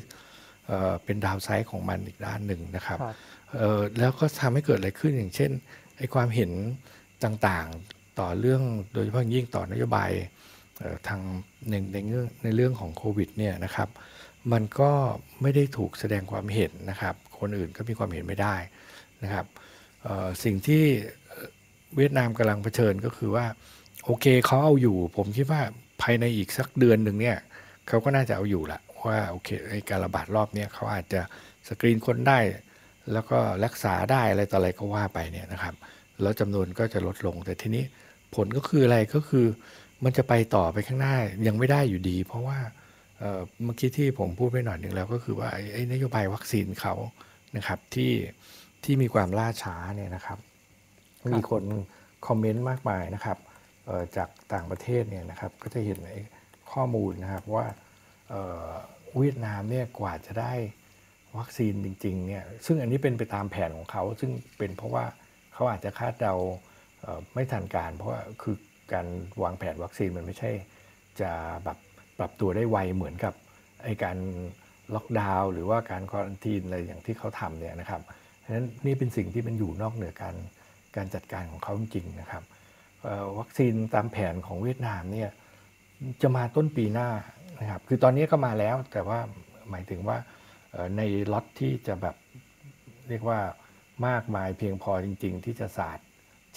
[0.68, 3.15] เอ่อเป็นดาวไซด์ของมันอีกด้านหนึ่งนะครับครับ
[3.57, 5.51] เอ่อแล้วก็ทำให้เกิดอะไรขึ้นอย่างเช่น
[5.97, 6.51] ไอ้ความเห็น
[7.23, 8.61] ต่างๆต่อเรื่อง
[8.93, 10.11] โดยเฉพาะอย่างยิ่งต่อนโยบาย
[10.80, 11.22] เอ่อทาง
[11.69, 13.89] ในในเรื่องในเรื่องของโควิดเนี่ยนะครับ
[14.51, 14.91] มันก็
[15.41, 18.55] ไม่ได้ถูกแสดงความเห็นนะครับ คนอื่นก็มีความเห็นไม่ได้
[19.23, 19.45] นะครับ
[20.03, 20.84] เอ่อสิ่งที่
[21.98, 23.45] เวียดนามกำลังเผชิญก็คือว่า
[24.06, 25.61] โอเคเขาเอาอยู่ ผมคิดว่า
[26.02, 27.38] ภายในอีกสักเดือนหนึ่งเนี่ย
[27.88, 31.22] เขาก็น่าจะเอาอยู่ละว่าโอเคไอ้การระบาดรอบเนี้ยเขาอาจจะ
[31.68, 32.40] สกรีนคนได้
[33.14, 35.76] แล้วก็รักษาได้อะไรต่ออะไรก็ว่าไปเนี่ยนะครับ
[36.22, 37.84] แล้วจำนวนก็จะลดลง แต่ทีนี้
[38.36, 39.45] ผลก็คืออะไรก็คือ
[40.03, 41.15] มันจะไปต่อไปข้างหน้า
[41.48, 42.60] ยังไม่ได้อยู่ดี เพราะว่า
[43.20, 46.94] เมื่อกี้ที่ผมพูดไปหน่อยหนึ่งแล้วก็คือว่าไอ้นโยบายวัคซีนเขา
[47.57, 48.11] นะครับที่
[48.84, 50.40] ที่มีความล่าช้าเนี่ยนะครับ
[51.31, 51.63] มีคน
[52.27, 53.37] คอมเมนต์มากมายนะครับ
[54.17, 56.21] จากต่างประเทศเนี่ยนะครับก็จะเห็นไอ้
[56.71, 57.65] ข้อมูลนะครับว่า
[59.17, 60.53] เวียดนามเนี่ยกว่าจะได้
[61.37, 65.05] วัคซีนจริงๆเนี่ยซึ่งอันนี้เป็นไปตามแผนของเขา ซึ่งเป็นเพราะว่า
[65.53, 66.35] เขาอาจจะคาดเดา
[67.01, 68.55] เไม่ทันการ เพราะว่าคือ
[68.93, 69.07] การ
[69.43, 70.51] วางแผนวัคซีนมันไม่ใช่
[71.21, 71.31] จะ
[71.63, 71.77] แบบ
[72.19, 73.33] ปรับตัวได้ไวเหมือนกับ
[73.83, 74.17] ไอการ
[74.95, 80.35] ล็อกดาวน์หรือว่าการควอรันทีนอะไรอย่างที่เขาทำเนี่ยนะครับเพราะฉะนั้นนี่เป็นสิ่งที่มันอยู่นอกเหนือการ
[80.98, 82.44] การจัดการของเขาจริงๆนะครับ
[83.03, 85.30] เอ่อวัคซีนตามแผนของเวียดนามเนี่ย
[86.22, 87.10] จะมาต้นปีหน้า
[87.61, 89.20] นะครับคือตอนนี้ก็มาแล้วแต่ว่า
[89.70, 90.18] หมายถึงว่า
[90.72, 91.02] เอ่อใน
[91.32, 92.15] ล็อตที่จะแบบ
[93.10, 93.40] เรียกว่า
[94.07, 95.99] มากมายเพียงพอจริง ๆ ที่จะสาด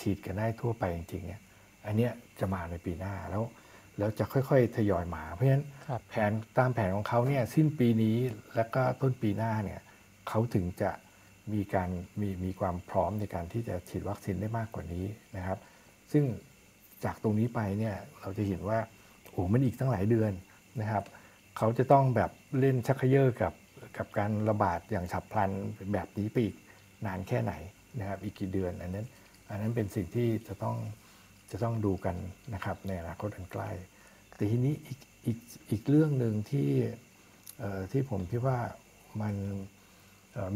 [0.01, 1.43] ฉีดกันได้ทั่วไปจริงๆเนี่ย
[1.87, 3.43] อันเนี้ยจะมาในปีหน้าแล้ว
[3.99, 8.17] แล้วจะค่อยๆ ทยอยมา เพราะฉะนั้นครับแผนตามแผนของเขาเนี่ยสิ้นปีนี้
[8.57, 9.81] แล้วก็ต้นปีหน้าเนี่ย
[10.29, 10.91] เขาถึงจะ
[11.55, 11.91] มีการ
[12.21, 15.05] มีมีความพร้อมในการที่จะฉีดวัคซีนได้มากกว่านี้
[15.37, 15.59] นะครับ
[16.13, 16.25] ซึ่ง
[17.05, 18.79] จากตรงนี้ไปเนี่ยเราจะเห็นว่า
[19.31, 20.33] โอ้มันอีกตั้งหลายเดือน
[20.81, 21.05] นะครับ
[21.57, 23.55] เขาจะต้องแบบเล่นชักเขย่อกับ
[23.99, 25.51] กับการระบาดอย่างฉับพลัน
[25.93, 26.57] แบบนี้ไปอีก
[27.07, 27.53] นานแค่ไหน
[27.99, 29.07] นะครับ อีกกี่เดือนอันนั้น
[29.51, 30.77] อันนั้นเป็นสิ่งที่จะต้อง
[31.51, 32.17] จะต้องดูกัน
[32.55, 33.71] นะครับในอนาคตอันใกล้
[34.37, 35.39] แต่ทีนี้อีกอีก
[35.71, 36.69] อีกเรื่องหนึ่งที่
[37.59, 38.59] เอ่อที่ผมคิดว่า
[39.23, 39.35] มัน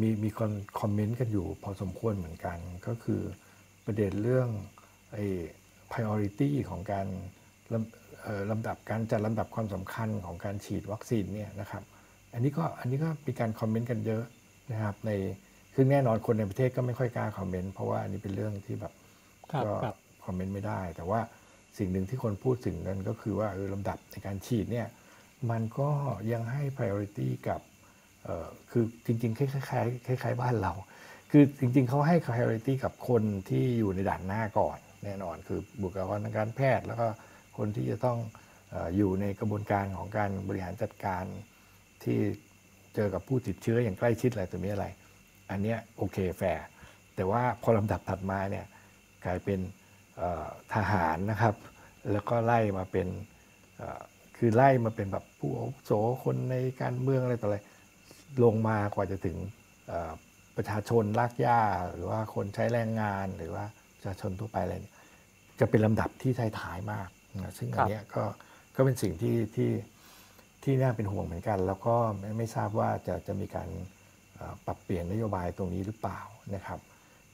[0.01, 0.51] มีมีคน
[0.81, 3.20] คอมเมนต์กันอยู่พอสมควรเหมือนกัน ก็คือ
[3.86, 4.48] ประเด็นเรื่อง
[5.12, 5.24] ไอ้
[5.93, 7.07] priority ของการ
[7.73, 11.82] ลำเอ่อลำดับการจัดลำดับความสำคัญของการฉีดวัคซีนเนี่ยนะครับ
[12.32, 14.24] อันนี้ก็อันนี้ก็มีการคอมเมนต์กันเยอะ
[14.73, 15.11] นะครับใน
[15.74, 18.93] ซึ่งแน่นอนคนในประเทศก็ไม่ค่อยกล้าคอมเมนต์เพราะว่าอันนี้เป็นเรื่องที่แบบ
[19.52, 19.97] ครับก็ครับ
[20.27, 21.20] คอมเมนต์ไม่ได้ แต่ว่า
[21.78, 24.86] สิ่งหนึ่งที่คนพูดถึงกันก็คือว่าเออลำดับในการฉีดเนี่ย
[25.51, 25.90] มันก็
[26.32, 27.69] ยังให้ priority กับเอ่อ
[28.70, 30.72] คือจริงๆ คล้ายๆคล้ายๆบ้านเรา
[31.30, 37.06] คือจริง ๆเขาให้ priority กับคนที่อยู่ในด่านหน้าก่อน แน่นอน คือบุคลากรทางการแพทย์ แล้วก็
[37.56, 38.18] คนที่จะต้อง
[38.74, 41.24] อออยู่ในกระบวนการของการบริหารจัดการ
[42.05, 42.18] ที่
[42.94, 44.86] เจอกับผู้ติดเชื้ออย่างใกล้ชิดอะไรตัวนี้อะไร
[45.51, 46.66] อันเนี้ยโอเคแฟร์
[47.16, 48.66] แต่ว่าพอลำดับถัดมาเนี่ย
[49.24, 49.60] กลายเป็น
[50.74, 51.55] ทหารนะครับ
[52.12, 53.06] แล้วก็ไล่มาเป็น
[54.36, 55.92] คือไล่มาเป็นแบบผู้อาวุโส
[56.24, 57.59] คนในการเมืองอะไรต่ออะไร
[58.44, 59.36] ลงมากว่าจะถึง
[59.89, 60.12] เอ่อ
[60.57, 61.61] ประชาชนลากหญ้า
[61.93, 63.65] หรือว่าคนใช้แรงงานหรือว่า
[63.97, 64.94] ประชาชนทั่วไปอะไรเนี่ย
[65.61, 67.09] จะเป็นลำดับที่ท้ายๆมาก
[67.43, 68.24] นะซึ่งอันเนี้ยก็
[68.77, 69.70] ก็เป็นสิ่งที่ที่
[70.65, 73.69] ที่น่าเป็นห่วงเหมือนกัน แล้วก็ไม่ไม่ทราบว่าจะจะมีการ
[74.36, 76.20] เอ่อปรับเปลี่ยนนโยบายตรงนี้หรือเปล่า
[76.55, 76.81] นะครับ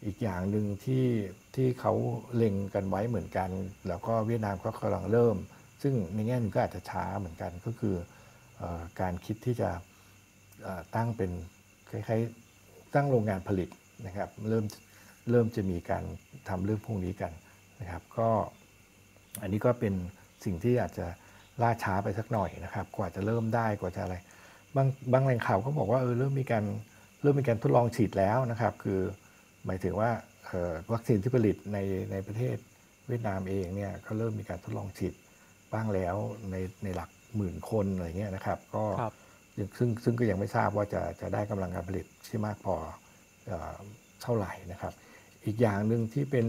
[0.04, 1.06] อีกอย่างหนึ่งที่
[1.54, 1.92] ที่เขา
[2.36, 3.50] เล็งกันไว้เหมือนกัน
[3.88, 5.36] แล้วก็เวียดนามก็กำลังเริ่ม
[5.82, 7.96] ซึ่งในแง่หนึงก็อาจจะช้าเหมือนกันก็คือ
[8.56, 9.82] เออการคิดที่จะเอ่อ
[10.96, 11.30] ตั้งเป็น
[11.90, 13.68] คล้ายๆตั้งโรงงานผลิต
[14.06, 14.64] นะครับเริ่ม
[15.30, 16.04] เริ่มจะมีการ
[16.48, 17.32] ทำเรื่องพวกนี้กัน
[17.80, 18.28] นะครับ ก็
[19.42, 19.94] อันนี้ก็เป็น
[20.44, 21.06] สิ่งที่อาจจะ
[21.62, 24.16] ล่าช้าไปสักหน่อยนะครับ กว่าจะเริ่มได้กว่าจะอะไร
[24.76, 26.64] บางบางแหล่งข่าวก็บอกว่าเออเริ่มมีการ
[27.22, 29.00] เริ่มมีการทดลองฉีดแล้วนะครับ คือ
[29.66, 30.10] หมายถึงว่า
[30.50, 31.78] ออวัคซีนที่ผลิตใน
[32.12, 32.56] ในประเทศ
[33.08, 35.14] เวียดนามเองเนี่ยก็เริ่มมีการทดลองฉีด
[35.72, 36.16] บ้างแล้ว
[36.50, 39.02] ในในหลักหมื่นคนอะไรเงี้ยนะครับ ก็ค
[39.78, 42.74] ซึ่งซึ่งก็ยังไม่ทราบว่าจะจะได้กำลังการผลิตที่มากพอ
[43.46, 43.76] เอ่อ
[44.22, 44.92] เท่าไหร่นะครับ
[45.44, 46.46] อีกอย่างหนึ่งที่เป็น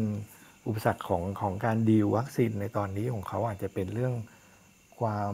[0.68, 4.14] อุปสรรคของของการดีลวัคซีนในตอนนี้ของเขาอาจจะเป็นเรื่อง
[5.00, 5.34] ความ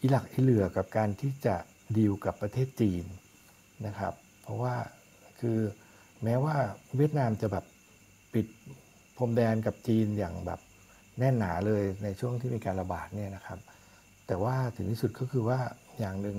[0.00, 1.56] อิหลักอิเหลือกับการที่จะ
[1.96, 3.04] ดีลกับประเทศจีน
[3.86, 4.74] นะครับ เพราะว่า
[5.40, 5.58] คือ
[6.24, 6.56] แม้ว่า
[6.96, 7.64] เวียดนามจะแบบ
[8.34, 8.46] ปิด
[9.16, 10.60] พรมแดนกับจีนอย่างแบบ
[11.18, 13.58] แน่นหนาเลยในช่วงที่มีการระบาดเนี่ยนะครับ
[14.26, 15.60] แต่ว่าถึงที่สุดก็คือว่า
[16.00, 16.38] อย่างหนึ่ง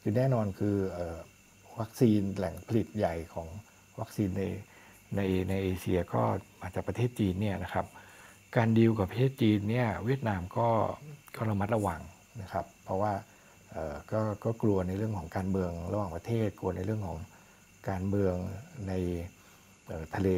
[0.00, 0.76] คือแน่นอนคือ
[1.80, 3.48] วัคซีนแหล่งผลิตใหญ่ของ
[4.00, 4.42] วัคซีนใน
[5.16, 6.22] ในในเอเชียก็
[6.60, 7.86] มาจากประเทศจีนเนี่ยนะครับ
[8.56, 10.68] การดีลกับประเทศจีนเนี่ยเวียดนามก็
[11.36, 12.00] ก็ระมัดระวัง
[12.42, 13.12] นะครับ เพราะว่า
[14.12, 17.18] ก็ก็กลัวในเรื่องของการเมืองระหว่างประเทศ กลัวในเรื่องของ
[17.88, 18.34] การเมือง
[18.88, 18.92] ใน
[20.14, 20.28] ทะเล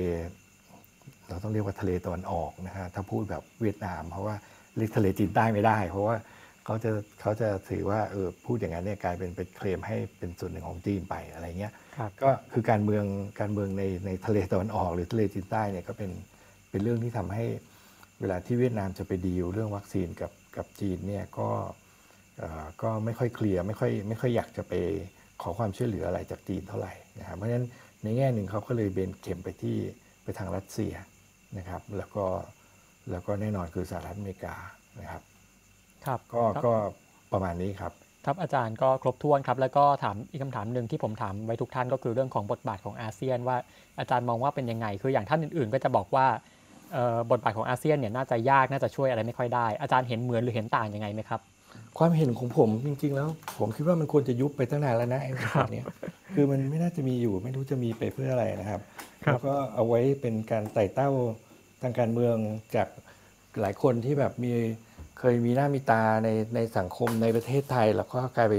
[1.28, 4.34] เราต้องเรียกว่าทะเลตะวันออกนะฮะถ้าพูดแบบเวียดนาม เพราะว่า
[4.76, 6.16] เรียกทะเลจีนใต้ไม่ได้ เพราะว่า
[6.66, 6.90] เขาจะ
[7.20, 11.72] เขาจะถือว่าเออพูดอย่างนั้นเนี่ยกลายเป็นเป็นเคลมให้เป็นส่วนหนึ่งของจีนไปอะไรเงี้ย
[12.22, 13.04] ก็คือการเมือง
[13.40, 16.10] การเมืองในในทะเลตะวันออก หรือทะเลจีนใต้เนี่ยก็เป็น
[16.70, 17.44] เป็นเรื่องที่ทำให้
[18.20, 21.48] เวลาที่เวียดนามจะไปดีลเรื่องวัคซีนกับกับจีนเนี่ยก็
[22.82, 24.72] ก็ไม่ค่อยเคลียร์ไม่ค่อยไม่ค่อยอยากจะไป
[25.42, 27.66] ขอความช่วยเหลืออะไรจากจีนเท่าไหร่นะครับเพราะฉะนั้น
[28.02, 29.76] ในแง่หนึ่งเขาก็เลยเบนเข็มไปที่
[30.22, 30.94] ไปทางรัสเซีย
[31.58, 32.26] นะครับแล้วก็
[33.10, 34.54] แล้วก็แน่นอนคือสหรัฐอเมริกา
[35.00, 35.22] นะครับ
[36.06, 36.72] ครับก็ก็
[37.32, 37.92] ประมาณนี้ครับ
[38.26, 43.56] ครับอาจารย์ก็ครบถ้วนครับ แล้วก็ถามอีกคำถามหนึ่งที่ผมถามไว้ทุกท่านก็คือเรื่องของบทบาทของอาเซียน ว่า
[43.98, 46.26] อาจารย์มองว่าเป็นยังไง คืออย่างท่านอื่นๆ ก็จะบอกว่า
[47.30, 51.40] บทบาทของอาเซียนเนี่ยน่าจะยากน่าจะช่วยอะไรไม่ค่อยได้ อาจารย์เห็นเหมือนหรือเห็นต่างยังไงไหมครับ
[51.98, 53.28] ความเห็นของผมจริง ๆ แล้ว
[53.58, 55.82] ผมคิดว่ามันควรจะยุบไปตั้งนานแล้วนะไอ้บทนี้
[56.34, 58.80] คือมันไม่น่าจะมีอยู่ไม่รู้จะมีไปเพื่ออะไรนะครับ
[59.24, 61.10] แล้วก็เอาไว้เป็นการไต่เต้า
[61.82, 62.36] ทางการเมือง
[62.76, 62.88] จาก
[63.60, 64.52] หลายคนที่แบบมี
[65.18, 68.54] เคยมีหน้ามีตาในในสังคมในประเทศไทย แล้วก็กลายไป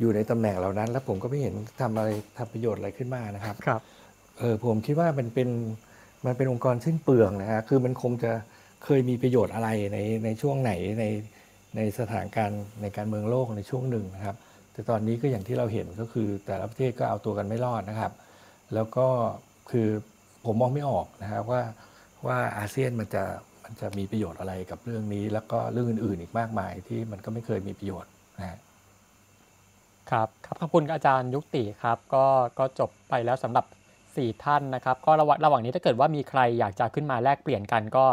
[0.00, 2.08] อยู่ในตำแหน่งเหล่านั้น แล้วผมก็ไม่เห็นทำอะไร
[2.38, 3.80] ทำประโยชน์อะไรขึ้นมานะครับครับ
[4.38, 5.48] เออผมคิดว่ามันเป็น
[6.26, 8.32] มันเป็นองค์กรสิ้นเปลืองนะฮะคือมันคงจะ
[8.84, 11.04] เคยมีประโยชน์อะไรในในช่วงไหนใน
[11.76, 14.36] ในสถานการณ์ในการเมืองโลกในช่วงหนึ่งนะครับ
[14.72, 18.12] แต่ตอนนี้ก็อย่างที่เราเห็นก็คือแต่ละประเทศก็เอาตัวกันไม่รอดนะครับ
[18.74, 19.06] แล้วก็
[19.70, 19.88] คือ
[20.44, 21.62] ผมมองไม่ออกนะครับว่า
[22.26, 23.24] ว่าอาเซียนมันจะ
[23.66, 28.58] มันจะมีประโยชน์อะไรกับเรื่องนี้ แล้วก็เรื่องอื่น ๆ อีกมากมายที่มันก็ไม่เคยมีประโยชน์นะครับ
[30.10, 30.28] ครับ
[30.60, 32.24] ขอบคุณอาจารย์ยุติครับก็
[32.58, 33.64] ก็จบไปแล้วสำหรับ
[34.06, 38.04] 4 ท่านนะครับ ก็ระหว่างระหว่างนี้ถ้าเกิดว่ามีใครอยากจะขึ้นมาแลกเปลี่ยนกันก็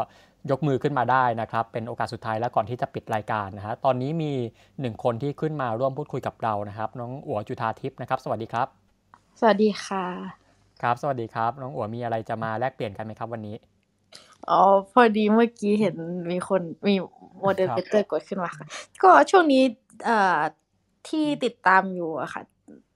[0.52, 4.32] ยกมือขึ้นมาได้นะครับ เป็นโอกาสสุดท้ายแล้วก่อนที่จะปิดรายการนะฮะตอนนี้มี
[4.82, 8.68] หนึ่งคนที่ขึ้นมาร่วมพูดคุยกับเรานะครับ น้องอัวจุธาทิพย์นะครับ สวัสดีครับ
[9.40, 10.06] สวัสดีค่ะ
[10.82, 13.56] ครับ สวัสดีครับ น้องอัวมีอะไรจะมาแลกเปลี่ยนกันไหมครับวันนี้
[14.49, 14.60] อ๋อ
[14.91, 15.95] พอดีเมื่อกี้เห็น
[16.32, 16.95] มีคนมี
[17.40, 18.68] moderator กดขึ้นมาค่ะ
[19.03, 19.64] ก็ช่วงนี้
[20.06, 20.40] เอ่อ
[21.07, 22.41] ที่ติดตามอยู่อะค่ะ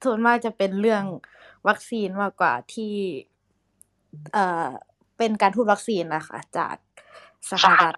[0.03, 1.03] ส่วนมากจะเป็นเรื่อง
[1.68, 2.94] วัคซีนมากกว่าที่
[4.34, 4.68] เอ่อ
[5.18, 6.76] เป็นการทูตวัคซีนนะคะจาก
[7.52, 7.95] สหรัฐ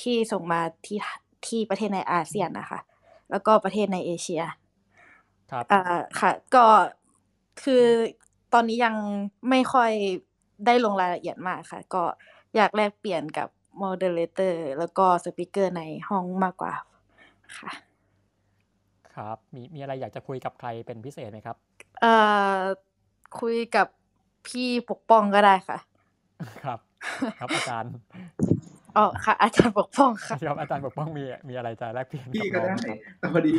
[0.00, 0.98] ที่ส่งมาที่
[1.46, 2.80] ที่ประเทศในอาเซียนนะคะ
[3.30, 4.42] แล้วก็ประเทศในเอเชีย
[5.50, 5.80] ครับอ่า
[6.20, 6.66] ค่ะ ก็
[7.62, 7.84] คือ
[8.52, 8.94] ตอนนี้ยัง
[9.50, 9.90] ไม่ค่อย
[10.66, 12.02] ได้ลงรายละเอียดมากค่ะ ก็
[12.56, 13.48] อยากแลกเปลี่ยนกับ
[13.78, 16.72] moderator แล้วก็ speaker ในห้องมากกว่า
[17.58, 17.70] ค่ะ
[19.14, 21.56] ครับมีมีอะไรอยากจะคุยกับใครเป็นพิเศษไหมครับ
[22.00, 22.14] เอ่
[22.56, 22.58] อ
[23.40, 23.86] คุยกับ
[24.46, 25.78] พี่ปกป้องก็ได้ค่ะ
[26.64, 26.78] ครับ
[27.38, 27.92] ครับอาจารย์
[28.96, 32.74] อ๋อค่ะ อาจารย์ปกป้องค่ะครับอาจารย์ปกป้องมีมีอะไรจะแลกเปลี่ยนพี่ก็ได้
[33.18, 33.50] แต่พอดี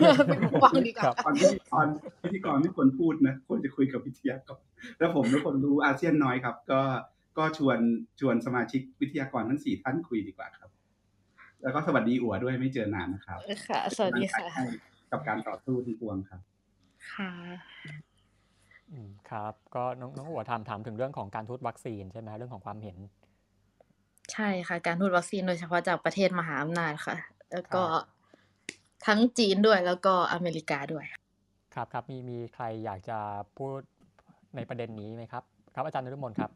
[0.46, 1.88] ปกป้องดีกว่าตอนที่ตอน
[2.22, 4.62] พิธีกรที่คนพูดนะควรจะคุยกับวิทยากร
[5.00, 6.82] แล้วผมทุกคนรู้อาเซียนน้อยครับ ก็
[7.38, 7.80] ก็ชวน
[8.20, 10.70] ชวนสมาชิกวิทยากรทั้งสี่ท่านคุยดีกว่าครับ
[11.64, 14.48] แล้วก็สวัสดีอัวด้วยไม่เจอนานนะครับค่ะ สวัสดีค่ะ
[15.12, 16.42] กับการต่อสู้ที่ปวงครับ
[17.14, 17.32] ค่ะ
[19.30, 22.98] ครับ ก็น้องน้องหัวถามถามถึงเรื่องของการทูตวัคซีนใช่ไหมเรื่องของความเห็น
[24.34, 27.16] ใช่ค่ะ การทูตวัคซีนโดยเฉพาะจากประเทศมหาอำนาจค่ะ
[27.54, 27.84] แล้วก็
[29.06, 31.06] ทั้งจีนด้วยแล้วก็อเมริกาด้วย
[31.76, 33.18] ครับครับมีมีใครอยากจะ
[33.58, 33.80] พูด
[34.56, 35.44] ในประเด็นนี้ไหมครับ
[35.76, 36.52] ครับอาจารย์นฤมลครับ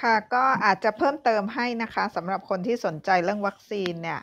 [0.00, 4.20] ค่ะก็อาจจะเพิ่มเติมให้นะคะสำหรับคนที่สนใจเรื่องวัคซีนเนี่ย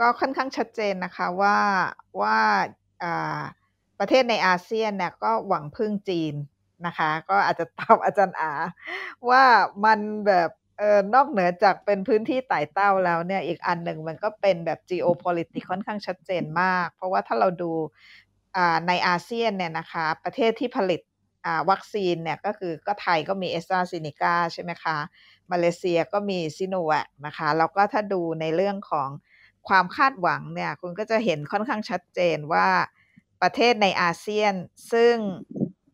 [0.00, 1.58] ก็ค่อนข้างชัดเจนนะคะว่า
[2.22, 2.38] ว่า
[3.98, 6.34] ประเทศในอาเซียนเนี่ยก็หวังพึ่งจีน
[6.86, 8.52] นะคะ ก็อาจจะตอบอาจารย์อา
[9.28, 9.42] ว่า
[9.84, 17.72] มันแบบเออนอกเหนือจากเป็นพื้นที่ไต่เต้าแล้วเนี่ยอีกอันหนึ่งมันก็เป็นแบบ geopolitics ค่อนข้างชัดเจนมาก เพราะว่าถ้าเราดู
[18.88, 21.00] ในอาเซียนเนี่ยนะคะ ประเทศที่ผลิต
[21.70, 24.96] วัคซีนเนี่ยก็คือก็ไทยก็มีแอสตราเซเนกาใช่ไหมคะ
[25.52, 29.08] มาเลเซียก็มีซิโนแวคนะคะ แล้วก็ถ้าดูในเรื่องของ
[29.68, 32.68] ความคาดหวังเนี่ยคุณก็จะเห็นค่อนข้างชัดเจนว่า
[33.42, 34.54] ประเทศในอาเซียน
[34.92, 35.16] ซึ่ง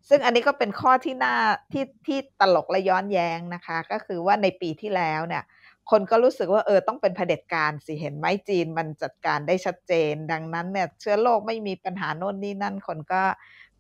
[0.09, 1.37] ซึ่งอันนี้ก็เป็นข้อที่น่า
[1.73, 5.45] ที่ที่ตลกและย้อนแย้งนะคะ ก็คือว่าในปีที่แล้วเนี่ย
[5.91, 13.23] คนก็รู้สึกว่าเออต้องเป็นเผด็จการสิเห็นไหมจีนมันจัดการได้ชัดเจน ดังนั้นเนี่ยเชื้อโรคไม่มีปัญหาโน่นนี่นั่นคนก็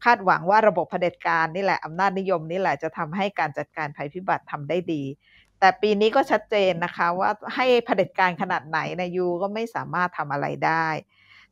[0.04, 5.02] คาดหวังว่าระบบเผด็จการนี่แหละอำนาจนิยมนี่แหละจะทำให้การจัดการภัยพิบัติทำได้ดี
[5.60, 10.86] แต่ปีนี้ก็ชัดเจนนะคะว่าให้เผด็จการขนาดไหนนะยูก็ไม่สามารถทำอะไรได้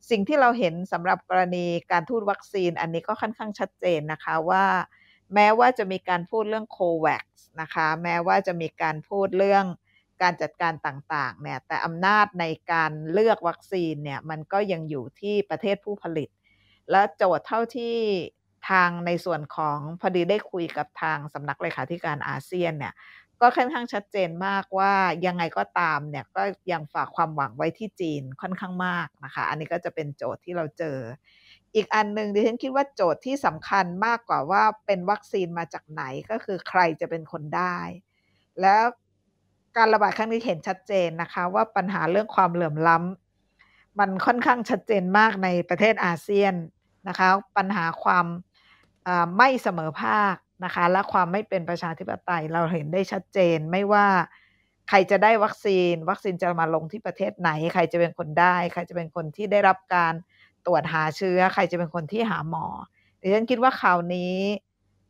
[0.09, 4.65] สิ่งที่เราเห็นสำหรับกรณีการทูตวัคซีน อันนี้ก็ค่อนข้างชัดเจนนะคะว่า
[5.33, 7.23] แม้ว่าจะมีการพูดเรื่องโควัค
[7.61, 9.65] นะคะแม้ว่าจะมีการพูดเรื่อง
[10.21, 16.29] การจัดการต่างๆเนี่ยแต่อำนาจในการเลือกวัคซีนเนี่ยมันก็ยังอยู่ที่ประเทศผู้ผลิต
[16.91, 17.97] และโจทย์เท่าที่
[18.69, 22.93] ทางในส่วนของพอดีได้คุยกับทางสำนักเลขาธิการอาเซียนเนี่ย
[23.41, 24.93] ก็ค่อนข้างชัดเจนมากว่า
[25.25, 30.97] ยังไงก็ตามเนี่ยก็ยังฝากความหวังไว้ที่จีนค่อนข้างมากนะคะ อันนี้ก็จะเป็นโจทย์ที่เราเจอ
[31.75, 37.77] อีกอันหนึ่งดิฉันคิดว่าโจทย์ที่สำคัญมากกว่าว่าเป็นวัคซีนมาจากไหนก็คือใครจะเป็นคนได้
[38.61, 38.83] แล้ว
[39.77, 46.53] การระบาดครั้งนี้เห็นชัดเจนนะคะว่าปัญหาเรื่องความเหลื่อมล้ำมันค่อนข้างชัดเจนมากในประเทศอาเซียน
[47.07, 48.25] นะคะ ปัญหาความ
[49.37, 50.35] ไม่เสมอภาค
[50.65, 54.07] นะคะ และความไม่เป็นประชาธิปไตยเราเห็นได้ชัดเจนไม่ว่า
[54.89, 60.13] ใครจะได้วัคซีน วัคซีนจะมาลงที่ประเทศไหน ใครจะเป็นคนได้ ใครจะเป็นคนที่ได้รับการ
[60.65, 62.65] ตรวจหาเชื้อ ใครจะเป็นคนที่หาหมอ
[63.21, 64.35] ดิฉันคิดว่าข่าวนี้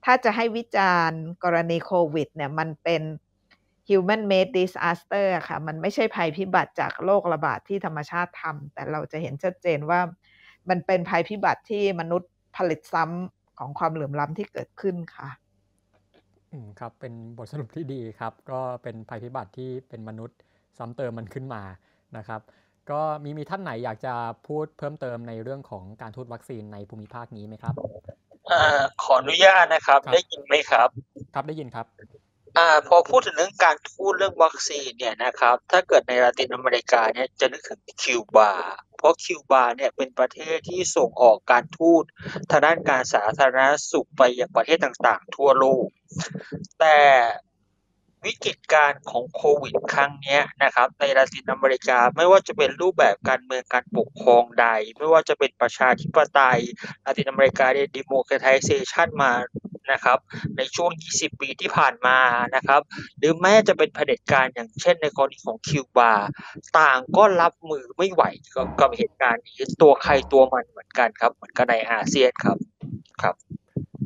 [0.06, 3.02] ถ้าจะให้วิจารณ์กรณีโควิดเนี่ยมันเป็น
[3.90, 10.00] human made disaster ค่ะ มันไม่ใช่ภัยพิบัติจากโรคระบาดที่ธรรมชาติทำแต่เราจะเห็นชัดเจนว่า
[10.70, 15.30] มันเป็นภัยพิบัติที่มนุษย์ผลิตซ้ำ ของความเหลื่อมล้ำที่เกิดขึ้นค่ะ
[16.52, 20.38] อืมครับเป็นบทสรุปที่ดีครับ ก็เป็นภัยพิบัติที่เป็นมนุษย์
[20.78, 21.64] ซ้ำเติมมันขึ้นมา
[22.18, 22.42] นะครับ
[22.92, 24.14] ก็มีมีท่านไหนอยากจะ
[24.48, 27.76] พูดเพิ่มเติมในเรื่องของการทูตวัคซีนในภูมิภาคนี้ไหมครับ
[28.50, 28.54] อ
[29.04, 30.90] ขออนุญาตนะครับ ได้ยินไหมครับ
[31.34, 31.86] ครับได้ยินครับ
[32.58, 38.54] อ่าพอพูดถึงเรื่องการทูตเรื่องวัคซีนเนี่ยนะครับ ถ้าเกิดในลาตินอเมริกาเนี่ยจะนึกถึงคิวบา
[38.98, 42.04] เพราะคิวบาเนี่ยเป็นประเทศที่ส่งออกการทูต
[42.50, 45.88] ทางด้านการสาธารณสุขไปยังประเทศต่างๆ ทั่วโลก
[46.80, 46.98] แต่
[48.26, 54.68] วิกฤตการณ์ของโควิดครั้งนี้นะครับ ในลาตินอเมริกาไม่ว่าจะเป็นรูปแบบการเมืองการปกครองใด
[54.98, 56.62] ไม่ว่าจะเป็นประชาธิปไตย
[57.06, 59.32] ลาตินอเมริกาได้ democratization มา
[59.92, 60.18] นะครับ
[60.58, 62.18] ในช่วง 20 ปีที่ผ่านมา
[62.56, 62.82] นะครับ
[63.20, 66.14] หรือแม้จะเป็นเผด็จการอย่างเช่นในกรณีของคิวบา
[66.78, 68.24] ต่างก็รับมือไม่ไหว
[68.80, 72.58] กับเหตุการณ์นี้ตัวใครตัวมันเหมือนกันครับ เหมือนกันในอาเซียนครับ
[73.22, 73.36] ครับ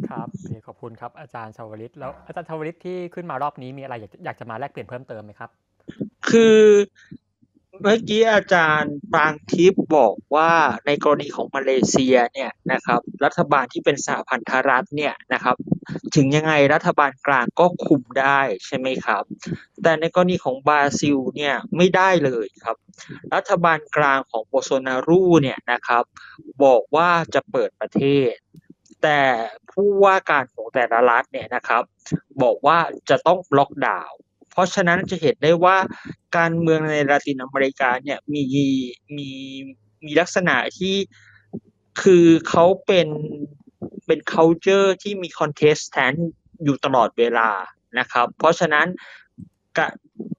[0.10, 0.28] ครับ
[0.68, 3.96] ขอบคุณครับอาจารย์ชาวลิตแล้วอาจารย์ชาวลิตที่ขึ้นมารอบนี้มีอะไร
[4.26, 5.50] อยากจะมาแลกเปลี่ยนเพิ่มเติมไหมครับ
[6.30, 6.60] คือ
[7.80, 10.54] เมื่อกี้อาจารย์ปรางทิพย์บอกว่า
[10.86, 15.56] ในกรณีของมาเลเซียเนี่ยนะครับรัฐบาลที่เป็นสหพันธรัฐเนี่ยนะครับ
[16.16, 19.24] ถึงยังไงรัฐบาลกลางก็คุมได้ใช่ไหมครับ
[19.84, 22.78] แต่ในกรณีของบราซิลเนี่ยไม่ได้เลยครับ
[23.34, 26.04] รัฐบาลกลางของโบโซนารูเนี่ยนะครับ
[26.64, 28.34] บอกว่าจะเปิดประเทศ
[29.04, 29.22] แต่
[29.72, 31.84] ผู้ว่าการของแต่ละรัฐเนี่ยนะครับ
[32.44, 32.80] บอกว่า
[33.10, 34.18] จะต้องล็อกดาวน์
[34.52, 35.78] เพราะฉะนั้นจะเห็นได้ว่า
[36.38, 38.44] การเมืองในลาตินอเมริกาเนี่ยมี
[39.16, 39.30] มี
[40.06, 40.96] มีลักษณะที่
[42.02, 43.08] คือเขาเป็น
[44.06, 46.20] เป็น culture ที่มี contestant
[46.64, 47.50] อยู่ตลอดเวลา
[48.00, 48.88] นะครับ เพราะฉะนั้น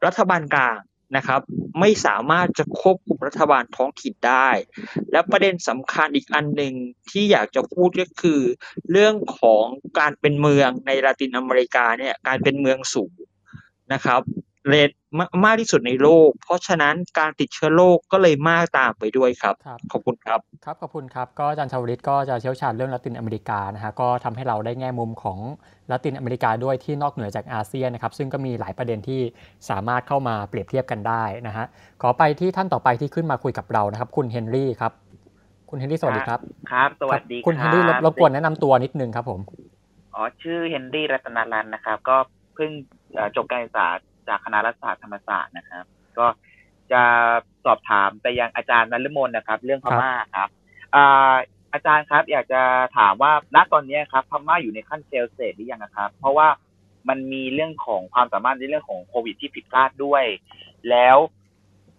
[0.04, 0.78] รัฐบาลกลาง
[1.16, 1.40] นะครับ
[1.80, 4.48] ไม่สามารถจะควบคุมรัฐบาลท้องถิ่นได้
[5.12, 6.74] และประเด็นสำคัญอีกอันหนึ่ง
[7.10, 8.40] ที่อยากจะพูดก็คือ
[8.90, 9.64] เรื่องของ
[9.98, 13.14] การเป็นเมืองในลาตินอเมริกาเนี่ยการเป็นเมืองสูง
[13.92, 14.22] นะครับ
[14.68, 14.90] เรท
[15.44, 25.38] มากที่สุดในโลก เพราะฉะนั้นการติดเชื้อโรคก็เลยมากตามไปด้วยครับรบขอบคุณครับ ครับ ขอบคุณครับ ก็อาจารย์เชาวฤทธิ์ก็จะเชี่ยวชาญเรื่องละตินอเมริกานะฮะ ก็ทำให้เราได้แง่มุมของ
[25.90, 29.20] ละตินอเมริกาด้วยที่นอกเหนือจากอาเซียนนะครับ ซึ่งก็มีหลายประเด็นที่
[29.70, 31.66] สามารถเข้ามาเปรียบเทียบกันได้นะฮะ
[32.02, 34.92] ขอไปที่ท่านต่อไปที่ขึ้นมาคุยกับเรานะครับ คุณเฮนรี่ครับ
[35.70, 36.40] คุณเฮนรี่สวัสดีครับ
[36.72, 39.40] ครับ สวัสดีคุณเฮนรี่รบกวนแนะนำตัวนิดนึงครับผม
[40.14, 42.16] อ๋อ ชื่อเฮนรี่รัตนารันนะครับ ก็
[42.54, 42.70] เพิ่ง
[43.36, 43.88] จบการศึกษา
[44.28, 45.84] จากคณะรัฐศาสตร์ธรรมศาสตร์นะครับ
[46.18, 46.26] ก็
[46.92, 47.02] จะ
[47.64, 50.48] สอบถามไปยังอาจารย์นฤมลนะครับ เรื่องพม่าครับ
[51.72, 52.62] อาจารย์ครับอยากจะ
[52.98, 56.48] ถามว่าณตอนนี้ครับพม่าอยู่ในขั้นเซลเซตหรือยังครับ เพราะว่า
[57.08, 60.24] มันมีเรื่องของความสามารถในเรื่องของโควิดที่ผิดพลาดด้วย
[60.90, 61.16] แล้ว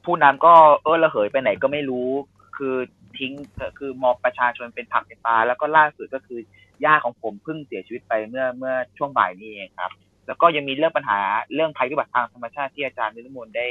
[0.05, 0.53] ผู้นำก็
[0.83, 2.09] เออระเหยไปไหนก็ไม่รู้
[2.57, 2.75] คือ
[3.17, 3.33] ทิ้ง
[3.79, 6.39] คือมองประชาชนเป็นผักเป็นปลาแล้วก็ล่าสุดก็คือ
[6.85, 9.91] ย่าของผมเพิ่งเสียชีวิตไปเมื่อเมื่อช่วงบ่ายนี้เองครับ
[10.27, 11.19] แล้วก็ยังมีเรื่องปัญหา
[11.53, 13.67] เรื่องภัยพิบัติทางธรรมชาติที่อาจารย์นิรมนได้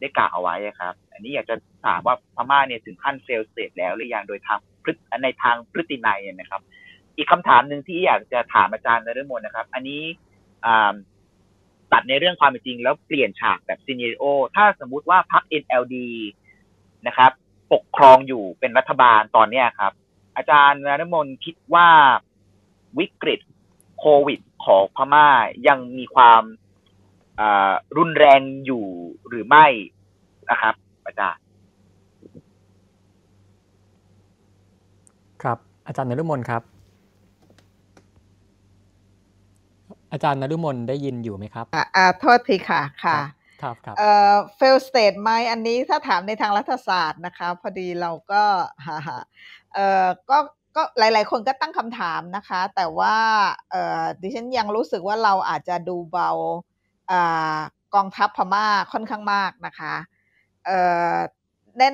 [0.00, 4.92] ได้กล่าวเอาไว้ครับ อันนี้อยากจะถามว่าพม่าเนี่ยถึงขั้น failed state แล้วหรือยังโดยทางพฤ
[5.22, 6.62] ในทางพฤตินัยนะครับ
[7.16, 10.02] อีกคำถามหนึ่งที่อยากจะถามอาจารย์นเรื่องมนนะครับ อันนี้
[11.92, 14.24] ตัดในเรื่องความเป็นจริง แล้วเปลี่ยนฉากแบบ scenario
[14.56, 15.96] ถ้าสมมุติว่าพรรค NLD
[17.06, 17.32] นะครับ
[17.72, 19.92] ปกครองอยู่เป็นรัฐบาลตอนเนี้ยครับ
[20.36, 21.88] อาจารย์นิรมนคิดว่า
[22.98, 23.40] วิกฤต
[24.26, 25.28] วิดของพม่า
[25.68, 26.42] ยังมีความ
[27.40, 28.86] อ่ารุนแรงอยู่
[29.28, 29.66] หรือไม่
[30.50, 30.74] นะครับ
[31.06, 31.42] อาจารย์
[35.42, 36.62] ครับ อาจารย์นฤมลครับ
[40.12, 43.26] อาจารย์นฤมลได้ยินอยู่ไหมครับอ่าอ่าโทษทีค่ะคค่ะรับ
[43.62, 48.44] ครับครับเอ่อ fail state ไหมอันนี้ถ้าถามในทางรัฐศาสตร์นะคะ พอดีเราก็
[48.86, 49.18] ฮ่าฮ่า
[49.74, 50.38] เอ่อก็
[50.76, 53.16] ก็หลาย ๆ คนก็ตั้งคำถามนะคะ แต่ว่า
[53.70, 56.30] เออดิฉันยังรู้สึกว่าเราอาจจะดูเบา
[57.10, 57.12] อ
[57.94, 59.94] กองทัพพม่าค่อนข้างมากนะคะ
[60.66, 60.70] เอ
[61.12, 61.14] อ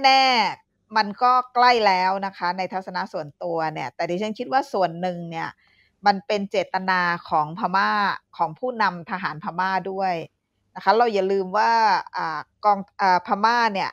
[0.05, 0.23] แน่
[0.61, 5.49] ๆ มันก็ใกล้แล้วนะคะ ในทัศนะส่วนตัวเนี่ย แต่ดิฉันคิดว่าส่วนหนึ่งเนี่ย
[6.07, 7.01] มันเป็นเจตนา
[7.31, 7.91] ของพม่า
[8.37, 10.15] ของผู้นำทหารพม่าด้วย
[10.75, 11.73] นะคะ เราอย่าลืมว่า
[12.17, 12.19] อ
[12.65, 13.91] กองอพม่าเนี่ย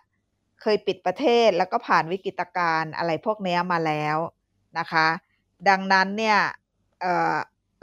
[0.62, 4.18] เคยปิดประเทศแล้วก็ผ่านวิกฤตการณ์อะไรพวกนี้มาแล้ว
[4.78, 5.08] นะคะ
[5.70, 6.40] ดังนั้นเนี่ย
[7.02, 7.04] เ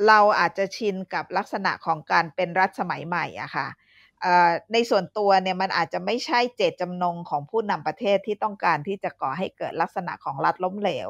[0.09, 3.67] เราอาจจะชินกับลักษณะของการเป็นรัฐสมัยใหม่อะค่ะ
[4.23, 11.09] เอ่อในส่วนตัวเนี่ยมันอาจจะไม่ใช่เจตจำนงของผู้นำประเทศที่ต้องการที่จะก่อให้เกิดลักษณะของรัฐล้มเหลว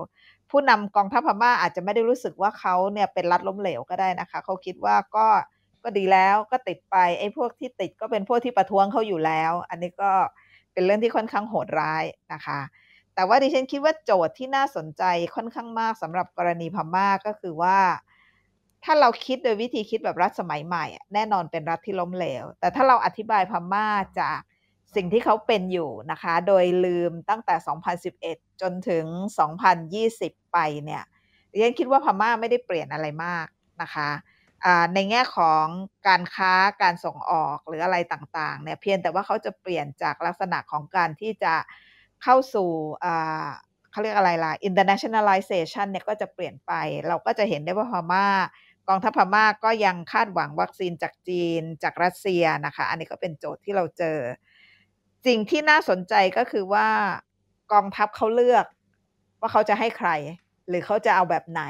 [0.51, 5.27] ผู้นำกองทัพพม่าอาจจะไม่ได้รู้สึกว่าเขาเนี่ยเป็นรัฐล้มเหลวก็ได้นะคะเขาคิดว่าก็
[5.85, 10.13] ก็ดีแล้วก็ติดไปไอ้พวกที่ติดก็เป็นพวกที่ประท้วงเขาอยู่แล้ว อันนี้ก็
[10.73, 12.61] เป็นเรื่องที่ค่อนข้างโหดร้ายนะคะ
[13.17, 15.03] แต่ว่าดิฉันคิดว่าโจทย์ที่น่าสนใจ
[15.35, 17.79] ค่อนข้างมากสำหรับกรณีพม่าก็คือว่า
[18.85, 23.87] ถ้าเราคิดโดยวิธีคิดแบบรัฐสมัยใหม่ แน่นอนเป็นรัฐที่ล้มเหลว แต่ถ้าเราอธิบายพม่า
[24.21, 24.39] จาก
[24.97, 29.05] สิ่งที่เขาเป็นอยู่นะคะ โดยลืมตั้งแต่ 2011 จนถึง
[29.39, 31.03] 2020 ไปเนี่ย
[31.51, 33.47] ดิฉันคิดว่าพม่าไม่ได้เปลี่ยนอะไรมาก
[33.83, 34.11] นะคะ
[34.95, 35.67] ในแง่ของ
[36.09, 36.53] การค้า
[36.83, 41.55] การส่งออกหรืออะไรต่างๆเนี่ยเพียงแต่ว่าเขาจะเปลี่ยนจากลักษณะของการที่จะ
[42.27, 42.71] เข้าสู่
[43.05, 43.49] อ่า
[43.91, 46.73] เขาเรียกอะไรล่ะ internationalization เนี่ยก็จะเปลี่ยนไป
[47.09, 48.27] เราก็จะเห็นได้ว่าพม่า
[48.89, 54.19] กองทัพพม่าก็ยังคาดหวังวัคซีนจากจีนจากรัสเซียนะคะ อันนี้ก็เป็นโจทย์ที่เราเจอ
[55.27, 56.89] สิ่งที่น่าสนใจก็คือว่า
[57.73, 58.67] กองทัพเขาเลือก
[59.41, 60.11] ว่าเขาจะให้ใคร
[60.69, 61.63] หรือเขาจะเอาแบบไหน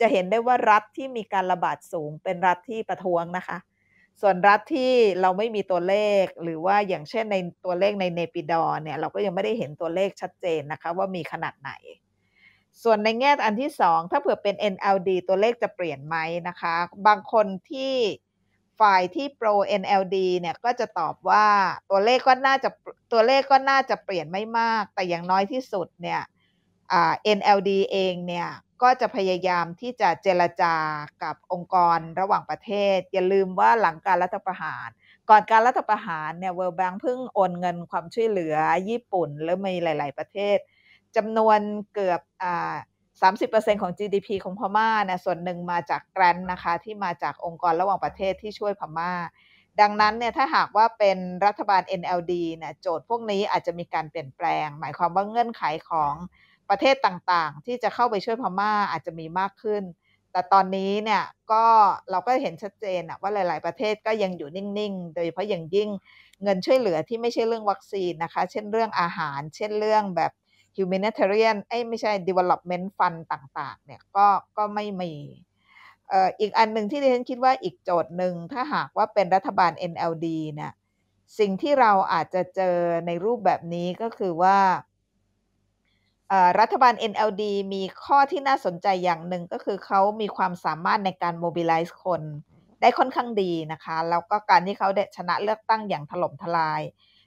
[0.00, 3.58] จะเห็นได้ว่ารัฐที่มีการระบาดสูงเป็นรัฐที่ประท้วงนะคะ
[4.20, 11.72] ส่วนรัฐที่เราไม่มีตัวเลขหรือว่าอย่างเช่นในตัวเลขในเนปิดอร์เนี่ยเราก็ยังไม่ได้เห็นตัวเลขชัดเจนนะคะว่ามีขนาดไหน
[12.82, 16.16] ส่วนในแง่อันที่สองถ้าเผื่อเป็น NLD ตัวเลขจะเปลี่ยนไหม
[16.48, 16.74] นะคะ
[17.06, 17.94] บางคนที่
[18.80, 21.46] ฝ่ายที่ pro NLD เนี่ยก็จะตอบว่า
[21.90, 22.68] ตัวเลขก็น่าจะ
[23.12, 26.20] ตัวเลขก็น่าจะเปลี่ยนไม่มาก แต่อย่างน้อยที่สุดเนี่ย
[27.38, 28.48] NLD เองเนี่ย
[28.82, 30.74] ก็จะพยายามที่จะเจรจา
[31.22, 34.88] กับองค์กรระหว่างประเทศ อย่าลืมว่าหลังการรัฐประหาร
[35.30, 38.56] ก่อนการรัฐประหารเนี่ย World Bank เพิ่งโอนเงินความช่วยเหลือ
[38.88, 40.58] ญี่ปุ่นแล้วมีหลาย ๆ ประเทศ
[41.16, 41.58] จำนวน
[41.94, 42.74] เกือบอ่า
[43.20, 49.12] 30%ของ GDP ของพม่าเนี่ยส่วนหนึ่งมาจากแกรนนะคะที่มาจากองค์กรระหว่างประเทศที่ช่วยพม่า
[49.80, 56.14] ดังนั้นเนี่ยถ้าหากว่าเป็นรัฐบาล NLD เนี่ยโจทย์พวกนี้อาจจะมีการเปลี่ยนแปลง หมายความว่าเงื่อนไขของ
[56.72, 59.82] ประเทศต่างๆ ที่จะเข้าไปช่วยพม่าอาจจะมีมากขึ้น
[60.32, 61.22] แต่ตอนนี้เนี่ย
[61.52, 61.64] ก็
[62.10, 65.88] เราก็เห็นชัดเจนว่าหลาย ๆ ประเทศก็ยังอยู่นิ่ง ๆ โดยเฉพาะอย่างยิ่ง
[66.42, 70.32] เงินช่วยเหลือที่ไม่ใช่เรื่องวัคซีนนะคะ เช่นเรื่องอาหาร เช่นเรื่องแบบ
[70.76, 74.26] humanitarian เอ้ไม่ใช่ development fund ต่างๆ เนี่ยก็
[74.56, 75.12] ก็ไม่มี
[76.40, 80.72] อีกอันหนึ่งที่ดิฉันคิดว่าอีกโจทย์หนึ่งถ้าหากว่าเป็นรัฐบาล NLD เนี่ย
[81.38, 82.76] สิ่งที่เราอาจจะเจอ
[83.06, 84.58] ในรูปแบบนี้ก็คือว่า
[86.60, 87.42] รัฐบาล NLD
[87.74, 92.22] มีข้อที่น่าสนใจอย่างหนึ่งก็คือเขามีความสามารถในการ mobilize คน
[92.80, 96.80] ได้ค่อนข้างดีนะคะ แล้วก็การที่เขาได้ชนะเลือกตั้งอย่างถล่มทลาย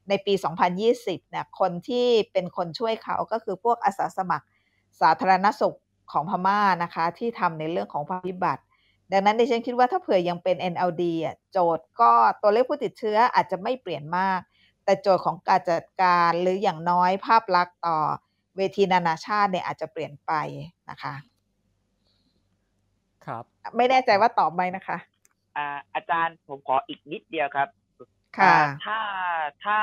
[0.10, 0.34] ในปี
[0.82, 4.46] 2020เนี่ยคนที่เป็นคนช่วยเขาก็คือพวกอาสาสมัคร
[5.02, 5.78] สาธารณสุข
[6.12, 8.64] ของพม่านะคะ ที่ทำในเรื่องของภัยพิบัติ
[9.12, 12.12] ดังนั้นดิฉันคิดว่าถ้าเผื่อยังเป็น NLD อะโจทย์ก็
[12.42, 14.40] ตัวเลขผู้ติดเชื้ออาจจะไม่เปลี่ยนมาก
[14.84, 17.98] แต่โจทย์ของการจัดการหรืออย่างน้อยภาพลักษณ์ต่อ
[18.58, 20.34] เวทีนานาชาติเนี่ยอาจจะเปลี่ยนไป
[20.90, 21.14] นะคะ
[23.26, 23.44] ครับ
[23.76, 24.98] ไม่แน่ใจว่าตอบไหมนะคะ
[25.58, 27.68] อ่าอาจารย์ผมขออีกนิดเดียวครับ
[28.38, 29.00] ค่ะอ่าถ้า
[29.64, 29.78] ถ้า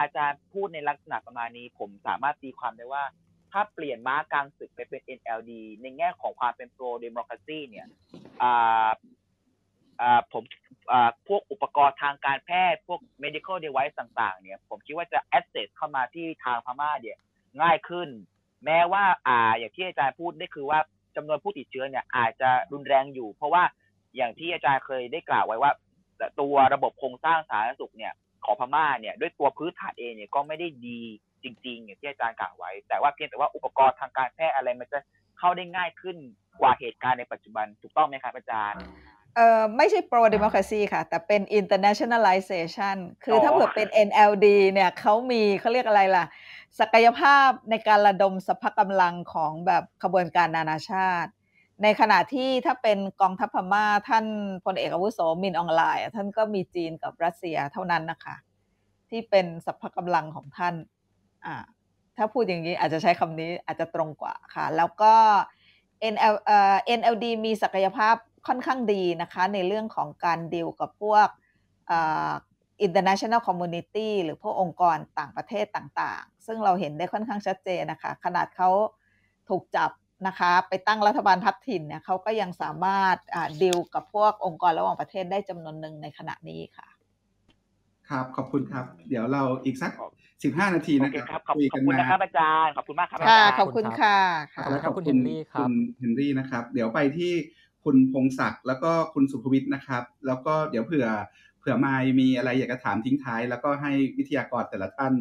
[0.00, 3.04] อาจารย์พูดในลักษณะประมาณนี้ ผมสามารถตีความได้ว่า
[3.52, 7.86] ถ้าเปลี่ยนม้ากลางศึกไปเป็น NLD ในแง่ของความเป็น pro democracy เนี่ย
[8.42, 8.90] อ่า
[10.00, 10.44] อ่าผม
[10.92, 17.18] อ่าพวกอุปกรณ์ทางการแพทย์ พวก medical device ต่าง ๆ เนี่ย ผมคิดว่าจะ access เข้ามาที่ทางพม่าเนี่ย
[17.62, 18.08] ง่ายขึ้น
[18.64, 20.78] แม้ว่าอ่าอย่างที่อาจารย์พูดได้คือว่า
[21.16, 23.62] จำนวนผู้ติดเชื้อเนี่ยอาจจะรุนแรงอยู่ เพราะว่า
[24.16, 25.72] อย่างที่อาจารย์เคยได้กล่าวไว้ว่า
[26.40, 28.12] ตัวระบบโครงสร้างสาธารณสุขเนี่ย
[28.44, 31.00] ของพม่าเนี่ยด้วยตัวพื้นฐานเองเนี่ยก็ไม่ได้ดี
[31.42, 34.98] จริง ๆ อย่างที่อาจารย์กล่าวไว้ แต่ว่าเพียงแต่ว่าอุปกรณ์ทางการแพทย์อะไรมันจะ
[35.38, 36.16] เข้าได้ง่ายขึ้น
[36.60, 38.80] กว่าเหตุการณ์ในปัจจุบันถูกต้องไหมครับอาจารย์
[39.36, 46.24] เอ่อไม่ใช่ pro democracy ค่ะ แต่เป็น internationalization คือถ้าเผื่อเป็น NLD เนี่ยเขามีเขาเรียกอะไรล่ะ
[46.78, 51.30] ศักยภาพในการระดมสภากำลังของแบบขบวนการนานาชาติ
[51.82, 54.26] ในขณะที่ถ้าเป็นกองทัพพม่าท่าน
[54.64, 58.36] พลเอกอาวุโสมินอองไลน์ ท่านก็มีจีนกับรัสเซียเท่านั้นนะคะ
[59.10, 60.74] ที่เป็นสัพพกำลังของท่าน
[61.44, 61.64] อ่า
[62.16, 65.14] ถ้าพูดอย่างนี้อาจจะใช้คำนี้อาจจะตรงกว่าค่ะ แล้วก็
[66.14, 68.14] NL เอ่อ NLD มีศักยภาพ
[68.46, 71.28] ค่อนข้างดีนะคะ ในเรื่องของการดีลกับพวก
[71.88, 71.98] เอ่
[72.28, 72.32] อ
[72.86, 78.70] international community หรือพวกองค์กรต่างประเทศต่าง ซึ่งเราเห็นได้ค่อนข้างชัดเจนนะคะ ขนาดเขา
[79.48, 79.90] ถูกจับ
[80.26, 83.16] นะคะ ไปตั้งรัฐบาลพัฒถิ่นเนี่ยเขาก็ยังสามารถ
[83.62, 86.88] ดีลกับพวกองค์กรระหว่างประเทศได้จำนวนหนึ่งในขณะนี้ค่ะ
[88.08, 89.92] ครับ ขอบคุณครับ เดี๋ยวเราอีกสัก
[90.42, 94.18] สิบห้านาทีนะคโอเคครัรับบขอบคุยขกัอบนคุณมานะครับอาจารย์ขอบคุณมากครับอาค่ะจารย์ขอบคุณค่ะ
[94.54, 97.32] ค่ะและครับขอบคุณคุเฮณนรี่ครับคุณเฮนรี่นะครับ เดี๋ยวไปที่
[97.84, 101.06] คุณพงศักดิ์แล้วก็คุณสุภวิทย์นะครับ แล้วก็เดี๋ยวเผื่อ
[101.58, 105.12] เผื่อมายมีอะไรอยากจะถามทิ้งท้าย แล้วก็ให้วิทยากรแต่ละท่าน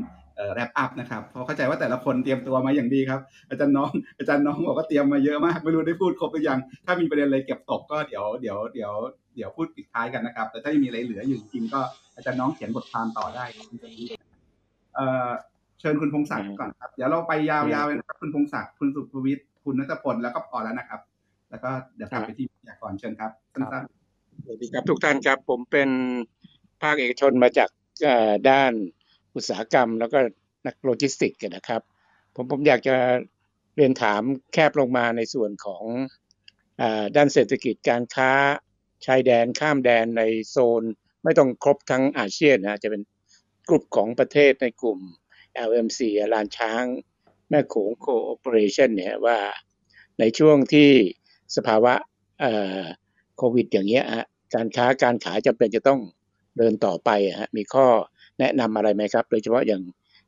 [0.53, 8.93] แรปอัพนะครับเพราะเข้าใจว่าแต่ละคนเตรียมตัวมาอย่างดีครับ อาจารย์น้องอาจารย์น้องบอกว่าเตรียมมาเยอะมาก ไม่รู้ได้พูดครบหรือยัง ถ้ามีประเด็นอะไรเก็บตกก็เดี๋ยวเดี๋ยวเดี๋ยว
[9.35, 11.81] เดี๋ยวพูดปิดท้ายกันนะครับ แต่ถ้ายังมีอะไรเหลืออยู่จริงก็
[12.15, 13.45] อาจารย์น้องเขียนบทความต่อได้
[14.95, 15.29] เออ
[15.79, 20.99] เชิญคุณพงศักดิ์ก่อนครับเดี๋ยวเราไปยาวๆเลยนะครับคุณพงศักดิ์คุณสุภวิทย์คุณนัทพลแล้วก็พอแล้วนะครับ
[21.49, 23.83] แล้วก็เดี๋ยวกลับไปที่วิทยากรเชิญครับสั้น
[24.45, 25.89] สวัสดีครับทุกท่านครับผมเป็น
[26.81, 27.69] ภาคเอกชนมาจาก
[28.49, 28.73] ด้าน
[29.39, 30.19] อุตสาหกรรม แล้วก็
[30.67, 31.81] นักโลจิสติกส์นะครับ
[32.35, 32.95] ผมผมอยากจะ
[33.75, 34.21] เรียนถาม
[34.53, 35.83] แคบลงมาในส่วนของ
[36.81, 36.83] อ
[37.15, 38.31] ด้านเศรษฐกิจการค้า
[39.05, 40.83] ชายแดนข้ามแดนในโซน
[41.23, 43.01] ไม่ต้องครบทั้งอาเซียนนะจะเป็น
[43.69, 44.99] กลุ่มของประเทศในกลุ่ม
[45.69, 45.99] LMC
[46.33, 46.83] ล้านช้าง
[47.49, 49.37] แม่โขง cooperation เนี่ยว่า
[50.19, 50.89] ในช่วงที่
[51.55, 51.93] สภาวะ
[53.37, 55.99] โควิดอย่างเงี้ยฮะการค้าการขายจำเป็นจะต้อง
[56.57, 57.09] เดินต่อไป
[57.39, 57.87] ฮะมีข้อ
[58.39, 59.81] แนะนำอะไรไหมครับ โดยเฉพาะอย่าง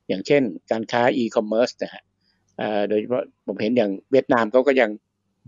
[0.08, 2.04] อย่างเช่น การค้าอีคอมเมิร์ซนะฮะ
[2.90, 4.90] โดยเฉพาะผมเห็นอย่างเวียดนามเขาก็ยัง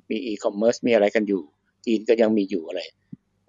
[0.09, 1.41] มีอีคอมเมิร์ซมีอะไรกันอยู่
[1.85, 2.81] จีนก็ยังมีอยู่อะไร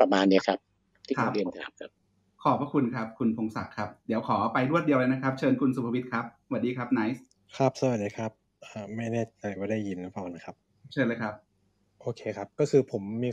[0.01, 0.59] ประมาณนี้ครับ
[1.07, 7.23] ที่ผมเรียนถามครับๆขอบพระคุณครับ คุณพงศักดิ์ครับ เดี๋ยวขอไปรวดเดียวเลยนะครับ เชิญคุณสุภวิทย์ครับสวัสดีครับไนซ์
[7.57, 8.31] ครับ สวัสดีครับ
[8.97, 10.55] ไม่แน่ใจว่าได้ยินหรือเปล่านะครับ
[10.93, 11.35] เชิญเลยครับ
[12.05, 13.31] โอเคครับ ก็คือผมมี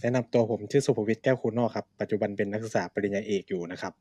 [0.00, 3.92] แนะนำตัวผมชื่อสุภวิทย์แก้วคุณนอกครับ ปัจจุบันเป็นนักศึกษาปริญญาเอกอยู่นะครับ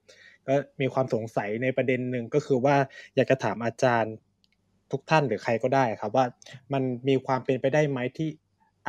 [0.47, 2.75] ก็มีความสงสัยในประเด็นหนึ่งก็คือว่า
[3.15, 4.13] อยากจะถามอาจารย์
[4.91, 6.25] ทุกท่านหรือใครก็ได้ครับ ว่า
[6.73, 8.29] มันมีความเป็นไปได้ไหมที่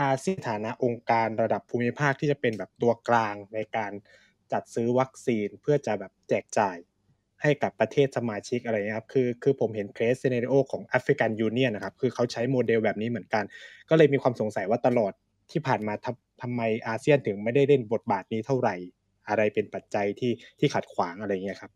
[0.01, 3.93] อาเซียนฐานะองค์การระดับภูมิภาคที่จะเป็นแบบตัวกลางในการ
[4.53, 6.77] จัดซื้อวัคซีนเพื่อจะแบบแจกจ่าย
[7.43, 13.45] ให้กับประเทศสมาชิกอะไรเงี้ยครับคือคือผมเห็นcase scenario ของ African Union นะครับคือเขาใช้โมเดลแบบนี้เหมือนกัน
[13.89, 15.13] ก็เลยมีความสงสัยว่าตลอด
[15.53, 18.75] ที่ผ่านมาทำทำไมอาเซียนถึงไม่ได้เล่นบทบาทนี้เท่าไหร่
[19.29, 21.71] อะไรเป็นปัจจัยที่ที่ขัดขวางอะไรเงี้ยครับ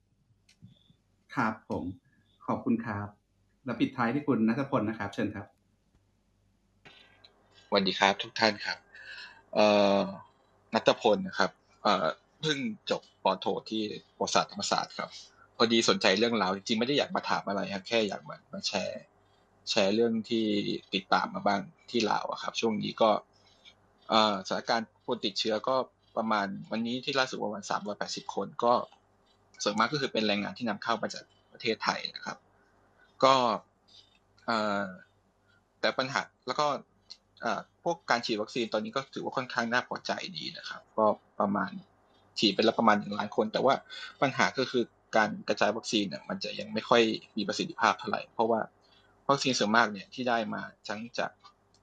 [1.34, 1.84] ครับผม
[2.46, 3.06] ขอบคุณครับ
[3.64, 5.46] แล้วปิดท้ายที่คุณนัทพลนะครับ เชิญครับ
[7.66, 8.78] สวัสดีครับทุกท่านครับ
[9.54, 9.66] เอ่
[9.98, 10.00] อ
[10.74, 11.50] นัทพลนะครับ
[11.82, 12.06] เอ่อ
[12.40, 12.58] เพิ่ง
[12.90, 13.82] จบปอโทที่
[14.18, 15.10] ปศาสตร์ธรรมศาสตร์ครับ
[15.56, 19.02] พอดีสนใจเรื่องราวจริงๆไม่ได้อยากมาถามอะไรครับ แค่อยากมามาแชร์
[19.70, 20.44] แชร์เรื่องที่
[20.94, 21.60] ติดตามมาบ้าง
[21.90, 23.10] ที่ลาวอะครับ ช่วงนี้ก็
[24.48, 25.76] สถานการณ์คนติดเชื้อก็
[26.16, 28.72] ประมาณวันนี้ที่ล่าสุดประมาณสามร้อยแปดสิบคนก็
[29.62, 32.38] ส่วนมากก็คือเป็นแรงงานที่นำเข้ามาจากประเทศไทยนะครับ
[33.24, 33.34] ก็
[35.80, 36.66] แต่ปัญหาแล้วก็
[37.84, 41.06] พวกการฉีดวัคซีนตอนนี้ก็ถือว่าค่อนข้างน่าพอใจดีนะครับ ก็
[41.40, 41.70] ประมาณ
[42.38, 43.74] ฉีดไปแล้วประมาณหนึ่งล้านคน แต่ว่า
[44.22, 44.82] ปัญหาก็คือ
[45.16, 47.02] การกระจายวัคซีนเนี่ยมันจะยังไม่ค่อย
[47.36, 48.60] มีประสิทธิภาพเท่าไหร่ เพราะว่า
[49.28, 51.30] วัคซีนส่วนมากเนี่ยที่ได้มาทั้งจาก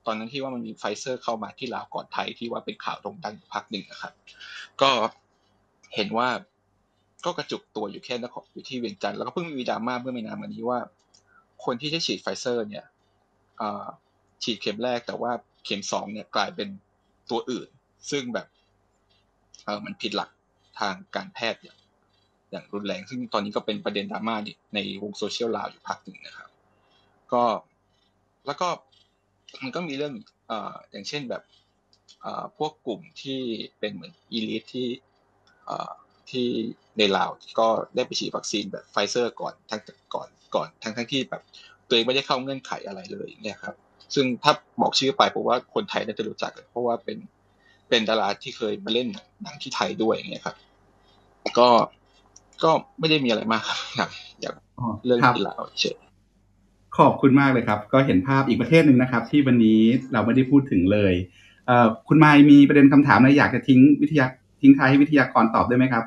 [0.06, 4.12] ตอนนั้นที่ว่ามันมีไฟเซอร์เข้ามาที่ลาวก่อนไทยที่ว่าเป็นข่าวโด่งดังอยู่พักหนึ่งนะครับ
[4.80, 4.90] ก็
[5.94, 6.28] เห็นว่า
[7.24, 10.78] ก็กระจุกตัวอยู่แค่นครอยู่ที่เวียงจันทร์แล้วก็เพิ่งมีดราม่าเมื่อไม่นานมานี้ว่า
[11.64, 12.84] คนที่ได้ฉีดไฟเซอร์ เนี่ย
[14.42, 15.32] ฉีดเข็มแรกแต่ว่า
[15.64, 16.68] เข็มสองเนี่ยกลายเป็น
[17.30, 17.68] ตัวอื่น
[18.10, 18.46] ซึ่งแบบ
[19.64, 20.30] เออมันผิดหลัก
[20.80, 21.78] ทางการแพทย์อย่าง
[22.54, 24.36] อย่างรุนแรง ซึ่งตอนนี้ก็เป็นประเด็นดราม่า
[24.74, 26.48] ในวงโซเชียลลาวอยู่พักหนึ่งนะครับ
[27.32, 27.44] ก็
[28.46, 28.68] แล้วก็
[29.62, 30.14] มันก็มีเรื่อง
[30.50, 30.52] อ
[30.90, 31.42] อย่างเช่นแบบ
[32.58, 33.40] พวกกลุ่มที่
[33.78, 34.88] เป็นเหมือน elite ที่
[36.30, 36.46] ที่
[36.98, 39.80] ในลาวก็ได้ไปฉีดวัคซีนแบบไฟเซอร์ก่อนทั้ง
[40.14, 41.42] ก่อนก่อนทั้งทั้งที่แบบ
[41.88, 43.74] ตัวเองไม่ได้เข้าเงื่อนไขอะไรเลยเนี่ยครับ
[44.14, 47.18] ซึ่งถ้าบอกชื่อไปผมว่าคนไทยน่าจะรู้จักเพราะว่าเป็น
[47.88, 49.08] เป็นดาราที่เคยมาเล่น
[49.42, 50.56] หนังที่ไทยด้วยอย่างเงี้ยครับ
[51.58, 51.68] ก็
[52.62, 54.10] ก็ไม่ได้มีอะไรมากครับ อยาก
[54.42, 54.54] อยาก
[55.04, 55.96] เรื่องที่ลาวเฉย
[56.98, 59.80] ขอบคุณมากเลยครับ ก็เห็นภาพอีกประเทศหนึ่งนะครับ ที่วันนี้
[60.12, 61.14] เราไม่ได้พูดถึงเลย
[61.66, 64.26] เอ่อคุณไมค์มีประเด็นคำถามอะไรอยากจะทิ้งวิทยา
[64.60, 66.04] ทิ้งท้ายให้วิทยากรตอบได้ไหมครับ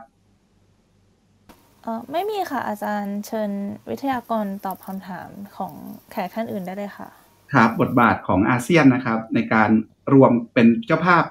[1.84, 3.52] เออไม่มีค่ะ อาจารย์เชิญ
[3.90, 5.74] วิทยากรตอบคำถามของ
[6.12, 7.08] แขกท่านอื่นได้เลยค่ะ
[7.54, 9.70] ครับบทบาทของอาเซียนนะครับ ในการ
[10.14, 11.24] รวมเป็นเจ้าภาพ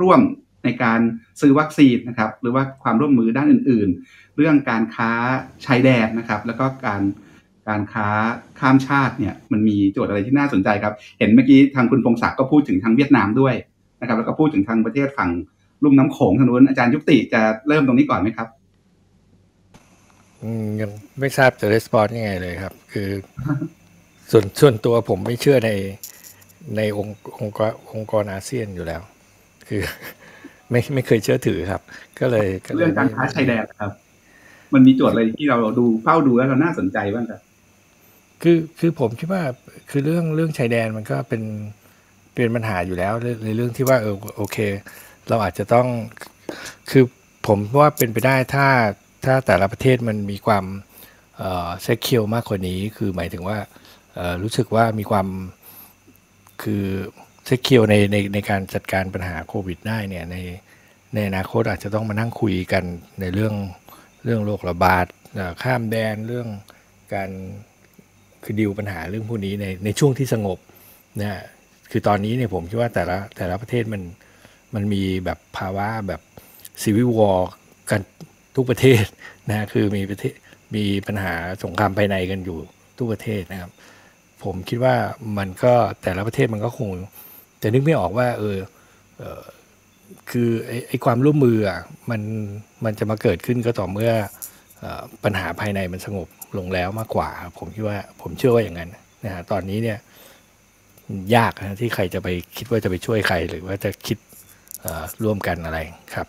[0.00, 0.20] ร่วม
[0.64, 1.00] ในการ
[1.40, 5.10] ซื้อวัคซีนนะครับหรือว่าความร่วมมือด้านอื่น ๆ เรื่องการค้า
[5.66, 7.02] ชายแดนนะครับแล้วก็การ
[7.68, 8.08] การค้า
[8.60, 13.54] ข้ามชาติเนี่ยมันมีโจทย์อะไรที่น่าสนใจครับ เห็นเมื่อกี้ทางคุณพงศักดิ์ก็พูดถึงทางเวียดนามด้วย
[14.00, 15.30] นะครับแล้วก็พูดถึงทางประเทศฝั่ง
[15.82, 18.48] ลุ่มน้ำโขงทางนู้นอาจารย์ยุติจะเริ่มตรงนี้ก่อนไหมครับ
[20.80, 20.90] ยัง
[21.20, 23.08] ไม่ทราบจะรีสปอนยังไงเลยครับ คือ
[24.30, 25.70] ส่วนส่วนตัวผมไม่เชื่อใน
[26.76, 29.02] ในองค์องค์กรองค์กรอาเซียนอยู่แล้ว
[29.68, 29.82] คือ
[30.70, 31.82] ไม่ไม่เคยเชื่อถือครับ
[32.20, 33.92] ก็เลยก็เลยเรื่องการไม่ค้าชายแดนครับ
[34.74, 37.40] มันมีโจทย์อะไรที่เราดูเฝ้าดูแล้วเราน่าสนใจบ้างครับ
[38.42, 39.42] คือคือผมคิดว่า
[39.90, 41.42] คือเรื่องเรื่องชายแดนมันก็เป็น
[42.34, 44.56] เป็นปัญหาอยู่แล้วในในเรื่องที่ว่าเออโอเค
[45.28, 45.86] เราอาจจะต้อง
[46.90, 47.04] คือ
[47.46, 48.66] ผมว่าเป็นไปได้ถ้า
[49.24, 50.64] ถ้าแต่ละประเทศมันมีความ
[51.36, 53.58] เอ่อเซ็กคิวมากกว่านี้ คือหมายถึงว่า
[54.14, 55.26] เอ่อรู้สึกว่ามีความ
[56.62, 56.84] คือ
[57.50, 60.36] เซ็กคิวในในในการจัดการปัญหาโควิดได้เนี่ยใน
[61.14, 62.84] ในอนาคตอาจจะต้องมานั่งคุยกัน
[63.20, 63.54] ในเรื่อง
[64.24, 65.06] เรื่องโรคระบาด
[65.62, 66.48] ข้ามแดนเรื่อง
[67.14, 67.30] การ
[68.44, 70.58] คือดิวปัญหาเรื่องพวกนี้ในในช่วงที่สงบ
[71.20, 71.42] นะฮะ
[71.90, 74.02] คือตอนนี้เนี่ยผมคิดว่าแต่ละแต่ละประเทศมัน
[74.74, 76.20] มันมีแบบภาวะแบบ
[76.82, 77.50] ซีวิววอร์
[77.90, 78.00] กัน
[78.56, 79.04] ทุกประเทศ
[79.48, 80.34] นะฮะคือมีประเทศ
[80.74, 82.58] มีปัญหาสงครามภายในกันอยู่
[82.96, 83.70] ทุกประเทศนะครับ
[84.42, 84.94] ผมคิดว่า
[85.38, 86.90] มันก็แต่ละประเทศมันก็คง
[87.62, 88.58] จะนึกไม่ออกว่า เออ
[89.18, 89.42] เออ
[90.30, 91.80] คือไอ้ไอความร่วมมืออะ
[92.10, 92.20] มัน
[92.84, 94.12] มันจะมาเกิดขึ้นก็ต่อเมื่อ
[94.82, 94.84] อ
[95.24, 98.90] ปัญหาภายในมันสงบลงแล้วมากกว่า ผมคิดว่าผมเชื่อว่าอย่างนั้น
[99.24, 99.98] นะฮะตอนนี้เนี่ย
[101.36, 104.18] ยากนะที่ใครจะไปคิดว่าจะไปช่วยใคร หรือว่าจะคิด
[105.24, 105.78] ร่วมกันอะไร
[106.14, 106.26] ครับ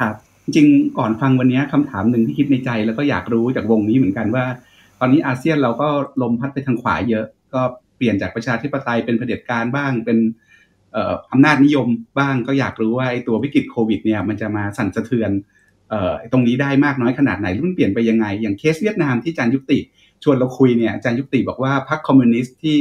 [0.00, 0.14] ครับ
[0.44, 0.66] จริง
[0.98, 4.44] ก่อนฟังวันนี้คำถามหนึ่งที่คิดในใจแล้วก็อยากรู้จากวงนี้เหมือนกันว่า
[5.00, 5.88] ตอนนี้อาเซียนเราก็
[6.22, 7.62] ลมพัดไปทางขวาเยอะ ก็
[7.96, 10.18] เปลี่ยนจากประชาธิปไตยเป็นเผด็จการบ้างเป็น
[11.32, 11.86] อำนาจนิยม
[12.18, 15.30] บ้างก็อยากรู้ว่าไอ้ตัววิกฤตโควิดเนี่ยมันจะมาสั่นสะเทือน
[15.92, 19.78] ออตรงนี้ได้มากน้อยขนาดไหนรือมันเปลี่ยนไปยังไง อย่างเคสเวียดนามที่อาจารย์ยุกติ
[20.22, 22.76] ชวนเราคุยเนี่ยอาจารย์ยุกติบอกว่าพรรคคอมมิวนิสต์ที่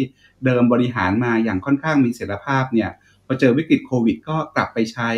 [0.46, 2.90] เดิมบริหารมาอย่างค่อนข้างมีเสถียรภาพเนี่ย
[3.26, 5.10] พอเจอวิกฤตโควิด ก็กลับไปใช้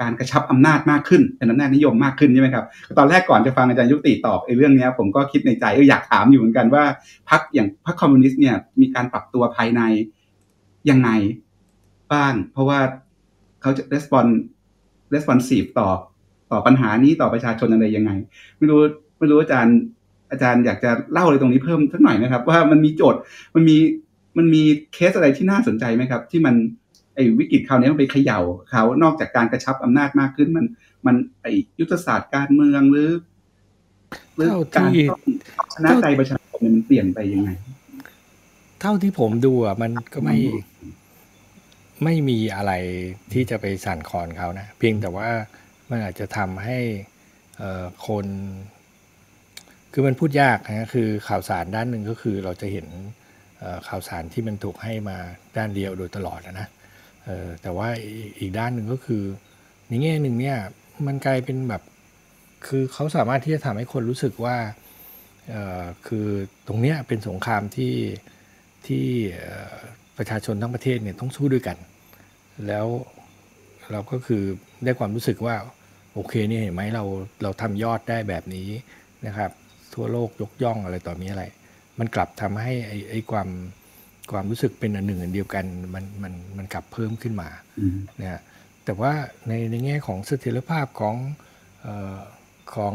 [0.00, 2.64] การกระชับอำนาจมากขึ้นเป็นอำนาจนิยมมากขึ้นใช่ไหมครับ
[2.98, 6.84] ตอนแรกก่อนจะฟังอาจารย์ยุกติตอบไอ้เรื่องนี้ผมก็คิดในใจเอออยากถามอยู่เหมือนกันว่า
[7.30, 9.82] พรรคอย่างพรรคคอมมิวนิสต์เนี่ยมีการปรับตัวภายใน
[10.90, 11.10] ยังไง
[12.12, 12.80] บ้าง เพราะว่า
[13.62, 14.30] เขาจะ respond
[15.14, 15.88] responsive ต่อ
[16.50, 18.10] ต่อปัญหานี้ต่อประชาชนอะไรยังไง
[18.58, 18.80] ไม่รู้
[19.18, 19.78] ไม่รู้อาจารย์
[20.30, 23.20] อาจารย์อยากจะเล่าอะไรตรงนี้เพิ่มสักหน่อยนะครับ ว่ามันมีโจทย์
[23.54, 23.76] มันมี
[24.38, 24.62] มันมี
[24.94, 26.54] เคสอะไรที่น่าสนใจไหมครับ ที่มัน
[27.14, 30.66] ไอ้วิกฤตคราวนี้มันไปเขย่าเขานอกจากการกระชับอำนาจมากขึ้นมัน
[31.06, 33.10] มันไอ้ยุทธศาสตร์การเมืองหรือ
[34.36, 35.20] หรือเท่าการที่ต้อง
[35.54, 37.50] เอาชนะใจประชาชนเนี่ยมันเปลี่ยนไปยังไง
[38.80, 40.36] เท่าที่ผมดูอะมันก็ไม่
[42.02, 42.72] ไม่มีอะไร
[43.32, 45.28] ที่จะไปสั่นคลอนเขานะเพียงแต่ว่า
[45.90, 46.78] มันอาจจะทำให้
[48.06, 48.26] คน
[49.92, 52.86] คือมันพูดยากนะคือข่าวสารด้านหนึ่งก็คือเราจะเห็น
[53.88, 55.16] ข่าวสารที่มันถูกให้มา
[55.56, 56.68] ด้านเดียวโดยตลอดนะ
[57.62, 57.88] แต่ว่า
[58.38, 59.22] อีกด้านหนึ่งก็คือ
[59.88, 60.58] ในแง่หนึ่งเนี่ย
[61.06, 61.82] มันกลายเป็นแบบ
[62.66, 64.56] คือเขาสามารถที่จะทำให้คนรู้สึกว่า
[66.06, 66.28] คือ
[66.66, 67.94] ตรงเนี้ยเป็นสงครามที่
[68.86, 69.06] ที่
[70.18, 71.76] ประชาชนทั้งประเทศเนี่ยต้องสู้ด้วยกัน
[72.66, 72.86] แล้ว
[73.92, 74.42] เราก็คือ
[74.84, 75.56] ได้ความรู้สึกว่า
[76.14, 77.04] โอเคเนี่ยเห็นไหมเรา
[77.42, 78.68] เราทำยอดได้แบบนี้
[79.26, 79.50] นะครับ
[79.94, 81.44] ทั่วโลกยกย่องอะไรต่อมีอะไร
[81.98, 83.48] มันกลับทำให้ไอ้ไอความ
[84.32, 87.48] ความรู้สึกเป็นอันหนึ่งอันเดียวกันมันมันมันกลับเพิ่มขึ้นมา
[87.80, 88.40] อืมนะฮะ
[88.84, 89.12] แต่ว่า
[89.48, 91.14] ในในแง่ของเสถียรภาพของ
[91.86, 92.18] ออ
[92.74, 92.94] ของ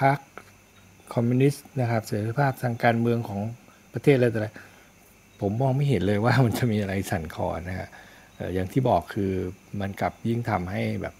[0.00, 0.18] พรรค
[1.14, 3.40] คอมมิวนิสต์นะครับเสถียรภาพทางการเมืองของ
[3.94, 4.48] ประเทศอะไรต่อไร
[5.44, 7.88] ผมมองไม่เห็นเลยว่ามันจะมีอะไรสั่นคลอนนะฮะ
[8.36, 9.32] เอ่อย่างที่บอกคือ
[9.80, 11.14] มันกลับยิ่งทำให้แบบ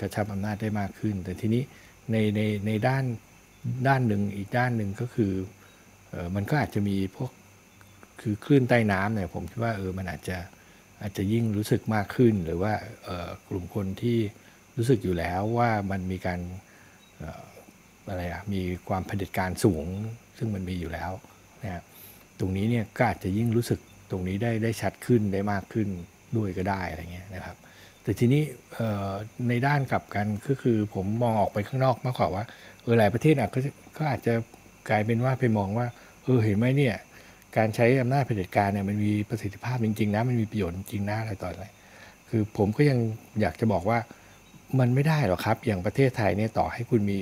[0.00, 1.62] กระชับอำนาจได้มากขึ้น แต่ทีนี้
[2.10, 3.04] ในในในด้าน
[3.88, 5.32] ด้านหนึ่งอีกด้านหนึ่งก็คือ
[6.12, 7.30] อมันก็อาจจะมีพวก
[8.20, 10.38] คือคลื่นใต้น้ำเนี่ยผมคิดว่าเออมันอาจจะ
[11.02, 12.72] อาจจะยิ่งรู้สึกมากขึ้น หรือว่า
[13.48, 14.18] กลุ่มคนที่
[14.76, 16.40] รู้สึกอยู่แล้วว่ามันมีการ
[17.22, 17.42] ออ
[18.08, 19.86] อะไรอะมีความเผด็จการสูง
[20.38, 21.12] ซึ่งมันมีอยู่แล้ว
[22.40, 23.80] ตรงนี้เนี่ยก็อาจจะยิ่งรู้สึก
[24.10, 25.88] ตรงนี้ได้ได้ชัดขึ้นได้มากขึ้น
[26.36, 27.56] ด้วยก็ได้อะไรเงี้ยนะครับ
[28.02, 28.42] แต่ทีนี้
[29.48, 32.44] ในด้านกลับกันก็คือผมมองออกไปข้างนอกมากกว่าว่า
[32.82, 33.58] เออหลายประเทศอะก็
[33.98, 34.34] ก็อาจจะ
[34.88, 35.86] กลายเป็นว่าไปมองว่า
[36.24, 36.96] เออเห็นไหมเนี่ย
[37.56, 41.66] การใช้อำนาจเผด็จการเนี่ยมันมีประสิทธิภาพจริงๆนะมันมีประโยชน์จริงนะอะไรต่ออะไร
[42.28, 42.98] คือผมก็ยัง
[43.40, 43.98] อยากจะบอกว่า
[44.78, 47.18] มันไม่ได้หรอกครับ อย่างประเทศไทยเนี่ยต่อให้คุณมี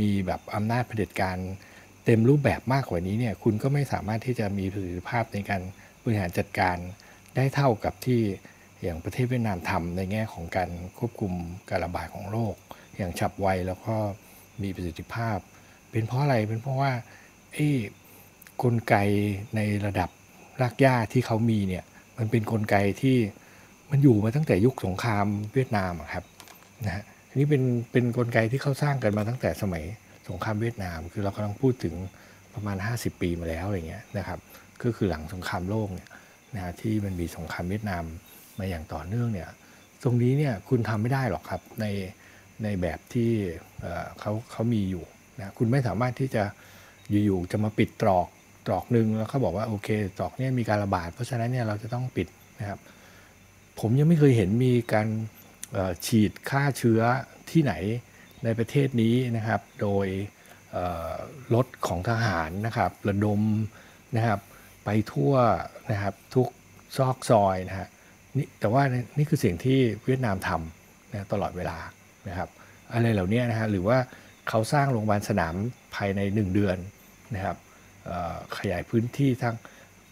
[0.00, 1.36] มีแบบอำนาจเผด็จการ
[2.06, 5.62] เต็มรูปแบบมากกว่านี้เนี่ยคุณก็ไม่สามารถที่จะมีประสิทธิภาพในการ
[6.02, 6.76] บริหารจัดการ
[7.36, 8.20] ได้เท่ากับที่
[8.82, 11.32] อย่างประเทศเวียดนามทำในแง่ของการควบคุม
[11.70, 12.54] การระบาดของโรค
[12.96, 13.94] อย่างฉับไวแล้วก็
[14.62, 15.38] มีประสิทธิภาพ
[15.90, 16.92] เป็นเพราะอะไรเป็นเพราะว่า
[17.52, 17.68] ไอ้
[18.62, 18.94] กลไก
[19.56, 20.10] ในระดับ
[20.60, 21.84] รากหญ้าที่เขามีเนี่ย
[22.18, 23.16] มันเป็นนกลไกที่
[23.90, 26.24] มันอยู่มาตั้งแต่ยุคสงครามเวียดนามครับ
[26.86, 27.04] นะฮะ
[27.36, 27.62] นนี้เป็น
[27.92, 29.84] เป็นนกลไกที่เขาสร้างกันมาตั้งแต่สมัย
[30.28, 31.94] สงครามเวียดนาม คือเรากำลังพูดถึง
[32.54, 34.38] ประมาณ 50 ปีมาแล้วอะไรเงี้ยนะครับ
[34.82, 36.08] ก็คือหลังสงครามโลกเนี่ย
[36.54, 38.04] นะฮะที่มันมีสงครามเวียดนาม
[38.58, 39.50] มาอย่างต่อเนื่องเนี่ย
[40.02, 41.86] ตรงนี้เนี่ยคุณทำไม่ได้หรอกครับใน
[42.62, 43.30] ในแบบที่
[44.20, 45.04] เขาเขามีอยู่
[45.38, 46.44] นะคุณไม่สามารถที่จะ
[47.10, 48.28] อยู่ๆจะมาปิดตรอก
[48.66, 49.88] ตรอกหนึ่งแล้วเขาบอกว่าโอเค
[50.18, 52.28] ตรอกนี้มีการระบาด เพราะฉะนั้นเนี่ยเราจะต้องปิด
[52.60, 52.78] นะครับ
[53.80, 55.08] ผมยังไม่เคยเห็นมีการ
[56.06, 57.00] ฉีดฆ่าเชื้อ
[57.50, 57.74] ที่ไหน
[58.46, 60.06] ในประเทศนี้นะครับ โดย
[61.54, 63.42] รถของทหารนะครับระดม
[64.16, 64.40] นะครับ
[64.84, 65.34] ไปทั่ว
[65.92, 66.48] นะครับทุก
[66.96, 67.88] ซอกซอยนะฮะ
[68.36, 68.82] นี่แต่ว่า
[69.18, 71.78] นี่คือสิ่งที่เวียดนามทำนะตลอดเวลา
[72.28, 72.48] นะครับ
[72.92, 73.98] อะไรเหล่านี้นะฮะหรือว่า
[74.48, 75.54] เขาสร้างโรงพยาบาลสนาม
[75.94, 76.76] ภายใน 1 เดือน
[77.34, 77.56] นะครับ
[78.58, 79.54] ขยายพื้นที่ทั้ง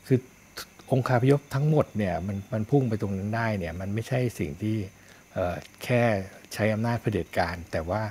[0.06, 0.18] คือ
[0.92, 4.76] องค์คาพยพทั้งหมดเนี่ยมันมันพุ่งไปตรงนั้นได้เนี่ยมันไม่ใช่สิ่งที่
[5.84, 6.02] แค่
[6.54, 8.02] ใช้อำนาจเผด็จการ แต่ว่า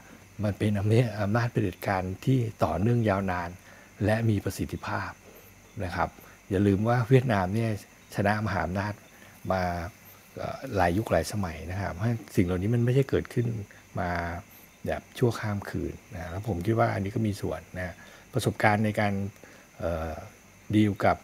[0.44, 3.50] มันเป็นอำนาจอำนาจเผด็จการที่ต่อเนื่องยาวนาน
[4.06, 5.12] และมีประสิทธิภาพ
[5.86, 6.10] นะครับ
[6.50, 7.70] อย่าลืมว่าเวียดนามเนี่ย
[8.16, 8.94] ชนะมหาอำนาจ
[9.52, 9.62] มา
[10.76, 13.48] หลายยุคหลายสมัยนะครับาสิ่งเหล่านี้มันไม่ใช่เกิดขึ้น
[14.00, 14.10] มา
[14.86, 17.96] แบบชั่วข้ามคืนนะแล้วผมคิดว่าอันนี้ก็มีส่วนนะ
[18.34, 19.14] ประสบการณ์ในการ
[20.76, 21.18] ดีลกับ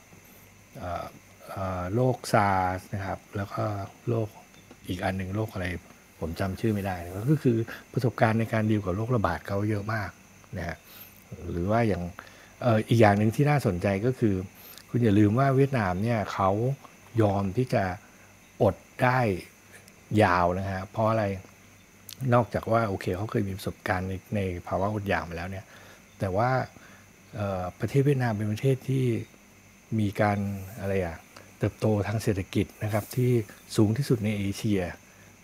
[1.94, 3.64] โรคซาร์นะครับ แล้วก็
[4.10, 4.30] โรค
[4.88, 5.68] อีกอันหนึ่งโรคอะไร
[6.20, 6.96] ผมจำชื่อไม่ได้
[7.32, 7.58] ก็คือ
[7.94, 10.10] ประสบการณ์ในการดีลกับโรคระบาดเขาเยอะมาก
[10.58, 10.78] นะฮะ
[11.52, 12.04] หรือว่าอย่าง
[12.90, 14.36] อีกอย่างหนึ่งที่น่าสนใจก็คือ
[14.90, 16.50] คุณอย่าลืมว่าเวียดนามเนี่ยเขา
[17.22, 17.84] ยอมที่จะ
[18.64, 19.20] อดได้
[20.24, 21.26] ยาวนะฮะเพราะอะไร
[22.34, 25.66] นอกจากว่าโอเคเขาเคยมีประสบการณ์ในในภาวะอดอยากมาแล้วเนี่ย
[26.20, 26.50] แต่ว่า
[27.80, 29.06] ประเทศเวียดนามเป็นประเทศที่
[30.00, 30.40] มีการ
[30.80, 31.18] อะไรอะ
[31.60, 33.32] เติบโตทางเศรษฐกิจนะครับที่
[33.76, 34.82] สูงที่สุดในเอเชีย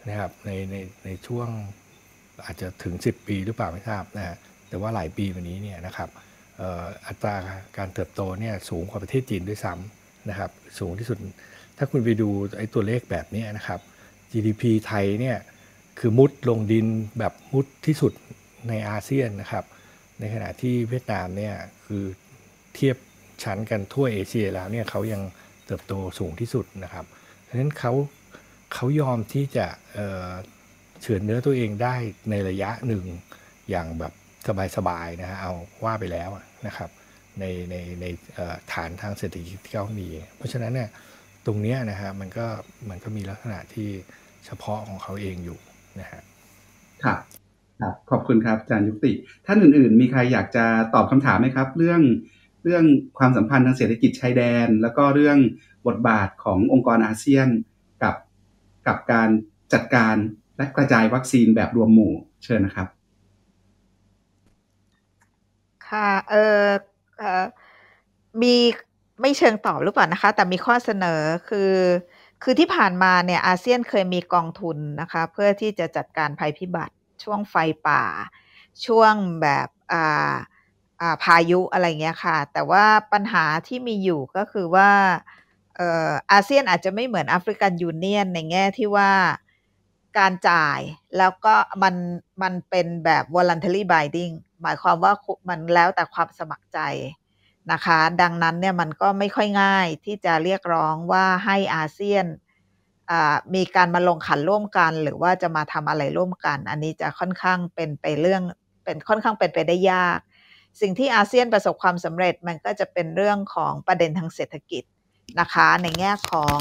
[0.10, 0.76] นะครับในใน
[1.06, 1.48] ในช่วง
[2.46, 4.36] อาจจะถึง 10 ปีหรือเปล่าไม่ทราบนะฮะ
[4.70, 6.10] แต่ว่าหลายปีมานี้เนี่ยนะครับ
[7.08, 7.36] อัตรา
[7.78, 11.18] การเติบโตเนี่ยสูงกว่าประเทศจีนด้วยซ้ำนะครับสูงที่สุด
[11.78, 13.80] ถ้าคุณไปดูไอ้ตัวเลขแบบนี้นะครับ
[14.32, 15.38] GDP ไทยเนี่ย
[16.00, 16.88] คือมุดลงดิน
[17.20, 18.14] แบบมุดที่สุด
[18.70, 19.66] ในอาเซียนนะครับ
[20.20, 22.04] ในขณะที่เวียดนามเนี่ยคือ
[22.76, 22.98] เทียบ
[23.44, 25.22] ชั้นกันทั่วเอเชียแล้วเนี่ยเขายัง
[25.66, 27.06] เติบโตสูงที่สุดนะครับ
[27.44, 27.94] เพราะฉะนั้นเขา
[28.76, 29.68] เขายอมที่จะ
[31.02, 31.96] เฉือนเนื้อตัวเองได้
[32.30, 33.04] ในระยะหนึ่ง
[33.70, 34.14] อย่างแบบ
[34.78, 35.52] สบายๆนะฮะเอา
[35.86, 36.30] ว่าไปแล้ว
[36.68, 36.90] นะครับ
[37.40, 38.06] ในในใน
[38.74, 40.90] ฐานทางเศรษฐกิจที่เขามี เพราะฉะนั้นเนี่ย
[41.46, 42.48] ตรงนี้นะฮะมันก็
[42.90, 43.90] มันก็มีลักษณะที่
[44.46, 45.60] เฉพาะของเขาเองอยู่
[46.00, 46.22] นะฮะ
[47.04, 47.20] ครับ
[47.82, 49.12] ครับ ขอบคุณครับอาจารย์ยุติ
[49.46, 52.02] ท่านอื่นๆ มีใครอยากจะตอบคำถามไหมครับ เรื่อง
[52.64, 52.84] เรื่อง
[53.18, 55.38] ความสัมพันธ์ทางเศรษฐกิจชายแดน แล้วก็เรื่อง
[55.88, 57.48] บทบาทขององค์กรอาเซียน
[58.88, 59.30] กับการ
[59.74, 60.16] จัดการ
[60.58, 62.88] และกระจายวัคซีนแบบรวมหมู่เชิญนะครับ
[65.88, 66.64] ค่ะเออ
[67.18, 67.46] เออ
[68.42, 68.56] มี
[69.22, 71.74] ไม่เชิงตอบหรือเปล่านะคะ แต่มีข้อเสนอคือ
[72.44, 77.56] คือที่ผ่านมาเนี่ยอาเซียนเคยมีกองทุนนะคะ เพื่อที่จะจัดการภัยพิบัติ ช่วงไฟ
[77.88, 78.04] ป่า
[78.86, 80.34] ช่วงแบบอ่า
[81.02, 84.90] อ่าพายุอะไรเงี้ยค่ะ แต่ว่าปัญหาที่มีอยู่ก็คือว่า
[86.32, 89.12] อาเซียนอาจจะไม่เหมือนแอฟริกันยูเนียนในแง่ที่ว่า
[90.18, 90.80] การจ่าย
[91.18, 91.96] แล้วก็มัน
[92.42, 95.14] มันเป็นแบบ voluntary binding หมายความว่า
[95.50, 96.80] มันแล้วแต่ความสมัครใจ
[97.72, 102.26] นะคะ ดังนั้นเนี่ยมันก็ไม่ค่อยง่ายที่จะเรียกร้องว่าให้อาเซียน
[103.56, 108.44] มีการมาลงขันร่วมกัน หรือว่าจะมาทำอะไรร่วมกัน อันนี้จะค่อนข้างเป็นไปเรื่อง
[108.84, 110.20] เป็นค่อนข้างเป็นไปได้ยาก
[110.82, 114.84] สิ่งที่อาเซียนประสบความสำเร็จมันก็จะเป็นเรื่องของประเด็นทางเศรษฐกิจ
[115.40, 116.60] นะคะในแง่ของ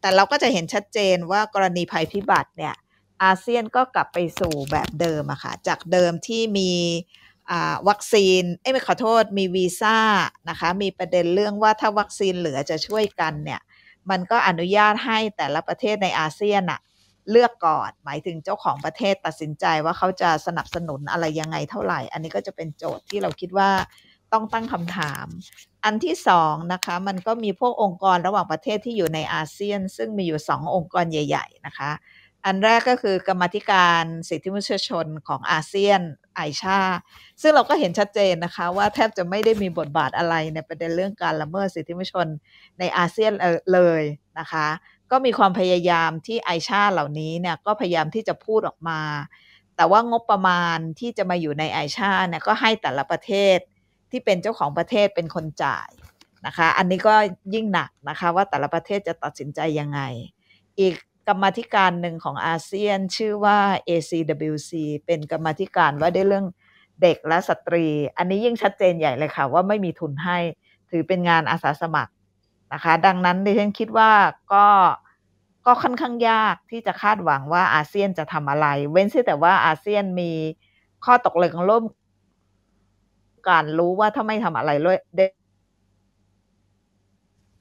[0.00, 2.74] แต่เราก็จะเห็นชัดเจนว่ากรณีภัยพิบัติเนี่ย
[3.22, 6.72] อาเซียนก็กลับไปสู่แบบเดิมอะค่ะจากเดิมที่มี
[7.88, 9.98] วัคซีนเอ้ไม่ขอโทษมีวีซ่า
[10.48, 13.60] นะคะมีประเด็นเรื่องว่าถ้าวัคซีนเหลือจะช่วยกันเนี่ย
[14.10, 16.80] มันก็อนุญาตให้แต่ละประเทศในอาเซียนอะ
[17.30, 23.70] เลือกก่อนหมายถึงเจ้าของประเทศตัดสินใจว่าเขาจะสนับสนุนอะไรยังไงเท่าไหร่ อันนี้ก็จะเป็นโจทย์ที่เราคิดว่า
[24.32, 25.26] ต้องตั้งคำถาม
[25.84, 31.90] อันที่สองนะคะมันก็มีพวกองค์กรระหว่างประเทศที่อยู่ในอาเซียน ซึ่งมีอยู่สององค์กรใหญ่ ๆ นะคะ
[32.46, 36.00] อันแรกก็คือกรรมธิการสิทธิมนุษยชนของอาเซียน
[36.36, 36.80] ไอชา
[37.40, 42.26] ซึ่งเราก็เห็นชัดเจนนะคะ ว่าแทบจะไม่ได้มีบทบาทอะไรในประเด็นเรื่องการละเมิดสิทธิมนุษยชน
[42.78, 43.32] ในอาเซียน
[43.74, 44.02] เลย
[44.38, 44.66] นะคะ
[45.10, 49.00] ก็มีความพยายามที่ไอชาเหล่านี้เนี่ยก็พยายามที่จะพูดออกมา
[49.76, 53.58] แต่ว่างบประมาณที่จะมาอยู่ในไอชาเนี่ยก็ให้แต่ละประเทศ
[54.12, 55.88] ที่เป็นเจ้าของประเทศเป็นคนจ่าย
[56.46, 57.14] นะคะ อันนี้ก็
[57.54, 60.00] ยิ่งหนักนะคะว่าแต่ละประเทศจะตัดสินใจยังไง
[60.80, 60.94] อีก
[61.28, 63.58] กรรมธิการหนึ่งของอาเซียนชื่อว่า
[63.88, 64.70] ACWC
[65.06, 66.46] เป็นกรรมธิการว่าด้วยเรื่อง
[67.02, 70.38] เด็กและสตรี อันนี้ยิ่งชัดเจนใหญ่เลยค่ะ ว่าไม่มีทุนให้
[70.90, 72.12] ถือเป็นงานอาสาสมัคร
[72.72, 74.10] นะคะ ดังนั้นดิฉันคิดว่า
[74.52, 74.66] ก็
[75.66, 80.30] ก็ค่อนข้างยากที่จะคาดหวังว่าอาเซียนจะทำอะไร เว้นแต่ว่าอาเซียนมี
[81.04, 81.84] ข้อตกลงร่วม
[83.48, 85.26] การรู้ว่าถ้าไม่ทำอะไรเลยเด็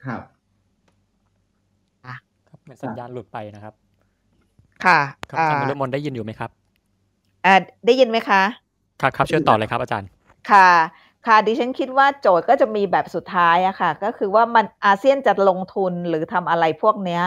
[0.06, 0.22] ครับ
[2.48, 3.74] ครับเหมือนสัญญาณหลุดไปนะครับ
[4.86, 6.50] ค่ะครับอาจารย์นฤมลได้ยินอยู่ไหมครับ
[7.46, 8.42] อ่าได้ยินไหมคะ
[9.02, 10.10] ครับครับเชิญต่อเลยครับอาจารย์
[10.52, 10.70] ค่ะ
[11.28, 17.24] ค่ะดิฉันคิดว่าโจทย์ก็จะมีแบบสุดท้ายอะค่ะ ก็คือว่ามันอาเซียนจะลงทุนหรือทำอะไรพวกเนี้ย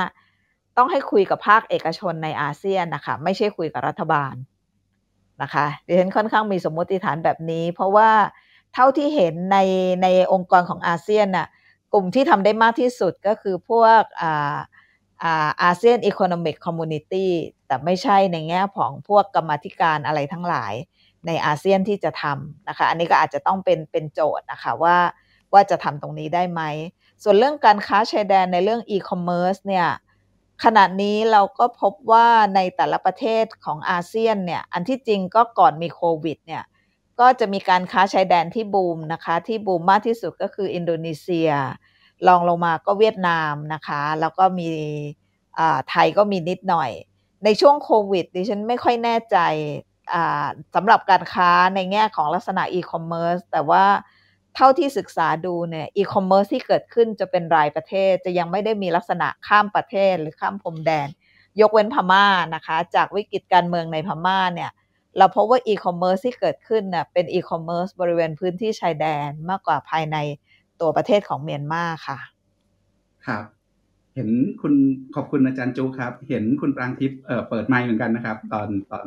[0.76, 4.34] ต้องให้คุยกับภาคเอกชนในอาเซียนนะคะไม่ใช่คุยกับรัฐบาล
[5.42, 8.10] นะคะดิฉันค่อนข้างมีสมมติฐานแบบนี้ เพราะว่า
[8.74, 9.58] เท่าที่เห็นใน
[10.02, 11.48] ในองค์กรของอาเซียนน่ะ
[11.92, 14.56] กลุ่มที่ทำได้มากที่สุดก็คือพวกอ่า
[15.22, 17.32] อ่า ASEAN Economic Community
[17.66, 20.74] แต่ไม่ใช่ในแง่ของพวกกรรมาธิการอะไรทั้งหลาย
[21.26, 24.96] ในอาเซียนที่จะทำนะคะ อันนี้ก็อาจจะต้องเป็นเป็นโจทย์นะคะว่า
[25.52, 26.62] ว่าจะทำตรงนี้ได้ไหม
[27.22, 29.88] ส่วนเรื่องการค้าชายแดนในเรื่องอีคอมเมิร์ซเนี่ย
[30.64, 36.62] ขณะนี้เราก็พบว่าในแต่ละประเทศของอาเซียนเนี่ยอันที่จริงก็ก่อนมีโควิดเนี่ย
[37.20, 41.50] ก็จะมีการค้าชายแดนที่บูมนะคะ ที่บูมมากที่สุดก็คืออินโดนีเซีย
[42.28, 44.68] รองลงมาก็เวียดนามนะคะ แล้วก็มี
[45.90, 46.90] ไทยก็มีนิดหน่อย
[47.44, 49.38] ในช่วงโควิดดิฉันไม่ค่อยแน่ใจ
[50.74, 53.84] สำหรับการค้าในแง่ของลักษณะอีคอมเมิร์ซแต่ว่า
[54.56, 61.08] เท่าที่ศึกษาดูเนี่ยอีคอมเมิร์ซที่เกิดขึ้นจะเป็นรายประเทศจะยังไม่ได้มีลักษณะข้ามประเทศหรือข้ามพรมแดน
[61.60, 64.70] ยกเว้นพม่านะคะ จากวิกฤตการเมืองในพม่าเนี่ย
[65.18, 70.16] เราพบว่าอีคอมเมิร์ซที่เกิดขึ้นน่ะเป็นอีคอมเมิร์ซบริเวณพื้นที่ชายแดนมากกว่าภายใน
[70.80, 72.18] ตัวประเทศของเมียนมาค่ะ
[73.26, 73.44] ครับ
[74.14, 74.30] เห็น
[74.62, 74.74] คุณ
[75.14, 79.04] ขอบคุณอาจารย์จูครับ เห็นคุณปรางทิพย์เอ่อเปิดไมค์เหมือนกันนะครับ ตอนตอน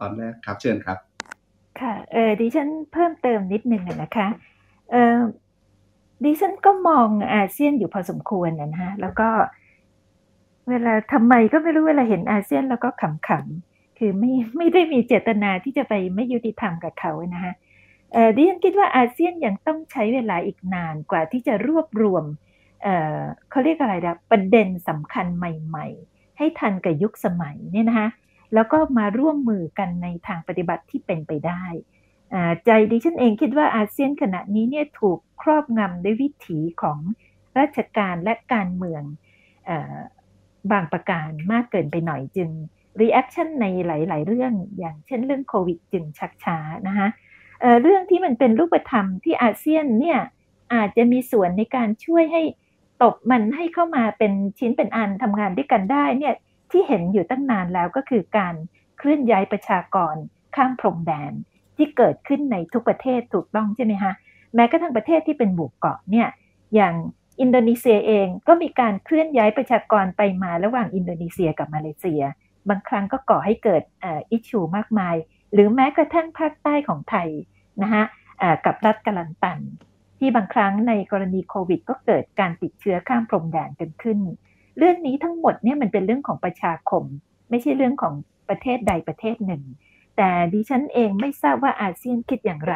[0.00, 0.98] ตอนแรกครับ เชิญครับ
[1.80, 4.28] ค่ะเออดิฉันเพิ่มเติมนิดนึงนะคะ
[4.90, 5.18] เออ
[6.24, 9.28] ดิฉันก็มองอาเซียนอยู่พอสมควรนะฮะแล้วก็
[10.68, 17.54] เวลาทำไมก็ไม่รู้เวลาเห็นอาเซียนแล้วก็ขำๆ คือไม่ไม่ได้มีเจตนาที่จะไปไม่ยุติธรรมกับเขานะฮะ
[18.12, 22.24] ดิฉันคิดว่าอาเซียนยังต้องใช้เวลาอีกนานกว่าที่จะรวบรวม
[22.82, 28.08] เเขาเรียกอะไรนะประเด็นสำคัญใหม่ ๆ ให้ทันกับยุคสมัยเนี่ยนะคะ
[28.54, 31.64] แล้วก็มาร่วมมือกันในทางปฏิบัติที่เป็นไปได้
[32.64, 36.98] ใจดิฉันเองคิดว่าอาเซียนขณะนี้เนี่ยถูกครอบงำด้วยวิถีของ
[37.58, 39.02] ราชการและการเมือง
[40.72, 42.50] บางประการมากเกินไปหน่อยจึง
[43.00, 46.58] reaction ในหลาย ๆ เรื่องอย่างเช่นเรื่องโควิดจึงชักช้า
[46.88, 47.08] นะคะ
[47.60, 50.20] เเรื่องที่มันเป็นรูปธรรมที่อาเซียนเนี่ย
[50.74, 52.42] อาจจะมีส่วนในการช่วยให้
[53.02, 56.34] ตบมันให้เข้ามาเป็นชิ้นเป็นอันทำงานด้วยกันได้เนี่ย
[56.70, 58.54] ที่เห็นอยู่ตั้งนานแล้วก็คือการ
[58.98, 60.14] เคลื่อนย้ายประชากร
[60.56, 61.32] ข้ามพรมแดน
[61.76, 64.12] ที่เกิดขึ้นในทุกประเทศถูกต้องใช่ไหมคะ
[64.54, 66.28] แม้กระทั่งประเทศที่เป็นหมู่เกาะเนี่ย
[66.74, 66.94] อย่าง
[67.40, 72.22] อินโดนีเซียเองก็มีการเคลื่อนย้ายประชากรไปมาระหว่างอินโดนีเซียกับมาเลเซีย
[72.68, 75.16] บางครั้งก็ก่อให้เกิดอิชชูมากมาย
[75.52, 77.28] หรือแม้กระทั่งภาคใต้ของไทย
[77.82, 78.04] นะคะ
[78.66, 79.60] กับรัฐกาลันตัน
[80.18, 84.18] ที่บางครั้งในกรณีโควิด ก็เกิดการติดเชื้อข้ามพรมแดนกันขึ้น
[84.78, 87.04] เรื่องนี้ทั้งหมดเนี่ยมันเป็นเรื่องของประชาคม
[87.50, 88.14] ไม่ใช่เรื่องของ
[88.48, 89.62] ประเทศใดประเทศหนึ่ง
[90.16, 92.74] แต่ดิฉันเองไม่ทราบว่าอาเซียนคิดอย่างไร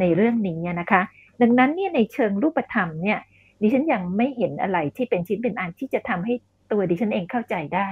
[0.00, 1.02] ในเรื่องนี้นะคะ
[1.40, 3.18] ดังนั้นเนี่ยในเชิงรูปธรรมเนี่ย
[3.60, 6.34] ดิฉันยังไม่เห็นอะไรที่เป็นชิ้นเป็นอันที่จะทำให้
[6.70, 7.88] ตัวดิฉันเองเข้าใจได้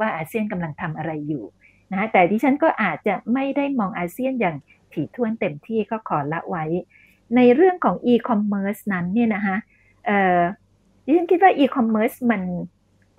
[0.00, 1.44] ว่าอาเซียนกำลังทำอะไรอยู่
[1.92, 4.56] นะแต่ดิฉันก็อาจจะไม่ได้มองอาเซียนอย่าง
[4.92, 6.64] ถี่ถ้วนเต็มที่ก็ขอละไว้
[7.36, 9.56] ในเรื่องของ e-commerce นั้นเนี่ยนะคะ
[11.04, 12.42] ดิฉันคิดว่า e-commerce มัน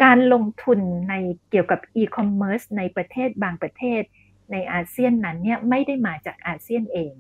[0.04, 0.80] การลงทุน
[1.10, 1.14] ใน
[1.52, 4.02] เกี่ยวกับ e-commerce ในประเทศบางประเทศ
[4.52, 7.14] ในอาเซียนนั้นเนี่ยไม่ได้มาจากอาเซียนเอง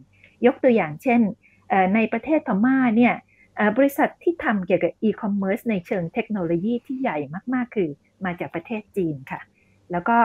[0.45, 1.21] ยกตัวอย่างเช่น
[1.95, 3.13] ในประเทศพม่าเนี่ย
[3.77, 7.17] บริษัทที่ทำเกี่ยวกับอีคอมเมิร์ซในเชิงเทคโนโลยีที่ใหญ่
[7.53, 7.89] มาก ๆ คือ
[8.25, 9.41] มาจากประเทศจีนค่ะ
[9.91, 10.17] แล้วก็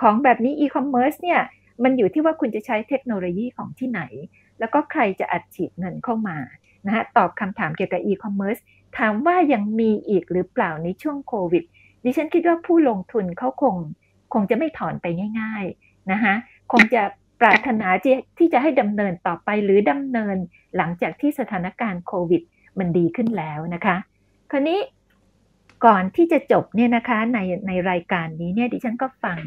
[0.00, 1.40] ของแบบนี้อีคอมเมิร์ซเนี่ย
[1.82, 4.02] มันอยู่ที่ว่าคุณจะใช้เทคโนโลยีของที่ไหน
[4.58, 6.38] แล้วก็ใครจะอัดฉีดเงินเข้ามา
[6.86, 8.56] นะฮะตอบคำถามเกี่ยวกับอีคอมเมิร์ซ
[8.98, 11.64] ถามว่ายังมีอีกหรือเปล่าในช่วงโควิด
[12.04, 13.74] ดิฉันคิดว่าผู้ลงทุนเขาคง
[14.34, 15.06] คงจะไม่ถอนไป
[15.40, 16.34] ง่ายๆนะคะ
[16.72, 17.02] คงจะ
[17.40, 17.88] ปรารถนา
[18.38, 20.36] ที่จะให้ดำเนินต่อไปหรือดำเนิน
[20.76, 22.42] หลังจากที่สถานการณ์โควิด
[22.78, 23.96] มันดีขึ้นแล้วนะคะ
[24.50, 24.78] คราวนี้
[25.84, 27.38] ก่อนที่จะจบเนี่ยนะคะใน
[27.68, 29.38] ในรายการนี้เนี่ยดิฉันก็ฟัง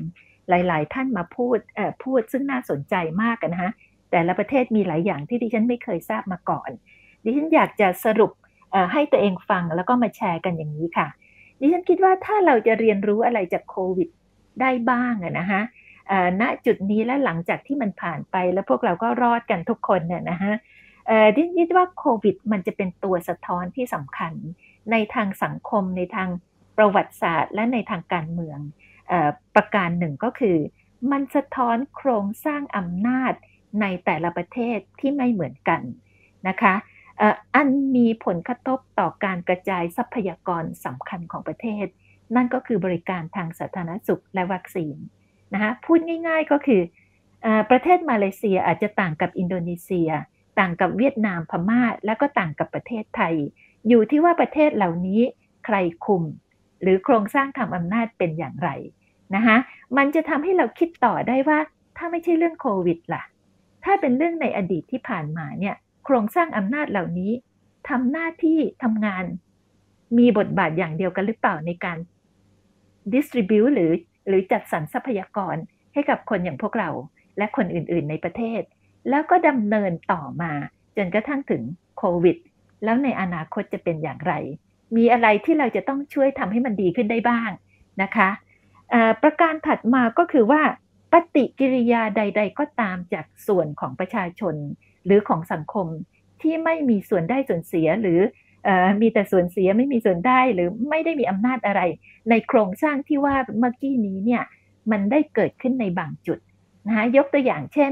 [0.49, 3.71] หลาย ๆ ท่านมาพูดเอ่อพูดซึ่งน่าสนใจมากนะฮะ
[4.11, 6.69] แต่ละประเทศมีหลายอย่างที่ดิฉันไม่เคยทราบมาก่อน
[7.23, 8.31] ดิฉันอยากจะสรุป
[8.93, 11.07] ให้ตัวเองฟังแล้วก็มาแชร์กันอย่างนี้ค่ะ
[11.59, 14.09] ดิฉันคิดว่าถ้าเราจะเรียนรู้อะไรจากโควิด
[14.61, 15.61] ได้บ้างนะฮะ
[16.41, 20.53] ณจุดนี้และหลังจากที่มันผ่านไปแล้วพวกเราก็รอดกันทุกคนเนี่ยนะฮะ
[21.35, 24.33] ดิฉันคิดว่าโควิด มันจะเป็นตัวสะท้อนที่สำคัญ
[24.91, 26.29] ในทางสังคม ในทาง
[26.77, 28.59] ประวัติศาสตร์ และในทางการเมือง
[29.55, 30.57] ประการหนึ่งก็คือ
[31.11, 33.33] มันสะท้อนโครงสร้างอำนาจ
[33.81, 35.81] ในแต่ละประเทศที่ไม่เหมือนกัน
[36.47, 36.75] นะคะ
[37.55, 41.85] อันมีผลกระทบต่อการกระจายทรัพยากรสำคัญของประเทศ
[42.35, 44.95] นั่นก็คือบริการทางสาธารณสุขและวัคซีน
[45.53, 46.81] นะคะพูดง่ายๆก็คือ
[47.45, 50.09] อประเทศมาเลเซียอาจจะต่างกับอินโดนีเซีย
[50.59, 53.35] ต่างกับเวียดนามพม่า และก็ต่างกับประเทศไทย
[53.87, 55.21] อยู่ที่ว่าประเทศเหล่านี้
[55.65, 55.75] ใคร
[56.05, 56.23] คุม
[56.81, 58.69] หรือโครงสร้างทำอำนาจเป็นอย่างไร
[59.35, 59.57] นะคะ
[59.97, 61.59] มันจะทำให้เราคิดต่อได้ว่า
[61.97, 63.23] ถ้าไม่ใช่เรื่องโควิดล่ะ
[63.83, 65.75] ถ้าเป็นเรื่องในอดีตที่ผ่านมาเนี่ย
[66.05, 67.31] โครงสร้างอำนาจเหล่านี้
[67.89, 69.25] ทำหน้าที่ทำงาน
[70.17, 71.97] มีบทบาทอย่างเดียวกันหรือเปล่าในการ
[73.13, 73.91] distribute หรือ
[74.27, 75.55] หรือจัดสรรทรัพยากร
[75.93, 76.89] ให้กับคนอย่างพวกเรา
[77.37, 78.61] และคนอื่นๆในประเทศ
[79.09, 80.53] แล้วก็ดำเนินต่อมา
[80.97, 81.61] จนกระทั่งถึง
[81.97, 82.37] โควิด
[82.83, 84.33] แล้วในอนาคตจะเป็นอย่างไร
[84.97, 87.49] มีอะไรที่เราจะต้องช่วยทำให้มันดีขึ้นได้บ้าง
[88.01, 88.29] นะคะ
[89.21, 90.61] ประการถัดมาก็คือว่า
[91.11, 94.55] ปฏิกิริยาใด ๆ ก็ตามจากส่วนของประชาชน
[95.05, 95.87] หรือของสังคม
[96.41, 98.19] ที่ไม่มีส่วนได้ส่วนเสียหรือ
[99.01, 101.81] มีแต่ส่วนเสียไม่มีส่วนได้หรือไม่ได้มีอำนาจอะไร
[102.29, 104.43] ในโครงสร้างที่ว่าเมื่อกี้นี้เนี่ย
[104.91, 106.39] มันได้เกิดขึ้นในบางจุด
[106.87, 107.91] นะคะยกตัวอย่างเช่น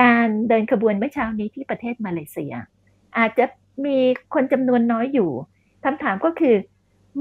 [0.00, 2.54] การเดินขบวนเมื่อเช้านี้ที่ประเทศมาเลเซีย
[3.18, 3.44] อาจจะ
[3.84, 3.98] มี
[4.34, 5.30] คนจำนวนน้อยอยู่
[5.84, 6.54] คำถามก็คือ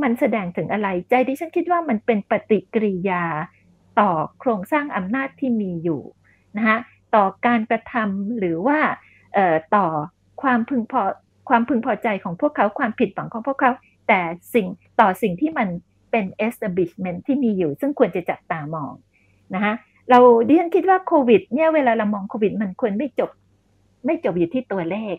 [0.02, 3.24] มันแสดงถึงอะไร ใจดิฉันคิดว่ามันเป็นปฏิกิริยา
[4.00, 6.02] ต่อโครงสร้างอำนาจที่มีอยู่
[6.58, 6.78] นะคะ
[7.16, 8.80] ต่อการกระทำหรือว่า
[9.76, 9.86] ต่อ
[10.42, 11.02] ความพึงพอ
[11.50, 13.72] ความพึงพอใจของพวกเขาความผิดหวังของพวกเขา
[14.08, 14.22] แต่
[14.54, 14.68] สิ่ง
[15.00, 15.68] ต่อสิ่งที่มัน
[16.12, 18.94] เป็น establishment ที่มีอยู่ ซึ่งควรจะจับตามอง
[19.56, 19.74] นะคะ
[20.10, 23.32] เราดิฉันคิดว่าโควิดเนี่ยเวลาเรามองโควิด มันควรไม่จบ
[24.06, 25.16] ไม่จบอยู่ที่ตัวเลข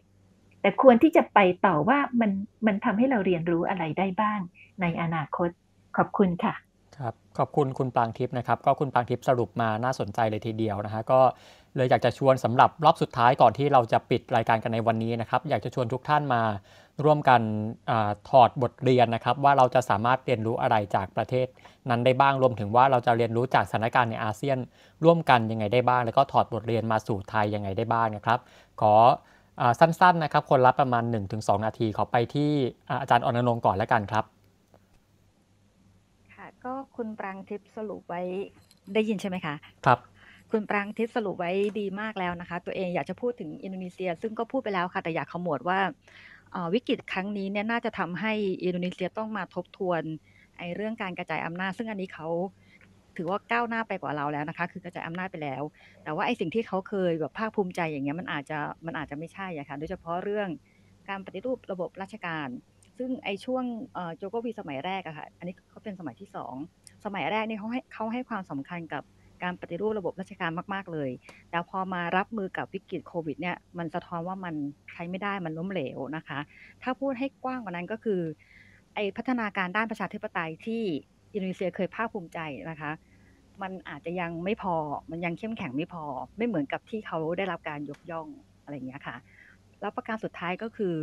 [0.65, 2.31] แต่ควรที่จะไปต่อว่ามัน
[2.67, 4.41] มันทำให้เราเรียนรู้อะไรได้บ้าง
[4.81, 5.49] ในอนาคต
[5.97, 6.55] ขอบคุณค่ะ
[6.99, 11.21] ครับขอบคุณคุณปางทิพย์นะครับ ก็คุณปางทิพย์สรุปมาน่าสนใจเลยทีเดียวนะฮะก็
[11.77, 16.43] เลยอยากจะชวนสำหรับรอบสุดท้ายก่อนที่เราจะปิดรายการกันในวันนี้นะครับ อยากจะชวนทุกท่านมา
[17.05, 17.41] ร่วมกัน
[17.91, 17.93] อ
[18.31, 21.47] ถอดบทเรียนนะครับ ว่าเราจะสามารถเรียนรู้อะไรจากประเทศ
[21.91, 24.59] นั้นได้บ้างรวมถึงว่าเราจะเรียนรู้จากสถานการณ์ในอาเซียน
[25.05, 28.39] ร่วมกันยังไงได้บ้าง แล้วก็ถอดบทเรียนมาสู่ไทยยังไงได้บ้างนะครับ
[28.81, 28.95] ขอ
[29.81, 32.51] สั้นๆนะครับ คนละประมาณ 1-2 นาที ขอไปที่
[33.01, 34.25] อาจารย์อนนงก่อนแล้วกันครับ
[36.35, 38.23] ค่ะ ก็คุณปรางทิพย์สรุปไว้
[38.95, 39.55] ได้ยินใช่ไหมคะ
[39.87, 39.99] ครับ
[40.51, 45.81] คุณปรางทิพย์สรุปไว้ดีมากแล้วนะคะ ตัวเองอยากจะพูดถึงอินโดนีเซีย ซึ่งก็พูดไปแล้วค่ะ แต่อยากขมวดว่า
[46.75, 48.33] วิกฤตครั้งนี้เนี่ยน่าจะทำให้
[48.65, 50.03] อินโดนีเซียต้องมาทบทวน
[50.59, 52.29] ไอ้เรื่องการกระจายอำนาจ ซึ่งอันนี้เขา
[53.17, 55.63] ถือว่าก้าวหน้าไปกว่าเราแล้วนะคะ คือกระจายอำนาจไปแล้ว
[56.05, 60.49] แต่ว่าไอ้สิ่งที่เขาเคยแบบภาคภูมิใจอย่างเงี้ยมันอาจจะมันอาจจะไม่ใช่อะค่ะ โดยเฉพาะเรื่อง
[61.09, 62.49] การปฏิรูประบบราชการ
[62.99, 63.65] ซึ่งไอ้ช่วง
[64.17, 66.55] โจโกวีสมัยแรกอะค่ะ อันนี้เขาเป็นสมัยที่สอง
[67.05, 69.03] สมัยแรกนี่เขาให้เขาให้ความสำคัญกับ
[69.43, 71.11] การปฏิรูประบบราชการมาก ๆ เลย
[71.51, 74.55] แต่พอมารับมือกับวิกฤตโควิดเนี่ย มันสะท้อนว่ามัน
[74.93, 76.39] ใช้ไม่ได้ มันล้มเหลวนะคะ
[76.83, 78.21] ถ้าพูดให้กว้างกว่านั้นก็คือ
[78.95, 80.83] ไอพัฒนาการด้านประชาธิปไตยที่
[81.35, 82.39] อินโดนีเซียเคยภาคภูมิใจ
[82.71, 82.93] นะคะ
[83.63, 84.75] มันอาจจะยังไม่พอ
[85.11, 86.05] มันยังเข้มแข็งไม่พอ
[86.37, 88.29] ไม่เหมือนกับที่เขาได้รับการยกย่อง
[88.63, 89.17] อะไรอย่างเงี้ยค่ะ
[89.81, 90.95] แล้วประการสุดท้ายก็คือ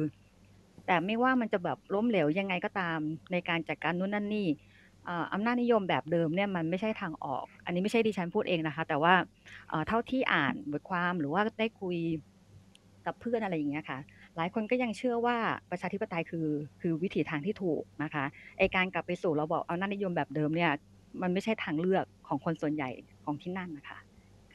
[0.86, 3.00] แต่ไม่ว่ามันจะแบบล้มเหลวยังไงก็ตาม
[3.32, 4.48] ในการจัดการนู่นนั่นนี่
[5.34, 9.14] อำนาจนิยมแบบเดิมเนี่ยมันไม่ใช่ทางออก อันนี้ไม่ใช่ดิฉันพูดเองนะคะ แต่ว่า
[9.88, 11.98] เท่าที่อ่านบทความหรือว่าได้คุย
[13.06, 14.00] กับเพื่อนอะไรอย่างเงี้ยค่ะ
[14.38, 15.38] หลายคนก็ยังเชื่อว่า
[15.72, 16.48] ประชาธิปไตยคือ
[16.82, 18.26] คือวิถีทางที่ถูกนะคะ
[18.58, 20.72] ไอการกลับไปสู่ระบบอำนาจนิยมแบบเดิมเนี่ย
[21.22, 22.90] มันไม่ใช่ทางเลือกของคนส่วนใหญ่
[23.24, 23.98] ของที่นั่นนะคะ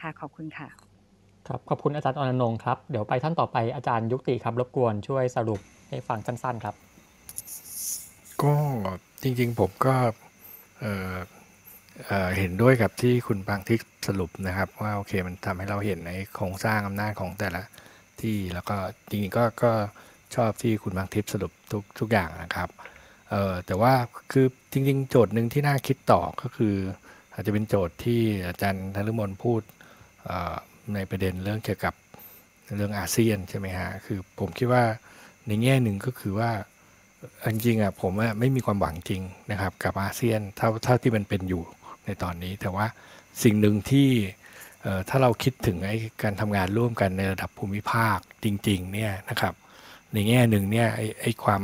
[0.00, 0.68] ค่ะขอบคุณค่ะ
[1.48, 6.74] ครับขอบคุณอาจารย์อนนงครับ เดี๋ยวไปท่านต่อไปอาจารย์ยุติครับรบกวนช่วยสรุปให้ฟังสั้น ๆครับ
[8.42, 8.55] ก็
[9.22, 9.94] จริงๆผมก็
[12.36, 17.62] เห็นด้วยกับที่คุณบางทิศสรุปนะครับ ว่าโอเคมันทำให้เราเห็นในโครงสร้างอำนาจของแต่ละ
[18.26, 18.76] ที่แล้วก็
[19.08, 19.72] จริงๆก็ก็
[20.34, 22.68] ชอบที่คุณบางทิพย์สรุปทุกทุกอย่างนะครับ
[23.30, 23.94] เออแต่ว่า
[24.32, 26.74] คือจริง ๆ โจทย์หนึ่งที่น่าคิดต่อก็คือ
[27.32, 29.60] อาจจะเป็นโจทย์ที่อาจารย์ธนมนพูด
[30.94, 31.94] ในประเด็นเรื่องเกี่ยวกับ
[32.76, 34.84] เรื่องอาเซียนใช่ไหมฮะคือผมคิดว่า
[35.46, 36.50] ในแง่หนึ่งก็คือว่า
[37.52, 39.22] จริงๆอะผมไม่มีความหวังจริง
[39.52, 41.62] นะครับ กับอาเซียนเท่าเท่าที่มันเป็นอยู่
[42.06, 42.86] ในตอนนี้ แต่ว่า
[43.42, 44.08] สิ่งหนึ่งที่
[45.08, 49.55] ถ้าเราคิดถึงไอ้การทำงานร่วมกันในระดับภูมิภาคจริงๆเนี่ยนะครับ
[50.12, 51.62] ในแง่หนึ่งเนี่ยไอ้ไอ้ความ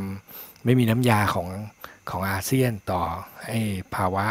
[0.63, 1.47] ไม่มีน้ำยาของ
[2.09, 3.01] ของอาเซียนต่อ
[3.47, 3.59] ไอ้
[3.95, 4.25] ภาวะ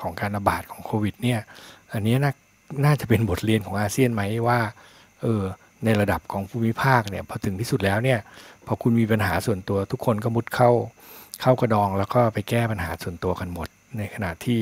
[0.00, 1.40] ของการระบาดของโควิดเนี่ย
[1.92, 2.32] อันนี้น่า
[2.84, 4.60] น่าจะเป็นบทเรียนของอาเซียนไหมว่า
[5.22, 5.42] เออ
[5.84, 8.18] ในระดับของภูมิภาคเนี่ยพอถึงที่สุดแล้วเนี่ย
[8.66, 10.70] พอคุณมีปัญหาส่วนตัวทุกคนก็มุดเข้า
[11.42, 14.60] เข้ากระดองแล้วก็ไปแก้ปัญหาส่วนตัวกันหมด ในขณะที่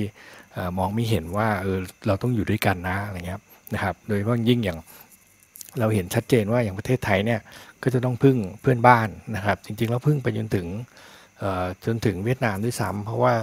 [0.78, 3.40] มองไม่เห็นว่าเออเราต้องอยู่ด้วยกันนะอะไรเงี้ย
[3.74, 4.78] นะครับ โดยเฉพาะยิ่งอย่าง
[5.78, 7.40] เราเห็นชัดเจนว่าอย่างประเทศไทยเนี่ย
[7.82, 10.66] ก็จะต้องพึ่งเพื่อนบ้านนะครับ จริงๆแล้วพึ่งไปจนถึง
[11.86, 13.34] จนถึงเวียดนามด้วยซ้ำเพราะว่า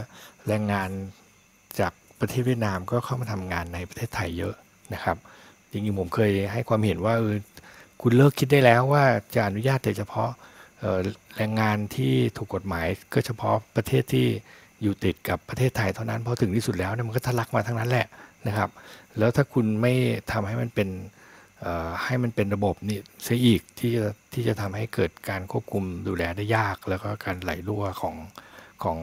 [0.47, 0.89] แรงงาน
[1.79, 4.55] จากประเทศเวียดนามก็เข้ามาทำงานในประเทศไทยเยอะ
[4.93, 5.17] นะครับ
[5.71, 7.35] จริงๆผมเคยให้ความเห็นว่าเออ
[8.01, 9.03] คุณเลิกคิดได้แล้วว่า
[9.35, 10.29] จะอนุญาตแต่เฉพาะ
[11.37, 14.27] แรงงานที่ถูกกฎหมายก็เฉพาะประเทศที่
[14.81, 18.07] อยู่ติดกับประเทศไทยเท่านั้นพอถึงที่สุดแล้วเนี่ยมันก็ทะลักมาทั้งนั้นแหละ
[18.47, 18.69] นะครับ
[19.17, 19.93] แล้วถ้าคุณไม่
[20.31, 20.89] ทำให้มันเป็น
[22.05, 28.15] ให้มันเป็นระบบนี่เสียอีกที่จะที่จะทำให้เกิดการควบคุมดูแลได้ยาก แล้วก็การไหลรั่วของ
[28.83, 28.97] ของ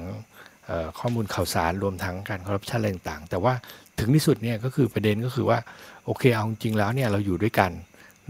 [0.98, 3.55] ข้อมูลข่าวสารรวมทั้งการคอร์รัปชันอะไรต่างๆ แต่ว่า
[3.98, 5.58] ถึงที่สุดเนี่ยก็คือประเด็นก็คือว่า
[6.05, 7.70] โอเคเอาจริงแล้วเนี่ยเราอยู่ด้วยกัน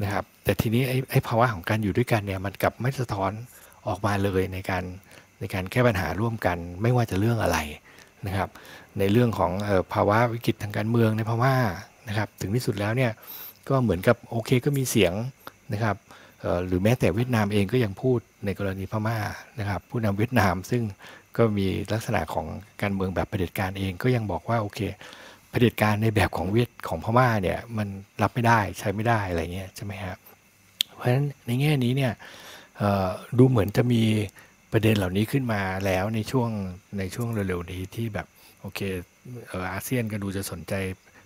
[0.02, 3.32] นะครับ แต่ทีนี้ไอ้ไอ้ภาวะของการอยู่ด้วยกันเนี่ยมันกลับไม่สะท้อน
[3.88, 4.84] ออกมาเลยในการ
[5.40, 7.58] ในการแก้ปัญหาร่วมกัน ไม่ว่าจะเรื่องอะไร
[8.26, 8.50] นะครับ
[8.98, 9.52] ในเรื่องของ
[9.92, 11.54] ภาวะวิกฤตทางการเมืองในพม่า
[12.08, 13.12] นะครับ ถึงที่สุดแล้วเนี่ย
[13.68, 15.12] ก็เหมือนกับโอเคก็มีเสียง
[15.72, 15.96] นะครับ
[16.66, 19.18] หรือแม้แต่เวียดนามเองก็ยังพูดในกรณีพม่า
[19.60, 20.82] นะครับ ผู้นำเวียดนามซึ่ง
[21.36, 22.46] ก็มีลักษณะของ
[22.82, 24.80] การเมืองแบบประเด็จการเองก็ยังบอกว่าโอเค
[25.50, 27.88] เผด็จการในแบบของเวียดของพม่าเนี่ยมัน
[28.22, 30.18] รับไม่ได้ใช้ไม่ได้อะไรเงี้ยใช่ไหมครับ
[30.94, 32.12] เพราะฉะนั้นในแง่นี้เนี่ย
[33.38, 34.02] ดูเหมือนจะมี
[34.78, 36.50] ประเด็นเหล่านี้ขึ้นมาแล้วในช่วง
[36.98, 38.26] ในช่วงเร็วๆนี้ที่แบบ
[38.60, 38.80] โอเค
[39.48, 40.74] เอออาเซียนก็ดูจะสนใจ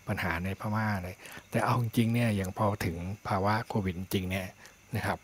[0.08, 1.16] ปัญหาในพม่าเลย
[1.50, 2.96] แต่เอาจริงเนี่ยอย่างพอถึง
[3.28, 4.46] ภาวะโควิดจริงเนี่ย
[4.96, 5.18] นะครับ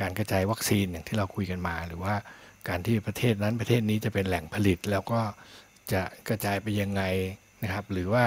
[0.00, 2.14] การกระจายวัคซีนอย่างที่เราคุยกันมา หรือว่า
[2.68, 5.20] การที่ประเทศนั้นประเทศนี้จะเป็นแหล่งผลิต แล้วก็
[5.92, 7.02] จะกระจายไปยังไง
[7.62, 8.24] นะครับ หรือว่า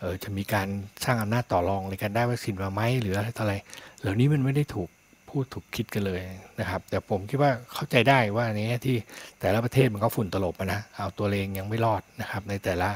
[0.00, 0.68] เออจะมีการ
[1.04, 3.54] สร้างอำนาจต่อรองในการได้วัคซีนมาไหมหรืออะไรต่ออะไร
[4.00, 4.90] เหล่านี้มันไม่ได้ถูก
[5.34, 6.20] พูดถูกคิดกันเลย
[6.60, 8.96] นะครับ แต่ผมคิดว่าเข้าใจได้ว่าในที่
[9.40, 12.90] แต่ละประเทศมันก็ฝุ่นตลบนะเอาตัวเองยังไม่รอดนะครับ ในแต่ละ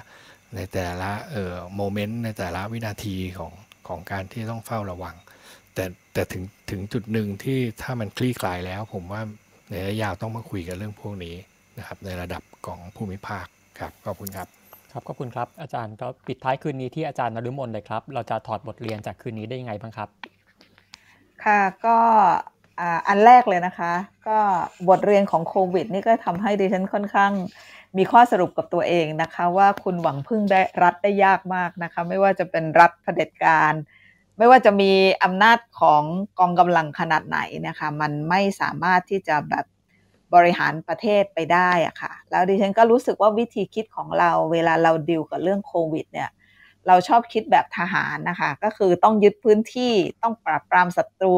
[0.56, 3.52] ในแต่ละเอ่อโมเมนต์ในแต่ละวินาทีของ
[3.88, 5.16] ของการที่ต้องเฝ้าระวัง
[5.74, 9.20] แต่แต่ถึงถึงจุดหนึ่งที่ถ้ามันคลี่คลายแล้ว ผมว่า
[9.70, 11.34] ในระยะยาวต้องมาคุยกันเรื่องพวกนี้
[11.78, 13.46] นะครับ ในระดับของภูมิภาค
[13.78, 14.48] ครับขอบคุณครับ
[14.92, 20.08] ครับขอบคุณครับอาจารย์ก็ปิดท้ายคืนนี้ที่อาจารย์นฤมลเลยครับ เราจะถอดบทเรียนจากคืนนี้ได้ยังไงบ้างครับ
[21.44, 21.96] ค่ะก็
[23.08, 23.92] อันแรกเลยนะคะ
[24.28, 24.38] ก็
[24.88, 27.32] บทเรียนของโควิด นี่ก็ทำให้ดิฉันค่อนข้าง
[27.96, 33.72] มีข้อสรุปกับตัวเองนะคะ ว่าคุณหวังพึ่งได้รัฐได้ยากมากนะคะ ไม่ว่าจะเป็นรัฐเผด็จการ
[34.38, 34.92] ไม่ว่าจะมี
[35.24, 36.02] อำนาจของ
[36.38, 39.64] กองกำลังขนาดไหนนะคะ มันไม่สามารถที่จะแบบ
[40.34, 46.28] บริหารประเทศไปได้อะค่ะ แล้วดิฉันก็รู้สึกว่าวิธีคิดของเราเวลาเราดิวกับเรื่องโควิดเนี่ย
[46.86, 49.92] เราชอบคิดแบบทหารนะคะ ก็คือต้องยึดพื้นที่
[50.22, 51.36] ต้องปราบปรามศัตรู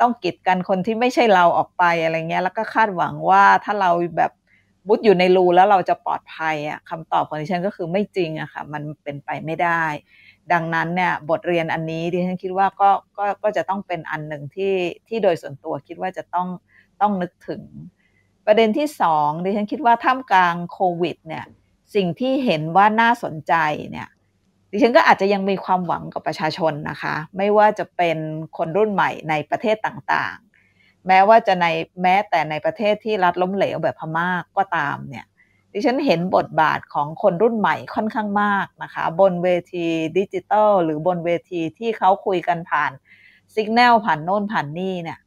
[0.00, 4.32] ต้องกีดกันคนที่ไม่ใช่เราออกไปอะไรเงี้ย แล้วก็คาดหวังว่าถ้าเราแบบ
[4.88, 9.84] มุดอยู่ในรูแล้วเราจะปลอดภัยอะคำตอบของดิฉันก็คือไม่จริงอะค่ะ มันเป็นไปไม่ได้
[10.52, 14.74] ดังนั้นเนี่ยบทเรียนอันนี้ดิฉันคิดว่าก็ก็ก็จะต้องเป็นอันหนึ่งที่
[15.08, 16.48] ที่โดยส่วนตัวคิดว่าจะต้อง
[17.00, 17.62] ต้องนึกถึง
[18.46, 21.44] ประเด็นที่สองดิฉันคิดว่าท่ามกลางโควิดเนี่ย
[21.94, 23.54] สิ่งที่เห็นว่าน่าสนใจ
[23.90, 24.08] เนี่ย
[24.74, 28.18] ดิฉันก็อาจจะยังมีความหวังกับประชาชนนะคะ ไม่ว่าจะเป็น
[28.56, 31.66] คนรุ่นใหม่ในประเทศต่างๆ แม้ว่าจะใน
[32.02, 35.24] แม้แต่ในประเทศที่รัฐล้มเหลวแบบพม่ากก็ตามเนี่ย
[35.72, 39.86] ดิฉันเห็นบทบาทของคนรุ่นใหม่ค่อนข้างมากนะคะ บนเวที
[40.18, 42.92] ดิจิตอลหรือบนเวทีที่เขาคุยกันผ่าน
[43.56, 45.18] สัญญาณผ่านโน่นผ่านนี่เนี่ย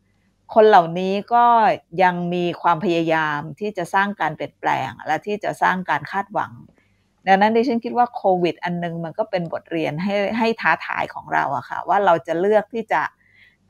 [0.53, 1.45] คนเหล่านี้ก็
[2.03, 6.51] ยังมีความพยายามที่จะสร้างการเปลี่ยนแปลง และที่จะสร้างการคาดหวัง
[7.27, 13.01] ดังนั้นดิฉันคิดว่าโควิด อันนึงมันก็เป็นบทเรียนให้ให้ท้าทายของเราอะค่ะ ว่าเราจะเลือกที่จะ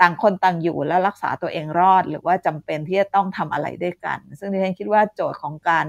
[0.01, 5.85] ต่างคนต่างอยู่และรักษาตัวเองรอด หรือว่าจำเป็นที่จะต้องทำอะไรด้วยกัน ซึ่งดิฉันคิดว่าโจทย์ของการ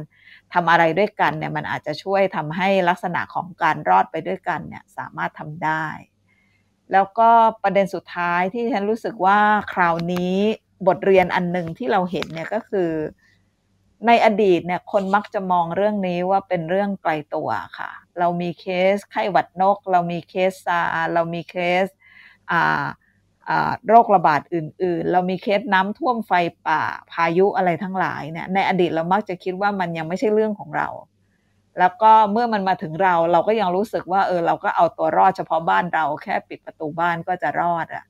[0.55, 5.87] ทำอะไรด้วยกันเนี่ยมันอาจจะช่วยทำให้ลักษณะของการรอดไปด้วยกันเนี่ยสามารถทำได้
[6.93, 7.31] แล้วก็
[7.63, 9.39] ประเด็นสุดท้ายที่ฉันรู้สึกว่า
[9.73, 10.35] คราวนี้
[10.87, 12.91] บทเรียนอันหนึ่งที่เราเห็นเนี่ยก็คือ
[14.07, 21.87] ในอดีตเนี่ยคนมักจะมองเรื่องนี้ว่าเป็นเรื่องไกลตัวค่ะ เรามีเคสไข้หวัดนก เรามีเคสซาร์สเรามีเคส
[23.89, 26.33] โรคระบาดอื่น ๆ เรามีเคสน้ำท่วมไฟ
[26.67, 30.89] ป่าพายุอะไรทั้งหลายเนี่ยในอดีตเรามักจะคิดว่ามันยังไม่ใช่เรื่องของเรา
[31.79, 38.05] แล้วก็เมื่อมันมาถึงเราเราก็ยังรู้สึกว่าเออเราก็เอาตัวรอดเฉพาะบ้านเราแค่ปิดประตูบ้านก็จะรอดอะ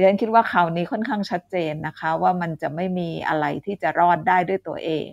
[0.00, 5.10] ดิฉันคิดว่าคราวนี้ค่อนข้างชัดเจนนะคะ ว่ามันจะไม่มีอะไรที่จะรอดได้ด้วยตัวเอง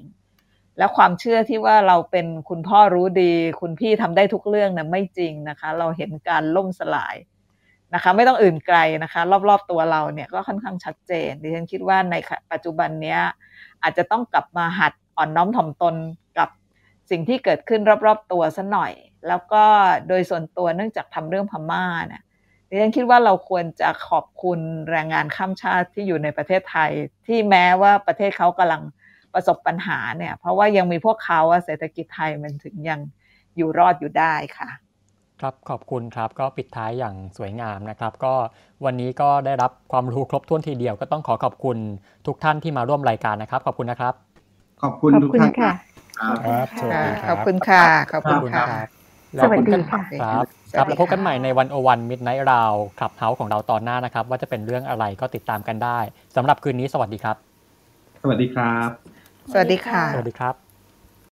[0.78, 7.16] และความเชื่อที่ว่าเราเป็นคุณพ่อรู้ดี คุณพี่ทำได้ทุกเรื่องเนี่ยไม่จริงนะคะ เราเห็นการล่มสลาย
[7.94, 12.16] นะคะ ไม่ต้องอื่นไกลนะคะ รอบๆตัวเราเนี่ยก็ค่อนข้างชัดเจนดิฉันคิดว่าใน
[12.52, 13.20] ปัจจุบันเนี้ย
[13.84, 15.96] อาจจะต้องกลับมาหัดอ่อนน้อมถ่อมตน
[16.38, 16.50] กับ
[17.10, 18.94] สิ่งที่เกิดขึ้นรอบๆตัวซะหน่อย
[19.28, 19.64] แล้วก็
[20.08, 22.24] โดยส่วนตัวเนื่องจากทำเรื่องพม่าเนี่ย
[22.70, 26.92] ดิฉันคิดว่าเราควรจะขอบคุณแรงงานข้ามชาติที่อยู่ในประเทศไทย
[27.28, 28.82] ที่แม้ว่าประเทศเขากำลัง
[29.34, 33.00] ประสบปัญหาเนี่ย เพราะว่ายังมีพวกเขาเศรษฐกิจไทยมันถึงยัง
[33.58, 34.70] อยู่รอดอยู่ได้ค่ะ
[35.42, 38.34] ครับขอบคุณครับก็ปิดท้ายอย่างสวยงามนะครับ ก็
[38.86, 41.78] วันนี้ก็ได้รับความรู้ครบถ้วนทีเดียวก็ต้องขอขอบคุณ
[42.28, 44.14] ทุกท่านที่มาร่วมรายการนะครับ ขอบคุณนะครับ
[44.82, 45.72] ขอบคุณทุกท่านค่ะ
[46.20, 48.97] ครับครับสวัสดีครับขอบคุณค่ะขอบคุณขอบคุณค่ะครับ
[49.42, 56.00] สวัสดีค่ะครับสวัสดีครับแล้วพบกันค่ะใหม่ใน One O One Midnight Round Clubhouse ของเราตอนหน้านะครับ ว่าจะเป็นเรื่องอะไรก็ติดตามกันได้
[56.36, 57.38] สำหรับคืนนี้สวัสดีครับ
[58.22, 58.90] สวัสดีครับ
[59.52, 60.67] สวัสดีค่ะ สวัสดีครับ